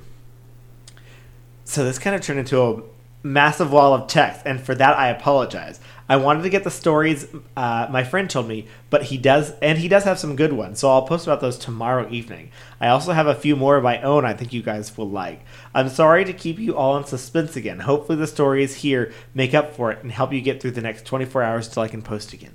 So 1.65 1.85
this 1.85 1.99
kind 1.99 2.17
of 2.17 2.23
turned 2.23 2.39
into 2.39 2.63
a 2.63 2.83
massive 3.25 3.73
wall 3.73 3.93
of 3.95 4.07
text, 4.07 4.43
and 4.45 4.61
for 4.61 4.75
that 4.77 4.97
I 4.97 5.09
apologize. 5.09 5.81
I 6.07 6.17
wanted 6.17 6.43
to 6.43 6.51
get 6.51 6.65
the 6.65 6.71
stories 6.71 7.27
uh, 7.57 7.87
my 7.91 8.05
friend 8.05 8.29
told 8.29 8.47
me, 8.47 8.69
but 8.91 9.05
he 9.05 9.17
does, 9.17 9.53
and 9.63 9.79
he 9.79 9.89
does 9.89 10.05
have 10.05 10.19
some 10.19 10.37
good 10.37 10.53
ones. 10.53 10.79
So 10.79 10.91
I'll 10.91 11.07
post 11.07 11.27
about 11.27 11.41
those 11.41 11.57
tomorrow 11.57 12.07
evening. 12.11 12.51
I 12.79 12.89
also 12.89 13.13
have 13.13 13.27
a 13.27 13.35
few 13.35 13.57
more 13.57 13.77
of 13.79 13.83
my 13.83 14.03
own. 14.03 14.27
I 14.27 14.35
think 14.35 14.53
you 14.53 14.63
guys 14.63 14.97
will 14.99 15.09
like. 15.09 15.41
I'm 15.75 15.89
sorry 15.89 16.27
to 16.27 16.35
keep 16.35 16.59
you 16.59 16.77
all 16.77 16.97
in 16.99 17.05
suspense 17.05 17.57
again. 17.57 17.81
Hopefully 17.81 18.19
the 18.19 18.27
stories 18.27 18.75
here 18.77 19.15
make 19.33 19.55
up 19.55 19.75
for 19.75 19.91
it 19.93 20.03
and 20.03 20.13
help 20.13 20.31
you 20.35 20.43
get 20.43 20.61
through 20.61 20.73
the 20.73 20.83
next 20.83 21.07
24 21.07 21.43
hours 21.43 21.69
until 21.69 21.83
I 21.85 21.89
can 21.89 22.03
post 22.03 22.35
again. 22.35 22.55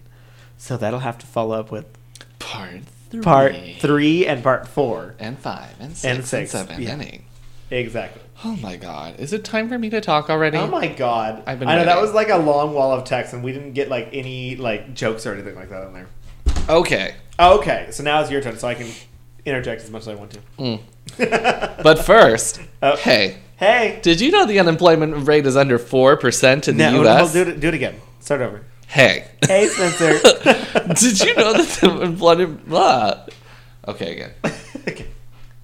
So 0.60 0.78
that'll 0.78 1.00
have 1.00 1.18
to 1.18 1.26
follow 1.26 1.60
up 1.60 1.72
with 1.72 1.88
Part 2.38 2.82
three. 3.10 3.22
part 3.22 3.56
three 3.80 4.28
and 4.28 4.44
part 4.44 4.68
four. 4.68 5.16
And 5.18 5.40
five. 5.40 5.74
And 5.80 5.98
six. 5.98 6.04
And 6.06 6.40
And, 6.42 6.50
seven. 6.50 6.82
yeah. 6.84 6.92
And 6.92 7.02
eight. 7.02 7.22
Exactly. 7.72 8.22
Oh 8.44 8.56
my 8.62 8.78
god. 8.78 9.20
Is 9.20 9.34
it 9.34 9.44
time 9.44 9.68
for 9.68 9.78
me 9.78 9.90
to 9.90 10.00
talk 10.00 10.30
already? 10.30 10.58
Oh 10.58 10.68
my 10.68 10.88
god! 10.88 11.44
I've 11.46 11.60
been 11.60 11.68
I 11.68 11.76
know 11.78 11.86
that 11.86 12.00
was 12.00 12.14
like 12.14 12.30
a 12.30 12.38
long 12.38 12.74
wall 12.74 12.92
of 12.94 13.04
text, 13.04 13.34
and 13.34 13.44
we 13.44 13.52
didn't 13.52 13.74
get 13.74 13.90
like 13.90 14.10
any 14.14 14.56
like 14.56 14.94
jokes 14.94 15.26
or 15.26 15.34
anything 15.34 15.56
like 15.56 15.70
that 15.70 15.88
in 15.88 15.94
there. 15.94 16.08
Okay. 16.70 17.16
Okay, 17.40 17.88
so 17.92 18.04
now 18.04 18.22
it's 18.22 18.32
your 18.32 18.42
turn, 18.42 18.58
so 18.58 18.68
I 18.68 18.76
can 18.76 18.88
interject 19.46 19.82
as 19.84 19.92
much 19.92 20.04
as 20.04 20.08
I 20.10 20.16
want 20.16 20.32
to. 20.32 20.40
Mm. 20.58 20.80
But 21.84 22.00
first, 22.06 22.62
Oh. 22.82 22.96
hey, 22.98 23.38
Hey, 23.58 24.00
did 24.02 24.22
you 24.22 24.32
know 24.32 24.46
the 24.46 24.60
unemployment 24.60 25.28
rate 25.28 25.46
is 25.46 25.58
under 25.58 25.78
4% 25.78 26.68
in 26.70 26.78
the 26.78 26.92
no, 26.92 27.04
US? 27.04 27.34
no, 27.34 27.44
do 27.44 27.50
it, 27.52 27.60
do 27.60 27.68
it 27.68 27.74
again. 27.74 27.96
Start 28.22 28.40
over. 28.42 28.64
Hey. 28.88 29.28
Hey, 29.46 29.68
Spencer. 29.68 30.14
did 30.94 31.20
you 31.20 31.36
know 31.36 31.52
that 31.54 31.68
the 31.82 31.90
unemployment. 31.92 32.68
Blah. 32.70 33.26
Okay, 33.88 34.12
again. 34.14 34.32
Okay. 34.88 35.08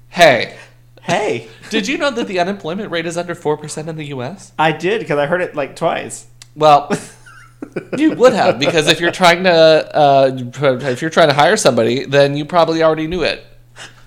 Hey. 0.10 0.58
Hey, 1.06 1.50
Did 1.70 1.88
you 1.88 1.98
know 2.00 2.10
that 2.12 2.28
the 2.28 2.40
unemployment 2.40 2.90
rate 2.92 3.06
is 3.06 3.16
under 3.18 3.36
4% 3.36 3.88
in 3.88 3.96
the 3.96 4.06
US? 4.06 4.52
I 4.58 4.72
did 4.72 5.00
because 5.02 5.20
I 5.20 5.28
heard 5.28 5.42
it 5.42 5.56
like 5.56 5.76
twice. 5.76 6.26
Well, 6.56 6.90
you 7.98 8.14
would 8.14 8.34
have 8.34 8.58
because 8.60 8.88
if 8.88 9.00
you're 9.00 9.12
trying 9.12 9.44
to 9.44 9.52
uh, 9.96 10.32
if 10.36 11.02
you're 11.02 11.12
trying 11.12 11.28
to 11.28 11.34
hire 11.36 11.58
somebody, 11.58 12.06
then 12.06 12.36
you 12.36 12.44
probably 12.46 12.82
already 12.82 13.06
knew 13.08 13.22
it 13.24 13.46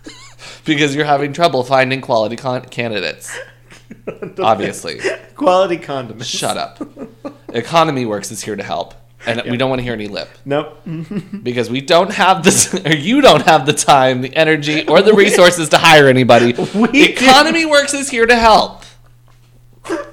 because 0.64 0.94
you're 0.96 1.04
having 1.04 1.32
trouble 1.32 1.62
finding 1.62 2.00
quality 2.00 2.36
con- 2.36 2.64
candidates. 2.66 3.36
Obviously, 4.38 5.00
Quality 5.34 5.76
condiments. 5.78 6.26
shut 6.26 6.56
up. 6.56 6.80
Economy 7.54 8.06
Works 8.06 8.30
is 8.30 8.42
here 8.42 8.56
to 8.56 8.62
help, 8.62 8.94
and 9.28 9.50
we 9.50 9.56
don't 9.56 9.68
want 9.70 9.78
to 9.80 9.84
hear 9.84 9.92
any 9.92 10.08
lip 10.08 10.28
Nope. 10.44 10.80
because 11.42 11.70
we 11.70 11.80
don't 11.80 12.12
have 12.12 12.42
the 12.42 12.82
or 12.86 12.92
you 12.94 13.20
don't 13.20 13.42
have 13.42 13.66
the 13.66 13.72
time, 13.72 14.22
the 14.22 14.34
energy, 14.34 14.86
or 14.88 15.02
the 15.02 15.12
resources 15.24 15.68
to 15.70 15.78
hire 15.78 16.08
anybody. 16.08 16.54
We 16.74 17.04
Economy 17.04 17.66
Works 17.66 17.94
is 17.94 18.08
here 18.10 18.26
to 18.26 18.36
help. 18.36 18.82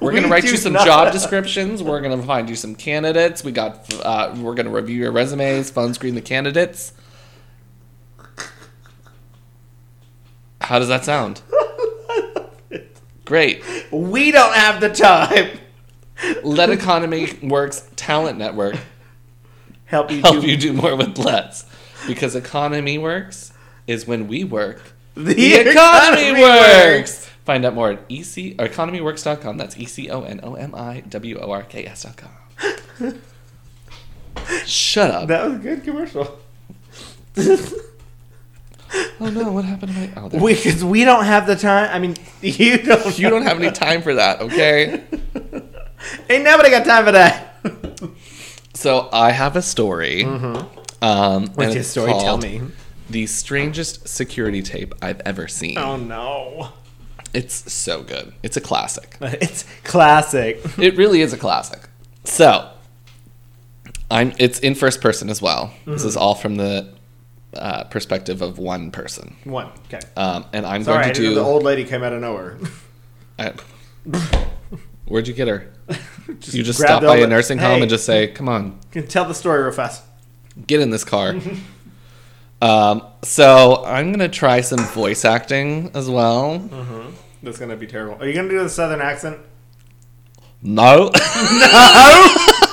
We're 0.00 0.12
We 0.12 0.20
gonna 0.20 0.28
write 0.28 0.44
you 0.44 0.56
some 0.56 0.72
not. 0.72 0.86
job 0.86 1.12
descriptions. 1.12 1.82
We're 1.82 2.00
gonna 2.00 2.22
find 2.22 2.48
you 2.48 2.56
some 2.56 2.74
candidates. 2.74 3.44
We 3.44 3.52
got. 3.52 3.92
Uh, 4.04 4.34
we're 4.38 4.54
gonna 4.54 4.70
review 4.70 4.96
your 4.96 5.12
resumes, 5.12 5.70
phone 5.70 5.92
screen 5.92 6.14
the 6.14 6.22
candidates. 6.22 6.92
How 10.60 10.78
does 10.78 10.88
that 10.88 11.04
sound? 11.04 11.42
Great. 13.24 13.62
We 13.90 14.30
don't 14.30 14.54
have 14.54 14.80
the 14.80 14.88
time. 14.88 15.58
Let 16.42 16.70
Economy 16.70 17.32
Works 17.42 17.88
Talent 17.96 18.38
Network 18.38 18.76
Help 19.86 20.10
you 20.10 20.20
help 20.20 20.40
do 20.40 20.48
you 20.48 20.56
do 20.56 20.72
more 20.72 20.96
with 20.96 21.16
less, 21.18 21.64
because 22.06 22.34
Economy 22.34 22.98
Works 22.98 23.52
is 23.86 24.06
when 24.06 24.26
we 24.26 24.44
work. 24.44 24.82
the, 25.14 25.32
The 25.34 25.54
economy, 25.54 26.40
works. 26.40 27.26
Find 27.44 27.64
out 27.64 27.74
more 27.74 27.92
at 27.92 28.00
ec 28.08 28.56
or 28.58 28.66
economyworks.com. 28.66 29.56
That's 29.56 29.76
e 29.78 29.86
c 29.86 30.10
o 30.10 30.22
n 30.22 30.40
o 30.42 30.54
m 30.54 30.74
i 30.74 31.00
w 31.08 31.38
o 31.38 31.52
r 31.52 31.62
k 31.62 31.86
s 31.86 32.02
dot 32.02 32.16
com. 32.16 32.30
Shut 34.66 35.10
up. 35.10 35.28
That 35.28 35.46
was 35.46 35.54
a 35.54 35.58
good 35.58 35.84
commercial. 35.84 36.38
oh 37.38 39.30
no, 39.30 39.52
what 39.52 39.64
happened 39.64 39.94
to 39.94 39.98
my? 40.00 40.10
Oh, 40.16 40.28
there. 40.28 40.40
Because 40.40 40.84
we, 40.84 41.04
don't 41.04 41.24
have 41.24 41.46
the 41.46 41.54
time. 41.54 41.90
I 41.92 41.98
mean, 42.00 42.16
you 42.42 42.78
don't. 42.78 43.16
you 43.18 43.30
don't 43.30 43.42
have 43.42 43.60
any 43.60 43.70
time 43.70 44.02
for 44.02 44.14
that, 44.14 44.40
okay? 44.40 45.04
Ain't 46.28 46.44
nobody 46.44 46.70
got 46.70 46.84
time 46.84 47.04
for 47.04 47.12
that. 47.12 47.54
So 48.76 49.08
I 49.12 49.30
have 49.32 49.56
a 49.56 49.62
story. 49.62 50.24
Um, 50.24 51.46
What's 51.54 51.74
your 51.74 51.82
story? 51.82 52.12
Tell 52.12 52.38
me. 52.38 52.60
The 53.08 53.26
strangest 53.26 54.08
security 54.08 54.62
tape 54.62 54.94
I've 55.00 55.20
ever 55.20 55.48
seen. 55.48 55.78
Oh 55.78 55.96
no. 55.96 56.68
It's 57.32 57.72
so 57.72 58.02
good. 58.02 58.32
It's 58.42 58.56
a 58.56 58.60
classic. 58.60 59.16
It's 59.20 59.64
classic. 59.84 60.60
It 60.78 60.96
really 60.96 61.20
is 61.20 61.32
a 61.32 61.36
classic. 61.38 61.80
So, 62.24 62.70
I'm. 64.10 64.32
It's 64.38 64.58
in 64.60 64.74
first 64.74 65.00
person 65.00 65.30
as 65.30 65.40
well. 65.40 65.72
This 65.86 66.00
Mm-hmm. 66.00 66.08
is 66.08 66.16
all 66.16 66.34
from 66.34 66.56
the 66.56 66.92
uh, 67.54 67.84
perspective 67.84 68.42
of 68.42 68.58
one 68.58 68.90
person, 68.90 69.36
One. 69.44 69.68
Okay. 69.86 70.00
um, 70.16 70.44
and 70.52 70.66
I'm 70.66 70.82
Sorry, 70.84 71.04
going 71.04 71.14
to 71.14 71.20
do. 71.22 71.34
the 71.34 71.40
old 71.40 71.62
lady 71.62 71.84
came 71.84 72.02
out 72.02 72.12
of 72.12 72.20
nowhere. 72.20 72.58
I- 73.38 73.52
where'd 75.06 75.26
you 75.28 75.34
get 75.34 75.48
her? 75.48 75.72
you 76.42 76.62
just 76.62 76.78
stop 76.80 77.02
by 77.02 77.16
a 77.18 77.26
nursing 77.26 77.58
home 77.58 77.76
Hey. 77.76 77.80
and 77.82 77.90
just 77.90 78.04
say, 78.06 78.28
"Come 78.28 78.48
on, 78.48 78.78
can 78.90 79.06
tell 79.06 79.24
the 79.24 79.34
story 79.34 79.62
real 79.62 79.72
fast. 79.72 80.02
get 80.66 80.80
in 80.80 80.90
this 80.90 81.04
car." 81.04 81.34
um, 82.62 83.02
so 83.22 83.84
I'm 83.84 84.10
gonna 84.12 84.28
try 84.28 84.60
some 84.60 84.80
voice 84.80 85.24
acting 85.24 85.90
as 85.94 86.08
well. 86.10 86.58
That's 87.42 87.58
gonna 87.58 87.76
be 87.76 87.86
terrible. 87.86 88.20
Are 88.22 88.26
you 88.26 88.34
gonna 88.34 88.48
do 88.48 88.62
the 88.62 88.68
southern 88.68 89.00
accent? 89.00 89.38
No. 90.62 91.10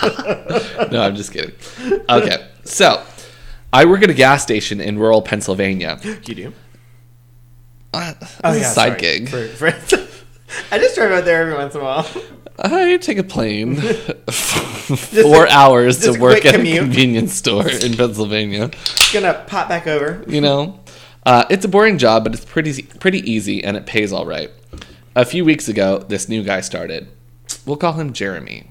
no, 0.01 0.87
no, 0.91 1.01
I'm 1.01 1.15
just 1.15 1.31
kidding. 1.31 1.53
Okay, 2.09 2.47
so 2.63 3.03
I 3.71 3.85
work 3.85 4.01
at 4.03 4.09
a 4.09 4.13
gas 4.13 4.41
station 4.43 4.81
in 4.81 4.97
rural 4.97 5.21
Pennsylvania. 5.21 5.99
You 6.25 6.35
do. 6.35 6.53
Uh, 7.93 8.13
Oh, 8.43 8.51
yeah, 8.53 8.61
a 8.61 8.63
side 8.63 8.87
sorry. 8.87 8.99
gig. 8.99 9.29
For- 9.29 9.47
for- 9.47 10.07
I 10.71 10.77
just 10.79 10.95
drive 10.95 11.11
out 11.11 11.25
there 11.25 11.41
every 11.41 11.53
once 11.55 11.75
in 11.75 11.81
a 11.81 11.83
while. 11.83 12.07
I 12.59 12.97
take 12.97 13.17
a 13.17 13.23
plane 13.23 13.75
four 14.31 15.47
hours 15.49 15.99
to 16.01 16.19
work 16.19 16.45
at 16.45 16.55
commute. 16.55 16.77
a 16.77 16.79
convenience 16.81 17.33
store 17.33 17.69
in 17.69 17.95
Pennsylvania. 17.95 18.69
Gonna 19.11 19.43
pop 19.47 19.69
back 19.69 19.87
over. 19.87 20.23
You 20.27 20.41
know, 20.41 20.79
uh, 21.25 21.45
it's 21.49 21.65
a 21.65 21.67
boring 21.67 21.97
job, 21.97 22.23
but 22.23 22.33
it's 22.33 22.45
pretty 22.45 22.83
pretty 22.83 23.19
easy 23.29 23.63
and 23.63 23.75
it 23.75 23.85
pays 23.85 24.13
all 24.13 24.25
right. 24.25 24.51
A 25.15 25.25
few 25.25 25.45
weeks 25.45 25.67
ago, 25.67 25.99
this 25.99 26.27
new 26.27 26.43
guy 26.43 26.61
started. 26.61 27.07
We'll 27.65 27.77
call 27.77 27.93
him 27.93 28.13
Jeremy. 28.13 28.67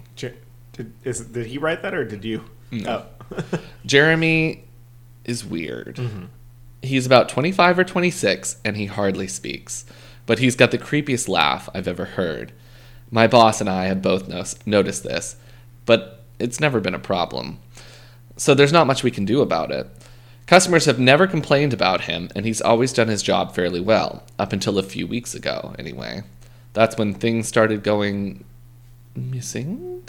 Did, 0.73 0.93
is, 1.05 1.21
did 1.21 1.47
he 1.47 1.59
write 1.59 1.83
that 1.83 1.95
or 1.95 2.05
did 2.05 2.25
you? 2.25 2.45
Oh. 2.87 3.05
Jeremy 3.87 4.65
is 5.25 5.45
weird. 5.45 6.01
He's 6.81 7.07
about 7.07 7.29
25 7.29 7.79
or 7.79 7.85
26 7.85 8.57
and 8.65 8.77
he 8.77 8.87
hardly 8.87 9.29
speaks, 9.29 9.85
but 10.27 10.39
he's 10.39 10.57
got 10.57 10.71
the 10.71 10.79
creepiest 10.79 11.29
laugh 11.29 11.69
I've 11.75 11.87
ever 11.87 12.07
heard. 12.07 12.53
My 13.13 13.29
boss 13.29 13.61
and 13.61 13.71
I 13.71 13.85
have 13.85 14.03
both 14.03 14.27
no- 14.27 14.43
noticed 14.67 15.05
this, 15.05 15.37
but 15.87 16.25
it's 16.41 16.59
never 16.59 16.81
been 16.81 16.95
a 16.95 16.99
problem. 16.99 17.59
So 18.37 18.55
there's 18.55 18.73
not 18.73 18.87
much 18.89 19.05
we 19.05 19.11
can 19.13 19.25
do 19.25 19.41
about 19.43 19.71
it. 19.71 19.87
Customers 20.47 20.87
have 20.87 20.99
never 20.99 21.27
complained 21.29 21.73
about 21.73 22.03
him, 22.03 22.29
and 22.35 22.45
he's 22.45 22.61
always 22.61 22.93
done 22.93 23.07
his 23.09 23.23
job 23.23 23.55
fairly 23.55 23.81
well, 23.81 24.25
up 24.39 24.53
until 24.53 24.79
a 24.79 24.83
few 24.83 25.07
weeks 25.07 25.35
ago, 25.35 25.75
anyway. 25.79 26.23
That's 26.73 26.97
when 26.97 27.15
things 27.15 27.47
started 27.47 27.83
going 27.85 28.45
missing? 29.15 30.03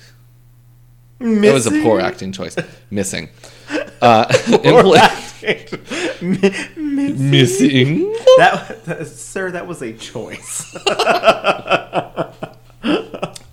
It 1.20 1.54
was 1.54 1.68
a 1.68 1.72
poor 1.84 2.00
acting 2.00 2.32
choice. 2.32 2.56
Missing. 2.90 3.30
Uh, 4.02 4.26
Poor 4.62 4.98
acting. 4.98 5.80
Mi- 6.22 6.36
missing. 6.76 7.32
missing. 7.32 8.12
That, 8.38 8.82
that- 8.84 9.08
sir, 9.08 9.50
that 9.52 9.66
was 9.66 9.82
a 9.82 9.94
choice. 9.94 10.76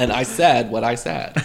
And 0.01 0.11
I 0.11 0.22
said 0.22 0.70
what 0.70 0.82
I 0.82 0.94
said. 0.94 1.36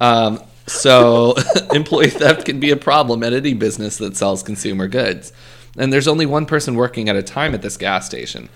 Um, 0.00 0.40
so, 0.66 1.34
employee 1.72 2.08
theft 2.08 2.46
can 2.46 2.58
be 2.58 2.70
a 2.70 2.76
problem 2.76 3.22
at 3.22 3.32
any 3.32 3.52
business 3.52 3.98
that 3.98 4.16
sells 4.16 4.42
consumer 4.42 4.88
goods. 4.88 5.32
And 5.76 5.92
there's 5.92 6.08
only 6.08 6.24
one 6.24 6.46
person 6.46 6.74
working 6.74 7.08
at 7.08 7.16
a 7.16 7.22
time 7.22 7.54
at 7.54 7.60
this 7.62 7.76
gas 7.76 8.06
station. 8.06 8.48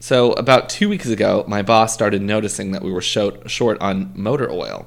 So, 0.00 0.32
about 0.32 0.68
two 0.68 0.88
weeks 0.88 1.08
ago, 1.08 1.44
my 1.48 1.62
boss 1.62 1.94
started 1.94 2.20
noticing 2.20 2.72
that 2.72 2.82
we 2.82 2.92
were 2.92 3.00
short, 3.00 3.50
short 3.50 3.80
on 3.80 4.12
motor 4.14 4.50
oil. 4.50 4.86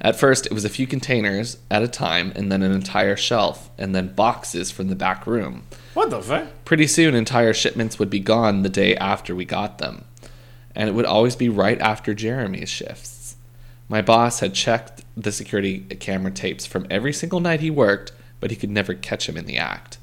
At 0.00 0.16
first, 0.16 0.46
it 0.46 0.52
was 0.52 0.64
a 0.64 0.68
few 0.68 0.86
containers 0.86 1.58
at 1.70 1.82
a 1.82 1.88
time, 1.88 2.32
and 2.34 2.50
then 2.50 2.62
an 2.62 2.72
entire 2.72 3.16
shelf, 3.16 3.70
and 3.78 3.94
then 3.94 4.14
boxes 4.14 4.70
from 4.70 4.88
the 4.88 4.96
back 4.96 5.26
room. 5.26 5.62
what 5.94 6.10
the 6.10 6.20
fuck? 6.20 6.48
Pretty 6.64 6.86
soon, 6.86 7.14
entire 7.14 7.54
shipments 7.54 7.98
would 7.98 8.10
be 8.10 8.20
gone 8.20 8.62
the 8.62 8.68
day 8.68 8.94
after 8.96 9.34
we 9.34 9.44
got 9.44 9.78
them. 9.78 10.04
And 10.76 10.88
it 10.88 10.92
would 10.92 11.06
always 11.06 11.34
be 11.34 11.48
right 11.48 11.80
after 11.80 12.14
Jeremy's 12.14 12.68
shifts. 12.68 13.36
My 13.88 14.02
boss 14.02 14.40
had 14.40 14.54
checked 14.54 15.04
the 15.16 15.32
security 15.32 15.80
camera 15.80 16.30
tapes 16.30 16.66
from 16.66 16.86
every 16.90 17.12
single 17.12 17.40
night 17.40 17.60
he 17.60 17.70
worked, 17.70 18.12
but 18.38 18.50
he 18.50 18.56
could 18.56 18.70
never 18.70 18.94
catch 18.94 19.28
him 19.28 19.36
in 19.36 19.46
the 19.46 19.58
act. 19.58 19.98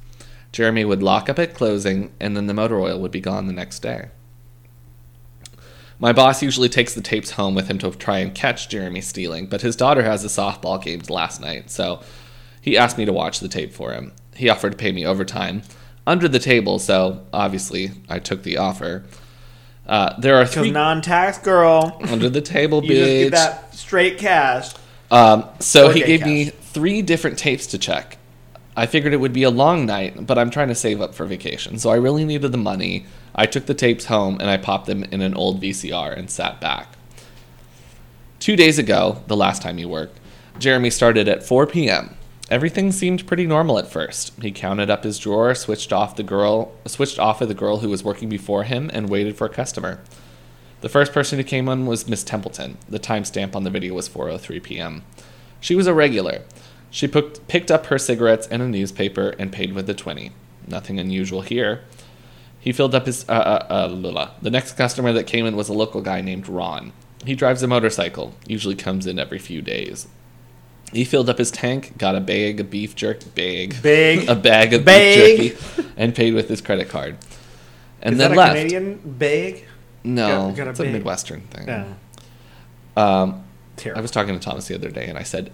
Jeremy 0.51 0.83
would 0.83 1.03
lock 1.03 1.29
up 1.29 1.39
at 1.39 1.53
closing, 1.53 2.11
and 2.19 2.35
then 2.35 2.47
the 2.47 2.53
motor 2.53 2.79
oil 2.79 2.99
would 2.99 3.11
be 3.11 3.19
gone 3.19 3.47
the 3.47 3.53
next 3.53 3.79
day. 3.79 4.09
My 5.99 6.11
boss 6.11 6.41
usually 6.41 6.69
takes 6.69 6.93
the 6.93 7.01
tapes 7.01 7.31
home 7.31 7.55
with 7.55 7.67
him 7.67 7.77
to 7.79 7.91
try 7.91 8.19
and 8.19 8.33
catch 8.33 8.69
Jeremy 8.69 9.01
stealing, 9.01 9.47
but 9.47 9.61
his 9.61 9.75
daughter 9.75 10.03
has 10.03 10.25
a 10.25 10.27
softball 10.27 10.81
game 10.83 11.01
last 11.07 11.39
night, 11.39 11.69
so 11.69 12.01
he 12.61 12.77
asked 12.77 12.97
me 12.97 13.05
to 13.05 13.13
watch 13.13 13.39
the 13.39 13.47
tape 13.47 13.73
for 13.73 13.93
him. 13.93 14.11
He 14.35 14.49
offered 14.49 14.71
to 14.71 14.77
pay 14.77 14.91
me 14.91 15.05
overtime 15.05 15.61
under 16.05 16.27
the 16.27 16.39
table, 16.39 16.79
so 16.79 17.25
obviously 17.31 17.91
I 18.09 18.19
took 18.19 18.43
the 18.43 18.57
offer. 18.57 19.03
Uh, 19.85 20.19
there 20.19 20.35
are 20.37 20.45
three 20.45 20.71
non-tax 20.71 21.39
girl, 21.39 21.99
under 22.03 22.29
the 22.29 22.41
table, 22.41 22.83
you 22.83 22.89
just 22.89 23.11
bitch. 23.11 23.23
get 23.23 23.31
that 23.31 23.75
straight 23.75 24.17
cash. 24.17 24.73
Um, 25.11 25.45
so 25.59 25.89
he 25.89 26.01
gave 26.01 26.25
me 26.25 26.45
three 26.45 27.01
different 27.01 27.37
tapes 27.37 27.67
to 27.67 27.77
check. 27.77 28.17
I 28.75 28.87
figured 28.87 29.13
it 29.13 29.17
would 29.17 29.33
be 29.33 29.43
a 29.43 29.51
long 29.51 29.85
night, 29.85 30.25
but 30.25 30.39
I'm 30.39 30.49
trying 30.49 30.69
to 30.69 30.75
save 30.75 31.01
up 31.01 31.13
for 31.13 31.25
vacation, 31.25 31.77
so 31.77 31.89
I 31.89 31.95
really 31.95 32.25
needed 32.25 32.51
the 32.51 32.57
money. 32.57 33.05
I 33.35 33.45
took 33.45 33.65
the 33.65 33.73
tapes 33.73 34.05
home 34.05 34.37
and 34.39 34.49
I 34.49 34.57
popped 34.57 34.87
them 34.87 35.03
in 35.03 35.21
an 35.21 35.35
old 35.35 35.61
VCR 35.61 36.17
and 36.17 36.29
sat 36.29 36.59
back. 36.59 36.95
Two 38.39 38.55
days 38.55 38.79
ago, 38.79 39.21
the 39.27 39.37
last 39.37 39.61
time 39.61 39.77
he 39.77 39.85
worked, 39.85 40.19
Jeremy 40.59 40.89
started 40.89 41.27
at 41.27 41.43
4 41.43 41.67
p.m. 41.67 42.15
Everything 42.49 42.91
seemed 42.91 43.25
pretty 43.25 43.47
normal 43.47 43.79
at 43.79 43.87
first. 43.87 44.33
He 44.41 44.51
counted 44.51 44.89
up 44.89 45.03
his 45.03 45.17
drawer, 45.17 45.55
switched 45.55 45.93
off 45.93 46.15
the 46.15 46.23
girl, 46.23 46.73
switched 46.85 47.17
off 47.17 47.41
of 47.41 47.47
the 47.47 47.53
girl 47.53 47.77
who 47.79 47.89
was 47.89 48.03
working 48.03 48.29
before 48.29 48.63
him, 48.63 48.91
and 48.93 49.09
waited 49.09 49.37
for 49.37 49.45
a 49.45 49.49
customer. 49.49 50.01
The 50.81 50.89
first 50.89 51.13
person 51.13 51.39
who 51.39 51.45
came 51.45 51.69
on 51.69 51.85
was 51.85 52.09
Miss 52.09 52.23
Templeton. 52.23 52.77
The 52.89 52.99
timestamp 52.99 53.55
on 53.55 53.63
the 53.63 53.69
video 53.69 53.93
was 53.93 54.09
4:03 54.09 54.61
p.m. 54.61 55.03
She 55.61 55.75
was 55.75 55.87
a 55.87 55.93
regular. 55.93 56.41
She 56.91 57.07
picked, 57.07 57.71
up 57.71 57.85
her 57.87 57.97
cigarettes 57.97 58.47
and 58.47 58.61
a 58.61 58.67
newspaper 58.67 59.29
and 59.39 59.51
paid 59.51 59.73
with 59.73 59.87
the 59.87 59.93
20. 59.93 60.31
Nothing 60.67 60.99
unusual 60.99 61.41
here. 61.41 61.81
He 62.59 62.71
filled 62.71 62.93
up 62.93 63.05
his. 63.05 63.27
Uh, 63.27 63.31
uh, 63.31 63.67
uh, 63.69 63.87
la, 63.89 64.09
la. 64.09 64.29
The 64.41 64.51
next 64.51 64.73
customer 64.73 65.13
that 65.13 65.25
came 65.25 65.45
in 65.45 65.55
was 65.55 65.69
a 65.69 65.73
local 65.73 66.01
guy 66.01 66.21
named 66.21 66.49
Ron. 66.49 66.91
He 67.25 67.33
drives 67.33 67.63
a 67.63 67.67
motorcycle, 67.67 68.35
usually 68.45 68.75
comes 68.75 69.07
in 69.07 69.17
every 69.17 69.39
few 69.39 69.61
days. 69.61 70.07
He 70.93 71.03
filled 71.05 71.29
up 71.29 71.37
his 71.39 71.49
tank, 71.51 71.97
got 71.97 72.15
a 72.15 72.19
bag 72.21 72.59
of 72.59 72.69
beef 72.69 72.95
jerky, 72.95 73.29
bag, 73.33 73.81
Big. 73.81 74.29
a 74.29 74.35
bag 74.35 74.73
of 74.73 74.85
Bag. 74.85 75.37
beef 75.39 75.75
jerky, 75.75 75.89
and 75.97 76.13
paid 76.15 76.33
with 76.33 76.47
his 76.49 76.61
credit 76.61 76.87
card. 76.89 77.17
And 78.01 78.13
Is 78.13 78.19
then 78.19 78.31
that 78.31 78.35
a 78.35 78.39
left. 78.39 78.55
Canadian 78.55 79.01
bag? 79.03 79.65
No, 80.03 80.47
Got- 80.49 80.55
got 80.57 80.67
a 80.67 80.69
it's 80.71 80.79
a. 80.81 80.83
Midwestern 80.85 81.41
thing. 81.41 81.67
Yeah. 81.67 81.93
Um, 82.95 83.43
Terrible. 83.75 83.99
I 83.99 84.01
was 84.01 84.11
talking 84.11 84.33
to 84.33 84.39
Thomas 84.39 84.67
the 84.67 84.75
other 84.75 84.91
day, 84.91 85.07
and 85.07 85.17
I 85.17 85.23
said, 85.23 85.51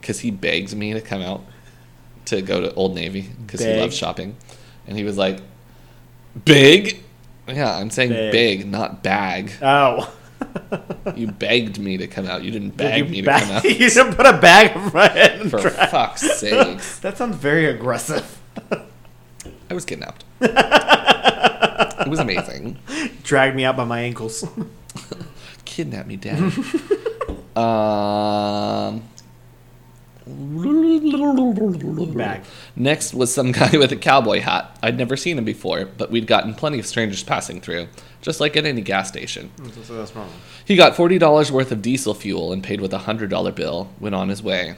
because 0.00 0.20
he 0.20 0.30
begs 0.30 0.74
me 0.76 0.92
to 0.92 1.00
come 1.00 1.20
out 1.22 1.42
to 2.26 2.40
go 2.42 2.60
to 2.60 2.72
Old 2.74 2.94
Navy 2.94 3.28
because 3.44 3.60
he 3.60 3.74
loves 3.74 3.96
shopping, 3.96 4.36
and 4.86 4.96
he 4.96 5.02
was 5.04 5.16
like, 5.18 5.40
"Big." 6.44 7.00
Yeah, 7.48 7.76
I'm 7.76 7.90
saying 7.90 8.10
Beg. 8.10 8.32
big, 8.32 8.66
not 8.70 9.02
bag. 9.02 9.52
Oh. 9.60 10.14
You 11.16 11.28
begged 11.28 11.78
me 11.78 11.96
to 11.98 12.06
come 12.06 12.26
out. 12.26 12.42
You 12.44 12.50
didn't 12.50 12.70
beg 12.76 13.10
me 13.10 13.20
to 13.22 13.26
ba- 13.26 13.40
come 13.40 13.50
out. 13.50 13.64
you 13.64 13.74
didn't 13.90 14.14
put 14.14 14.26
a 14.26 14.32
bag 14.38 14.74
in 14.76 14.92
my 14.92 15.08
head 15.08 15.40
and 15.40 15.50
For 15.50 15.60
drag- 15.60 15.90
fuck's 15.90 16.22
sakes. 16.40 16.98
That 17.00 17.18
sounds 17.18 17.36
very 17.36 17.66
aggressive. 17.66 18.38
I 19.70 19.74
was 19.74 19.84
kidnapped. 19.84 20.24
it 20.40 22.08
was 22.08 22.18
amazing. 22.20 22.78
Dragged 23.22 23.56
me 23.56 23.64
out 23.64 23.76
by 23.76 23.84
my 23.84 24.00
ankles. 24.00 24.44
Kidnap 25.64 26.06
me, 26.06 26.16
Dad. 26.16 26.38
um. 27.56 29.02
Bag. 32.14 32.42
Next 32.76 33.12
was 33.12 33.34
some 33.34 33.52
guy 33.52 33.76
with 33.76 33.92
a 33.92 33.96
cowboy 33.96 34.40
hat. 34.40 34.78
I'd 34.82 34.96
never 34.96 35.18
seen 35.18 35.36
him 35.36 35.44
before, 35.44 35.84
but 35.84 36.10
we'd 36.10 36.26
gotten 36.26 36.54
plenty 36.54 36.78
of 36.78 36.86
strangers 36.86 37.22
passing 37.22 37.60
through, 37.60 37.88
just 38.24 38.40
like 38.40 38.56
at 38.56 38.64
any 38.64 38.80
gas 38.80 39.08
station. 39.08 39.50
Mm, 39.58 39.84
so 39.84 39.94
that's 39.94 40.16
wrong. 40.16 40.30
He 40.64 40.76
got 40.76 40.94
$40 40.94 41.50
worth 41.50 41.70
of 41.70 41.82
diesel 41.82 42.14
fuel 42.14 42.52
and 42.52 42.64
paid 42.64 42.80
with 42.80 42.94
a 42.94 43.00
$100 43.00 43.54
bill, 43.54 43.90
went 44.00 44.14
on 44.14 44.30
his 44.30 44.42
way. 44.42 44.76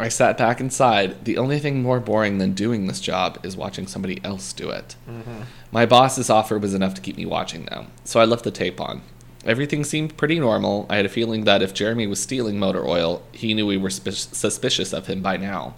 I 0.00 0.08
sat 0.08 0.36
back 0.36 0.58
inside. 0.58 1.24
The 1.24 1.38
only 1.38 1.60
thing 1.60 1.80
more 1.80 2.00
boring 2.00 2.38
than 2.38 2.54
doing 2.54 2.88
this 2.88 3.00
job 3.00 3.38
is 3.44 3.56
watching 3.56 3.86
somebody 3.86 4.20
else 4.24 4.52
do 4.52 4.68
it. 4.70 4.96
Mm-hmm. 5.08 5.42
My 5.70 5.86
boss's 5.86 6.28
offer 6.28 6.58
was 6.58 6.74
enough 6.74 6.94
to 6.94 7.00
keep 7.00 7.16
me 7.16 7.24
watching, 7.24 7.68
though, 7.70 7.86
so 8.04 8.18
I 8.18 8.24
left 8.24 8.42
the 8.42 8.50
tape 8.50 8.80
on. 8.80 9.02
Everything 9.44 9.84
seemed 9.84 10.16
pretty 10.16 10.40
normal. 10.40 10.86
I 10.90 10.96
had 10.96 11.06
a 11.06 11.08
feeling 11.08 11.44
that 11.44 11.62
if 11.62 11.74
Jeremy 11.74 12.08
was 12.08 12.20
stealing 12.20 12.58
motor 12.58 12.84
oil, 12.84 13.22
he 13.30 13.54
knew 13.54 13.66
we 13.66 13.76
were 13.76 13.90
sp- 13.94 14.10
suspicious 14.10 14.92
of 14.92 15.06
him 15.06 15.22
by 15.22 15.36
now. 15.36 15.74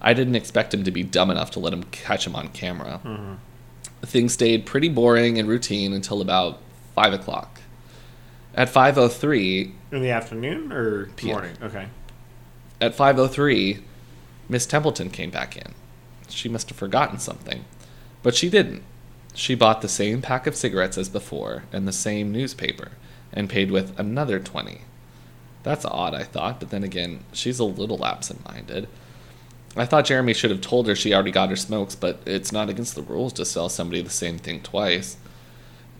I 0.00 0.14
didn't 0.14 0.36
expect 0.36 0.72
him 0.72 0.84
to 0.84 0.90
be 0.90 1.02
dumb 1.02 1.30
enough 1.30 1.50
to 1.52 1.60
let 1.60 1.74
him 1.74 1.84
catch 1.84 2.26
him 2.26 2.34
on 2.34 2.48
camera. 2.48 3.00
Mm-hmm. 3.04 3.34
Things 4.02 4.32
stayed 4.32 4.66
pretty 4.66 4.88
boring 4.88 5.38
and 5.38 5.48
routine 5.48 5.92
until 5.92 6.20
about 6.20 6.60
5 6.94 7.12
o'clock. 7.14 7.60
At 8.54 8.68
5.03, 8.68 9.72
In 9.92 10.02
the 10.02 10.10
afternoon 10.10 10.72
or 10.72 11.06
PM. 11.16 11.32
morning? 11.32 11.56
Okay. 11.62 11.86
at 12.80 12.94
5.03, 12.96 13.80
Miss 14.48 14.66
Templeton 14.66 15.08
came 15.08 15.30
back 15.30 15.56
in. 15.56 15.72
She 16.28 16.48
must 16.48 16.68
have 16.68 16.76
forgotten 16.76 17.18
something. 17.18 17.64
But 18.22 18.34
she 18.34 18.50
didn't. 18.50 18.82
She 19.34 19.54
bought 19.54 19.80
the 19.80 19.88
same 19.88 20.20
pack 20.20 20.46
of 20.46 20.54
cigarettes 20.56 20.98
as 20.98 21.08
before 21.08 21.62
and 21.72 21.88
the 21.88 21.92
same 21.92 22.30
newspaper 22.32 22.92
and 23.32 23.48
paid 23.48 23.70
with 23.70 23.98
another 23.98 24.38
20. 24.38 24.82
That's 25.62 25.84
odd, 25.86 26.12
I 26.14 26.24
thought, 26.24 26.60
but 26.60 26.68
then 26.70 26.82
again, 26.84 27.20
she's 27.32 27.58
a 27.58 27.64
little 27.64 28.04
absent 28.04 28.44
minded. 28.46 28.88
I 29.74 29.86
thought 29.86 30.04
Jeremy 30.04 30.34
should 30.34 30.50
have 30.50 30.60
told 30.60 30.86
her 30.86 30.94
she 30.94 31.14
already 31.14 31.30
got 31.30 31.48
her 31.48 31.56
smokes, 31.56 31.94
but 31.94 32.20
it's 32.26 32.52
not 32.52 32.68
against 32.68 32.94
the 32.94 33.02
rules 33.02 33.32
to 33.34 33.44
sell 33.44 33.70
somebody 33.70 34.02
the 34.02 34.10
same 34.10 34.38
thing 34.38 34.60
twice. 34.60 35.16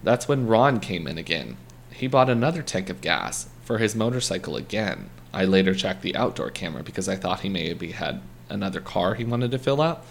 That's 0.03 0.29
when 0.29 0.47
Ron 0.47 0.79
came 0.79 1.07
in 1.07 1.17
again. 1.17 1.57
He 1.91 2.07
bought 2.07 2.29
another 2.29 2.63
tank 2.63 2.91
of 2.91 3.01
gas 3.01 3.49
for 3.63 3.79
his 3.79 3.95
motorcycle 3.95 4.57
again. 4.57 5.09
I 5.33 5.47
later 5.47 5.75
checked 5.75 6.03
the 6.03 6.17
outdoor 6.17 6.51
camera 6.51 6.83
because 6.83 7.09
I 7.09 7.17
thought 7.17 7.41
he 7.41 7.49
maybe 7.49 7.93
had 7.93 8.21
another 8.51 8.81
car 8.81 9.15
he 9.15 9.25
wanted 9.25 9.51
to 9.53 9.59
fill 9.59 9.81
up, 9.81 10.05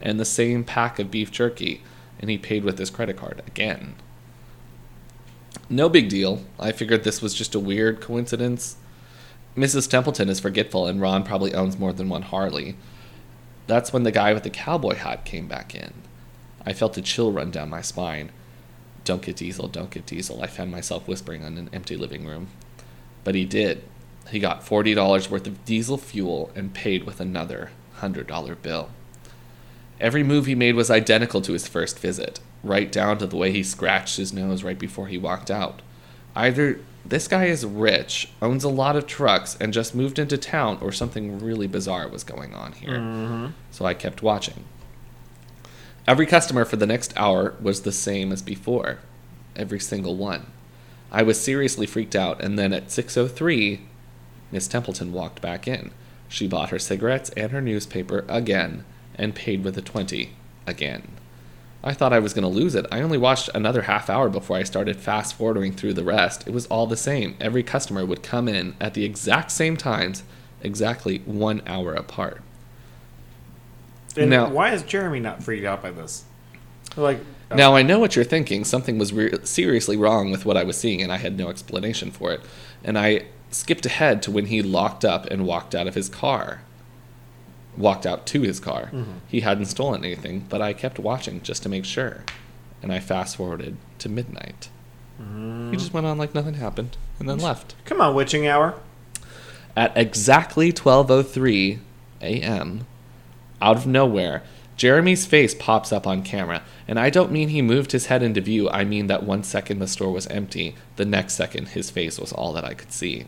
and 0.00 0.18
the 0.18 0.24
same 0.24 0.64
pack 0.64 0.98
of 0.98 1.10
beef 1.10 1.30
jerky, 1.30 1.82
and 2.18 2.28
he 2.28 2.38
paid 2.38 2.64
with 2.64 2.78
his 2.78 2.90
credit 2.90 3.16
card 3.16 3.42
again. 3.46 3.94
No 5.68 5.88
big 5.88 6.08
deal. 6.08 6.44
I 6.58 6.72
figured 6.72 7.04
this 7.04 7.22
was 7.22 7.34
just 7.34 7.54
a 7.54 7.60
weird 7.60 8.00
coincidence. 8.00 8.76
Mrs. 9.56 9.88
Templeton 9.88 10.28
is 10.28 10.40
forgetful, 10.40 10.86
and 10.86 11.00
Ron 11.00 11.22
probably 11.22 11.54
owns 11.54 11.78
more 11.78 11.92
than 11.92 12.08
one 12.08 12.22
Harley. 12.22 12.76
That's 13.66 13.92
when 13.92 14.04
the 14.04 14.12
guy 14.12 14.32
with 14.32 14.44
the 14.44 14.50
cowboy 14.50 14.94
hat 14.94 15.24
came 15.24 15.48
back 15.48 15.74
in. 15.74 15.92
I 16.64 16.72
felt 16.72 16.96
a 16.96 17.02
chill 17.02 17.32
run 17.32 17.50
down 17.50 17.70
my 17.70 17.80
spine. 17.80 18.30
Don't 19.04 19.22
get 19.22 19.36
diesel, 19.36 19.68
don't 19.68 19.90
get 19.90 20.06
diesel, 20.06 20.42
I 20.42 20.46
found 20.46 20.70
myself 20.70 21.06
whispering 21.06 21.42
in 21.42 21.58
an 21.58 21.70
empty 21.72 21.96
living 21.96 22.26
room. 22.26 22.48
But 23.24 23.34
he 23.34 23.44
did. 23.44 23.82
He 24.30 24.40
got 24.40 24.64
$40 24.64 25.30
worth 25.30 25.46
of 25.46 25.64
diesel 25.64 25.96
fuel 25.96 26.50
and 26.56 26.74
paid 26.74 27.04
with 27.04 27.20
another 27.20 27.70
$100 28.00 28.62
bill. 28.62 28.90
Every 30.00 30.22
move 30.22 30.46
he 30.46 30.54
made 30.54 30.74
was 30.74 30.90
identical 30.90 31.40
to 31.42 31.52
his 31.52 31.68
first 31.68 31.98
visit, 31.98 32.40
right 32.62 32.90
down 32.90 33.18
to 33.18 33.26
the 33.26 33.36
way 33.36 33.52
he 33.52 33.62
scratched 33.62 34.16
his 34.16 34.32
nose 34.32 34.62
right 34.62 34.78
before 34.78 35.06
he 35.06 35.16
walked 35.16 35.50
out. 35.50 35.80
Either 36.34 36.80
this 37.08 37.28
guy 37.28 37.46
is 37.46 37.64
rich, 37.64 38.28
owns 38.42 38.64
a 38.64 38.68
lot 38.68 38.96
of 38.96 39.06
trucks, 39.06 39.56
and 39.60 39.72
just 39.72 39.94
moved 39.94 40.18
into 40.18 40.36
town, 40.36 40.78
or 40.80 40.92
something 40.92 41.38
really 41.38 41.66
bizarre 41.66 42.08
was 42.08 42.24
going 42.24 42.54
on 42.54 42.72
here. 42.72 42.98
Mm-hmm. 42.98 43.46
So 43.70 43.84
I 43.84 43.94
kept 43.94 44.22
watching. 44.22 44.64
Every 46.06 46.26
customer 46.26 46.64
for 46.64 46.76
the 46.76 46.86
next 46.86 47.12
hour 47.16 47.54
was 47.60 47.82
the 47.82 47.92
same 47.92 48.32
as 48.32 48.42
before. 48.42 48.98
Every 49.56 49.80
single 49.80 50.16
one. 50.16 50.46
I 51.10 51.22
was 51.22 51.40
seriously 51.40 51.86
freaked 51.86 52.14
out, 52.14 52.42
and 52.42 52.58
then 52.58 52.72
at 52.72 52.88
6.03, 52.88 53.80
Miss 54.52 54.68
Templeton 54.68 55.12
walked 55.12 55.40
back 55.40 55.66
in. 55.66 55.90
She 56.28 56.46
bought 56.46 56.70
her 56.70 56.78
cigarettes 56.78 57.30
and 57.30 57.52
her 57.52 57.60
newspaper 57.60 58.24
again, 58.28 58.84
and 59.14 59.34
paid 59.34 59.64
with 59.64 59.78
a 59.78 59.82
20 59.82 60.30
again. 60.66 61.08
I 61.86 61.94
thought 61.94 62.12
I 62.12 62.18
was 62.18 62.34
going 62.34 62.42
to 62.42 62.48
lose 62.48 62.74
it. 62.74 62.84
I 62.90 63.00
only 63.00 63.16
watched 63.16 63.48
another 63.54 63.82
half 63.82 64.10
hour 64.10 64.28
before 64.28 64.56
I 64.56 64.64
started 64.64 64.96
fast 64.96 65.34
forwarding 65.34 65.72
through 65.72 65.94
the 65.94 66.02
rest. 66.02 66.44
It 66.44 66.52
was 66.52 66.66
all 66.66 66.88
the 66.88 66.96
same. 66.96 67.36
Every 67.40 67.62
customer 67.62 68.04
would 68.04 68.24
come 68.24 68.48
in 68.48 68.74
at 68.80 68.94
the 68.94 69.04
exact 69.04 69.52
same 69.52 69.76
times, 69.76 70.24
exactly 70.62 71.18
one 71.26 71.62
hour 71.64 71.94
apart. 71.94 72.42
And 74.16 74.30
Now- 74.30 74.48
why 74.48 74.72
is 74.72 74.82
Jeremy 74.82 75.20
not 75.20 75.44
freaked 75.44 75.64
out 75.64 75.80
by 75.80 75.92
this? 75.92 76.24
Like, 76.96 77.20
oh, 77.52 77.54
Now 77.54 77.76
I 77.76 77.82
know 77.82 78.00
what 78.00 78.16
you're 78.16 78.24
thinking. 78.24 78.64
Something 78.64 78.98
was 78.98 79.12
re- 79.12 79.38
seriously 79.44 79.96
wrong 79.96 80.32
with 80.32 80.44
what 80.44 80.56
I 80.56 80.64
was 80.64 80.76
seeing, 80.76 81.02
and 81.02 81.12
I 81.12 81.18
had 81.18 81.38
no 81.38 81.50
explanation 81.50 82.10
for 82.10 82.32
it. 82.32 82.40
And 82.82 82.98
I 82.98 83.26
skipped 83.52 83.86
ahead 83.86 84.22
to 84.22 84.32
when 84.32 84.46
he 84.46 84.60
locked 84.60 85.04
up 85.04 85.26
and 85.26 85.46
walked 85.46 85.72
out 85.72 85.86
of 85.86 85.94
his 85.94 86.08
car. 86.08 86.62
Walked 87.76 88.06
out 88.06 88.26
to 88.26 88.42
his 88.42 88.60
car. 88.60 88.86
Mm-hmm. 88.86 89.18
He 89.28 89.40
hadn't 89.40 89.66
stolen 89.66 90.04
anything, 90.04 90.46
but 90.48 90.62
I 90.62 90.72
kept 90.72 90.98
watching 90.98 91.42
just 91.42 91.62
to 91.64 91.68
make 91.68 91.84
sure. 91.84 92.24
And 92.82 92.92
I 92.92 93.00
fast 93.00 93.36
forwarded 93.36 93.76
to 93.98 94.08
midnight. 94.08 94.68
He 95.18 95.24
mm-hmm. 95.24 95.72
just 95.72 95.92
went 95.92 96.06
on 96.06 96.18
like 96.18 96.34
nothing 96.34 96.54
happened, 96.54 96.96
and 97.18 97.28
then 97.28 97.38
left. 97.38 97.74
come 97.84 98.00
on, 98.00 98.14
witching 98.14 98.46
hour. 98.46 98.78
At 99.76 99.96
exactly 99.96 100.72
12:03 100.72 101.78
a.m., 102.20 102.86
out 103.60 103.76
of 103.76 103.86
nowhere, 103.86 104.42
Jeremy's 104.76 105.24
face 105.24 105.54
pops 105.54 105.92
up 105.92 106.06
on 106.06 106.22
camera, 106.22 106.62
and 106.86 106.98
I 106.98 107.08
don't 107.08 107.32
mean 107.32 107.48
he 107.48 107.62
moved 107.62 107.92
his 107.92 108.06
head 108.06 108.22
into 108.22 108.42
view, 108.42 108.68
I 108.68 108.84
mean 108.84 109.06
that 109.06 109.22
one 109.22 109.42
second 109.42 109.78
the 109.78 109.86
store 109.86 110.12
was 110.12 110.26
empty, 110.26 110.74
the 110.96 111.06
next 111.06 111.34
second 111.34 111.68
his 111.68 111.90
face 111.90 112.18
was 112.18 112.32
all 112.32 112.52
that 112.52 112.64
I 112.64 112.74
could 112.74 112.92
see. 112.92 113.24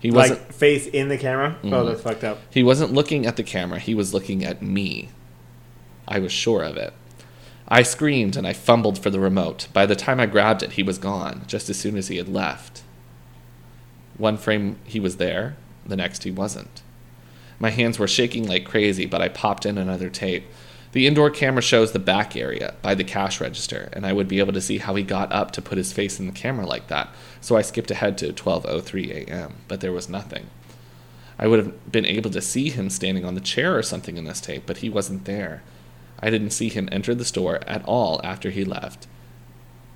He 0.00 0.10
wasn't 0.10 0.40
Like 0.40 0.52
face 0.52 0.86
in 0.86 1.08
the 1.08 1.18
camera. 1.18 1.56
Oh, 1.64 1.66
Mhm. 1.68 1.86
that's 1.88 2.02
fucked 2.02 2.24
up. 2.24 2.38
he 2.50 2.62
wasn't 2.62 2.92
looking 2.92 3.26
at 3.26 3.36
the 3.36 3.42
camera, 3.42 3.78
he 3.78 3.94
was 3.94 4.14
looking 4.14 4.44
at 4.44 4.62
me. 4.62 5.08
I 6.06 6.18
was 6.20 6.32
sure 6.32 6.62
of 6.62 6.76
it. 6.76 6.92
I 7.68 7.82
screamed 7.82 8.36
and 8.36 8.46
I 8.46 8.52
fumbled 8.54 8.98
for 8.98 9.10
the 9.10 9.20
remote. 9.20 9.68
By 9.72 9.84
the 9.86 9.96
time 9.96 10.20
I 10.20 10.26
grabbed 10.26 10.62
it, 10.62 10.72
he 10.72 10.82
was 10.82 10.96
gone, 10.98 11.42
just 11.46 11.68
as 11.68 11.76
soon 11.78 11.96
as 11.98 12.08
he 12.08 12.16
had 12.16 12.28
left. 12.28 12.82
One 14.16 14.36
frame 14.38 14.76
he 14.84 14.98
was 15.00 15.16
there, 15.16 15.56
the 15.86 15.96
next 15.96 16.24
he 16.24 16.30
wasn't. 16.30 16.82
My 17.58 17.70
hands 17.70 17.98
were 17.98 18.08
shaking 18.08 18.46
like 18.48 18.64
crazy, 18.64 19.04
but 19.04 19.20
I 19.20 19.28
popped 19.28 19.66
in 19.66 19.76
another 19.78 20.08
tape. 20.08 20.44
The 20.92 21.06
indoor 21.06 21.30
camera 21.30 21.62
shows 21.62 21.92
the 21.92 21.98
back 21.98 22.34
area 22.34 22.74
by 22.80 22.94
the 22.94 23.04
cash 23.04 23.40
register, 23.40 23.90
and 23.92 24.06
I 24.06 24.12
would 24.12 24.28
be 24.28 24.38
able 24.38 24.54
to 24.54 24.60
see 24.60 24.78
how 24.78 24.94
he 24.94 25.02
got 25.02 25.30
up 25.32 25.50
to 25.52 25.62
put 25.62 25.78
his 25.78 25.92
face 25.92 26.18
in 26.18 26.26
the 26.26 26.32
camera 26.32 26.66
like 26.66 26.88
that. 26.88 27.10
So 27.40 27.56
I 27.56 27.62
skipped 27.62 27.90
ahead 27.90 28.16
to 28.18 28.32
12:03 28.32 29.10
a.m., 29.10 29.54
but 29.68 29.80
there 29.80 29.92
was 29.92 30.08
nothing. 30.08 30.48
I 31.38 31.46
would 31.46 31.58
have 31.58 31.92
been 31.92 32.06
able 32.06 32.30
to 32.30 32.40
see 32.40 32.70
him 32.70 32.90
standing 32.90 33.24
on 33.24 33.34
the 33.34 33.40
chair 33.40 33.76
or 33.76 33.82
something 33.82 34.16
in 34.16 34.24
this 34.24 34.40
tape, 34.40 34.64
but 34.66 34.78
he 34.78 34.88
wasn't 34.88 35.24
there. 35.24 35.62
I 36.20 36.30
didn't 36.30 36.50
see 36.50 36.68
him 36.68 36.88
enter 36.90 37.14
the 37.14 37.24
store 37.24 37.60
at 37.66 37.84
all 37.84 38.20
after 38.24 38.50
he 38.50 38.64
left. 38.64 39.06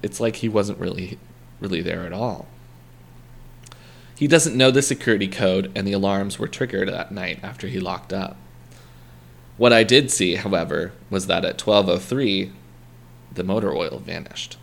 It's 0.02 0.20
like 0.20 0.36
he 0.36 0.48
wasn't 0.48 0.78
really 0.78 1.18
really 1.62 1.80
there 1.80 2.04
at 2.04 2.12
all. 2.12 2.46
He 4.16 4.26
doesn't 4.26 4.56
know 4.56 4.70
the 4.70 4.82
security 4.82 5.28
code 5.28 5.72
and 5.74 5.86
the 5.86 5.92
alarms 5.92 6.38
were 6.38 6.48
triggered 6.48 6.88
that 6.88 7.12
night 7.12 7.40
after 7.42 7.66
he 7.66 7.80
locked 7.80 8.12
up. 8.12 8.36
What 9.56 9.72
I 9.72 9.84
did 9.84 10.10
see, 10.10 10.36
however, 10.36 10.92
was 11.10 11.26
that 11.26 11.44
at 11.44 11.58
12:03 11.58 12.50
the 13.34 13.44
motor 13.44 13.72
oil 13.72 14.02
vanished. 14.04 14.56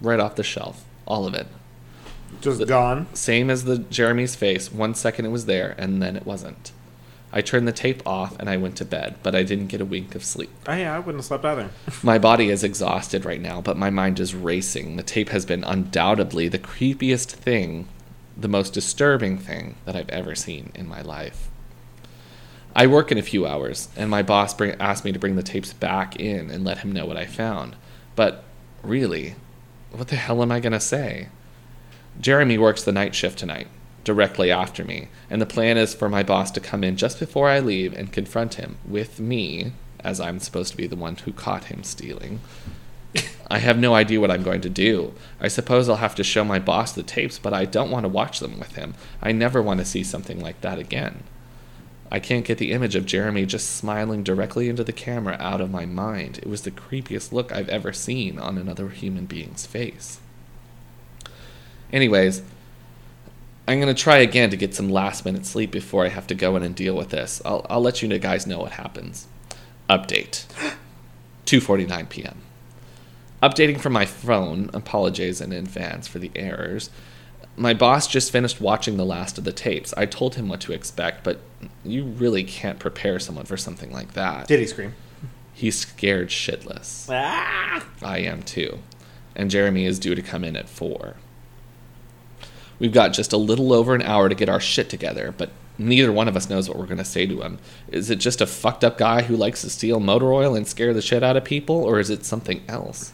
Right 0.00 0.20
off 0.20 0.36
the 0.36 0.42
shelf, 0.42 0.84
all 1.06 1.26
of 1.26 1.34
it. 1.34 1.46
Just 2.40 2.58
The- 2.58 2.66
gone. 2.66 3.06
Same 3.14 3.48
as 3.50 3.64
the 3.64 3.78
Jeremy's 3.78 4.34
face. 4.34 4.70
One 4.72 4.94
second 4.94 5.24
it 5.26 5.30
was 5.30 5.46
there, 5.46 5.74
and 5.78 6.02
then 6.02 6.16
it 6.16 6.26
wasn't. 6.26 6.72
I 7.32 7.42
turned 7.42 7.68
the 7.68 7.72
tape 7.72 8.02
off 8.06 8.38
and 8.38 8.48
I 8.48 8.56
went 8.56 8.76
to 8.76 8.86
bed, 8.86 9.16
but 9.22 9.34
I 9.34 9.42
didn't 9.42 9.66
get 9.66 9.82
a 9.82 9.84
wink 9.84 10.14
of 10.14 10.24
sleep. 10.24 10.50
Oh, 10.66 10.74
yeah, 10.74 10.94
I 10.94 10.98
wouldn't 10.98 11.16
have 11.18 11.26
slept 11.26 11.44
either. 11.44 11.68
My 12.02 12.18
body 12.18 12.48
is 12.48 12.64
exhausted 12.64 13.26
right 13.26 13.40
now, 13.40 13.60
but 13.60 13.76
my 13.76 13.90
mind 13.90 14.18
is 14.18 14.34
racing. 14.34 14.96
The 14.96 15.02
tape 15.02 15.28
has 15.28 15.44
been 15.44 15.62
undoubtedly 15.62 16.48
the 16.48 16.58
creepiest 16.58 17.30
thing, 17.32 17.86
the 18.34 18.48
most 18.48 18.72
disturbing 18.72 19.36
thing 19.36 19.74
that 19.84 19.94
I've 19.94 20.08
ever 20.08 20.34
seen 20.34 20.72
in 20.74 20.88
my 20.88 21.02
life. 21.02 21.47
I 22.74 22.86
work 22.86 23.10
in 23.10 23.18
a 23.18 23.22
few 23.22 23.46
hours, 23.46 23.88
and 23.96 24.10
my 24.10 24.22
boss 24.22 24.54
bring, 24.54 24.72
asked 24.80 25.04
me 25.04 25.12
to 25.12 25.18
bring 25.18 25.36
the 25.36 25.42
tapes 25.42 25.72
back 25.72 26.16
in 26.16 26.50
and 26.50 26.64
let 26.64 26.78
him 26.78 26.92
know 26.92 27.06
what 27.06 27.16
I 27.16 27.26
found. 27.26 27.76
But 28.14 28.44
really, 28.82 29.34
what 29.90 30.08
the 30.08 30.16
hell 30.16 30.42
am 30.42 30.52
I 30.52 30.60
going 30.60 30.72
to 30.72 30.80
say? 30.80 31.28
Jeremy 32.20 32.58
works 32.58 32.82
the 32.82 32.92
night 32.92 33.14
shift 33.14 33.38
tonight, 33.38 33.68
directly 34.04 34.50
after 34.50 34.84
me, 34.84 35.08
and 35.30 35.40
the 35.40 35.46
plan 35.46 35.76
is 35.76 35.94
for 35.94 36.08
my 36.08 36.22
boss 36.22 36.50
to 36.52 36.60
come 36.60 36.84
in 36.84 36.96
just 36.96 37.18
before 37.18 37.48
I 37.48 37.60
leave 37.60 37.92
and 37.94 38.12
confront 38.12 38.54
him 38.54 38.76
with 38.86 39.20
me, 39.20 39.72
as 40.00 40.20
I'm 40.20 40.38
supposed 40.38 40.70
to 40.72 40.76
be 40.76 40.86
the 40.86 40.96
one 40.96 41.16
who 41.16 41.32
caught 41.32 41.64
him 41.64 41.82
stealing. 41.82 42.40
I 43.50 43.58
have 43.58 43.78
no 43.78 43.94
idea 43.94 44.20
what 44.20 44.30
I'm 44.30 44.42
going 44.42 44.60
to 44.62 44.68
do. 44.68 45.14
I 45.40 45.48
suppose 45.48 45.88
I'll 45.88 45.96
have 45.96 46.14
to 46.16 46.24
show 46.24 46.44
my 46.44 46.58
boss 46.58 46.92
the 46.92 47.02
tapes, 47.02 47.38
but 47.38 47.52
I 47.52 47.64
don't 47.64 47.90
want 47.90 48.04
to 48.04 48.08
watch 48.08 48.40
them 48.40 48.58
with 48.58 48.74
him. 48.74 48.94
I 49.22 49.32
never 49.32 49.62
want 49.62 49.80
to 49.80 49.86
see 49.86 50.04
something 50.04 50.40
like 50.40 50.60
that 50.60 50.78
again. 50.78 51.24
I 52.10 52.20
can't 52.20 52.44
get 52.44 52.58
the 52.58 52.72
image 52.72 52.94
of 52.94 53.04
Jeremy 53.04 53.44
just 53.44 53.76
smiling 53.76 54.22
directly 54.22 54.68
into 54.68 54.82
the 54.82 54.92
camera 54.92 55.36
out 55.38 55.60
of 55.60 55.70
my 55.70 55.84
mind. 55.84 56.38
It 56.38 56.48
was 56.48 56.62
the 56.62 56.70
creepiest 56.70 57.32
look 57.32 57.52
I've 57.52 57.68
ever 57.68 57.92
seen 57.92 58.38
on 58.38 58.56
another 58.56 58.88
human 58.88 59.26
being's 59.26 59.66
face. 59.66 60.18
Anyways, 61.92 62.42
I'm 63.66 63.80
going 63.80 63.94
to 63.94 64.02
try 64.02 64.18
again 64.18 64.48
to 64.50 64.56
get 64.56 64.74
some 64.74 64.88
last 64.88 65.26
minute 65.26 65.44
sleep 65.44 65.70
before 65.70 66.06
I 66.06 66.08
have 66.08 66.26
to 66.28 66.34
go 66.34 66.56
in 66.56 66.62
and 66.62 66.74
deal 66.74 66.96
with 66.96 67.10
this. 67.10 67.42
I'll, 67.44 67.66
I'll 67.68 67.82
let 67.82 68.00
you 68.00 68.18
guys 68.18 68.46
know 68.46 68.60
what 68.60 68.72
happens. 68.72 69.28
Update 69.90 70.46
2:49 71.46 72.08
p.m. 72.08 72.40
Updating 73.42 73.78
from 73.78 73.92
my 73.92 74.06
phone. 74.06 74.70
Apologies 74.72 75.42
in 75.42 75.52
advance 75.52 76.08
for 76.08 76.18
the 76.18 76.30
errors. 76.34 76.88
My 77.58 77.74
boss 77.74 78.06
just 78.06 78.30
finished 78.30 78.60
watching 78.60 78.96
the 78.96 79.04
last 79.04 79.36
of 79.36 79.42
the 79.42 79.52
tapes. 79.52 79.92
I 79.96 80.06
told 80.06 80.36
him 80.36 80.48
what 80.48 80.60
to 80.60 80.72
expect, 80.72 81.24
but 81.24 81.40
you 81.84 82.04
really 82.04 82.44
can't 82.44 82.78
prepare 82.78 83.18
someone 83.18 83.46
for 83.46 83.56
something 83.56 83.90
like 83.90 84.12
that. 84.12 84.46
Did 84.46 84.60
he 84.60 84.66
scream? 84.66 84.94
He's 85.52 85.76
scared 85.76 86.28
shitless. 86.28 87.08
Ah! 87.10 87.84
I 88.00 88.18
am 88.18 88.44
too. 88.44 88.78
And 89.34 89.50
Jeremy 89.50 89.86
is 89.86 89.98
due 89.98 90.14
to 90.14 90.22
come 90.22 90.44
in 90.44 90.54
at 90.54 90.68
4. 90.68 91.16
We've 92.78 92.92
got 92.92 93.12
just 93.12 93.32
a 93.32 93.36
little 93.36 93.72
over 93.72 93.92
an 93.92 94.02
hour 94.02 94.28
to 94.28 94.36
get 94.36 94.48
our 94.48 94.60
shit 94.60 94.88
together, 94.88 95.34
but 95.36 95.50
neither 95.76 96.12
one 96.12 96.28
of 96.28 96.36
us 96.36 96.48
knows 96.48 96.68
what 96.68 96.78
we're 96.78 96.86
going 96.86 96.98
to 96.98 97.04
say 97.04 97.26
to 97.26 97.42
him. 97.42 97.58
Is 97.88 98.08
it 98.08 98.20
just 98.20 98.40
a 98.40 98.46
fucked 98.46 98.84
up 98.84 98.98
guy 98.98 99.22
who 99.22 99.34
likes 99.36 99.62
to 99.62 99.70
steal 99.70 99.98
motor 99.98 100.32
oil 100.32 100.54
and 100.54 100.68
scare 100.68 100.94
the 100.94 101.02
shit 101.02 101.24
out 101.24 101.36
of 101.36 101.42
people, 101.42 101.82
or 101.82 101.98
is 101.98 102.08
it 102.08 102.24
something 102.24 102.62
else? 102.68 103.12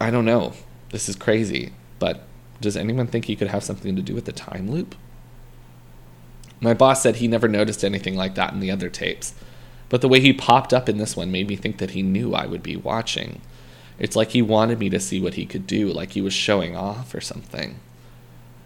I 0.00 0.10
don't 0.10 0.24
know. 0.24 0.54
This 0.92 1.10
is 1.10 1.16
crazy, 1.16 1.74
but 1.98 2.22
does 2.60 2.76
anyone 2.76 3.06
think 3.06 3.24
he 3.24 3.36
could 3.36 3.48
have 3.48 3.64
something 3.64 3.96
to 3.96 4.02
do 4.02 4.14
with 4.14 4.26
the 4.26 4.32
time 4.32 4.70
loop? 4.70 4.94
My 6.60 6.74
boss 6.74 7.02
said 7.02 7.16
he 7.16 7.28
never 7.28 7.48
noticed 7.48 7.84
anything 7.84 8.16
like 8.16 8.34
that 8.34 8.52
in 8.52 8.60
the 8.60 8.70
other 8.70 8.90
tapes, 8.90 9.34
but 9.88 10.02
the 10.02 10.08
way 10.08 10.20
he 10.20 10.32
popped 10.32 10.74
up 10.74 10.88
in 10.88 10.98
this 10.98 11.16
one 11.16 11.32
made 11.32 11.48
me 11.48 11.56
think 11.56 11.78
that 11.78 11.92
he 11.92 12.02
knew 12.02 12.34
I 12.34 12.46
would 12.46 12.62
be 12.62 12.76
watching. 12.76 13.40
It's 13.98 14.16
like 14.16 14.30
he 14.30 14.42
wanted 14.42 14.78
me 14.78 14.90
to 14.90 15.00
see 15.00 15.20
what 15.20 15.34
he 15.34 15.46
could 15.46 15.66
do, 15.66 15.88
like 15.88 16.12
he 16.12 16.22
was 16.22 16.32
showing 16.32 16.76
off 16.76 17.14
or 17.14 17.20
something. 17.20 17.80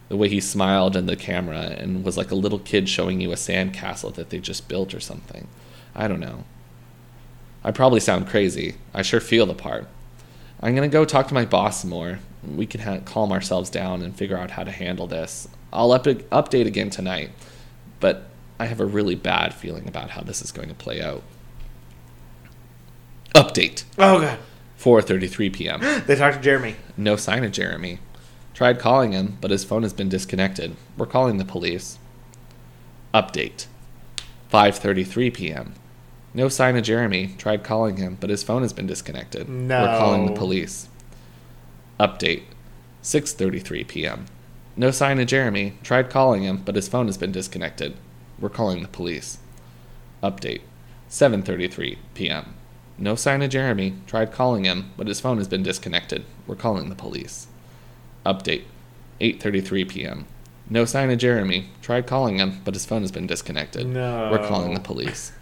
The 0.08 0.16
way 0.16 0.28
he 0.28 0.40
smiled 0.40 0.96
in 0.96 1.06
the 1.06 1.16
camera 1.16 1.76
and 1.78 2.04
was 2.04 2.16
like 2.16 2.30
a 2.30 2.36
little 2.36 2.58
kid 2.58 2.88
showing 2.88 3.20
you 3.20 3.32
a 3.32 3.36
sandcastle 3.36 4.14
that 4.14 4.30
they 4.30 4.38
just 4.38 4.68
built 4.68 4.92
or 4.92 5.00
something. 5.00 5.48
I 5.94 6.08
don't 6.08 6.20
know. 6.20 6.44
I 7.64 7.70
probably 7.70 8.00
sound 8.00 8.28
crazy. 8.28 8.76
I 8.92 9.02
sure 9.02 9.20
feel 9.20 9.46
the 9.46 9.54
part. 9.54 9.88
I'm 10.60 10.74
gonna 10.74 10.88
go 10.88 11.04
talk 11.04 11.28
to 11.28 11.34
my 11.34 11.44
boss 11.44 11.84
more. 11.84 12.18
We 12.56 12.66
can 12.66 12.80
ha- 12.80 13.00
calm 13.04 13.32
ourselves 13.32 13.70
down 13.70 14.02
and 14.02 14.14
figure 14.14 14.36
out 14.38 14.52
how 14.52 14.64
to 14.64 14.70
handle 14.70 15.06
this. 15.06 15.48
I'll 15.72 15.92
up- 15.92 16.04
update 16.04 16.66
again 16.66 16.90
tonight, 16.90 17.30
but 18.00 18.28
I 18.60 18.66
have 18.66 18.80
a 18.80 18.84
really 18.86 19.14
bad 19.14 19.52
feeling 19.54 19.88
about 19.88 20.10
how 20.10 20.22
this 20.22 20.40
is 20.42 20.52
going 20.52 20.68
to 20.68 20.74
play 20.74 21.02
out. 21.02 21.22
Update 23.34 23.84
Oh, 23.98 24.20
God. 24.20 24.38
4:33 24.78 25.52
p.m. 25.52 25.80
They 26.06 26.14
talked 26.14 26.36
to 26.36 26.42
Jeremy. 26.42 26.76
No 26.96 27.16
sign 27.16 27.42
of 27.44 27.52
Jeremy. 27.52 27.98
Tried 28.52 28.78
calling 28.78 29.12
him, 29.12 29.38
but 29.40 29.50
his 29.50 29.64
phone 29.64 29.82
has 29.82 29.92
been 29.92 30.08
disconnected. 30.08 30.76
We're 30.96 31.06
calling 31.06 31.38
the 31.38 31.44
police. 31.44 31.98
Update 33.12 33.66
5:33 34.52 35.34
p.m. 35.34 35.74
No 36.32 36.48
sign 36.48 36.76
of 36.76 36.84
Jeremy. 36.84 37.34
Tried 37.38 37.64
calling 37.64 37.96
him, 37.96 38.16
but 38.20 38.30
his 38.30 38.42
phone 38.42 38.62
has 38.62 38.72
been 38.72 38.86
disconnected. 38.86 39.48
No. 39.48 39.82
We're 39.82 39.98
calling 39.98 40.26
the 40.26 40.32
police. 40.32 40.88
Update 41.98 42.42
6:33 43.02 43.86
p.m. 43.86 44.26
No 44.76 44.90
sign 44.90 45.20
of 45.20 45.28
Jeremy. 45.28 45.74
Tried 45.82 46.10
calling 46.10 46.42
him, 46.42 46.62
but 46.64 46.74
his 46.74 46.88
phone 46.88 47.06
has 47.06 47.16
been 47.16 47.32
disconnected. 47.32 47.96
We're 48.38 48.48
calling 48.48 48.82
the 48.82 48.88
police. 48.88 49.38
Update 50.22 50.62
7:33 51.08 51.98
p.m. 52.14 52.54
No 52.98 53.14
sign 53.14 53.42
of 53.42 53.50
Jeremy. 53.50 53.94
Tried 54.06 54.32
calling 54.32 54.64
him, 54.64 54.92
but 54.96 55.06
his 55.06 55.20
phone 55.20 55.38
has 55.38 55.48
been 55.48 55.62
disconnected. 55.62 56.24
We're 56.46 56.56
calling 56.56 56.88
the 56.88 56.96
police. 56.96 57.46
Update 58.26 58.64
8:33 59.20 59.88
p.m. 59.88 60.26
No 60.68 60.84
sign 60.84 61.10
of 61.10 61.18
Jeremy. 61.18 61.68
Tried 61.82 62.06
calling 62.06 62.38
him, 62.38 62.60
but 62.64 62.74
his 62.74 62.86
phone 62.86 63.02
has 63.02 63.12
been 63.12 63.26
disconnected. 63.26 63.86
No. 63.86 64.30
We're 64.32 64.48
calling 64.48 64.74
the 64.74 64.80
police. 64.80 65.32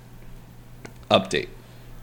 Update 1.10 1.48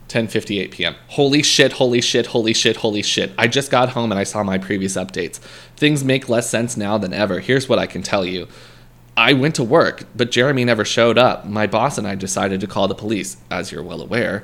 10:58 0.10 0.72
p.m. 0.72 0.96
Holy 1.08 1.42
shit, 1.44 1.74
holy 1.74 2.02
shit, 2.02 2.28
holy 2.28 2.54
shit, 2.54 2.78
holy 2.78 3.02
shit. 3.02 3.32
I 3.38 3.48
just 3.48 3.72
got 3.72 3.90
home 3.90 4.12
and 4.12 4.20
I 4.20 4.24
saw 4.24 4.44
my 4.44 4.58
previous 4.58 4.96
updates. 4.96 5.38
Things 5.78 6.04
make 6.04 6.28
less 6.28 6.50
sense 6.50 6.76
now 6.76 6.98
than 6.98 7.14
ever. 7.14 7.40
Here's 7.40 7.70
what 7.70 7.80
I 7.80 7.88
can 7.88 8.02
tell 8.02 8.26
you. 8.26 8.48
I 9.16 9.34
went 9.34 9.56
to 9.56 9.64
work, 9.64 10.06
but 10.16 10.32
Jeremy 10.32 10.66
never 10.66 10.86
showed 10.86 11.18
up. 11.18 11.46
My 11.46 11.68
boss 11.68 11.98
and 11.98 12.08
I 12.08 12.16
decided 12.16 12.62
to 12.62 12.68
call 12.68 12.88
the 12.88 12.96
police, 12.96 13.38
as 13.52 13.72
you're 13.72 13.84
well 13.84 14.02
aware. 14.02 14.44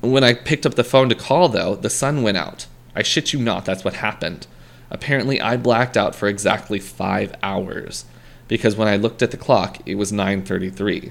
When 0.00 0.24
I 0.24 0.34
picked 0.34 0.66
up 0.66 0.74
the 0.74 0.84
phone 0.84 1.08
to 1.08 1.14
call, 1.14 1.48
though, 1.48 1.76
the 1.76 1.88
sun 1.88 2.22
went 2.22 2.36
out. 2.36 2.66
I 2.94 3.02
shit 3.02 3.32
you 3.32 3.38
not, 3.38 3.64
that's 3.64 3.84
what 3.84 3.94
happened. 3.94 4.46
Apparently, 4.90 5.40
I 5.40 5.56
blacked 5.56 5.96
out 5.96 6.14
for 6.14 6.28
exactly 6.28 6.78
five 6.78 7.34
hours 7.42 8.04
because 8.48 8.76
when 8.76 8.88
I 8.88 8.96
looked 8.96 9.22
at 9.22 9.30
the 9.30 9.36
clock, 9.36 9.78
it 9.86 9.94
was 9.94 10.12
9:33. 10.12 11.10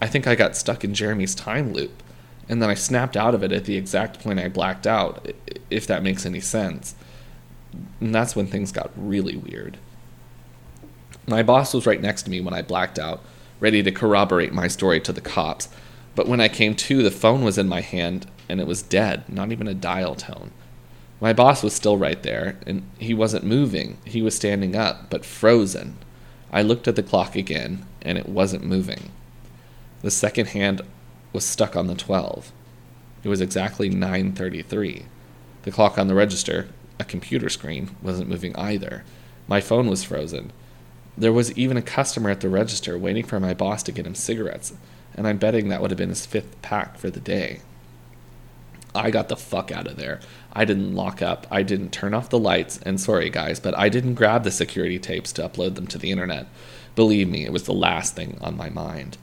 I 0.00 0.06
think 0.06 0.26
I 0.26 0.34
got 0.34 0.56
stuck 0.56 0.84
in 0.84 0.94
Jeremy's 0.94 1.34
time 1.34 1.72
loop, 1.72 2.02
and 2.50 2.60
then 2.60 2.68
I 2.68 2.74
snapped 2.74 3.16
out 3.16 3.32
of 3.32 3.44
it 3.44 3.52
at 3.52 3.64
the 3.64 3.76
exact 3.76 4.20
point 4.20 4.40
I 4.40 4.48
blacked 4.48 4.84
out. 4.84 5.30
If 5.70 5.86
that 5.86 6.02
makes 6.02 6.26
any 6.26 6.40
sense. 6.40 6.96
And 8.00 8.12
that's 8.12 8.34
when 8.34 8.48
things 8.48 8.72
got 8.72 8.90
really 8.96 9.36
weird. 9.36 9.78
My 11.28 11.44
boss 11.44 11.72
was 11.72 11.86
right 11.86 12.00
next 12.00 12.24
to 12.24 12.30
me 12.30 12.40
when 12.40 12.52
I 12.52 12.62
blacked 12.62 12.98
out, 12.98 13.22
ready 13.60 13.84
to 13.84 13.92
corroborate 13.92 14.52
my 14.52 14.66
story 14.66 15.00
to 15.02 15.12
the 15.12 15.20
cops. 15.20 15.68
But 16.16 16.26
when 16.26 16.40
I 16.40 16.48
came 16.48 16.74
to, 16.74 17.04
the 17.04 17.12
phone 17.12 17.44
was 17.44 17.56
in 17.56 17.68
my 17.68 17.82
hand 17.82 18.26
and 18.48 18.60
it 18.60 18.66
was 18.66 18.82
dead, 18.82 19.28
not 19.28 19.52
even 19.52 19.68
a 19.68 19.74
dial 19.74 20.16
tone. 20.16 20.50
My 21.20 21.32
boss 21.32 21.62
was 21.62 21.72
still 21.72 21.98
right 21.98 22.20
there, 22.20 22.58
and 22.66 22.82
he 22.98 23.14
wasn't 23.14 23.44
moving. 23.44 23.98
He 24.04 24.22
was 24.22 24.34
standing 24.34 24.74
up, 24.74 25.08
but 25.08 25.24
frozen. 25.24 25.98
I 26.50 26.62
looked 26.62 26.88
at 26.88 26.96
the 26.96 27.02
clock 27.04 27.36
again, 27.36 27.86
and 28.02 28.18
it 28.18 28.28
wasn't 28.28 28.64
moving. 28.64 29.12
The 30.02 30.10
second 30.10 30.48
hand 30.48 30.80
was 31.32 31.44
stuck 31.44 31.76
on 31.76 31.86
the 31.86 31.94
12. 31.94 32.52
It 33.22 33.28
was 33.28 33.40
exactly 33.40 33.90
9:33. 33.90 35.06
The 35.62 35.70
clock 35.70 35.98
on 35.98 36.08
the 36.08 36.14
register, 36.14 36.68
a 36.98 37.04
computer 37.04 37.48
screen, 37.48 37.96
wasn't 38.02 38.30
moving 38.30 38.56
either. 38.56 39.04
My 39.46 39.60
phone 39.60 39.88
was 39.88 40.04
frozen. 40.04 40.52
There 41.18 41.32
was 41.32 41.52
even 41.58 41.76
a 41.76 41.82
customer 41.82 42.30
at 42.30 42.40
the 42.40 42.48
register 42.48 42.96
waiting 42.96 43.24
for 43.24 43.38
my 43.40 43.52
boss 43.52 43.82
to 43.84 43.92
get 43.92 44.06
him 44.06 44.14
cigarettes, 44.14 44.72
and 45.14 45.26
I'm 45.26 45.38
betting 45.38 45.68
that 45.68 45.82
would 45.82 45.90
have 45.90 45.98
been 45.98 46.08
his 46.08 46.24
fifth 46.24 46.60
pack 46.62 46.96
for 46.96 47.10
the 47.10 47.20
day. 47.20 47.60
I 48.94 49.10
got 49.10 49.28
the 49.28 49.36
fuck 49.36 49.70
out 49.70 49.86
of 49.86 49.96
there. 49.96 50.20
I 50.52 50.64
didn't 50.64 50.94
lock 50.94 51.22
up. 51.22 51.46
I 51.50 51.62
didn't 51.62 51.92
turn 51.92 52.14
off 52.14 52.28
the 52.28 52.38
lights. 52.38 52.80
And 52.84 53.00
sorry, 53.00 53.30
guys, 53.30 53.60
but 53.60 53.76
I 53.78 53.88
didn't 53.88 54.14
grab 54.14 54.42
the 54.42 54.50
security 54.50 54.98
tapes 54.98 55.32
to 55.34 55.48
upload 55.48 55.76
them 55.76 55.86
to 55.88 55.98
the 55.98 56.10
internet. 56.10 56.48
Believe 56.96 57.28
me, 57.28 57.44
it 57.44 57.52
was 57.52 57.64
the 57.64 57.72
last 57.72 58.16
thing 58.16 58.36
on 58.40 58.56
my 58.56 58.68
mind. 58.68 59.16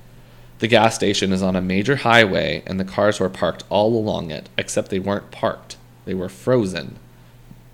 The 0.60 0.68
gas 0.68 0.96
station 0.96 1.32
is 1.32 1.44
on 1.44 1.56
a 1.56 1.62
major 1.62 1.98
highway, 1.98 2.64
and 2.66 2.80
the 2.80 2.86
cars 2.86 3.20
were 3.20 3.30
parked 3.30 3.64
all 3.70 3.96
along 3.96 4.32
it, 4.32 4.50
except 4.58 4.90
they 4.90 5.00
weren't 5.00 5.32
parked. 5.32 5.78
They 6.06 6.14
were 6.14 6.30
frozen. 6.30 6.98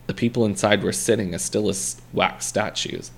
The 0.08 0.14
people 0.14 0.46
inside 0.46 0.84
were 0.84 0.92
sitting 0.92 1.34
as 1.34 1.44
still 1.44 1.70
as 1.70 2.02
wax 2.12 2.46
statues. 2.46 3.12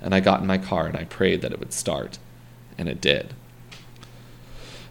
And 0.00 0.14
I 0.14 0.20
got 0.20 0.40
in 0.40 0.46
my 0.46 0.58
car 0.58 0.86
and 0.86 0.96
I 0.96 1.04
prayed 1.04 1.42
that 1.42 1.52
it 1.52 1.58
would 1.58 1.72
start. 1.72 2.18
And 2.78 2.88
it 2.88 3.00
did. 3.00 3.34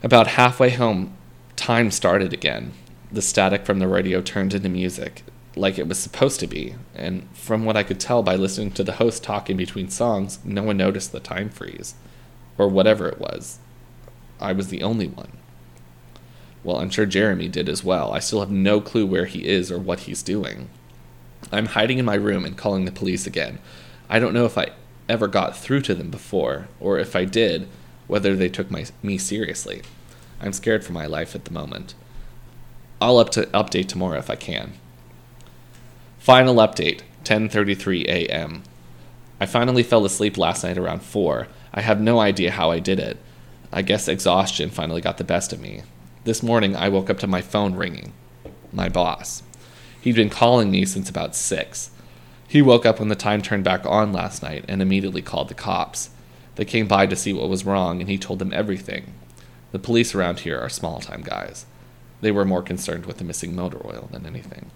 About 0.04 0.28
halfway 0.28 0.72
home, 0.72 1.14
time 1.56 1.90
started 1.90 2.32
again 2.34 2.74
the 3.12 3.22
static 3.22 3.66
from 3.66 3.80
the 3.80 3.88
radio 3.88 4.22
turned 4.22 4.54
into 4.54 4.70
music, 4.70 5.24
like 5.56 5.80
it 5.80 5.88
was 5.88 5.98
supposed 5.98 6.40
to 6.42 6.48
be, 6.48 6.76
and 6.94 7.28
from 7.34 7.64
what 7.64 7.78
I 7.78 7.84
could 7.84 8.00
tell 8.00 8.22
by 8.22 8.36
listening 8.36 8.72
to 8.72 8.84
the 8.84 8.94
host 8.94 9.24
talking 9.24 9.56
between 9.56 9.90
songs, 9.90 10.40
no 10.44 10.64
one 10.64 10.78
noticed 10.78 11.12
the 11.12 11.20
time 11.20 11.50
freeze. 11.50 11.96
Or 12.58 12.68
whatever 12.68 13.08
it 13.08 13.20
was. 13.20 13.60
I 14.40 14.52
was 14.52 14.68
the 14.68 14.84
only 14.84 15.08
one. 15.08 15.32
Well, 16.64 16.80
I'm 16.80 16.90
sure 16.90 17.06
Jeremy 17.06 17.48
did 17.48 17.70
as 17.70 17.84
well. 17.84 18.12
I 18.12 18.20
still 18.20 18.40
have 18.40 18.52
no 18.52 18.82
clue 18.82 19.06
where 19.06 19.26
he 19.26 19.46
is 19.48 19.72
or 19.72 19.78
what 19.78 20.02
he's 20.02 20.24
doing. 20.24 20.70
I'm 21.52 21.68
hiding 21.68 22.00
in 22.00 22.06
my 22.06 22.16
room 22.16 22.44
and 22.44 22.58
calling 22.58 22.86
the 22.86 22.92
police 22.92 23.28
again. 23.28 23.60
I 24.10 24.20
don't 24.20 24.34
know 24.34 24.46
if 24.46 24.58
I 24.58 24.72
ever 25.08 25.28
got 25.28 25.56
through 25.56 25.82
to 25.82 25.94
them 25.94 26.10
before, 26.10 26.68
or 26.80 26.98
if 26.98 27.16
I 27.16 27.26
did, 27.26 27.68
whether 28.08 28.36
they 28.36 28.50
took 28.50 28.72
my, 28.72 28.86
me 29.04 29.18
seriously. 29.18 29.84
I'm 30.42 30.54
scared 30.54 30.84
for 30.84 30.94
my 30.94 31.06
life 31.06 31.36
at 31.36 31.46
the 31.46 31.54
moment. 31.54 31.94
I'll 33.00 33.20
up 33.20 33.30
to 33.32 33.44
update 33.48 33.88
tomorrow 33.88 34.18
if 34.18 34.30
I 34.30 34.36
can. 34.36 34.74
Final 36.18 36.56
update, 36.56 37.02
10:33 37.24 38.06
a.m. 38.06 38.64
I 39.40 39.46
finally 39.46 39.84
fell 39.84 40.06
asleep 40.06 40.38
last 40.38 40.64
night 40.64 40.78
around 40.78 41.04
4. 41.04 41.48
I 41.74 41.82
have 41.82 42.00
no 42.02 42.20
idea 42.20 42.52
how 42.52 42.72
I 42.72 42.80
did 42.80 43.00
it. 43.00 43.18
I 43.76 43.82
guess 43.82 44.08
exhaustion 44.08 44.70
finally 44.70 45.02
got 45.02 45.18
the 45.18 45.26
best 45.26 45.52
of 45.52 45.60
me. 45.60 45.82
This 46.24 46.42
morning 46.42 46.78
I 46.78 46.88
woke 46.88 47.10
up 47.10 47.20
to 47.20 47.28
my 47.28 47.42
phone 47.42 47.76
ringing. 47.76 48.14
My 48.72 48.88
boss. 48.88 49.44
He'd 50.00 50.16
been 50.16 50.30
calling 50.30 50.72
me 50.72 50.86
since 50.86 51.10
about 51.10 51.36
6. 51.36 51.92
He 52.48 52.62
woke 52.62 52.86
up 52.86 53.00
when 53.00 53.10
the 53.10 53.16
time 53.16 53.42
turned 53.42 53.66
back 53.66 53.86
on 53.86 54.14
last 54.14 54.42
night 54.42 54.64
and 54.70 54.82
immediately 54.82 55.22
called 55.22 55.50
the 55.50 55.54
cops. 55.54 56.10
They 56.56 56.64
came 56.64 56.88
by 56.88 57.06
to 57.08 57.18
see 57.18 57.34
what 57.34 57.50
was 57.50 57.66
wrong 57.66 58.00
and 58.00 58.10
he 58.10 58.18
told 58.18 58.40
them 58.40 58.54
everything. 58.54 59.14
The 59.74 59.80
police 59.80 60.16
around 60.16 60.40
here 60.40 60.58
are 60.58 60.70
small 60.70 61.02
time 61.02 61.22
guys. 61.22 61.66
They 62.22 62.32
were 62.32 62.46
more 62.46 62.62
concerned 62.62 63.06
with 63.06 63.18
the 63.18 63.26
missing 63.26 63.58
motor 63.58 63.86
oil 63.86 64.08
than 64.10 64.26
anything. 64.26 64.72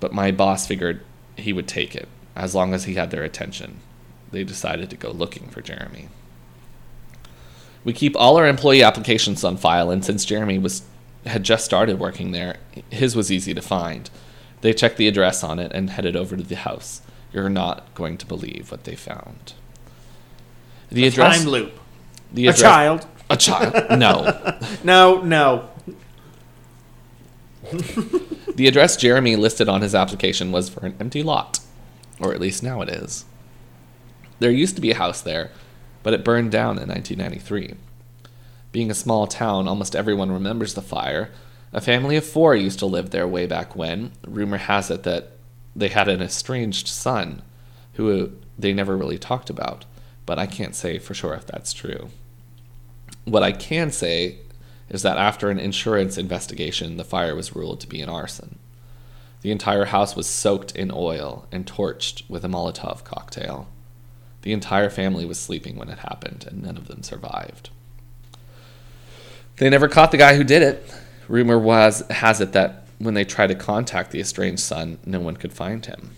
But 0.00 0.14
my 0.14 0.30
boss 0.30 0.66
figured 0.66 1.04
he 1.36 1.52
would 1.52 1.68
take 1.68 1.94
it, 1.94 2.08
as 2.34 2.54
long 2.54 2.72
as 2.72 2.84
he 2.84 2.94
had 2.94 3.10
their 3.10 3.24
attention. 3.24 3.80
They 4.30 4.42
decided 4.42 4.88
to 4.88 4.96
go 4.96 5.10
looking 5.10 5.48
for 5.48 5.60
Jeremy. 5.60 6.08
We 7.86 7.92
keep 7.92 8.16
all 8.16 8.36
our 8.36 8.48
employee 8.48 8.82
applications 8.82 9.44
on 9.44 9.56
file, 9.56 9.92
and 9.92 10.04
since 10.04 10.24
Jeremy 10.24 10.58
was 10.58 10.82
had 11.24 11.44
just 11.44 11.64
started 11.64 12.00
working 12.00 12.32
there, 12.32 12.56
his 12.90 13.14
was 13.14 13.30
easy 13.30 13.54
to 13.54 13.62
find. 13.62 14.10
They 14.60 14.72
checked 14.72 14.96
the 14.96 15.06
address 15.06 15.44
on 15.44 15.60
it 15.60 15.70
and 15.72 15.90
headed 15.90 16.16
over 16.16 16.36
to 16.36 16.42
the 16.42 16.56
house. 16.56 17.00
You're 17.32 17.48
not 17.48 17.94
going 17.94 18.18
to 18.18 18.26
believe 18.26 18.72
what 18.72 18.82
they 18.82 18.96
found. 18.96 19.52
The 20.90 21.04
A 21.04 21.08
address. 21.08 21.38
time 21.38 21.48
loop. 21.48 21.78
The 22.32 22.46
A 22.46 22.50
address, 22.50 22.60
child. 22.60 23.06
A 23.30 23.36
child. 23.36 23.98
No. 23.98 24.58
No, 24.84 25.20
no. 25.22 25.68
The 27.72 28.66
address 28.66 28.96
Jeremy 28.96 29.36
listed 29.36 29.68
on 29.68 29.82
his 29.82 29.94
application 29.94 30.50
was 30.50 30.68
for 30.68 30.84
an 30.86 30.96
empty 30.98 31.22
lot, 31.22 31.60
or 32.20 32.32
at 32.34 32.40
least 32.40 32.62
now 32.64 32.80
it 32.82 32.88
is. 32.88 33.24
There 34.40 34.50
used 34.50 34.74
to 34.74 34.80
be 34.80 34.90
a 34.90 34.96
house 34.96 35.20
there, 35.20 35.50
but 36.06 36.14
it 36.14 36.22
burned 36.22 36.52
down 36.52 36.78
in 36.78 36.88
1993. 36.88 37.74
Being 38.70 38.92
a 38.92 38.94
small 38.94 39.26
town, 39.26 39.66
almost 39.66 39.96
everyone 39.96 40.30
remembers 40.30 40.74
the 40.74 40.80
fire. 40.80 41.32
A 41.72 41.80
family 41.80 42.14
of 42.14 42.24
four 42.24 42.54
used 42.54 42.78
to 42.78 42.86
live 42.86 43.10
there 43.10 43.26
way 43.26 43.44
back 43.44 43.74
when. 43.74 44.12
Rumor 44.24 44.58
has 44.58 44.88
it 44.88 45.02
that 45.02 45.32
they 45.74 45.88
had 45.88 46.06
an 46.06 46.22
estranged 46.22 46.86
son 46.86 47.42
who 47.94 48.30
they 48.56 48.72
never 48.72 48.96
really 48.96 49.18
talked 49.18 49.50
about, 49.50 49.84
but 50.26 50.38
I 50.38 50.46
can't 50.46 50.76
say 50.76 51.00
for 51.00 51.12
sure 51.12 51.34
if 51.34 51.44
that's 51.44 51.72
true. 51.72 52.10
What 53.24 53.42
I 53.42 53.50
can 53.50 53.90
say 53.90 54.38
is 54.88 55.02
that 55.02 55.18
after 55.18 55.50
an 55.50 55.58
insurance 55.58 56.16
investigation, 56.16 56.98
the 56.98 57.04
fire 57.04 57.34
was 57.34 57.56
ruled 57.56 57.80
to 57.80 57.88
be 57.88 58.00
an 58.00 58.08
arson. 58.08 58.60
The 59.40 59.50
entire 59.50 59.86
house 59.86 60.14
was 60.14 60.28
soaked 60.28 60.70
in 60.76 60.92
oil 60.94 61.48
and 61.50 61.66
torched 61.66 62.30
with 62.30 62.44
a 62.44 62.48
Molotov 62.48 63.02
cocktail. 63.02 63.66
The 64.46 64.52
entire 64.52 64.90
family 64.90 65.24
was 65.24 65.40
sleeping 65.40 65.74
when 65.74 65.88
it 65.88 65.98
happened, 65.98 66.46
and 66.48 66.62
none 66.62 66.76
of 66.76 66.86
them 66.86 67.02
survived. 67.02 67.70
They 69.56 69.68
never 69.68 69.88
caught 69.88 70.12
the 70.12 70.16
guy 70.16 70.36
who 70.36 70.44
did 70.44 70.62
it. 70.62 70.88
Rumor 71.26 71.58
was 71.58 72.06
has 72.10 72.40
it 72.40 72.52
that 72.52 72.86
when 72.98 73.14
they 73.14 73.24
tried 73.24 73.48
to 73.48 73.56
contact 73.56 74.12
the 74.12 74.20
estranged 74.20 74.62
son, 74.62 75.00
no 75.04 75.18
one 75.18 75.36
could 75.36 75.52
find 75.52 75.84
him. 75.84 76.12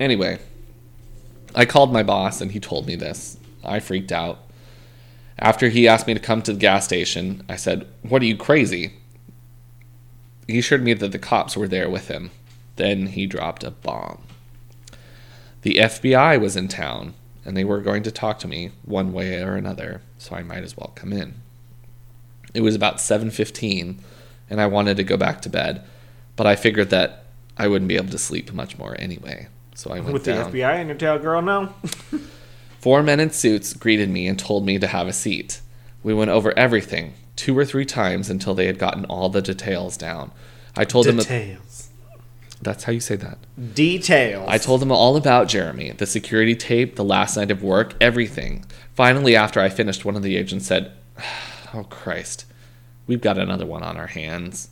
Anyway, 0.00 0.38
I 1.54 1.66
called 1.66 1.92
my 1.92 2.02
boss 2.02 2.40
and 2.40 2.52
he 2.52 2.60
told 2.60 2.86
me 2.86 2.96
this. 2.96 3.36
I 3.62 3.78
freaked 3.78 4.10
out. 4.10 4.38
After 5.38 5.68
he 5.68 5.86
asked 5.86 6.06
me 6.06 6.14
to 6.14 6.20
come 6.20 6.40
to 6.44 6.54
the 6.54 6.58
gas 6.58 6.86
station, 6.86 7.44
I 7.46 7.56
said, 7.56 7.86
What 8.00 8.22
are 8.22 8.24
you 8.24 8.38
crazy? 8.38 8.94
He 10.46 10.60
assured 10.60 10.82
me 10.82 10.94
that 10.94 11.12
the 11.12 11.18
cops 11.18 11.58
were 11.58 11.68
there 11.68 11.90
with 11.90 12.08
him. 12.08 12.30
Then 12.76 13.08
he 13.08 13.26
dropped 13.26 13.64
a 13.64 13.70
bomb. 13.70 14.22
The 15.62 15.74
FBI 15.76 16.40
was 16.40 16.56
in 16.56 16.68
town, 16.68 17.14
and 17.44 17.56
they 17.56 17.64
were 17.64 17.80
going 17.80 18.02
to 18.04 18.10
talk 18.10 18.38
to 18.40 18.48
me 18.48 18.72
one 18.84 19.12
way 19.12 19.42
or 19.42 19.56
another, 19.56 20.02
so 20.18 20.34
I 20.34 20.42
might 20.42 20.64
as 20.64 20.76
well 20.76 20.92
come 20.94 21.12
in. 21.12 21.34
It 22.54 22.62
was 22.62 22.74
about 22.74 22.96
7:15, 22.98 23.98
and 24.48 24.60
I 24.60 24.66
wanted 24.66 24.96
to 24.96 25.04
go 25.04 25.16
back 25.16 25.40
to 25.42 25.48
bed, 25.48 25.84
but 26.36 26.46
I 26.46 26.56
figured 26.56 26.90
that 26.90 27.24
I 27.56 27.68
wouldn't 27.68 27.88
be 27.88 27.96
able 27.96 28.10
to 28.10 28.18
sleep 28.18 28.52
much 28.52 28.78
more 28.78 28.96
anyway. 28.98 29.48
So 29.74 29.90
I 29.90 30.00
went 30.00 30.12
With 30.12 30.24
down. 30.24 30.50
the 30.50 30.60
FBI 30.60 30.76
and 30.76 30.88
your 30.88 30.96
tail 30.96 31.18
girl, 31.18 31.42
no. 31.42 31.74
Four 32.80 33.02
men 33.02 33.20
in 33.20 33.30
suits 33.30 33.74
greeted 33.74 34.08
me 34.08 34.26
and 34.26 34.38
told 34.38 34.64
me 34.64 34.78
to 34.78 34.86
have 34.86 35.06
a 35.06 35.12
seat. 35.12 35.60
We 36.02 36.14
went 36.14 36.30
over 36.30 36.58
everything 36.58 37.12
two 37.36 37.56
or 37.56 37.64
three 37.64 37.84
times 37.84 38.30
until 38.30 38.54
they 38.54 38.66
had 38.66 38.78
gotten 38.78 39.04
all 39.04 39.28
the 39.28 39.42
details 39.42 39.96
down. 39.96 40.32
I 40.76 40.84
told 40.84 41.06
them 41.06 41.18
Details. 41.18 41.89
That's 42.62 42.84
how 42.84 42.92
you 42.92 43.00
say 43.00 43.16
that. 43.16 43.38
Details. 43.74 44.46
I 44.48 44.58
told 44.58 44.80
them 44.80 44.92
all 44.92 45.16
about 45.16 45.48
Jeremy, 45.48 45.92
the 45.92 46.06
security 46.06 46.54
tape, 46.54 46.96
the 46.96 47.04
last 47.04 47.36
night 47.36 47.50
of 47.50 47.62
work, 47.62 47.94
everything. 48.00 48.64
Finally, 48.94 49.34
after 49.34 49.60
I 49.60 49.68
finished, 49.68 50.04
one 50.04 50.16
of 50.16 50.22
the 50.22 50.36
agents 50.36 50.66
said, 50.66 50.92
Oh 51.74 51.84
Christ, 51.84 52.46
we've 53.06 53.20
got 53.20 53.38
another 53.38 53.64
one 53.64 53.82
on 53.82 53.96
our 53.96 54.08
hands. 54.08 54.70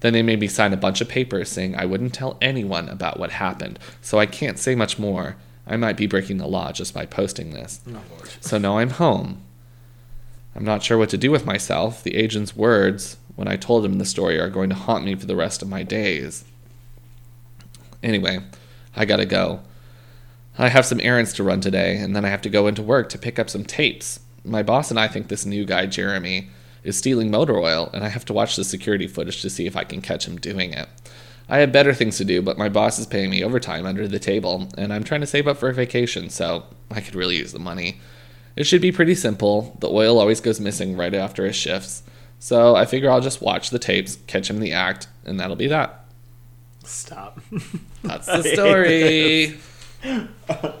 Then 0.00 0.12
they 0.12 0.22
made 0.22 0.40
me 0.40 0.46
sign 0.46 0.72
a 0.72 0.76
bunch 0.76 1.00
of 1.00 1.08
papers 1.08 1.48
saying 1.48 1.74
I 1.74 1.86
wouldn't 1.86 2.14
tell 2.14 2.38
anyone 2.40 2.88
about 2.88 3.18
what 3.18 3.30
happened, 3.30 3.78
so 4.00 4.18
I 4.18 4.26
can't 4.26 4.58
say 4.58 4.74
much 4.74 4.98
more. 4.98 5.36
I 5.66 5.76
might 5.76 5.96
be 5.96 6.06
breaking 6.06 6.38
the 6.38 6.46
law 6.46 6.72
just 6.72 6.94
by 6.94 7.04
posting 7.04 7.50
this. 7.52 7.80
Oh, 7.92 8.00
So 8.40 8.58
now 8.58 8.78
I'm 8.78 8.90
home. 8.90 9.42
I'm 10.54 10.64
not 10.64 10.82
sure 10.82 10.98
what 10.98 11.10
to 11.10 11.18
do 11.18 11.30
with 11.30 11.44
myself. 11.44 12.02
The 12.02 12.16
agent's 12.16 12.56
words, 12.56 13.16
when 13.36 13.48
I 13.48 13.56
told 13.56 13.84
him 13.84 13.98
the 13.98 14.04
story, 14.04 14.38
are 14.38 14.48
going 14.48 14.70
to 14.70 14.76
haunt 14.76 15.04
me 15.04 15.14
for 15.14 15.26
the 15.26 15.36
rest 15.36 15.62
of 15.62 15.68
my 15.68 15.82
days. 15.82 16.44
Anyway, 18.02 18.40
I 18.94 19.04
gotta 19.04 19.26
go. 19.26 19.60
I 20.58 20.68
have 20.68 20.86
some 20.86 21.00
errands 21.00 21.32
to 21.34 21.44
run 21.44 21.60
today, 21.60 21.96
and 21.98 22.16
then 22.16 22.24
I 22.24 22.30
have 22.30 22.42
to 22.42 22.50
go 22.50 22.66
into 22.66 22.82
work 22.82 23.08
to 23.10 23.18
pick 23.18 23.38
up 23.38 23.48
some 23.48 23.64
tapes. 23.64 24.20
My 24.44 24.62
boss 24.62 24.90
and 24.90 24.98
I 24.98 25.06
think 25.08 25.28
this 25.28 25.46
new 25.46 25.64
guy, 25.64 25.86
Jeremy, 25.86 26.50
is 26.82 26.96
stealing 26.96 27.30
motor 27.30 27.58
oil, 27.58 27.90
and 27.92 28.04
I 28.04 28.08
have 28.08 28.24
to 28.26 28.32
watch 28.32 28.56
the 28.56 28.64
security 28.64 29.06
footage 29.06 29.42
to 29.42 29.50
see 29.50 29.66
if 29.66 29.76
I 29.76 29.84
can 29.84 30.00
catch 30.00 30.26
him 30.26 30.36
doing 30.36 30.72
it. 30.72 30.88
I 31.48 31.58
have 31.58 31.72
better 31.72 31.94
things 31.94 32.18
to 32.18 32.24
do, 32.24 32.42
but 32.42 32.58
my 32.58 32.68
boss 32.68 32.98
is 32.98 33.06
paying 33.06 33.30
me 33.30 33.42
overtime 33.42 33.86
under 33.86 34.06
the 34.06 34.18
table, 34.18 34.68
and 34.76 34.92
I'm 34.92 35.04
trying 35.04 35.20
to 35.22 35.26
save 35.26 35.46
up 35.46 35.58
for 35.58 35.68
a 35.68 35.74
vacation, 35.74 36.28
so 36.28 36.64
I 36.90 37.00
could 37.00 37.14
really 37.14 37.36
use 37.36 37.52
the 37.52 37.58
money. 37.58 38.00
It 38.56 38.64
should 38.64 38.82
be 38.82 38.92
pretty 38.92 39.14
simple. 39.14 39.76
The 39.80 39.88
oil 39.88 40.18
always 40.18 40.40
goes 40.40 40.60
missing 40.60 40.96
right 40.96 41.14
after 41.14 41.46
his 41.46 41.56
shifts. 41.56 42.02
So 42.40 42.74
I 42.74 42.84
figure 42.84 43.10
I'll 43.10 43.20
just 43.20 43.40
watch 43.40 43.70
the 43.70 43.78
tapes, 43.78 44.18
catch 44.26 44.50
him 44.50 44.56
in 44.56 44.62
the 44.62 44.72
act, 44.72 45.08
and 45.24 45.38
that'll 45.38 45.56
be 45.56 45.68
that. 45.68 46.04
Stop. 46.88 47.40
That's 48.02 48.26
the 48.26 48.42
story. 48.42 49.58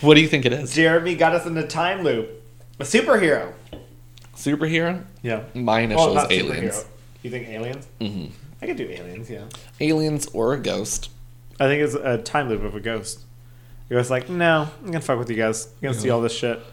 what 0.00 0.14
do 0.14 0.20
you 0.20 0.28
think 0.28 0.44
it 0.44 0.52
is? 0.52 0.74
Jeremy 0.74 1.14
got 1.14 1.34
us 1.34 1.46
in 1.46 1.56
a 1.56 1.66
time 1.66 2.02
loop. 2.02 2.28
A 2.80 2.84
superhero. 2.84 3.52
Superhero? 4.34 5.04
Yeah. 5.22 5.44
My 5.54 5.74
Well, 5.74 5.84
initials 5.84 6.14
not 6.16 6.32
aliens. 6.32 6.74
superhero. 6.74 6.86
You 7.22 7.30
think 7.30 7.48
aliens? 7.48 7.86
hmm 8.00 8.26
I 8.60 8.66
could 8.66 8.76
do 8.76 8.88
aliens, 8.88 9.28
yeah. 9.28 9.44
Aliens 9.80 10.26
or 10.32 10.54
a 10.54 10.58
ghost. 10.58 11.10
I 11.60 11.66
think 11.66 11.82
it's 11.82 11.94
a 11.94 12.18
time 12.18 12.48
loop 12.48 12.62
of 12.62 12.74
a 12.74 12.80
ghost. 12.80 13.20
A 13.90 13.94
ghost 13.94 14.10
like, 14.10 14.28
no, 14.28 14.68
I'm 14.80 14.86
gonna 14.86 15.00
fuck 15.00 15.18
with 15.18 15.30
you 15.30 15.36
guys. 15.36 15.66
I'm 15.66 15.72
gonna 15.88 15.94
see 15.98 16.10
all 16.10 16.20
this 16.20 16.32
shit. 16.36 16.60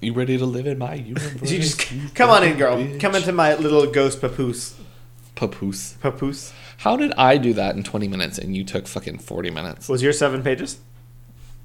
You 0.00 0.14
ready 0.14 0.36
to 0.36 0.46
live 0.46 0.66
in 0.66 0.78
my 0.78 0.94
universe? 0.94 1.48
You 1.48 1.60
just 1.60 2.14
come 2.16 2.28
on 2.30 2.42
in, 2.42 2.56
girl. 2.58 2.76
bitch? 2.76 2.98
Come 2.98 3.14
into 3.14 3.30
my 3.30 3.54
little 3.54 3.86
ghost 3.86 4.20
papoose. 4.20 4.74
Papoose. 5.36 5.92
Papoose. 6.00 6.52
How 6.80 6.96
did 6.96 7.12
I 7.18 7.36
do 7.36 7.52
that 7.52 7.76
in 7.76 7.82
20 7.82 8.08
minutes 8.08 8.38
and 8.38 8.56
you 8.56 8.64
took 8.64 8.86
fucking 8.88 9.18
40 9.18 9.50
minutes? 9.50 9.86
Was 9.86 10.02
your 10.02 10.14
seven 10.14 10.42
pages? 10.42 10.78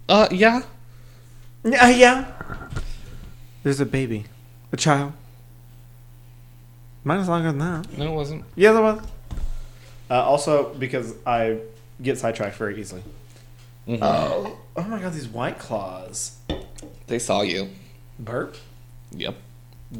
Uh, 0.09 0.27
yeah. 0.29 0.63
Yeah, 1.63 1.87
yeah. 1.89 2.31
There's 3.63 3.79
a 3.79 3.85
baby, 3.85 4.25
a 4.73 4.77
child. 4.77 5.13
Mine 7.05 7.19
is 7.21 7.29
longer 7.29 7.47
than 7.53 7.59
that. 7.59 7.97
No, 7.97 8.11
it 8.11 8.13
wasn't. 8.13 8.43
Yeah, 8.57 8.73
there 8.73 8.81
was. 8.81 8.99
Uh, 10.09 10.21
also, 10.21 10.73
because 10.73 11.15
I 11.25 11.59
get 12.01 12.17
sidetracked 12.17 12.57
very 12.57 12.77
easily. 12.77 13.01
Mhm. 13.87 13.99
Oh, 14.01 14.59
oh 14.75 14.83
my 14.83 14.99
god, 14.99 15.13
these 15.13 15.29
white 15.29 15.59
claws. 15.59 16.37
They 17.07 17.19
saw 17.19 17.41
you. 17.41 17.69
Burp. 18.19 18.57
Yep. 19.11 19.35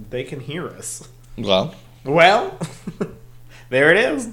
They 0.10 0.26
can 0.26 0.42
hear 0.42 0.68
us. 0.68 1.08
Well, 1.38 1.74
Well, 2.04 2.60
there 3.70 3.92
it 3.92 3.98
is. 3.98 4.30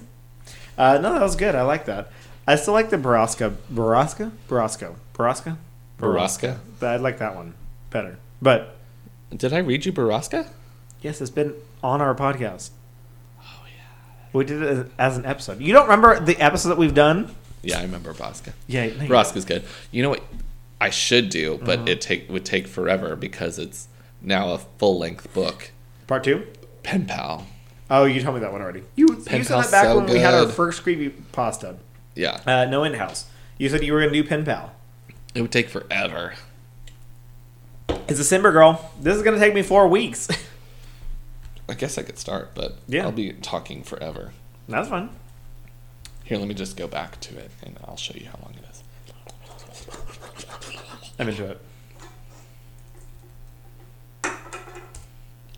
Uh, 0.78 0.98
no, 0.98 1.12
that 1.12 1.20
was 1.22 1.36
good. 1.36 1.54
I 1.54 1.62
like 1.62 1.84
that. 1.86 2.10
I 2.46 2.56
still 2.56 2.74
like 2.74 2.90
the 2.90 2.96
Borrasca. 2.96 3.54
Borrasca? 3.72 4.30
Barasco. 4.48 4.94
Borrasca? 5.14 5.56
Borrasca. 5.98 6.58
I 6.82 6.96
like 6.96 7.18
that 7.18 7.36
one 7.36 7.54
better. 7.90 8.18
But 8.40 8.76
did 9.34 9.52
I 9.52 9.58
read 9.58 9.84
you 9.86 9.92
Borrasca? 9.92 10.48
yes, 11.00 11.20
it's 11.20 11.30
been 11.30 11.54
on 11.82 12.00
our 12.00 12.14
podcast. 12.14 12.70
Oh 13.40 13.44
yeah. 13.66 13.82
We 14.32 14.44
did 14.44 14.62
it 14.62 14.90
as- 14.98 15.16
an 15.16 15.26
episode. 15.26 15.60
You 15.60 15.72
don't 15.72 15.84
remember 15.84 16.18
the 16.20 16.36
episode 16.38 16.70
that 16.70 16.78
we've 16.78 16.94
done? 16.94 17.34
Yeah, 17.62 17.78
I 17.78 17.82
remember 17.82 18.12
Borrasca. 18.12 18.52
Yeah. 18.66 18.86
no, 18.86 19.04
you- 19.04 19.08
Borrasca's 19.10 19.44
good. 19.44 19.62
You 19.92 20.02
know 20.02 20.10
what 20.10 20.22
I 20.80 20.90
should 20.90 21.28
do, 21.28 21.60
but 21.64 21.80
Uh-huh. 21.80 21.90
it 21.90 22.00
take 22.00 22.28
would 22.28 22.44
take 22.44 22.66
forever 22.66 23.14
because 23.14 23.58
it's 23.58 23.86
now 24.20 24.52
a 24.54 24.58
full 24.58 24.98
length 24.98 25.32
book. 25.32 25.70
Part 26.08 26.24
two. 26.24 26.46
Pen 26.82 27.06
pal. 27.06 27.46
Oh, 27.94 28.04
you 28.06 28.22
told 28.22 28.36
me 28.36 28.40
that 28.40 28.50
one 28.50 28.62
already. 28.62 28.82
You, 28.96 29.06
you 29.08 29.20
said 29.20 29.44
that 29.44 29.70
back 29.70 29.84
so 29.84 29.96
when 29.98 30.06
we 30.06 30.18
had 30.18 30.32
our 30.32 30.46
good. 30.46 30.54
first 30.54 30.82
creepy 30.82 31.10
pasta. 31.10 31.76
Yeah. 32.14 32.40
Uh, 32.46 32.64
no 32.64 32.84
in 32.84 32.94
house. 32.94 33.26
You 33.58 33.68
said 33.68 33.84
you 33.84 33.92
were 33.92 34.00
gonna 34.00 34.12
do 34.12 34.24
pen 34.24 34.46
pal. 34.46 34.72
It 35.34 35.42
would 35.42 35.52
take 35.52 35.68
forever. 35.68 36.32
It's 38.08 38.18
a 38.18 38.22
Simber 38.22 38.50
girl. 38.50 38.90
This 38.98 39.14
is 39.14 39.22
gonna 39.22 39.38
take 39.38 39.52
me 39.52 39.60
four 39.60 39.86
weeks. 39.88 40.26
I 41.68 41.74
guess 41.74 41.98
I 41.98 42.02
could 42.02 42.18
start, 42.18 42.52
but 42.54 42.78
Yeah. 42.88 43.02
I'll 43.04 43.12
be 43.12 43.34
talking 43.34 43.82
forever. 43.82 44.32
That's 44.68 44.88
fun. 44.88 45.10
Here, 46.24 46.38
let 46.38 46.48
me 46.48 46.54
just 46.54 46.78
go 46.78 46.86
back 46.88 47.20
to 47.20 47.36
it 47.36 47.50
and 47.62 47.78
I'll 47.84 47.98
show 47.98 48.14
you 48.14 48.24
how 48.26 48.38
long 48.42 48.54
it 48.54 48.64
is. 48.70 48.82
I'm 51.18 51.28
into 51.28 51.44
it. 51.44 51.60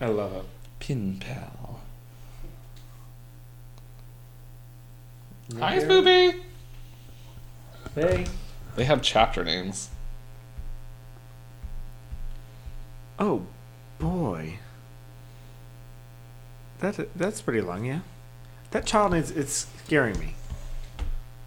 I 0.00 0.06
love 0.06 0.32
it. 0.34 0.44
Pin 0.80 1.18
pal. 1.20 1.80
You 5.30 5.33
Hi, 5.58 5.74
hear? 5.78 5.82
Spoopy. 5.88 6.40
Hey. 7.94 8.26
They 8.76 8.84
have 8.84 9.02
chapter 9.02 9.44
names. 9.44 9.90
Oh, 13.18 13.46
boy. 13.98 14.58
That 16.80 17.08
that's 17.16 17.40
pretty 17.40 17.60
long, 17.60 17.84
yeah. 17.84 18.00
That 18.72 18.84
child 18.86 19.14
is 19.14 19.30
it's 19.30 19.66
scaring 19.84 20.18
me. 20.18 20.34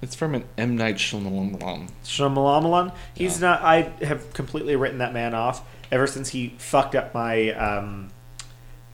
It's 0.01 0.15
from 0.15 0.35
an 0.35 0.45
M 0.57 0.77
Night 0.77 0.95
Shyamalan. 0.95 1.89
Shyamalan. 2.03 2.93
He's 3.13 3.41
Yeah. 3.41 3.47
not. 3.49 3.61
I 3.63 3.81
have 4.05 4.31
completely 4.33 4.75
written 4.75 4.99
that 4.99 5.11
man 5.11 5.33
off 5.33 5.67
ever 5.91 6.07
since 6.07 6.29
he 6.29 6.55
fucked 6.59 6.95
up 6.95 7.13
my 7.13 7.51
um, 7.51 8.09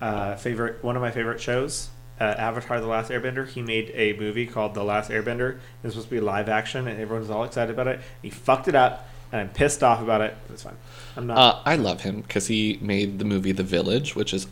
uh, 0.02 0.36
favorite 0.36 0.84
one 0.84 0.96
of 0.96 1.02
my 1.02 1.12
favorite 1.12 1.40
shows, 1.40 1.90
uh, 2.24 2.36
Avatar: 2.38 2.80
The 2.80 2.88
Last 2.88 3.12
Airbender. 3.12 3.48
He 3.48 3.62
made 3.62 3.92
a 3.94 4.14
movie 4.18 4.46
called 4.48 4.74
The 4.74 4.84
Last 4.84 5.10
Airbender. 5.12 5.60
It's 5.84 5.94
supposed 5.94 6.10
to 6.10 6.16
be 6.16 6.20
live 6.22 6.50
action, 6.50 6.88
and 6.88 7.00
everyone's 7.00 7.30
all 7.30 7.44
excited 7.44 7.72
about 7.74 7.88
it. 7.88 8.00
He 8.22 8.30
fucked 8.30 8.68
it 8.68 8.76
up, 8.76 9.08
and 9.32 9.42
I'm 9.42 9.50
pissed 9.50 9.84
off 9.84 10.02
about 10.02 10.22
it. 10.22 10.36
It's 10.50 10.64
fine. 10.64 10.78
I'm 11.16 11.28
not. 11.28 11.38
Uh, 11.38 11.62
I 11.66 11.76
love 11.76 12.02
him 12.02 12.22
because 12.22 12.48
he 12.48 12.80
made 12.82 13.20
the 13.20 13.26
movie 13.26 13.52
The 13.52 13.64
Village, 13.64 14.16
which 14.16 14.34
is 14.34 14.48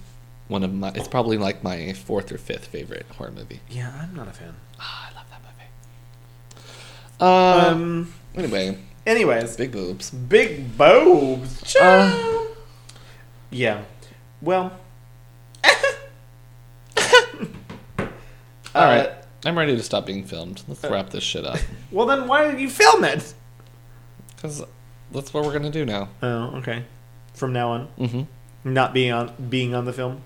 one 0.47 0.63
of 0.63 0.73
my. 0.73 0.89
It's 0.95 1.07
probably 1.07 1.37
like 1.37 1.63
my 1.63 1.93
fourth 1.93 2.31
or 2.31 2.37
fifth 2.37 2.67
favorite 2.67 3.05
horror 3.17 3.31
movie. 3.31 3.61
yeah, 3.69 3.91
I'm 4.01 4.13
not 4.15 4.27
a 4.27 4.31
fan. 4.31 4.53
Ah, 4.79 5.09
I 5.11 5.15
love 5.15 5.25
that 5.31 5.41
movie. 7.65 7.67
Um. 7.73 7.73
Um. 7.73 8.13
Anyway, 8.35 8.77
Anyways, 9.05 9.57
big 9.57 9.71
boobs. 9.71 10.09
big 10.11 10.77
boobs. 10.77 11.75
Uh, 11.75 12.45
Yeah. 13.49 13.83
Well. 14.41 14.71
All 18.75 18.85
right, 18.85 19.07
Uh, 19.09 19.15
I'm 19.45 19.57
ready 19.57 19.75
to 19.75 19.83
stop 19.83 20.05
being 20.05 20.23
filmed. 20.23 20.61
Let's 20.67 20.83
wrap 20.83 21.09
this 21.09 21.23
shit 21.23 21.45
up 21.45 21.59
Well, 21.91 22.05
then 22.05 22.27
why 22.27 22.49
did 22.51 22.59
you 22.59 22.69
film 22.69 23.03
it? 23.03 23.33
because 24.35 24.63
that's 25.11 25.33
what 25.33 25.45
we're 25.45 25.53
gonna 25.53 25.69
do 25.69 25.85
now. 25.85 26.09
Oh, 26.23 26.55
okay. 26.57 26.83
From 27.33 27.53
now 27.53 27.69
on, 27.71 27.87
Mm-hmm. 27.99 28.73
not 28.73 28.93
being 28.93 29.11
on 29.11 29.31
being 29.49 29.73
on 29.75 29.85
the 29.85 29.93
film. 29.93 30.21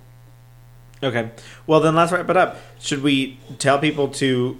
Okay. 1.03 1.31
Well, 1.67 1.81
then 1.81 1.95
let's 1.95 2.11
wrap 2.11 2.29
it 2.29 2.37
up. 2.37 2.57
Should 2.79 3.03
we 3.03 3.37
tell 3.59 3.77
people 3.79 4.07
to 4.09 4.59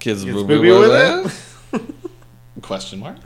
Kids, 0.00 0.24
spoopy 0.24 0.46
boo 0.46 0.60
with 0.60 0.90
with 0.90 1.72
it? 1.72 1.82
Question 2.62 2.98
mark. 2.98 3.16